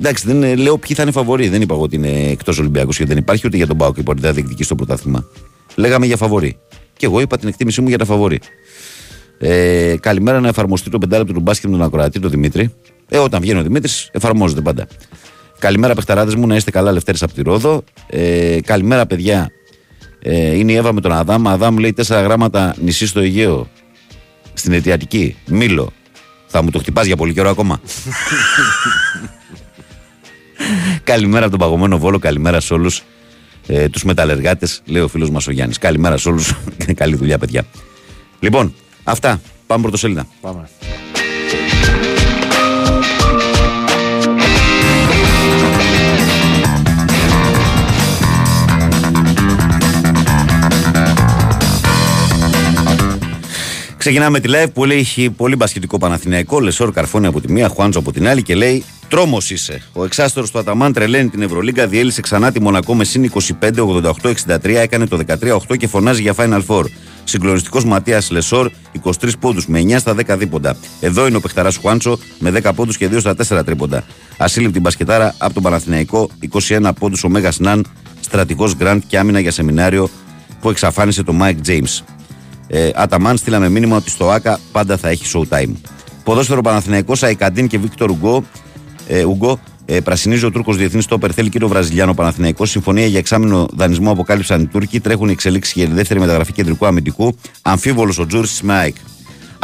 Εντάξει, 0.00 0.26
δεν 0.26 0.42
ε, 0.42 0.54
λέω 0.54 0.78
ποιοι 0.78 0.96
θα 0.96 1.02
είναι 1.02 1.10
φαβοροί. 1.10 1.48
Δεν 1.48 1.62
είπα 1.62 1.74
εγώ 1.74 1.82
ότι 1.82 1.96
είναι 1.96 2.30
εκτός 2.30 2.58
Ολυμπιακού 2.58 2.90
και 2.90 3.04
δεν 3.04 3.16
υπάρχει 3.16 3.46
ούτε 3.46 3.56
για 3.56 3.66
τον 3.66 3.76
Πάοκ 3.76 3.96
ότι 4.04 4.20
θα 4.20 4.32
διεκδικήσει 4.32 4.64
στο 4.64 4.74
πρωτάθλημα. 4.74 5.28
Λέγαμε 5.74 6.06
για 6.06 6.16
φαβοροί. 6.16 6.58
Και 6.96 7.06
εγώ 7.06 7.20
είπα 7.20 7.38
την 7.38 7.48
εκτίμησή 7.48 7.80
μου 7.80 7.88
για 7.88 7.98
τα 7.98 8.04
φαβοροί. 8.04 8.38
Ε, 9.38 9.94
καλημέρα 10.00 10.40
να 10.40 10.48
εφαρμοστεί 10.48 10.90
το 10.90 10.98
πεντάλεπτο 10.98 11.32
του 11.32 11.40
μπάσκετ 11.40 11.70
με 11.70 11.76
τον 11.76 11.86
Ακροατή, 11.86 12.20
τον 12.20 12.30
Δημήτρη. 12.30 12.74
Ε, 13.08 13.18
όταν 13.18 13.40
βγαίνει 13.40 13.58
ο 13.58 13.62
Δημήτρης, 13.62 14.08
εφαρμόζεται 14.12 14.60
πάντα. 14.60 14.86
Καλημέρα, 15.58 15.94
παιχταράδες 15.94 16.34
μου, 16.34 16.46
να 16.46 16.56
είστε 16.56 16.70
καλά 16.70 16.92
Λευτέρης 16.92 17.22
από 17.22 17.32
τη 17.32 17.42
Ρόδο. 17.42 17.84
Ε, 18.06 18.58
καλημέρα, 18.64 19.06
παιδιά. 19.06 19.50
Ε, 20.18 20.56
είναι 20.56 20.72
η 20.72 20.74
Εύα 20.74 20.92
με 20.92 21.00
τον 21.00 21.12
Αδάμ. 21.12 21.48
Αδάμ 21.48 21.76
λέει 21.76 21.92
τέσσερα 21.92 22.20
γράμματα 22.20 22.74
νησί 22.80 23.06
στο 23.06 23.20
Αιγαίο. 23.20 23.68
Στην 24.54 24.72
Αιτιατική. 24.72 25.36
Μήλο. 25.46 25.92
Θα 26.46 26.62
μου 26.62 26.70
το 26.70 26.78
χτυπάς 26.78 27.06
για 27.06 27.16
πολύ 27.16 27.32
καιρό 27.32 27.50
ακόμα. 27.50 27.80
καλημέρα 31.04 31.42
από 31.42 31.50
τον 31.50 31.58
παγωμένο 31.58 31.98
Βόλο. 31.98 32.18
Καλημέρα 32.18 32.60
σε 32.60 32.74
όλους 32.74 33.02
ε, 33.66 33.88
τους 33.88 34.04
μεταλλεργάτες, 34.04 34.82
λέει 34.84 35.02
ο 35.02 35.08
φίλος 35.08 35.30
μας 35.30 35.46
ο 35.46 35.50
Γιάννης. 35.50 35.78
Καλημέρα 35.78 36.16
σε 36.16 36.28
όλους. 36.28 36.54
Καλή 36.94 37.16
δουλειά, 37.16 37.38
παιδιά. 37.38 37.64
Λοιπόν, 38.40 38.74
αυτά. 39.04 39.40
Πάμε 39.66 39.82
πρωτοσέλιδα. 39.82 40.26
Πάμε. 40.40 40.68
Ξεκινάμε 54.06 54.40
τη 54.40 54.48
live 54.52 54.72
που 54.72 54.84
λέει 54.84 54.98
έχει 54.98 55.30
πολύ 55.30 55.56
μπασκετικό 55.56 55.98
Παναθηναϊκό. 55.98 56.60
Λεσόρ 56.60 56.92
Καρφώνη 56.92 57.26
από 57.26 57.40
τη 57.40 57.52
μία, 57.52 57.68
Χουάντζο 57.68 57.98
από 57.98 58.12
την 58.12 58.28
άλλη 58.28 58.42
και 58.42 58.54
λέει 58.54 58.84
Τρόμος 59.08 59.50
είσαι. 59.50 59.82
Ο 59.92 60.04
εξάστερο 60.04 60.48
του 60.48 60.58
Αταμάν 60.58 60.92
τρελαίνει 60.92 61.28
την 61.28 61.42
Ευρωλίγκα, 61.42 61.86
διέλυσε 61.86 62.20
ξανά 62.20 62.52
τη 62.52 62.60
Μονακό 62.60 62.94
με 62.94 63.04
συν 63.04 63.32
25, 63.60 63.70
88-63, 64.44 64.58
έκανε 64.64 65.06
το 65.06 65.18
13-8 65.70 65.76
και 65.76 65.86
φωνάζει 65.86 66.22
για 66.22 66.34
Final 66.36 66.62
Four. 66.66 66.84
Συγκλονιστικός 67.24 67.84
Ματίας 67.84 68.30
Λεσόρ, 68.30 68.70
23 69.04 69.10
πόντους 69.40 69.66
με 69.66 69.80
9 69.80 69.98
στα 69.98 70.14
10 70.14 70.36
δίποντα. 70.38 70.76
Εδώ 71.00 71.26
είναι 71.26 71.36
ο 71.36 71.40
παιχταράς 71.40 71.76
Χουάντσο 71.76 72.18
με 72.38 72.50
10 72.50 72.72
πόντους 72.74 72.96
και 72.96 73.08
2 73.08 73.20
στα 73.20 73.34
4 73.34 73.64
τρίποντα. 73.64 74.04
Ασύλληπτη 74.36 74.80
μπασκετάρα 74.80 75.34
από 75.38 75.54
τον 75.54 75.62
Παναθηναϊκό, 75.62 76.30
21 76.68 76.90
πόντους 76.98 77.24
ο 77.24 77.28
Μέγας 77.28 77.58
Ναν, 77.58 77.86
στρατηγός 78.20 78.76
Γκραντ 78.76 79.02
και 79.06 79.18
άμυνα 79.18 79.40
για 79.40 79.50
σεμινάριο 79.50 80.08
που 80.60 80.70
εξαφάνισε 80.70 81.22
τον 81.22 81.34
Μάικ 81.34 81.58
James. 81.66 82.15
Ε, 82.68 82.90
Αταμάν 82.94 83.36
στείλαμε 83.36 83.68
μήνυμα 83.68 83.96
ότι 83.96 84.10
στο 84.10 84.30
ΟΑΚΑ 84.30 84.60
πάντα 84.72 84.96
θα 84.96 85.08
έχει 85.08 85.24
showtime. 85.34 85.72
Ποδόσφαιρο 86.24 86.60
Παναθηναϊκός, 86.60 87.22
Αϊκαντίν 87.22 87.66
και 87.66 87.78
Βίκτορ 87.78 88.10
Ουγκό. 88.10 88.44
Ε, 89.08 89.24
Ουγκό 89.24 89.58
ε, 89.84 90.00
πρασινίζει 90.00 90.44
ο 90.44 90.50
Τούρκος 90.50 90.76
Διεθνής 90.76 91.06
Τόπερ. 91.06 91.34
Θέλει 91.34 91.48
κύριο 91.48 91.68
Βραζιλιάνο 91.68 92.14
Παναθηναϊκός. 92.14 92.70
Συμφωνία 92.70 93.06
για 93.06 93.18
εξάμεινο 93.18 93.68
δανεισμό 93.72 94.10
αποκάλυψαν 94.10 94.60
οι 94.60 94.66
Τούρκοι. 94.66 95.00
Τρέχουν 95.00 95.28
εξελίξεις 95.28 95.74
για 95.74 95.86
τη 95.86 95.92
δεύτερη 95.92 96.20
μεταγραφή 96.20 96.52
κεντρικού 96.52 96.86
αμυντικού. 96.86 97.36
Αμφίβολος 97.62 98.18
ο 98.18 98.26
Τζούρι 98.26 98.48
με 98.62 98.74
ΑΕΚ. 98.74 98.94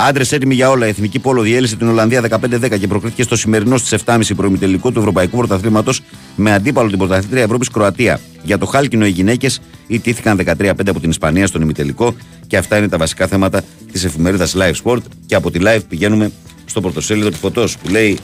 Άντρες 0.09 0.33
έτοιμοι 0.33 0.55
για 0.55 0.71
όλα. 0.71 0.87
Η 0.87 0.89
Εθνική 0.89 1.19
Πόλο 1.19 1.43
διέλυσε 1.43 1.77
την 1.77 1.89
Ολλανδία 1.89 2.23
15-10 2.31 2.79
και 2.79 2.87
προκρίθηκε 2.87 3.23
στο 3.23 3.37
σημερινό 3.37 3.77
στις 3.77 4.03
7.30 4.05 4.21
προημητελικό 4.37 4.91
του 4.91 4.99
Ευρωπαϊκού 4.99 5.37
Πρωταθλήματος 5.37 6.01
με 6.37 6.53
αντίπαλο 6.53 6.89
την 6.89 6.99
πρωταθλήτρια 6.99 7.43
Ευρώπης 7.43 7.69
Κροατία. 7.69 8.21
Για 8.43 8.59
το 8.59 8.67
χάλκινο 8.67 9.07
οι 9.07 9.09
γυναίκες 9.11 9.61
ιτήθηκαν 9.87 10.41
13-5 10.47 10.73
από 10.87 11.01
την 11.01 11.11
Ισπανία 11.11 11.47
στον 11.47 11.63
ημιτελικό 11.63 12.15
και 12.47 12.57
αυτά 12.57 12.77
είναι 12.77 12.89
τα 12.89 12.97
βασικά 12.97 13.27
θέματα 13.27 13.63
της 13.93 14.05
εφημερίδας 14.05 14.57
Live 14.59 14.75
Sport. 14.85 15.03
Και 15.27 15.35
από 15.35 15.51
τη 15.51 15.59
Live 15.63 15.81
πηγαίνουμε 15.89 16.31
στο 16.65 16.81
πρωτοσέλιδο 16.81 17.31
του 17.31 17.37
Φωτός 17.37 17.79
που 17.79 17.89
λέει 17.89 18.19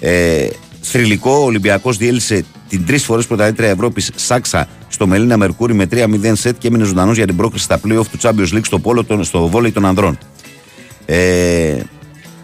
ε, 0.00 0.48
Θρηλυκό, 0.80 1.30
ο 1.30 1.44
Ολυμπιακός 1.44 1.96
διέλυσε 1.96 2.44
την 2.68 2.86
τρεις 2.86 3.04
φορές 3.04 3.26
πρωταθλήτρια 3.26 3.68
Ευρώπης 3.68 4.10
Σάξα 4.14 4.68
στο 4.88 5.06
Μελίνα 5.06 5.36
Μερκούρι 5.36 5.74
με 5.74 5.88
3-0 5.90 6.32
σετ 6.32 6.58
και 6.58 6.66
έμεινε 6.66 6.84
ζωντανός 6.84 7.16
για 7.16 7.26
την 7.26 7.36
πρόκριση 7.36 7.64
στα 7.64 7.80
playoff 7.84 8.06
του 8.10 8.18
Champions 8.22 8.54
League 8.54 8.64
στο, 8.64 8.78
πόλο, 8.78 9.04
στο 9.20 9.48
βόλεϊ 9.48 9.72
των 9.72 9.84
ανδρών. 9.84 10.18
Ε, 11.10 11.82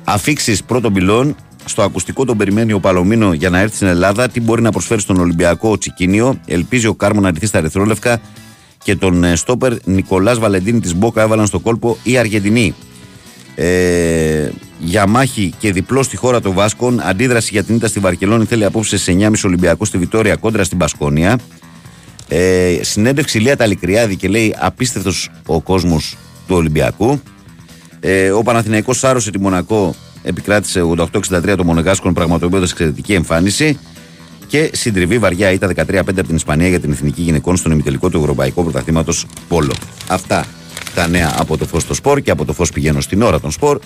Αφήξεις 0.04 0.64
πρώτων 0.64 0.92
πυλών. 0.92 1.36
Στο 1.64 1.82
ακουστικό 1.82 2.24
τον 2.24 2.36
περιμένει 2.36 2.72
ο 2.72 2.80
Παλωμίνο 2.80 3.32
για 3.32 3.50
να 3.50 3.58
έρθει 3.58 3.74
στην 3.74 3.86
Ελλάδα. 3.86 4.28
Τι 4.28 4.40
μπορεί 4.40 4.62
να 4.62 4.70
προσφέρει 4.70 5.00
στον 5.00 5.16
Ολυμπιακό 5.16 5.70
ο 5.70 5.78
Τσικίνιο. 5.78 6.40
Ελπίζει 6.46 6.86
ο 6.86 6.94
Κάρμο 6.94 7.20
να 7.20 7.30
ρηθεί 7.30 7.46
στα 7.46 7.58
ερυθρόλευκα. 7.58 8.20
Και 8.82 8.96
τον 8.96 9.24
ε, 9.24 9.36
στόπερ 9.36 9.72
Νικολάς 9.84 10.38
Βαλεντίνη 10.38 10.80
της 10.80 10.94
Μπόκα 10.94 11.22
έβαλαν 11.22 11.46
στο 11.46 11.58
κόλπο 11.58 11.96
οι 12.02 12.18
Αργεντινοί. 12.18 12.74
Ε, 13.54 14.48
για 14.78 15.06
μάχη 15.06 15.54
και 15.58 15.72
διπλό 15.72 16.02
στη 16.02 16.16
χώρα 16.16 16.40
των 16.40 16.52
Βάσκων. 16.52 17.00
Αντίδραση 17.00 17.48
για 17.52 17.64
την 17.64 17.74
ήττα 17.74 17.86
στη 17.86 18.00
Βαρκελόνη 18.00 18.44
θέλει 18.44 18.64
απόψε 18.64 18.96
σε 18.96 19.16
9,5 19.18 19.32
Ολυμπιακό 19.44 19.84
στη 19.84 19.98
Βιτόρια 19.98 20.36
κόντρα 20.36 20.64
στην 20.64 20.78
Πασκόνια. 20.78 21.38
Ε, 22.28 22.78
συνέντευξη 22.80 23.38
Λία 23.38 23.56
Ταλικριάδη 23.56 24.16
και 24.16 24.28
λέει 24.28 24.54
απίστευτος 24.58 25.30
ο 25.46 25.60
κόσμος 25.60 26.16
του 26.46 26.56
Ολυμπιακού. 26.56 27.20
Ε, 28.06 28.30
ο 28.30 28.42
Παναθηναϊκός 28.42 28.98
σάρωσε 28.98 29.30
τη 29.30 29.40
Μονακό, 29.40 29.94
επικράτησε 30.22 30.82
88-63 30.82 31.54
το 31.56 31.64
Μονεγάσκον, 31.64 32.12
πραγματοποιώντας 32.12 32.70
εξαιρετική 32.70 33.12
εμφάνιση. 33.12 33.78
Και 34.46 34.70
συντριβή 34.72 35.18
βαριά 35.18 35.50
ήταν 35.50 35.72
13-5 35.76 35.94
από 35.98 36.22
την 36.22 36.36
Ισπανία 36.36 36.68
για 36.68 36.80
την 36.80 36.92
εθνική 36.92 37.22
γυναικών 37.22 37.56
στον 37.56 37.72
ημιτελικό 37.72 38.10
του 38.10 38.18
Ευρωπαϊκού 38.18 38.62
Πρωταθλήματος 38.62 39.26
Πόλο. 39.48 39.74
Αυτά 40.08 40.46
τα 40.94 41.08
νέα 41.08 41.34
από 41.38 41.56
το 41.56 41.66
φως 41.66 41.82
στο 41.82 41.94
σπορ 41.94 42.20
και 42.20 42.30
από 42.30 42.44
το 42.44 42.52
φως 42.52 42.70
πηγαίνω 42.70 43.00
στην 43.00 43.22
ώρα 43.22 43.40
των 43.40 43.50
σπορ 43.50 43.78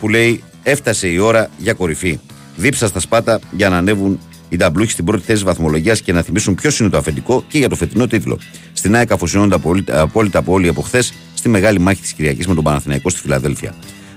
που 0.00 0.08
λέει 0.08 0.42
έφτασε 0.62 1.08
η 1.08 1.18
ώρα 1.18 1.48
για 1.58 1.72
κορυφή. 1.72 2.18
Δίψα 2.56 2.86
στα 2.86 3.00
σπάτα 3.00 3.40
για 3.50 3.68
να 3.68 3.76
ανέβουν 3.76 4.18
οι 4.52 4.56
ταμπλούχοι 4.56 4.90
στην 4.90 5.04
πρώτη 5.04 5.24
θέση 5.24 5.44
βαθμολογίας 5.44 6.00
και 6.00 6.12
να 6.12 6.22
θυμίσουν 6.22 6.54
ποιος 6.54 6.80
είναι 6.80 6.88
το 6.88 6.96
αφεντικό 6.96 7.44
και 7.48 7.58
για 7.58 7.68
το 7.68 7.76
φετινό 7.76 8.06
τίτλο. 8.06 8.38
Στην 8.72 8.96
ΑΕΚ 8.96 9.12
αφοσιώνονται 9.12 9.54
απόλυτα 9.86 10.38
από 10.38 10.52
όλοι 10.52 10.68
από 10.68 10.82
χθες 10.82 11.12
στη 11.34 11.48
μεγάλη 11.48 11.78
μάχη 11.78 12.00
της 12.00 12.12
Κυριακής 12.12 12.46
με 12.46 12.54
τον 12.54 12.64
Παναθηναϊκό 12.64 13.10
στη 13.10 13.20
Φιλαδέλφια. 13.20 13.74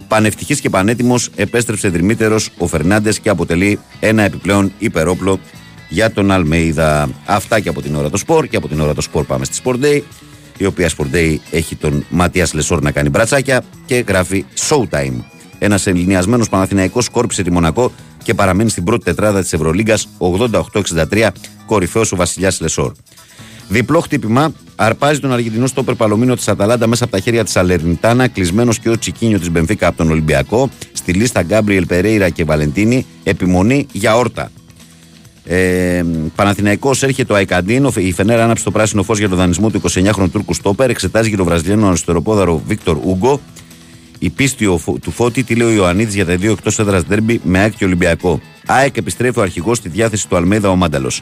Πανευτυχής 0.08 0.60
και 0.60 0.70
πανέτοιμος 0.70 1.30
επέστρεψε 1.36 1.90
δρυμύτερο 1.90 2.40
ο 2.58 2.68
Φερνάντες 2.68 3.20
και 3.20 3.30
αποτελεί 3.30 3.80
ένα 4.00 4.24
επιπλέον 4.24 4.72
υπερόπλο 4.78 5.40
για 5.90 6.12
τον 6.12 6.32
Αλμέιδα. 6.32 7.10
Αυτά 7.26 7.60
και 7.60 7.70
από 7.70 7.82
την 7.82 7.96
ώρα 7.96 8.10
το 8.10 8.18
σπορ 8.18 8.48
και 8.48 8.58
από 8.58 8.68
την 8.68 8.80
ώρα 8.80 8.94
το 8.94 9.02
σπορ 9.02 9.26
πάμε 9.26 9.46
στη 9.46 9.62
Sport 9.64 9.84
Day. 9.84 10.02
Η 10.58 10.66
οποία 10.66 10.90
Sport 10.98 11.16
Day 11.16 11.36
έχει 11.52 11.76
τον 11.76 12.06
Ματίας 12.10 12.54
Λεσόρ 12.54 12.82
να 12.82 12.92
κάνει 12.92 13.10
μπρατσάκια 13.10 13.64
και 13.86 14.04
γράφει 14.08 14.46
Showtime. 14.70 15.35
Ένας 15.60 15.88
αφηνιασμένος 15.88 16.50
Παναθηναϊκός 16.50 17.10
σκόρπισε 17.10 17.44
τη 17.44 17.52
Μονακό 17.52 17.92
και 18.24 18.34
παραμένει 18.34 18.70
στην 18.70 18.84
πρώτη 18.84 19.04
τετράδα 19.04 19.42
της 19.42 19.54
Ευρωλίγκας 19.54 20.08
88-63, 20.18 21.28
κορυφαίος 21.66 22.12
ο 22.12 22.16
Βασιλιάς 22.16 22.62
Λεσόρ. 22.62 22.92
Διπλό 23.70 24.00
χτύπημα 24.00 24.54
αρπάζει 24.76 25.20
τον 25.20 25.32
Αργεντινό 25.32 25.68
στο 25.68 25.84
Παλομίνο 25.84 26.36
της 26.36 26.48
Αταλάντα 26.48 26.88
μέσα 26.88 27.04
από 27.04 27.14
τα 27.14 27.20
χέρια 27.20 27.44
της 27.44 27.56
Σαλερνιτάνα, 27.56 28.28
κλεισμένος 28.28 28.80
και 28.80 28.90
ο 28.90 28.98
Τσικίνιο 28.98 29.40
της 29.40 29.52
Μπενφίκα 29.52 29.88
από 29.88 29.98
τον 29.98 30.12
Ολυμπιακό. 30.12 30.70
Στη 30.94 31.12
λίστα 31.14 31.42
Γκάμπριελ 31.42 31.86
Περέιρα 31.86 32.30
και 32.30 32.44
Βαλεντίνη, 32.44 33.06
επιμονή 33.24 33.88
για 33.92 34.16
όρτα. 34.16 34.52
Ε, 35.46 36.04
Παναθηναϊκός 36.36 37.04
έρχεται 37.04 37.34
ο 37.34 37.36
Αϊκαντίν. 37.36 37.92
Η 37.96 38.12
Φενέρα 38.12 38.44
άναψε 38.44 38.64
το 38.64 38.72
πράσινο 38.72 39.04
φως 39.04 39.20
για 39.20 39.30
τον 39.30 39.38
δανεισμό 39.38 39.70
του 39.70 39.82
29χρονου 39.82 40.30
Τούρκου 40.32 40.54
Στόπερ. 40.54 40.90
Εξετάζει 40.90 41.28
για 41.28 41.38
τον 41.38 41.46
Βραζιλιάνο 41.46 41.88
αριστεροπόδαρο 41.88 42.62
Βίκτορ 42.68 42.98
Ούγκο. 43.04 43.40
Η 44.20 44.30
πίστη 44.30 44.66
ο 44.66 44.78
Φω- 44.78 45.00
του 45.00 45.12
Φώτη, 45.12 45.44
τι 45.44 45.56
λέει 45.56 45.68
ο 45.68 45.72
Ιωαννίδης 45.72 46.16
για 46.16 46.26
τα 46.26 46.36
δύο 46.36 46.52
εκτός 46.52 46.80
έδρας 46.80 47.06
ντέρμπι 47.06 47.42
με 47.44 47.60
ΑΕΚ 47.60 47.76
και 47.76 47.86
Ολυμπιακό. 47.86 48.42
ΑΕΚ 48.66 48.98
επιστρέφει 48.98 49.40
ο 49.40 49.42
αρχηγός 49.42 49.78
στη 49.78 49.90
διάθεση 49.90 50.28
του 50.28 50.36
Αλμέδα 50.36 50.70
ο 50.70 50.76
Μάνταλος. 50.76 51.22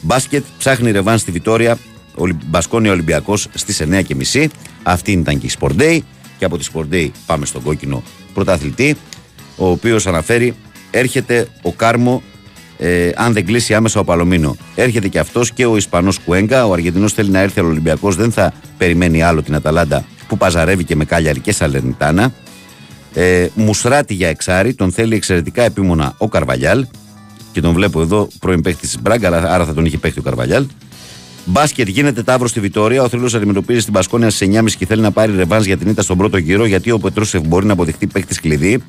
Μπάσκετ 0.00 0.44
ψάχνει 0.58 0.90
ρεβάν 0.90 1.18
στη 1.18 1.30
Βιτόρια. 1.30 1.78
Ολυ- 2.14 2.36
Μπασκόνια 2.46 2.92
Ολυμπιακός 2.92 3.48
στις 3.54 3.80
9.30. 3.80 4.50
Αυτή 4.82 5.12
ήταν 5.12 5.38
και 5.38 5.46
η 5.46 5.50
Sport 5.60 5.76
Day. 5.80 5.98
Και 6.38 6.44
από 6.44 6.58
τη 6.58 6.66
Sport 6.74 6.94
Day 6.94 7.08
πάμε 7.26 7.46
στον 7.46 7.62
κόκκινο 7.62 8.02
πρωταθλητή, 8.34 8.96
ο 9.56 9.68
οποίος 9.68 10.06
αναφέρει 10.06 10.54
έρχεται 10.90 11.48
ο 11.62 11.72
Κάρμο 11.72 12.22
ε, 12.86 13.10
αν 13.16 13.32
δεν 13.32 13.46
κλείσει 13.46 13.74
άμεσα 13.74 14.00
ο 14.00 14.04
Παλωμίνο. 14.04 14.56
Έρχεται 14.74 15.08
και 15.08 15.18
αυτός 15.18 15.52
και 15.52 15.66
ο 15.66 15.76
Ισπανός 15.76 16.18
Κουέγκα. 16.18 16.66
Ο 16.66 16.72
Αργεντινός 16.72 17.12
θέλει 17.12 17.30
να 17.30 17.40
έρθει, 17.40 17.58
αλλά 17.58 17.68
ο 17.68 17.70
Ολυμπιακός 17.70 18.16
δεν 18.16 18.32
θα 18.32 18.52
περιμένει 18.78 19.22
άλλο 19.22 19.42
την 19.42 19.54
Αταλάντα 19.54 20.04
που 20.28 20.36
παζαρεύει 20.36 20.84
και 20.84 20.96
με 20.96 21.04
Κάλιαρη 21.04 21.40
και 21.40 21.52
Σαλερνιτάνα. 21.52 22.32
Ε, 23.14 23.46
Μουσράτη 23.54 24.14
για 24.14 24.28
εξάρι, 24.28 24.74
τον 24.74 24.92
θέλει 24.92 25.14
εξαιρετικά 25.14 25.62
επίμονα 25.62 26.14
ο 26.18 26.28
Καρβαλιάλ. 26.28 26.86
Και 27.52 27.60
τον 27.60 27.72
βλέπω 27.72 28.00
εδώ 28.00 28.28
πρώην 28.40 28.60
παίχτης 28.60 28.90
της 28.90 29.00
Μπράγκα, 29.02 29.26
αλλά 29.26 29.52
άρα 29.52 29.64
θα 29.64 29.74
τον 29.74 29.84
είχε 29.84 29.98
παίχτη 29.98 30.18
ο 30.18 30.22
Καρβαλιάλ. 30.22 30.66
Μπάσκετ 31.44 31.88
γίνεται 31.88 32.22
τάβρο 32.22 32.48
στη 32.48 32.60
Βιτόρια. 32.60 33.02
Ο 33.02 33.08
θρύλος 33.08 33.34
αντιμετωπίζει 33.34 33.84
την 33.84 33.92
Πασκόνια 33.92 34.30
στι 34.30 34.50
9.30 34.52 34.70
και 34.78 34.86
θέλει 34.86 35.02
να 35.02 35.10
πάρει 35.10 35.36
ρεβάνς 35.36 35.64
για 35.66 35.76
την 35.76 35.88
ήττα 35.88 36.02
στον 36.02 36.16
πρώτο 36.16 36.36
γύρο, 36.36 36.64
γιατί 36.64 36.90
ο 36.90 36.98
Πετρούσεφ 36.98 37.42
μπορεί 37.42 37.66
να 37.66 37.72
αποδειχτεί 37.72 38.06
παίχτης 38.06 38.40
κλειδί. 38.40 38.82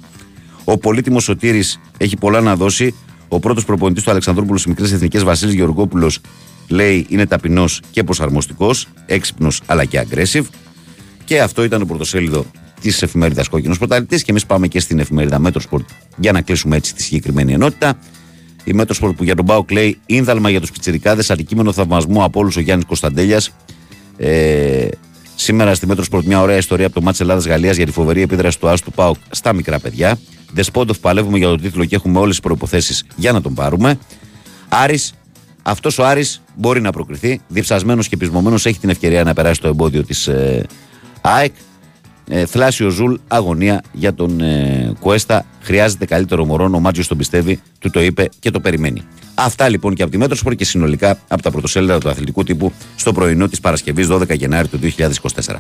Ο 0.64 0.78
πολύτιμος 0.78 1.24
Σωτήρης 1.24 1.80
έχει 1.98 2.18
πολλά 2.18 2.42
να 2.42 2.56
δώσει. 2.56 2.96
Ο 3.28 3.40
πρώτος 3.40 3.66
προπονητής 3.66 4.04
του 4.04 4.12
Αλεξανδρούπουλου 4.12 4.58
στις 4.58 4.72
μικρές 4.72 4.92
εθνικές 4.92 5.24
Βασίλης 5.24 5.54
Γεωργόπουλος 5.54 6.20
λέει 6.68 7.06
είναι 7.10 7.26
ταπεινός 7.26 7.82
και 7.92 8.04
προσαρμοστικός, 8.04 8.72
έξυπνος 9.06 9.62
αλλά 9.66 9.86
και 9.86 10.06
aggressive. 10.10 10.44
Και 11.24 11.42
αυτό 11.42 11.64
ήταν 11.64 11.80
το 11.80 11.86
πρωτοσέλιδο 11.86 12.46
της 12.82 13.02
εφημερίδας 13.02 13.48
Κόκκινος 13.48 13.78
Πρωταθλητής. 13.78 14.18
Και 14.18 14.32
εμείς 14.32 14.46
πάμε 14.46 14.68
και 14.68 14.80
στην 14.80 15.00
εφημερίδα 15.00 15.40
Μέτροσπορτ 15.40 15.90
για 16.18 16.32
να 16.32 16.42
κλείσουμε 16.42 16.76
έτσι 16.76 16.94
τη 16.94 17.02
συγκεκριμένη 17.04 17.54
ενότητα. 17.54 17.98
Η 18.64 18.74
Μέτροσπορτ 18.74 19.16
που 19.16 19.24
για 19.24 19.36
τον 19.36 19.46
ΠΑΟΚ 19.46 19.72
λέει 19.72 19.98
ίνδαλμα 20.06 20.50
για 20.50 20.62
τους 20.62 20.72
πιτσιρικάδες, 20.72 21.30
αντικείμενο 21.30 21.72
θαυμασμού 21.72 22.24
από 22.24 22.40
όλους 22.40 22.56
ο 22.56 22.60
Γιάννης 22.60 22.86
Κωνσταντέλιας. 22.86 23.52
Ε, 24.18 24.88
σήμερα 25.36 25.76
στη 25.76 25.88
Μέτροσπορτ 25.88 26.26
μια 26.26 26.42
ωραία 26.42 26.58
ιστορία 26.58 26.86
από 26.86 26.96
το 26.96 27.02
μάτς 27.02 27.20
Ελλάδα-Γαλλία 27.20 27.72
για 27.72 27.86
τη 27.86 27.92
φοβερή 27.92 28.22
επίδραση 28.22 28.60
του 28.60 28.70
άσου 28.70 28.82
του 28.82 28.92
ΠΑΟΚ 28.92 29.18
στα 29.30 29.54
μικρά 29.54 29.80
παιδιά. 29.80 30.18
Ντεσπόντοφ 30.56 31.00
παλεύουμε 31.00 31.38
για 31.38 31.48
τον 31.48 31.62
τίτλο 31.62 31.86
και 31.86 31.96
έχουμε 31.96 32.20
όλες 32.20 32.36
τις 32.36 32.40
προϋποθέσεις 32.40 33.06
για 33.16 33.32
να 33.32 33.42
τον 33.42 33.54
πάρουμε. 33.54 34.00
Άρης, 34.70 35.14
αυτός 35.62 35.98
ο 35.98 36.06
Άρης 36.06 36.42
μπορεί 36.56 36.82
να 36.82 36.92
προκριθεί. 36.92 37.42
Διψασμένος 37.48 38.08
και 38.08 38.18
πεισμωμένος 38.18 38.66
έχει 38.66 38.80
την 38.80 38.90
ευκαιρία 38.90 39.24
να 39.24 39.34
περάσει 39.34 39.62
το 39.62 39.68
εμπόδιο 39.68 40.04
της 40.04 40.28
ε, 40.28 40.66
ΑΕΚ. 41.22 41.54
Ε, 42.30 42.46
θλάση 42.46 42.83
ο 42.83 42.90
Ζουλ, 42.90 43.14
αγωνία 43.28 43.84
για 43.92 44.14
τον 44.14 44.42
ε, 44.42 44.94
Κουέστα. 45.00 45.46
Χρειάζεται 45.62 46.06
καλύτερο 46.06 46.46
μωρό. 46.46 46.70
Ο 46.74 46.80
Μάτζιος 46.80 47.08
τον 47.08 47.18
πιστεύει, 47.18 47.62
του 47.80 47.90
το 47.90 48.02
είπε 48.02 48.30
και 48.40 48.52
το 48.52 48.60
περιμένει. 48.60 49.02
Αυτά 49.36 49.70
λοιπόν 49.70 49.94
και 49.94 50.02
από 50.02 50.12
τη 50.12 50.18
Μέτροσπορτ 50.18 50.56
και 50.56 50.66
συνολικά 50.66 51.20
από 51.28 51.42
τα 51.42 51.52
πρωτοσέλιδα 51.52 51.98
του 51.98 52.10
αθλητικού 52.10 52.44
τύπου 52.44 52.74
στο 52.96 53.12
πρωινό 53.12 53.48
της 53.48 53.60
Παρασκευής 53.60 54.08
12 54.12 54.38
Γενάρη 54.38 54.68
του 54.68 54.80
2024. 54.98 55.56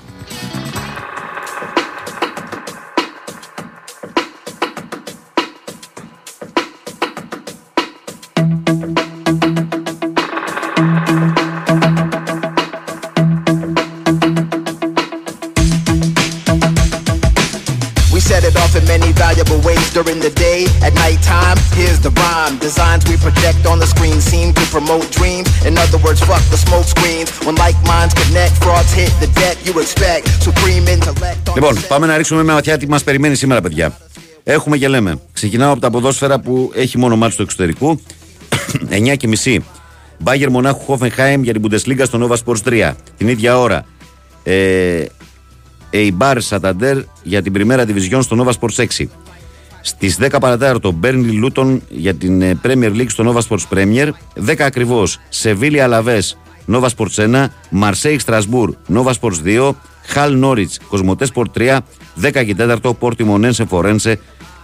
At 21.28 21.32
nighttime, 21.32 21.58
here's 21.80 22.00
the 22.00 22.12
rhyme. 22.22 22.58
Designs 22.60 23.04
we 23.10 23.16
project 23.18 23.66
on 23.72 23.80
the 23.80 23.88
screen 23.94 24.22
seem 24.22 24.54
to 24.54 24.64
promote 24.76 25.06
dreams. 25.12 25.48
In 25.66 25.78
other 25.78 26.00
words, 26.06 26.20
fuck 26.30 26.44
the 26.54 26.58
smoke 26.58 26.88
screens. 26.96 27.30
When 27.46 27.56
like 27.56 27.78
minds 27.92 28.14
connect, 28.14 28.54
frauds 28.64 28.92
hit 29.00 29.12
the 29.24 29.30
deck 29.42 29.56
you 29.68 29.74
expect. 29.84 30.24
Supreme 30.44 30.88
intellect. 30.88 31.50
on 31.50 31.56
Λοιπόν, 31.56 31.78
πάμε 31.88 32.08
να 32.08 32.18
ρίξουμε 32.18 32.44
μια 32.44 32.54
ματιά 32.54 32.78
τι 32.78 32.88
μα 32.88 33.00
περιμένει 33.06 33.36
σήμερα, 33.36 33.62
παιδιά. 33.62 33.98
Έχουμε 34.44 34.78
και 34.78 34.88
λέμε. 34.88 35.20
Ξεκινάω 35.34 35.72
από 35.72 35.82
τα 35.82 35.90
ποδόσφαιρα 35.90 36.40
που 36.40 36.72
έχει 36.76 36.98
μόνο 36.98 37.16
μάτι 37.16 37.36
του 37.36 37.42
εξωτερικού. 37.42 38.02
9 38.90 39.16
και 39.18 39.28
μισή. 39.28 39.66
Μπάγκερ 40.18 40.50
Μονάχου 40.50 40.80
Χόφενχάιμ 40.80 41.44
για 41.44 41.54
την 41.54 41.62
Bundesliga 41.66 42.04
στο 42.04 42.28
Nova 42.28 42.36
Sports 42.46 42.90
3. 42.90 42.92
Την 43.18 43.28
ίδια 43.28 43.60
ώρα. 43.60 43.86
Ε, 44.44 45.06
Eibar 45.92 46.38
Santander 46.50 47.04
για 47.24 47.42
την 47.42 47.54
Πριμέρα 47.54 47.86
Division 47.88 48.20
στο 48.22 48.44
Nova 48.44 48.52
Sports 48.60 48.86
6. 48.98 49.06
Στις 49.88 50.18
10 50.22 50.36
παρατέταρτο 50.40 51.00
Burnley 51.04 51.46
Luton 51.46 51.80
για 51.90 52.14
την 52.14 52.42
ε, 52.42 52.60
Premier 52.64 52.92
League 52.92 53.10
στο 53.10 53.34
Nova 53.34 53.48
Sports 53.48 53.78
Premier. 53.78 54.10
10 54.48 54.56
ακριβώς 54.60 55.20
Sevilla 55.44 55.78
Αλαβές 55.78 56.38
Nova 56.72 56.88
Sports 56.98 57.16
1. 57.16 57.46
Marseille 57.82 58.18
Strasbourg 58.26 58.70
Nova 58.94 59.12
Sports 59.22 59.44
2. 59.46 59.72
Χαλ 60.06 60.44
Norwich 60.44 60.76
Κοσμοτέ 60.88 61.28
Sport 61.34 61.46
3. 61.58 61.78
10 62.22 62.46
και 62.46 62.56
4 62.58 62.78
Portimonense 63.00 63.66
Forense 63.70 64.14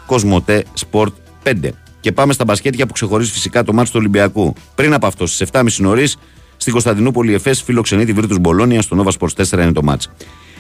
Κοσμοτέ 0.06 0.66
Sport 0.92 1.12
5. 1.44 1.54
Και 2.00 2.12
πάμε 2.12 2.34
στα 2.34 2.44
μπασκέτια 2.44 2.86
που 2.86 2.94
ξεχωρίζει 2.94 3.32
φυσικά 3.32 3.64
το 3.64 3.74
μάτι 3.74 3.90
του 3.90 3.96
Ολυμπιακού. 4.00 4.54
Πριν 4.76 4.94
από 4.94 5.08
αυτό, 5.08 5.26
στις 5.26 5.50
7.30 5.52 5.66
νωρίς, 5.78 6.18
στην 6.58 6.74
Κωνσταντινούπολη 6.74 7.34
Εφές 7.34 7.62
φιλοξενεί 7.62 8.06
τη 8.06 8.14
Βίρτου 8.14 8.40
Μπολόνια 8.40 8.82
στο 8.82 9.04
Nova 9.04 9.20
Sports 9.20 9.46
4 9.46 9.52
είναι 9.52 9.72
το 9.72 9.84
μάτς. 9.84 10.10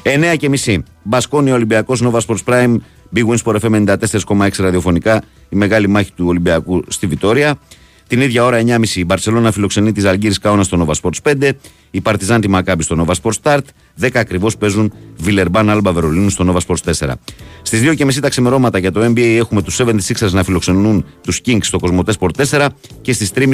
9 0.03 0.35
και 0.37 0.49
μισή. 0.49 0.83
Μπασκόνια 1.03 1.53
Ολυμπιακός 1.53 2.03
Nova 2.03 2.19
Sports 2.27 2.43
Prime. 2.45 2.75
Big 3.15 3.25
Wins 3.25 3.37
Sport 3.43 3.59
FM 3.59 3.97
94,6 3.97 4.49
ραδιοφωνικά. 4.57 5.23
Η 5.49 5.55
μεγάλη 5.55 5.87
μάχη 5.87 6.11
του 6.15 6.25
Ολυμπιακού 6.27 6.83
στη 6.87 7.07
Βιτόρια. 7.07 7.59
Την 8.07 8.21
ίδια 8.21 8.43
ώρα 8.43 8.61
9.30 8.65 8.85
η 8.95 9.05
Μπαρσελόνα 9.05 9.51
φιλοξενεί 9.51 9.91
τη 9.91 10.07
Αλγύρη 10.07 10.33
Κάουνα 10.33 10.63
στο 10.63 10.85
Nova 10.85 11.01
Sports 11.01 11.33
5. 11.41 11.51
Η 11.91 12.01
Παρτιζάν 12.01 12.41
τη 12.41 12.47
Μακάμπη 12.47 12.83
στο 12.83 13.05
Nova 13.05 13.13
Sports 13.21 13.33
Start. 13.43 13.61
10 14.01 14.09
ακριβώς 14.13 14.57
παίζουν 14.57 14.93
Βιλερμπάν 15.17 15.69
Άλμπα 15.69 15.91
Βερολίνου 15.91 16.29
στο 16.29 16.53
Nova 16.53 16.67
Sports 16.67 17.07
4. 17.07 17.13
Στις 17.61 17.81
2.30 17.83 18.19
τα 18.21 18.29
ξημερώματα 18.29 18.77
για 18.77 18.91
το 18.91 19.05
NBA 19.05 19.19
έχουμε 19.19 19.61
τους 19.61 19.79
76ers 19.81 20.31
να 20.31 20.43
φιλοξενούν 20.43 21.05
τους 21.21 21.41
Kings 21.45 21.63
στο 21.63 21.79
Κοσμοτέ 21.79 22.13
Sport 22.19 22.45
4. 22.49 22.67
Και 23.01 23.13
στις 23.13 23.31
3, 23.35 23.51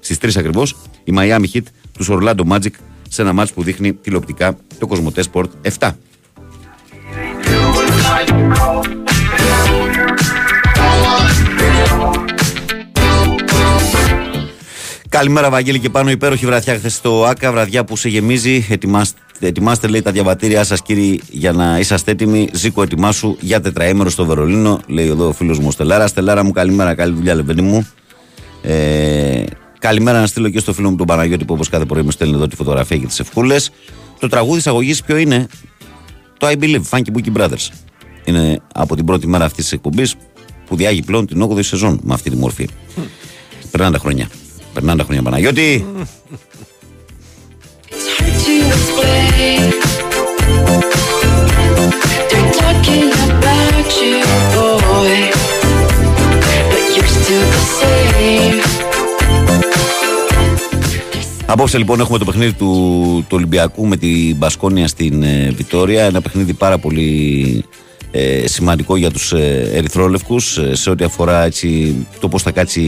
στις 0.00 0.18
3 0.18 0.36
ακριβώς 0.36 0.76
η 1.04 1.12
Miami 1.16 1.44
Heat 1.52 1.62
τους 1.92 2.08
Orlando 2.10 2.42
Magic 2.48 2.72
σε 3.08 3.22
ένα 3.22 3.32
μάτς 3.32 3.52
που 3.52 3.62
δείχνει 3.62 3.92
τηλεοπτικά 3.92 4.56
το 4.78 4.86
Κοσμοτέ 4.86 5.24
Sport 5.32 5.46
7. 5.78 5.90
Καλημέρα, 15.08 15.50
Βαγγέλη, 15.50 15.78
και 15.78 15.90
πάνω 15.90 16.10
υπέροχη 16.10 16.46
βραδιά 16.46 16.74
χθες 16.74 16.94
στο 16.94 17.24
ΑΚΑ. 17.24 17.52
Βραδιά 17.52 17.84
που 17.84 17.96
σε 17.96 18.08
γεμίζει. 18.08 18.66
Ετοιμάστε, 18.70 19.18
ετοιμάστε 19.40 19.86
λέει, 19.86 20.02
τα 20.02 20.10
διαβατήριά 20.10 20.64
σας, 20.64 20.82
κύριοι, 20.82 21.20
για 21.30 21.52
να 21.52 21.78
είσαστε 21.78 22.10
έτοιμοι. 22.10 22.48
Ζήκω, 22.52 22.82
ετοιμάσου 22.82 23.36
για 23.40 23.60
τετραήμερο 23.60 24.10
στο 24.10 24.24
Βερολίνο. 24.24 24.80
Λέει 24.86 25.06
εδώ 25.06 25.28
ο 25.28 25.32
φίλος 25.32 25.58
μου 25.58 25.70
Στελάρας. 25.70 26.10
Στελάρα 26.10 26.44
μου, 26.44 26.50
καλημέρα, 26.50 26.94
καλή 26.94 27.14
δουλειά, 27.14 27.34
λεβένι 27.34 27.62
μου. 27.62 27.88
Ε, 28.62 29.42
καλημέρα 29.78 30.20
να 30.20 30.26
στείλω 30.26 30.48
και 30.48 30.58
στο 30.58 30.72
φίλο 30.72 30.90
μου 30.90 30.96
τον 30.96 31.06
Παναγιώτη 31.06 31.44
που 31.44 31.54
όπως 31.54 31.68
κάθε 31.68 31.84
πρωί 31.84 32.02
μου 32.02 32.10
στέλνει 32.10 32.34
εδώ 32.34 32.46
τη 32.46 32.56
φωτογραφία 32.56 32.96
και 32.96 33.06
τις 33.06 33.20
ευκούλε. 33.20 33.56
Το 34.18 34.28
τραγούδι 34.28 34.58
εισαγωγή 34.58 34.94
ποιο 35.06 35.16
είναι, 35.16 35.46
το 36.38 36.46
I 36.46 36.54
Believe, 36.62 36.82
Funky 36.90 37.16
Bookie 37.16 37.40
Brothers. 37.40 37.85
Είναι 38.26 38.60
από 38.74 38.96
την 38.96 39.04
πρώτη 39.04 39.26
μέρα 39.26 39.44
αυτής 39.44 39.64
της 39.64 39.72
εκπομπής 39.72 40.14
που 40.66 40.76
διάγει 40.76 41.02
πλέον 41.02 41.26
την 41.26 41.48
8η 41.50 41.64
σεζόν 41.64 42.00
με 42.02 42.14
αυτή 42.14 42.30
τη 42.30 42.36
μορφή. 42.36 42.68
Περνάνε 43.70 43.92
τα 43.92 43.98
χρόνια. 43.98 44.28
Περνάνε 44.72 44.98
τα 44.98 45.04
χρόνια 45.04 45.22
Παναγιώτη. 45.22 45.86
to 48.46 48.54
explain. 48.74 49.62
They're 52.30 52.52
talking 52.62 53.08
about 53.28 53.88
you, 54.00 54.18
boy, 54.54 55.16
but 56.70 56.84
you're 56.94 57.12
still 57.18 57.46
the 57.54 57.62
same. 57.80 58.62
Απόψε 61.46 61.78
λοιπόν 61.78 62.00
έχουμε 62.00 62.18
το 62.18 62.24
παιχνίδι 62.24 62.52
του, 62.52 62.66
του 63.28 63.36
Ολυμπιακού 63.36 63.86
με 63.86 63.96
την 63.96 64.36
Μπασκόνια 64.36 64.88
στην 64.88 65.22
ε, 65.22 65.52
Βιτόρια. 65.56 66.04
Ένα 66.04 66.20
παιχνίδι 66.20 66.52
πάρα 66.52 66.78
πολύ 66.78 67.64
ε, 68.10 68.46
σημαντικό 68.46 68.96
για 68.96 69.10
τους 69.10 69.32
ε, 69.32 69.70
ερυθρόλευκους 69.72 70.58
ε, 70.58 70.74
σε 70.74 70.90
ό,τι 70.90 71.04
αφορά 71.04 71.44
έτσι, 71.44 71.94
το 72.20 72.28
πώς 72.28 72.42
θα 72.42 72.50
κάτσει 72.50 72.82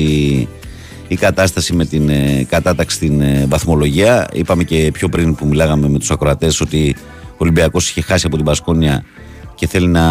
η 1.09 1.17
κατάσταση 1.17 1.75
με 1.75 1.85
την 1.85 2.09
ε, 2.09 2.47
κατάταξη 2.49 2.97
στην 2.97 3.21
ε, 3.21 3.47
βαθμολογία. 3.49 4.29
Είπαμε 4.33 4.65
και 4.65 4.91
πιο 4.93 5.09
πριν 5.09 5.35
που 5.35 5.47
μιλάγαμε 5.47 5.89
με 5.89 5.99
τους 5.99 6.11
ακροατές 6.11 6.61
ότι 6.61 6.97
ο 7.31 7.37
Ολυμπιακός 7.37 7.89
είχε 7.91 8.01
χάσει 8.01 8.27
από 8.27 8.37
την 8.37 8.45
Μπασκόνια 8.45 9.05
και 9.55 9.67
θέλει 9.67 9.87
να, 9.87 10.07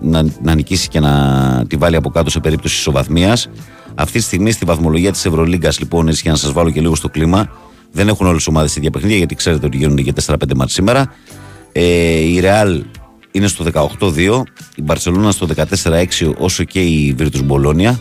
να, 0.00 0.24
να 0.42 0.54
νικήσει 0.54 0.88
και 0.88 1.00
να 1.00 1.64
τη 1.68 1.76
βάλει 1.76 1.96
από 1.96 2.10
κάτω 2.10 2.30
σε 2.30 2.40
περίπτωση 2.40 2.74
ισοβαθμίας. 2.78 3.50
Αυτή 3.94 4.18
τη 4.18 4.24
στιγμή 4.24 4.50
στη 4.50 4.64
βαθμολογία 4.64 5.12
της 5.12 5.24
Ευρωλίγκας 5.24 5.78
λοιπόν, 5.78 6.08
έτσι 6.08 6.20
για 6.22 6.30
να 6.30 6.36
σας 6.36 6.52
βάλω 6.52 6.70
και 6.70 6.80
λίγο 6.80 6.94
στο 6.94 7.08
κλίμα, 7.08 7.50
δεν 7.92 8.08
έχουν 8.08 8.26
όλες 8.26 8.38
τις 8.38 8.46
ομάδες 8.46 8.76
ίδια 8.76 8.90
παιχνίδια 8.90 9.16
γιατί 9.16 9.34
ξέρετε 9.34 9.66
ότι 9.66 9.76
γίνονται 9.76 10.02
και 10.02 10.12
4-5 10.26 10.34
μάτς 10.56 10.72
σήμερα. 10.72 11.14
Ε, 11.72 11.82
η 12.18 12.40
Real 12.42 12.80
είναι 13.30 13.46
στο 13.46 13.64
18-2, 14.00 14.42
η 14.76 14.82
Μπαρσελόνα 14.82 15.30
στο 15.30 15.46
14-6 15.82 16.32
όσο 16.38 16.64
και 16.64 16.82
η 16.82 17.14
Βίρτους 17.16 17.42
Μπολόνια. 17.42 18.00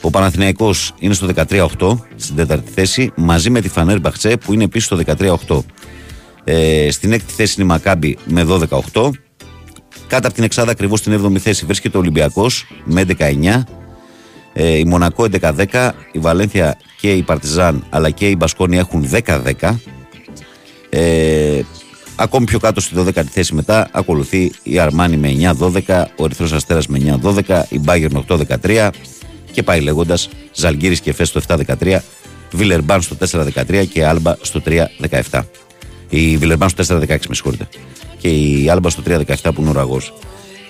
Ο 0.00 0.10
Παναθηναϊκός 0.10 0.94
είναι 0.98 1.14
στο 1.14 1.28
13-8 1.34 1.98
στην 2.16 2.36
τέταρτη 2.36 2.70
θέση 2.70 3.12
μαζί 3.16 3.50
με 3.50 3.60
τη 3.60 3.68
Φανέρ 3.68 4.00
Μπαχτσέ 4.00 4.36
που 4.36 4.52
είναι 4.52 4.64
επίσης 4.64 4.86
στο 4.86 5.00
13-8. 5.48 5.58
Ε, 6.44 6.90
στην 6.90 7.12
έκτη 7.12 7.32
θέση 7.32 7.54
είναι 7.56 7.64
η 7.64 7.72
Μακάμπη 7.72 8.18
με 8.24 8.46
12-8. 8.48 9.10
Κάτω 10.06 10.26
από 10.26 10.32
την 10.32 10.44
εξάδα 10.44 10.70
ακριβώς 10.70 10.98
στην 10.98 11.24
7η 11.24 11.38
θέση 11.38 11.64
βρίσκεται 11.64 11.96
ο 11.96 12.00
Ολυμπιακός 12.00 12.66
με 12.84 13.04
11-9. 13.18 13.62
Ε, 14.52 14.78
η 14.78 14.84
Μονακό 14.84 15.26
11-10, 15.40 15.90
η 16.12 16.18
Βαλένθια 16.18 16.78
και 17.00 17.12
η 17.12 17.22
Παρτιζάν 17.22 17.84
αλλά 17.90 18.10
και 18.10 18.28
η 18.28 18.34
Μπασκόνη 18.38 18.78
έχουν 18.78 19.08
10-10. 19.10 19.78
Ε, 20.90 21.60
ακόμη 22.16 22.44
πιο 22.44 22.58
κάτω 22.58 22.80
στη 22.80 22.94
12η 22.98 23.24
θέση 23.30 23.54
μετά 23.54 23.88
ακολουθεί 23.92 24.52
η 24.62 24.78
Αρμάνη 24.78 25.16
με 25.16 25.54
9-12, 25.58 26.04
ο 26.16 26.24
Ερυθρός 26.24 26.52
Αστέρας 26.52 26.86
με 26.86 27.18
9-12, 27.22 27.62
η 27.68 27.78
Μπάγερν 27.78 28.24
8-13 28.28 28.88
και 29.52 29.62
πάει 29.62 29.80
λέγοντας 29.80 30.28
Ζαλγκύρης 30.54 31.00
και 31.00 31.10
Εφές 31.10 31.28
στο 31.28 31.40
7-13, 31.48 31.98
Βιλερμπάν 32.52 33.02
στο 33.02 33.16
4-13 33.30 33.86
και 33.92 34.06
Άλμπα 34.06 34.34
στο 34.40 34.62
3-17. 35.30 35.40
Η 36.08 36.36
Βιλερμπάν 36.36 36.68
στο 36.68 36.98
4-16 36.98 37.06
με 37.08 37.34
συγχωρείτε. 37.34 37.68
Και 38.18 38.28
η 38.28 38.68
Άλμπα 38.70 38.90
στο 38.90 39.02
3-17 39.06 39.20
που 39.54 39.60
είναι 39.60 39.70
ο 39.70 39.72
Ραγός. 39.72 40.12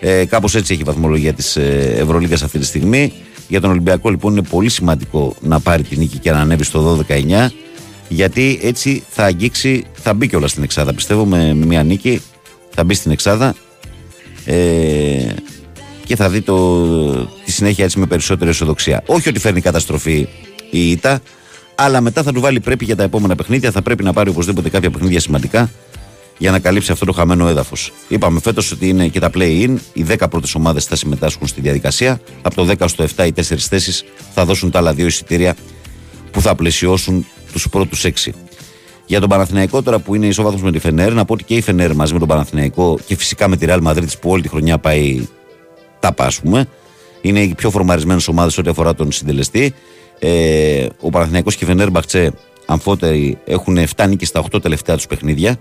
Ε, 0.00 0.24
Κάπως 0.24 0.54
έτσι 0.54 0.72
έχει 0.72 0.82
η 0.82 0.84
βαθμολογία 0.84 1.32
της 1.32 1.56
Ευρωλίγα 1.96 2.34
αυτή 2.34 2.58
τη 2.58 2.64
στιγμή. 2.64 3.12
Για 3.48 3.60
τον 3.60 3.70
Ολυμπιακό 3.70 4.10
λοιπόν 4.10 4.32
είναι 4.32 4.42
πολύ 4.42 4.68
σημαντικό 4.68 5.34
να 5.40 5.60
πάρει 5.60 5.82
την 5.82 5.98
νίκη 5.98 6.18
και 6.18 6.30
να 6.30 6.40
ανέβει 6.40 6.64
στο 6.64 7.04
12-19 7.08 7.48
γιατί 8.12 8.58
έτσι 8.62 9.02
θα 9.08 9.24
αγγίξει, 9.24 9.84
θα 9.92 10.14
μπει 10.14 10.28
κιόλας 10.28 10.50
στην 10.50 10.62
Εξάδα 10.62 10.94
πιστεύω 10.94 11.24
με, 11.24 11.54
με 11.54 11.66
μια 11.66 11.82
νίκη 11.82 12.22
θα 12.74 12.84
μπει 12.84 12.94
στην 12.94 13.10
Εξάδα 13.10 13.54
ε, 14.44 15.34
και 16.04 16.16
θα 16.16 16.28
δει 16.28 16.40
το, 16.40 17.26
τη 17.26 17.50
συνέχεια 17.52 17.84
έτσι 17.84 17.98
με 17.98 18.06
περισσότερη 18.06 18.50
αισιοδοξία. 18.50 19.02
Όχι 19.06 19.28
ότι 19.28 19.38
φέρνει 19.38 19.60
καταστροφή 19.60 20.28
η 20.70 20.90
ήττα, 20.90 21.20
αλλά 21.74 22.00
μετά 22.00 22.22
θα 22.22 22.32
του 22.32 22.40
βάλει 22.40 22.60
πρέπει 22.60 22.84
για 22.84 22.96
τα 22.96 23.02
επόμενα 23.02 23.34
παιχνίδια. 23.34 23.70
Θα 23.70 23.82
πρέπει 23.82 24.04
να 24.04 24.12
πάρει 24.12 24.30
οπωσδήποτε 24.30 24.68
κάποια 24.68 24.90
παιχνίδια 24.90 25.20
σημαντικά 25.20 25.70
για 26.38 26.50
να 26.50 26.58
καλύψει 26.58 26.92
αυτό 26.92 27.04
το 27.04 27.12
χαμένο 27.12 27.48
έδαφος. 27.48 27.92
Είπαμε 28.08 28.40
φέτος 28.40 28.72
ότι 28.72 28.88
είναι 28.88 29.08
και 29.08 29.20
τα 29.20 29.30
play-in. 29.34 29.76
Οι 29.92 30.06
10 30.08 30.16
πρώτες 30.30 30.54
ομάδες 30.54 30.84
θα 30.84 30.96
συμμετάσχουν 30.96 31.46
στη 31.46 31.60
διαδικασία. 31.60 32.20
Από 32.42 32.54
το 32.54 32.74
10 32.78 32.88
στο 32.88 33.04
7 33.16 33.26
οι 33.26 33.32
4 33.36 33.42
θέσεις 33.56 34.04
θα 34.34 34.44
δώσουν 34.44 34.70
τα 34.70 34.78
άλλα 34.78 34.92
δύο 34.92 35.06
εισιτήρια 35.06 35.56
που 36.30 36.40
θα 36.40 36.54
πλαισιώσουν 36.54 37.26
τους 37.52 37.68
πρώτους 37.68 38.04
6. 38.04 38.30
Για 39.06 39.20
τον 39.20 39.28
Παναθηναϊκό 39.28 39.82
τώρα 39.82 39.98
που 39.98 40.14
είναι 40.14 40.26
ισόβαθμος 40.26 40.62
με 40.62 40.72
τη 40.72 40.78
Φενέρ, 40.78 41.12
να 41.12 41.24
πω 41.24 41.32
ότι 41.32 41.44
και 41.44 41.54
η 41.54 41.60
Φενέρ 41.60 41.94
μαζί 41.94 42.12
με 42.12 42.18
τον 42.18 42.28
Παναθηναϊκό 42.28 42.98
και 43.06 43.16
φυσικά 43.16 43.48
με 43.48 43.56
τη 43.56 43.66
Real 43.68 43.82
Madrid 43.82 44.04
που 44.20 44.30
όλη 44.30 44.42
τη 44.42 44.48
χρονιά 44.48 44.78
πάει 44.78 45.28
τα 46.00 46.12
πάσχουμε. 46.12 46.66
Είναι 47.20 47.42
οι 47.42 47.54
πιο 47.54 47.70
φορμαρισμένες 47.70 48.28
ομάδες 48.28 48.58
ό,τι 48.58 48.70
αφορά 48.70 48.94
τον 48.94 49.12
συντελεστή. 49.12 49.74
Ε, 50.18 50.86
ο 51.00 51.10
Παναθηναϊκός 51.10 51.56
και 51.56 51.64
η 51.64 51.66
Φενέρ 51.66 51.90
Μπαχτσέ 51.90 52.32
αμφότεροι 52.66 53.38
έχουν 53.44 53.78
7 53.96 54.08
νίκες 54.08 54.28
στα 54.28 54.44
8 54.52 54.62
τελευταία 54.62 54.96
τους 54.96 55.06
παιχνίδια 55.06 55.56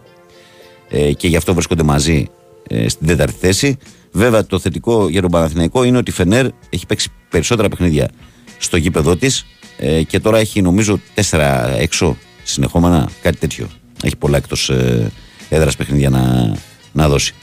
ε, 0.90 1.14
και 1.14 1.28
γι' 1.28 1.36
αυτό 1.36 1.54
βρίσκονται 1.54 1.84
μαζί 1.84 2.28
ε, 2.68 2.90
στην 2.90 3.08
τέταρτη 3.08 3.38
θέση. 3.40 3.78
Βέβαια 4.12 4.46
το 4.46 4.60
θετικό 4.60 5.10
για 5.10 5.22
τον 5.22 5.32
Παναθηναϊκό 5.32 5.84
είναι 5.84 5.98
ότι 5.98 6.10
η 6.12 6.14
Φενέρ 6.14 6.46
έχει 6.70 6.86
παίξει 6.86 7.10
περισσότερα 7.30 7.70
παιχνίδια 7.70 8.10
στο 8.58 8.78
γήπεδό 8.78 9.16
της 9.16 9.46
ε, 9.78 10.04
και 10.04 10.20
τώρα 10.20 10.38
έχει 10.38 10.62
νομίζω 10.62 11.00
4 11.30 11.40
έξω 11.78 12.18
συνεχόμενα, 12.44 13.10
κάτι 13.22 13.38
τέτοιο. 13.38 13.70
Έχει 14.04 14.16
πολλά 14.16 14.38
εκτός 14.38 14.70
ε, 14.70 15.12
έδρας 15.50 15.76
παιχνίδια 15.76 16.10
να, 16.10 16.54
να 16.92 17.10
δώσει. 17.10 17.34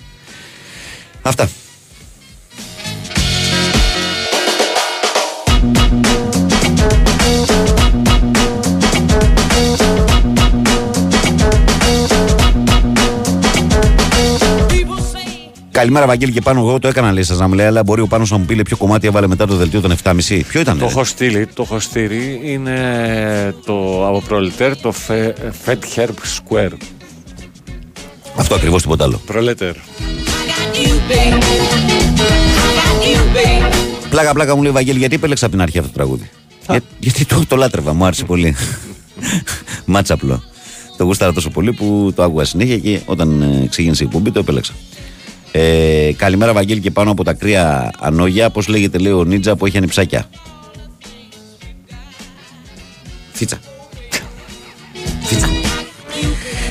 Αυτά. 1.23 1.49
Καλημέρα, 15.79 16.07
Βαγγέλη, 16.07 16.33
και 16.33 16.41
πάνω. 16.41 16.61
Εγώ 16.61 16.79
το 16.79 16.89
έκανα, 16.89 17.13
λέει, 17.13 17.23
σας 17.23 17.39
να 17.39 17.49
μου 17.49 17.55
λέει, 17.55 17.67
αλλά 17.67 17.83
μπορεί 17.83 18.01
ο 18.01 18.07
πάνω 18.07 18.27
να 18.29 18.39
μου 18.39 18.45
πει 18.45 18.55
λέει, 18.55 18.63
ποιο 18.63 18.77
κομμάτι 18.77 19.07
έβαλε 19.07 19.27
μετά 19.27 19.47
το 19.47 19.55
δελτίο 19.55 19.81
των 19.81 19.95
7.30. 20.03 20.41
Ποιο 20.49 20.61
ήταν, 20.61 20.79
Το 20.79 20.85
έχω 20.85 21.05
στείλει, 21.05 21.47
το 21.47 21.63
έχω 21.63 21.79
στείλει. 21.79 22.41
Είναι 22.43 23.55
το 23.65 24.07
από 24.07 24.23
προλετέρ, 24.27 24.77
το 24.77 24.95
Fed 25.65 25.79
Herb 25.97 26.09
Square. 26.09 26.73
Αυτό 28.37 28.55
ακριβώς 28.55 28.83
τίποτα 28.83 29.05
άλλο. 29.05 29.21
Προλετέρ. 29.27 29.75
Πλάκα, 34.11 34.33
πλάκα 34.33 34.57
μου 34.57 34.63
λέει, 34.63 34.73
Βαγγέλη, 34.73 34.99
γιατί 34.99 35.15
επέλεξα 35.15 35.47
από 35.47 35.55
την 35.55 35.63
αρχή 35.63 35.79
αυτό 35.79 35.91
το 35.91 35.97
τραγούδι; 35.97 36.31
Για, 36.71 36.81
γιατί 36.99 37.25
το, 37.25 37.45
το 37.49 37.57
λάτρευα, 37.57 37.93
μου 37.93 38.05
άρεσε 38.05 38.25
πολύ. 38.25 38.57
Μάτσαπλο. 39.85 40.43
Το 40.97 41.05
γούσταρα 41.05 41.33
τόσο 41.33 41.51
πολύ 41.51 41.73
που 41.73 42.13
το 42.15 42.23
άκουγα 42.23 42.45
συνέχεια 42.45 42.79
και 42.79 43.01
όταν 43.05 43.43
ε, 43.43 43.67
ξεκίνησε 43.71 44.03
η 44.03 44.07
εκπομπή 44.07 44.31
το 44.31 44.39
επέλεξα. 44.39 44.73
Ε, 45.53 46.11
καλημέρα, 46.17 46.53
Βαγγέλη, 46.53 46.81
και 46.81 46.91
πάνω 46.91 47.11
από 47.11 47.25
τα 47.25 47.33
κρύα 47.33 47.91
ανόγια. 47.99 48.51
Πώς 48.51 48.69
λέγεται, 48.69 48.99
λέει 48.99 49.13
ο 49.13 49.25
Νίτζα 49.25 49.57
που 49.57 49.67
έχει 49.67 49.77
ανιψάκια; 49.77 50.29
Φίτσα. 53.33 53.59
Φίτσα. 55.23 55.49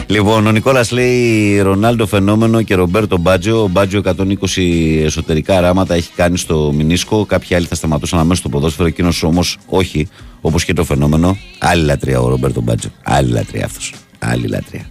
Λοιπόν, 0.10 0.48
ο 0.48 0.52
Νικόλας 0.52 0.92
λέει 0.92 1.60
Ρονάλντο 1.60 2.06
φαινόμενο 2.06 2.62
και 2.62 2.76
Ρομπέρτο 2.76 3.18
Μπάτζιο. 3.18 3.64
Ο 3.64 3.68
Μπάτζιο 3.68 4.02
120 4.06 5.04
εσωτερικά 5.04 5.60
ράματα 5.60 5.94
έχει 5.94 6.12
κάνει 6.16 6.38
στο 6.38 6.72
Μινίσκο. 6.76 7.26
Κάποιοι 7.26 7.56
άλλοι 7.56 7.66
θα 7.66 7.76
σταματούσαν 7.76 8.20
αμέσως 8.20 8.38
στο 8.38 8.50
ποδόσφαιρο. 8.50 8.88
Εκείνος 8.88 9.24
όμως 9.24 9.58
όχι, 9.66 10.08
όπως 10.42 10.66
και 10.66 10.74
το 10.74 10.84
φαινόμενο. 10.84 11.38
Άλλη 11.60 11.84
λατρεία 11.84 12.22
ο 12.22 12.28
Ρομπέρτο 12.28 12.62
Μπάτζιο. 12.62 12.92
Άλλη 13.04 13.30
λατρεία 13.32 13.66
αυτός. 13.66 13.94
Άλλη 14.20 14.48
λατρεία. 14.48 14.86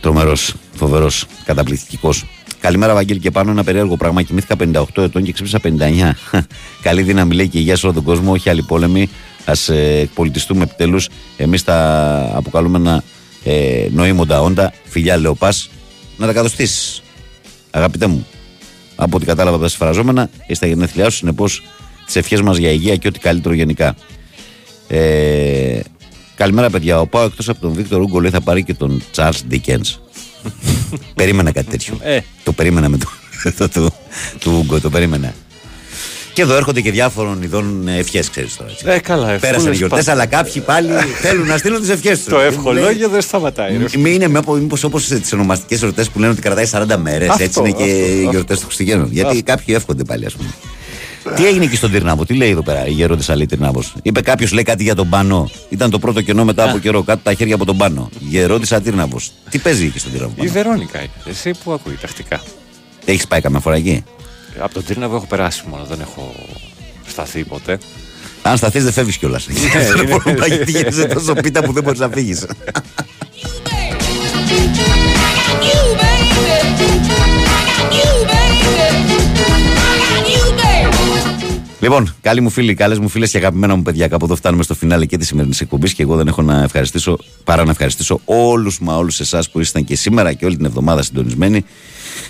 Τρομερός, 0.00 0.54
φοβερός, 0.74 1.26
καταπληκτικός. 1.44 2.24
Καλημέρα, 2.60 2.94
Βαγγέλη, 2.94 3.20
και 3.20 3.30
πάνω 3.30 3.50
ένα 3.50 3.64
περίεργο 3.64 3.96
πράγμα. 3.96 4.22
Κοιμήθηκα 4.22 4.56
58 4.58 5.02
ετών 5.02 5.22
και 5.22 5.32
ξύπνησα 5.32 5.60
59. 6.32 6.40
Καλή 6.82 7.02
δύναμη 7.02 7.34
λέει 7.34 7.48
και 7.48 7.58
υγεία 7.58 7.76
σε 7.76 7.86
όλο 7.86 7.94
τον 7.94 8.04
κόσμο, 8.04 8.32
όχι 8.32 8.50
άλλοι 8.50 8.62
πόλεμοι. 8.62 9.08
Α 9.44 9.74
ε, 9.74 10.00
εκπολιτιστούμε 10.00 10.62
επιτέλους. 10.62 11.08
Εμείς 11.36 11.64
τα 11.64 12.32
αποκαλούμε 12.34 12.78
ένα 12.78 13.02
ε, 13.44 13.86
νοήμοντα 13.90 14.40
όντα. 14.42 14.72
Φιλιά, 14.84 15.16
λέω 15.16 15.34
πα, 15.34 15.52
να 16.16 16.26
τα 16.26 16.32
κατοστήσει. 16.32 17.02
Αγαπητέ 17.70 18.06
μου, 18.06 18.26
από 18.96 19.16
ό,τι 19.16 19.26
κατάλαβα 19.26 19.54
από 19.54 19.64
τα 19.64 19.70
συμφραζόμενα, 19.70 20.30
είσαι 20.32 20.54
στα 20.54 20.66
γενέθλιά 20.66 21.10
σου. 21.10 21.16
Συνεπώς, 21.16 21.62
τις 22.06 22.16
ευχές 22.16 22.40
μας 22.40 22.56
για 22.56 22.70
υγεία 22.70 22.96
και 22.96 23.08
ό,τι 23.08 23.18
καλύτερο 23.18 23.54
γενικά. 23.54 23.96
Ε, 24.88 25.80
καλημέρα, 26.34 26.70
παιδιά. 26.70 27.00
Ο 27.00 27.06
Πάο 27.06 27.24
εκτός 27.24 27.48
από 27.48 27.60
τον 27.60 27.72
Βίκτορ 27.72 28.00
Ούγκο 28.00 28.20
λέει 28.20 28.30
θα 28.30 28.40
πάρει 28.40 28.64
και 28.64 28.74
τον 28.74 29.02
Charles 29.16 29.40
Dickens. 29.50 30.07
Περίμενα 31.14 31.52
κάτι 31.52 31.70
τέτοιο. 31.70 31.98
Ε. 32.02 32.18
Το 32.44 32.52
περίμενα 32.52 32.88
με 32.88 32.96
το, 32.98 33.06
το, 33.58 33.68
του, 33.68 33.92
του 34.38 34.52
Ούγκο, 34.58 34.80
το 34.80 34.90
περίμενα. 34.90 35.34
Και 36.32 36.44
εδώ 36.44 36.54
έρχονται 36.56 36.80
και 36.80 36.90
διάφορων 36.90 37.42
ειδών 37.42 37.88
ευχές, 37.88 38.30
ξέρεις 38.30 38.56
τώρα. 38.56 38.70
έτσι. 38.70 38.84
Ε, 38.88 38.98
καλά, 38.98 39.26
Πέρασαν 39.26 39.42
οι 39.50 39.54
εύκολες 39.56 39.78
γιορτές, 39.78 40.04
πα- 40.04 40.12
αλλά 40.12 40.26
κάποιοι 40.26 40.60
πάλι 40.62 40.88
θέλουν 41.20 41.46
να 41.46 41.56
στείλουν 41.56 41.80
τις 41.80 41.88
ευχές 41.88 42.18
τους. 42.18 42.32
Το 42.32 42.38
ευχολόγιο 42.40 43.08
δεν 43.08 43.20
σταματάει. 43.20 43.76
ρε. 43.76 43.84
Μην 43.98 44.06
είναι 44.22 44.28
μήπως 44.60 44.84
όπως 44.84 45.06
τις 45.06 45.32
ονομαστικές 45.32 45.82
εορτέ 45.82 46.04
που 46.12 46.18
λένε 46.18 46.32
ότι 46.32 46.40
κρατάει 46.40 46.66
40 46.72 46.96
μέρες. 46.96 47.28
Αυτό, 47.28 47.42
Έτσι 47.42 47.58
είναι 47.60 47.70
και 47.70 47.82
αυτό, 47.82 47.94
οι 47.96 48.18
αυτό. 48.18 48.30
γιορτές 48.30 48.56
των 48.56 48.64
Χριστουγέννων. 48.66 49.08
Γιατί 49.12 49.42
κάποιοι 49.42 49.74
εύχονται 49.78 50.04
πάλι, 50.04 50.26
ας 50.26 50.32
πούμε. 50.34 50.48
Τι 51.36 51.46
έγινε 51.46 51.64
εκεί 51.64 51.76
στον 51.76 51.90
Τυρνάβο, 51.90 52.24
τι 52.24 52.34
λέει 52.34 52.50
εδώ 52.50 52.62
πέρα 52.62 52.86
η 52.86 52.90
γέροντε 52.90 53.22
Αλή 53.32 53.46
Τυρνάβος; 53.46 53.94
Είπε 54.02 54.20
κάποιος, 54.20 54.52
λέει 54.52 54.62
κάτι 54.62 54.82
για 54.82 54.94
τον 54.94 55.08
πάνω. 55.08 55.50
Ήταν 55.68 55.90
το 55.90 55.98
πρώτο 55.98 56.22
κενό 56.22 56.44
μετά 56.44 56.64
από 56.70 56.78
καιρό, 56.78 57.02
κάτω 57.02 57.20
τα 57.22 57.34
χέρια 57.34 57.54
από 57.54 57.64
τον 57.64 57.76
πάνω. 57.76 58.10
Γερόντισα 58.18 58.80
Τυρνάβος. 58.80 59.30
Τι 59.50 59.58
παίζει 59.58 59.84
εκεί 59.84 59.98
στον 59.98 60.12
Τυρνάβο. 60.12 60.34
Η 60.36 60.46
Βερόνικα 60.46 60.98
είναι. 60.98 61.10
Εσύ 61.24 61.50
που 61.64 61.72
ακούει 61.72 61.98
τακτικά. 62.00 62.40
Έχεις 63.04 63.26
πάει 63.26 63.40
καμιά 63.40 63.58
φορά 63.60 63.76
εκεί; 63.76 64.04
Από 64.58 64.74
τον 64.74 64.84
Τύρναβο 64.84 65.16
έχω 65.16 65.26
περάσει 65.26 65.62
μόνο, 65.70 65.84
δεν 65.84 66.00
έχω 66.00 66.34
σταθεί 67.06 67.44
ποτέ. 67.44 67.78
Αν 68.42 68.56
σταθείς, 68.56 68.84
δεν 68.84 68.92
φεύγεις 68.92 69.16
κιόλας. 69.16 69.46
είναι- 69.48 70.46
Γιατί 70.46 70.70
γίνεσαι 70.70 71.04
τόσο 71.06 71.32
πίτα 71.34 71.62
που 71.62 71.72
δεν 71.72 71.82
μπορείς 71.82 71.98
να 71.98 72.08
φύγεις. 72.08 72.46
Λοιπόν, 81.80 82.14
καλοί 82.20 82.40
μου 82.40 82.50
φίλοι, 82.50 82.74
καλές 82.74 82.98
μου 82.98 83.08
φίλες 83.08 83.30
και 83.30 83.36
αγαπημένα 83.36 83.76
μου 83.76 83.82
παιδιά, 83.82 84.08
κάπου 84.08 84.24
εδώ 84.24 84.36
φτάνουμε 84.36 84.62
στο 84.62 84.74
φινάλε 84.74 85.06
και 85.06 85.16
της 85.16 85.26
σημερινής 85.26 85.60
εκπομπής. 85.60 85.94
Και 85.94 86.02
εγώ 86.02 86.16
δεν 86.16 86.26
έχω 86.28 86.42
να 86.42 86.62
ευχαριστήσω 86.62 87.18
παρά 87.44 87.64
να 87.64 87.70
ευχαριστήσω 87.70 88.20
όλους 88.24 88.80
μα 88.80 88.96
όλους 88.96 89.20
εσάς 89.20 89.50
που 89.50 89.60
ήσασταν 89.60 89.84
και 89.84 89.96
σήμερα 89.96 90.32
και 90.32 90.44
όλη 90.44 90.56
την 90.56 90.64
εβδομάδα 90.64 91.02
συντονισμένοι. 91.02 91.64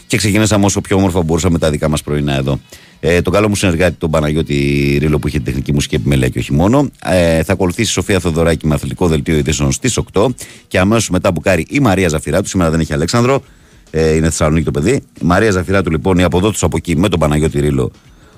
Και 0.07 0.17
ξεκινήσαμε 0.17 0.65
όσο 0.65 0.81
πιο 0.81 0.97
όμορφα 0.97 1.23
μπορούσαμε 1.23 1.59
τα 1.59 1.71
δικά 1.71 1.89
μας 1.89 2.03
πρωινά 2.03 2.37
εδώ. 2.37 2.61
Ε, 3.01 3.23
τον 3.23 3.33
καλό 3.33 3.49
μου 3.49 3.55
συνεργάτη, 3.55 3.97
τον 3.99 4.11
Παναγιώτη 4.11 4.97
Ρίλο, 5.01 5.19
που 5.19 5.29
είχε 5.29 5.41
τεχνική 5.41 5.73
μουσική 5.73 5.95
επιμέλεια 5.95 6.29
και 6.29 6.39
όχι 6.39 6.53
μόνο. 6.53 6.91
Ε, 7.05 7.43
θα 7.43 7.53
ακολουθήσει 7.53 7.89
η 7.89 7.93
Σοφία 7.93 8.21
Θοδωράκη 8.21 8.67
με 8.67 8.75
αθλητικό 8.75 9.07
δελτίο 9.07 9.37
ειδήσεων 9.37 9.73
στις 9.73 9.99
8. 10.13 10.27
Και 10.69 10.79
αμέσως 10.79 11.11
μετά 11.11 11.31
μπουκάρει 11.31 11.67
η 11.71 11.81
Μαρία 11.81 12.09
Ζαφυράτου. 12.09 12.49
Σήμερα 12.49 12.71
δεν 12.71 12.81
έχει 12.81 12.93
Αλέξανδρο. 12.93 13.43
Ε, 13.91 14.15
είναι 14.15 14.27
Θεσσαλονίκη 14.27 14.65
το 14.65 14.71
παιδί. 14.71 14.93
Η 14.93 15.25
Μαρία 15.25 15.51
Ζαφυράτου 15.51 15.91
λοιπόν, 15.91 16.19
η 16.19 16.23
αποδότηση 16.23 16.65
από 16.65 16.77
εκεί 16.77 16.97
με 16.97 17.09
τον 17.09 17.19
Παναγιώτη 17.19 17.61
Ρήλο, 17.61 17.93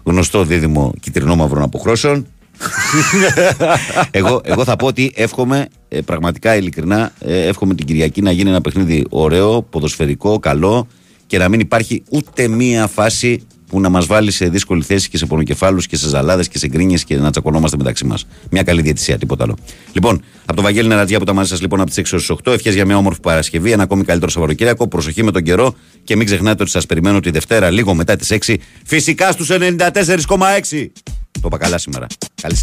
γνωστό 0.05 0.44
δίδυμο 0.44 0.93
κυτρινό 1.01 1.36
μαύρων 1.36 1.62
αποχρώσεων. 1.62 2.27
εγώ, 4.10 4.40
εγώ 4.44 4.64
θα 4.64 4.77
πω 4.77 4.86
ότι 4.86 5.12
εύχομαι, 5.14 5.68
ε, 5.89 6.01
πραγματικά 6.01 6.56
ειλικρινά, 6.56 7.12
ε, 7.18 7.47
εύχομαι 7.47 7.74
την 7.74 7.86
Κυριακή 7.86 8.22
να 8.22 8.31
γίνει 8.31 8.51
ένα 8.51 8.60
παιχνίδι 8.60 9.06
ωραίο, 9.10 9.62
ποδοσφαιρικό, 9.62 10.39
καλό 10.39 10.86
και 11.27 11.39
να 11.39 11.48
μην 11.48 11.60
υπάρχει 11.60 12.02
ούτε 12.10 12.48
μία 12.48 12.86
φάση 12.86 13.47
που 13.71 13.81
να 13.81 13.89
μας 13.89 14.07
βάλει 14.07 14.31
σε 14.31 14.49
δύσκολη 14.49 14.83
θέση 14.83 15.09
και 15.09 15.17
σε 15.17 15.27
πονοκεφάλους 15.27 15.87
και 15.87 15.97
σε 15.97 16.09
ζαλάδες 16.09 16.49
και 16.49 16.59
σε 16.59 16.69
γκρίνιες 16.69 17.05
και 17.05 17.17
να 17.17 17.31
τσακωνόμαστε 17.31 17.77
μεταξύ 17.77 18.05
μας. 18.05 18.27
Μια 18.51 18.63
καλή 18.63 18.83
διαιτησία, 18.83 19.19
τίποτα 19.19 19.45
άλλο. 19.45 19.57
Λοιπόν, 19.93 20.23
από 20.45 20.57
το 20.57 20.63
Βαγγέλη 20.63 20.89
Νερατζιά 20.89 21.17
που 21.17 21.23
ήταν 21.23 21.35
μαζί 21.35 21.49
σας 21.49 21.61
λοιπόν 21.61 21.81
από 21.81 21.91
τις 21.91 21.99
6 21.99 22.13
έως 22.13 22.31
8, 22.45 22.53
ευχές 22.53 22.75
για 22.75 22.85
μια 22.87 22.97
όμορφη 22.97 23.21
Παρασκευή, 23.21 23.71
ένα 23.71 23.83
ακόμη 23.83 24.05
καλύτερο 24.05 24.31
Σαββατοκύριακο. 24.31 24.89
Προσοχή 24.89 25.23
με 25.25 25.31
τον 25.31 25.43
καιρό 25.43 25.75
και 26.05 26.17
μην 26.17 26.27
ξεχνάτε 26.27 26.63
ότι 26.63 26.71
σας 26.71 26.87
περιμένω 26.87 27.21
τη 27.21 27.31
Δευτέρα 27.31 27.71
λίγο 27.71 27.95
μετά 27.95 28.17
τις 28.17 28.31
6, 28.31 28.57
φυσικά 28.85 29.33
στους 29.33 29.49
94,6. 29.51 30.91
Το 31.33 31.47
είπα 31.47 31.59
καλά 31.59 31.79
σήμερα. 31.79 32.07
Καλή 32.43 32.55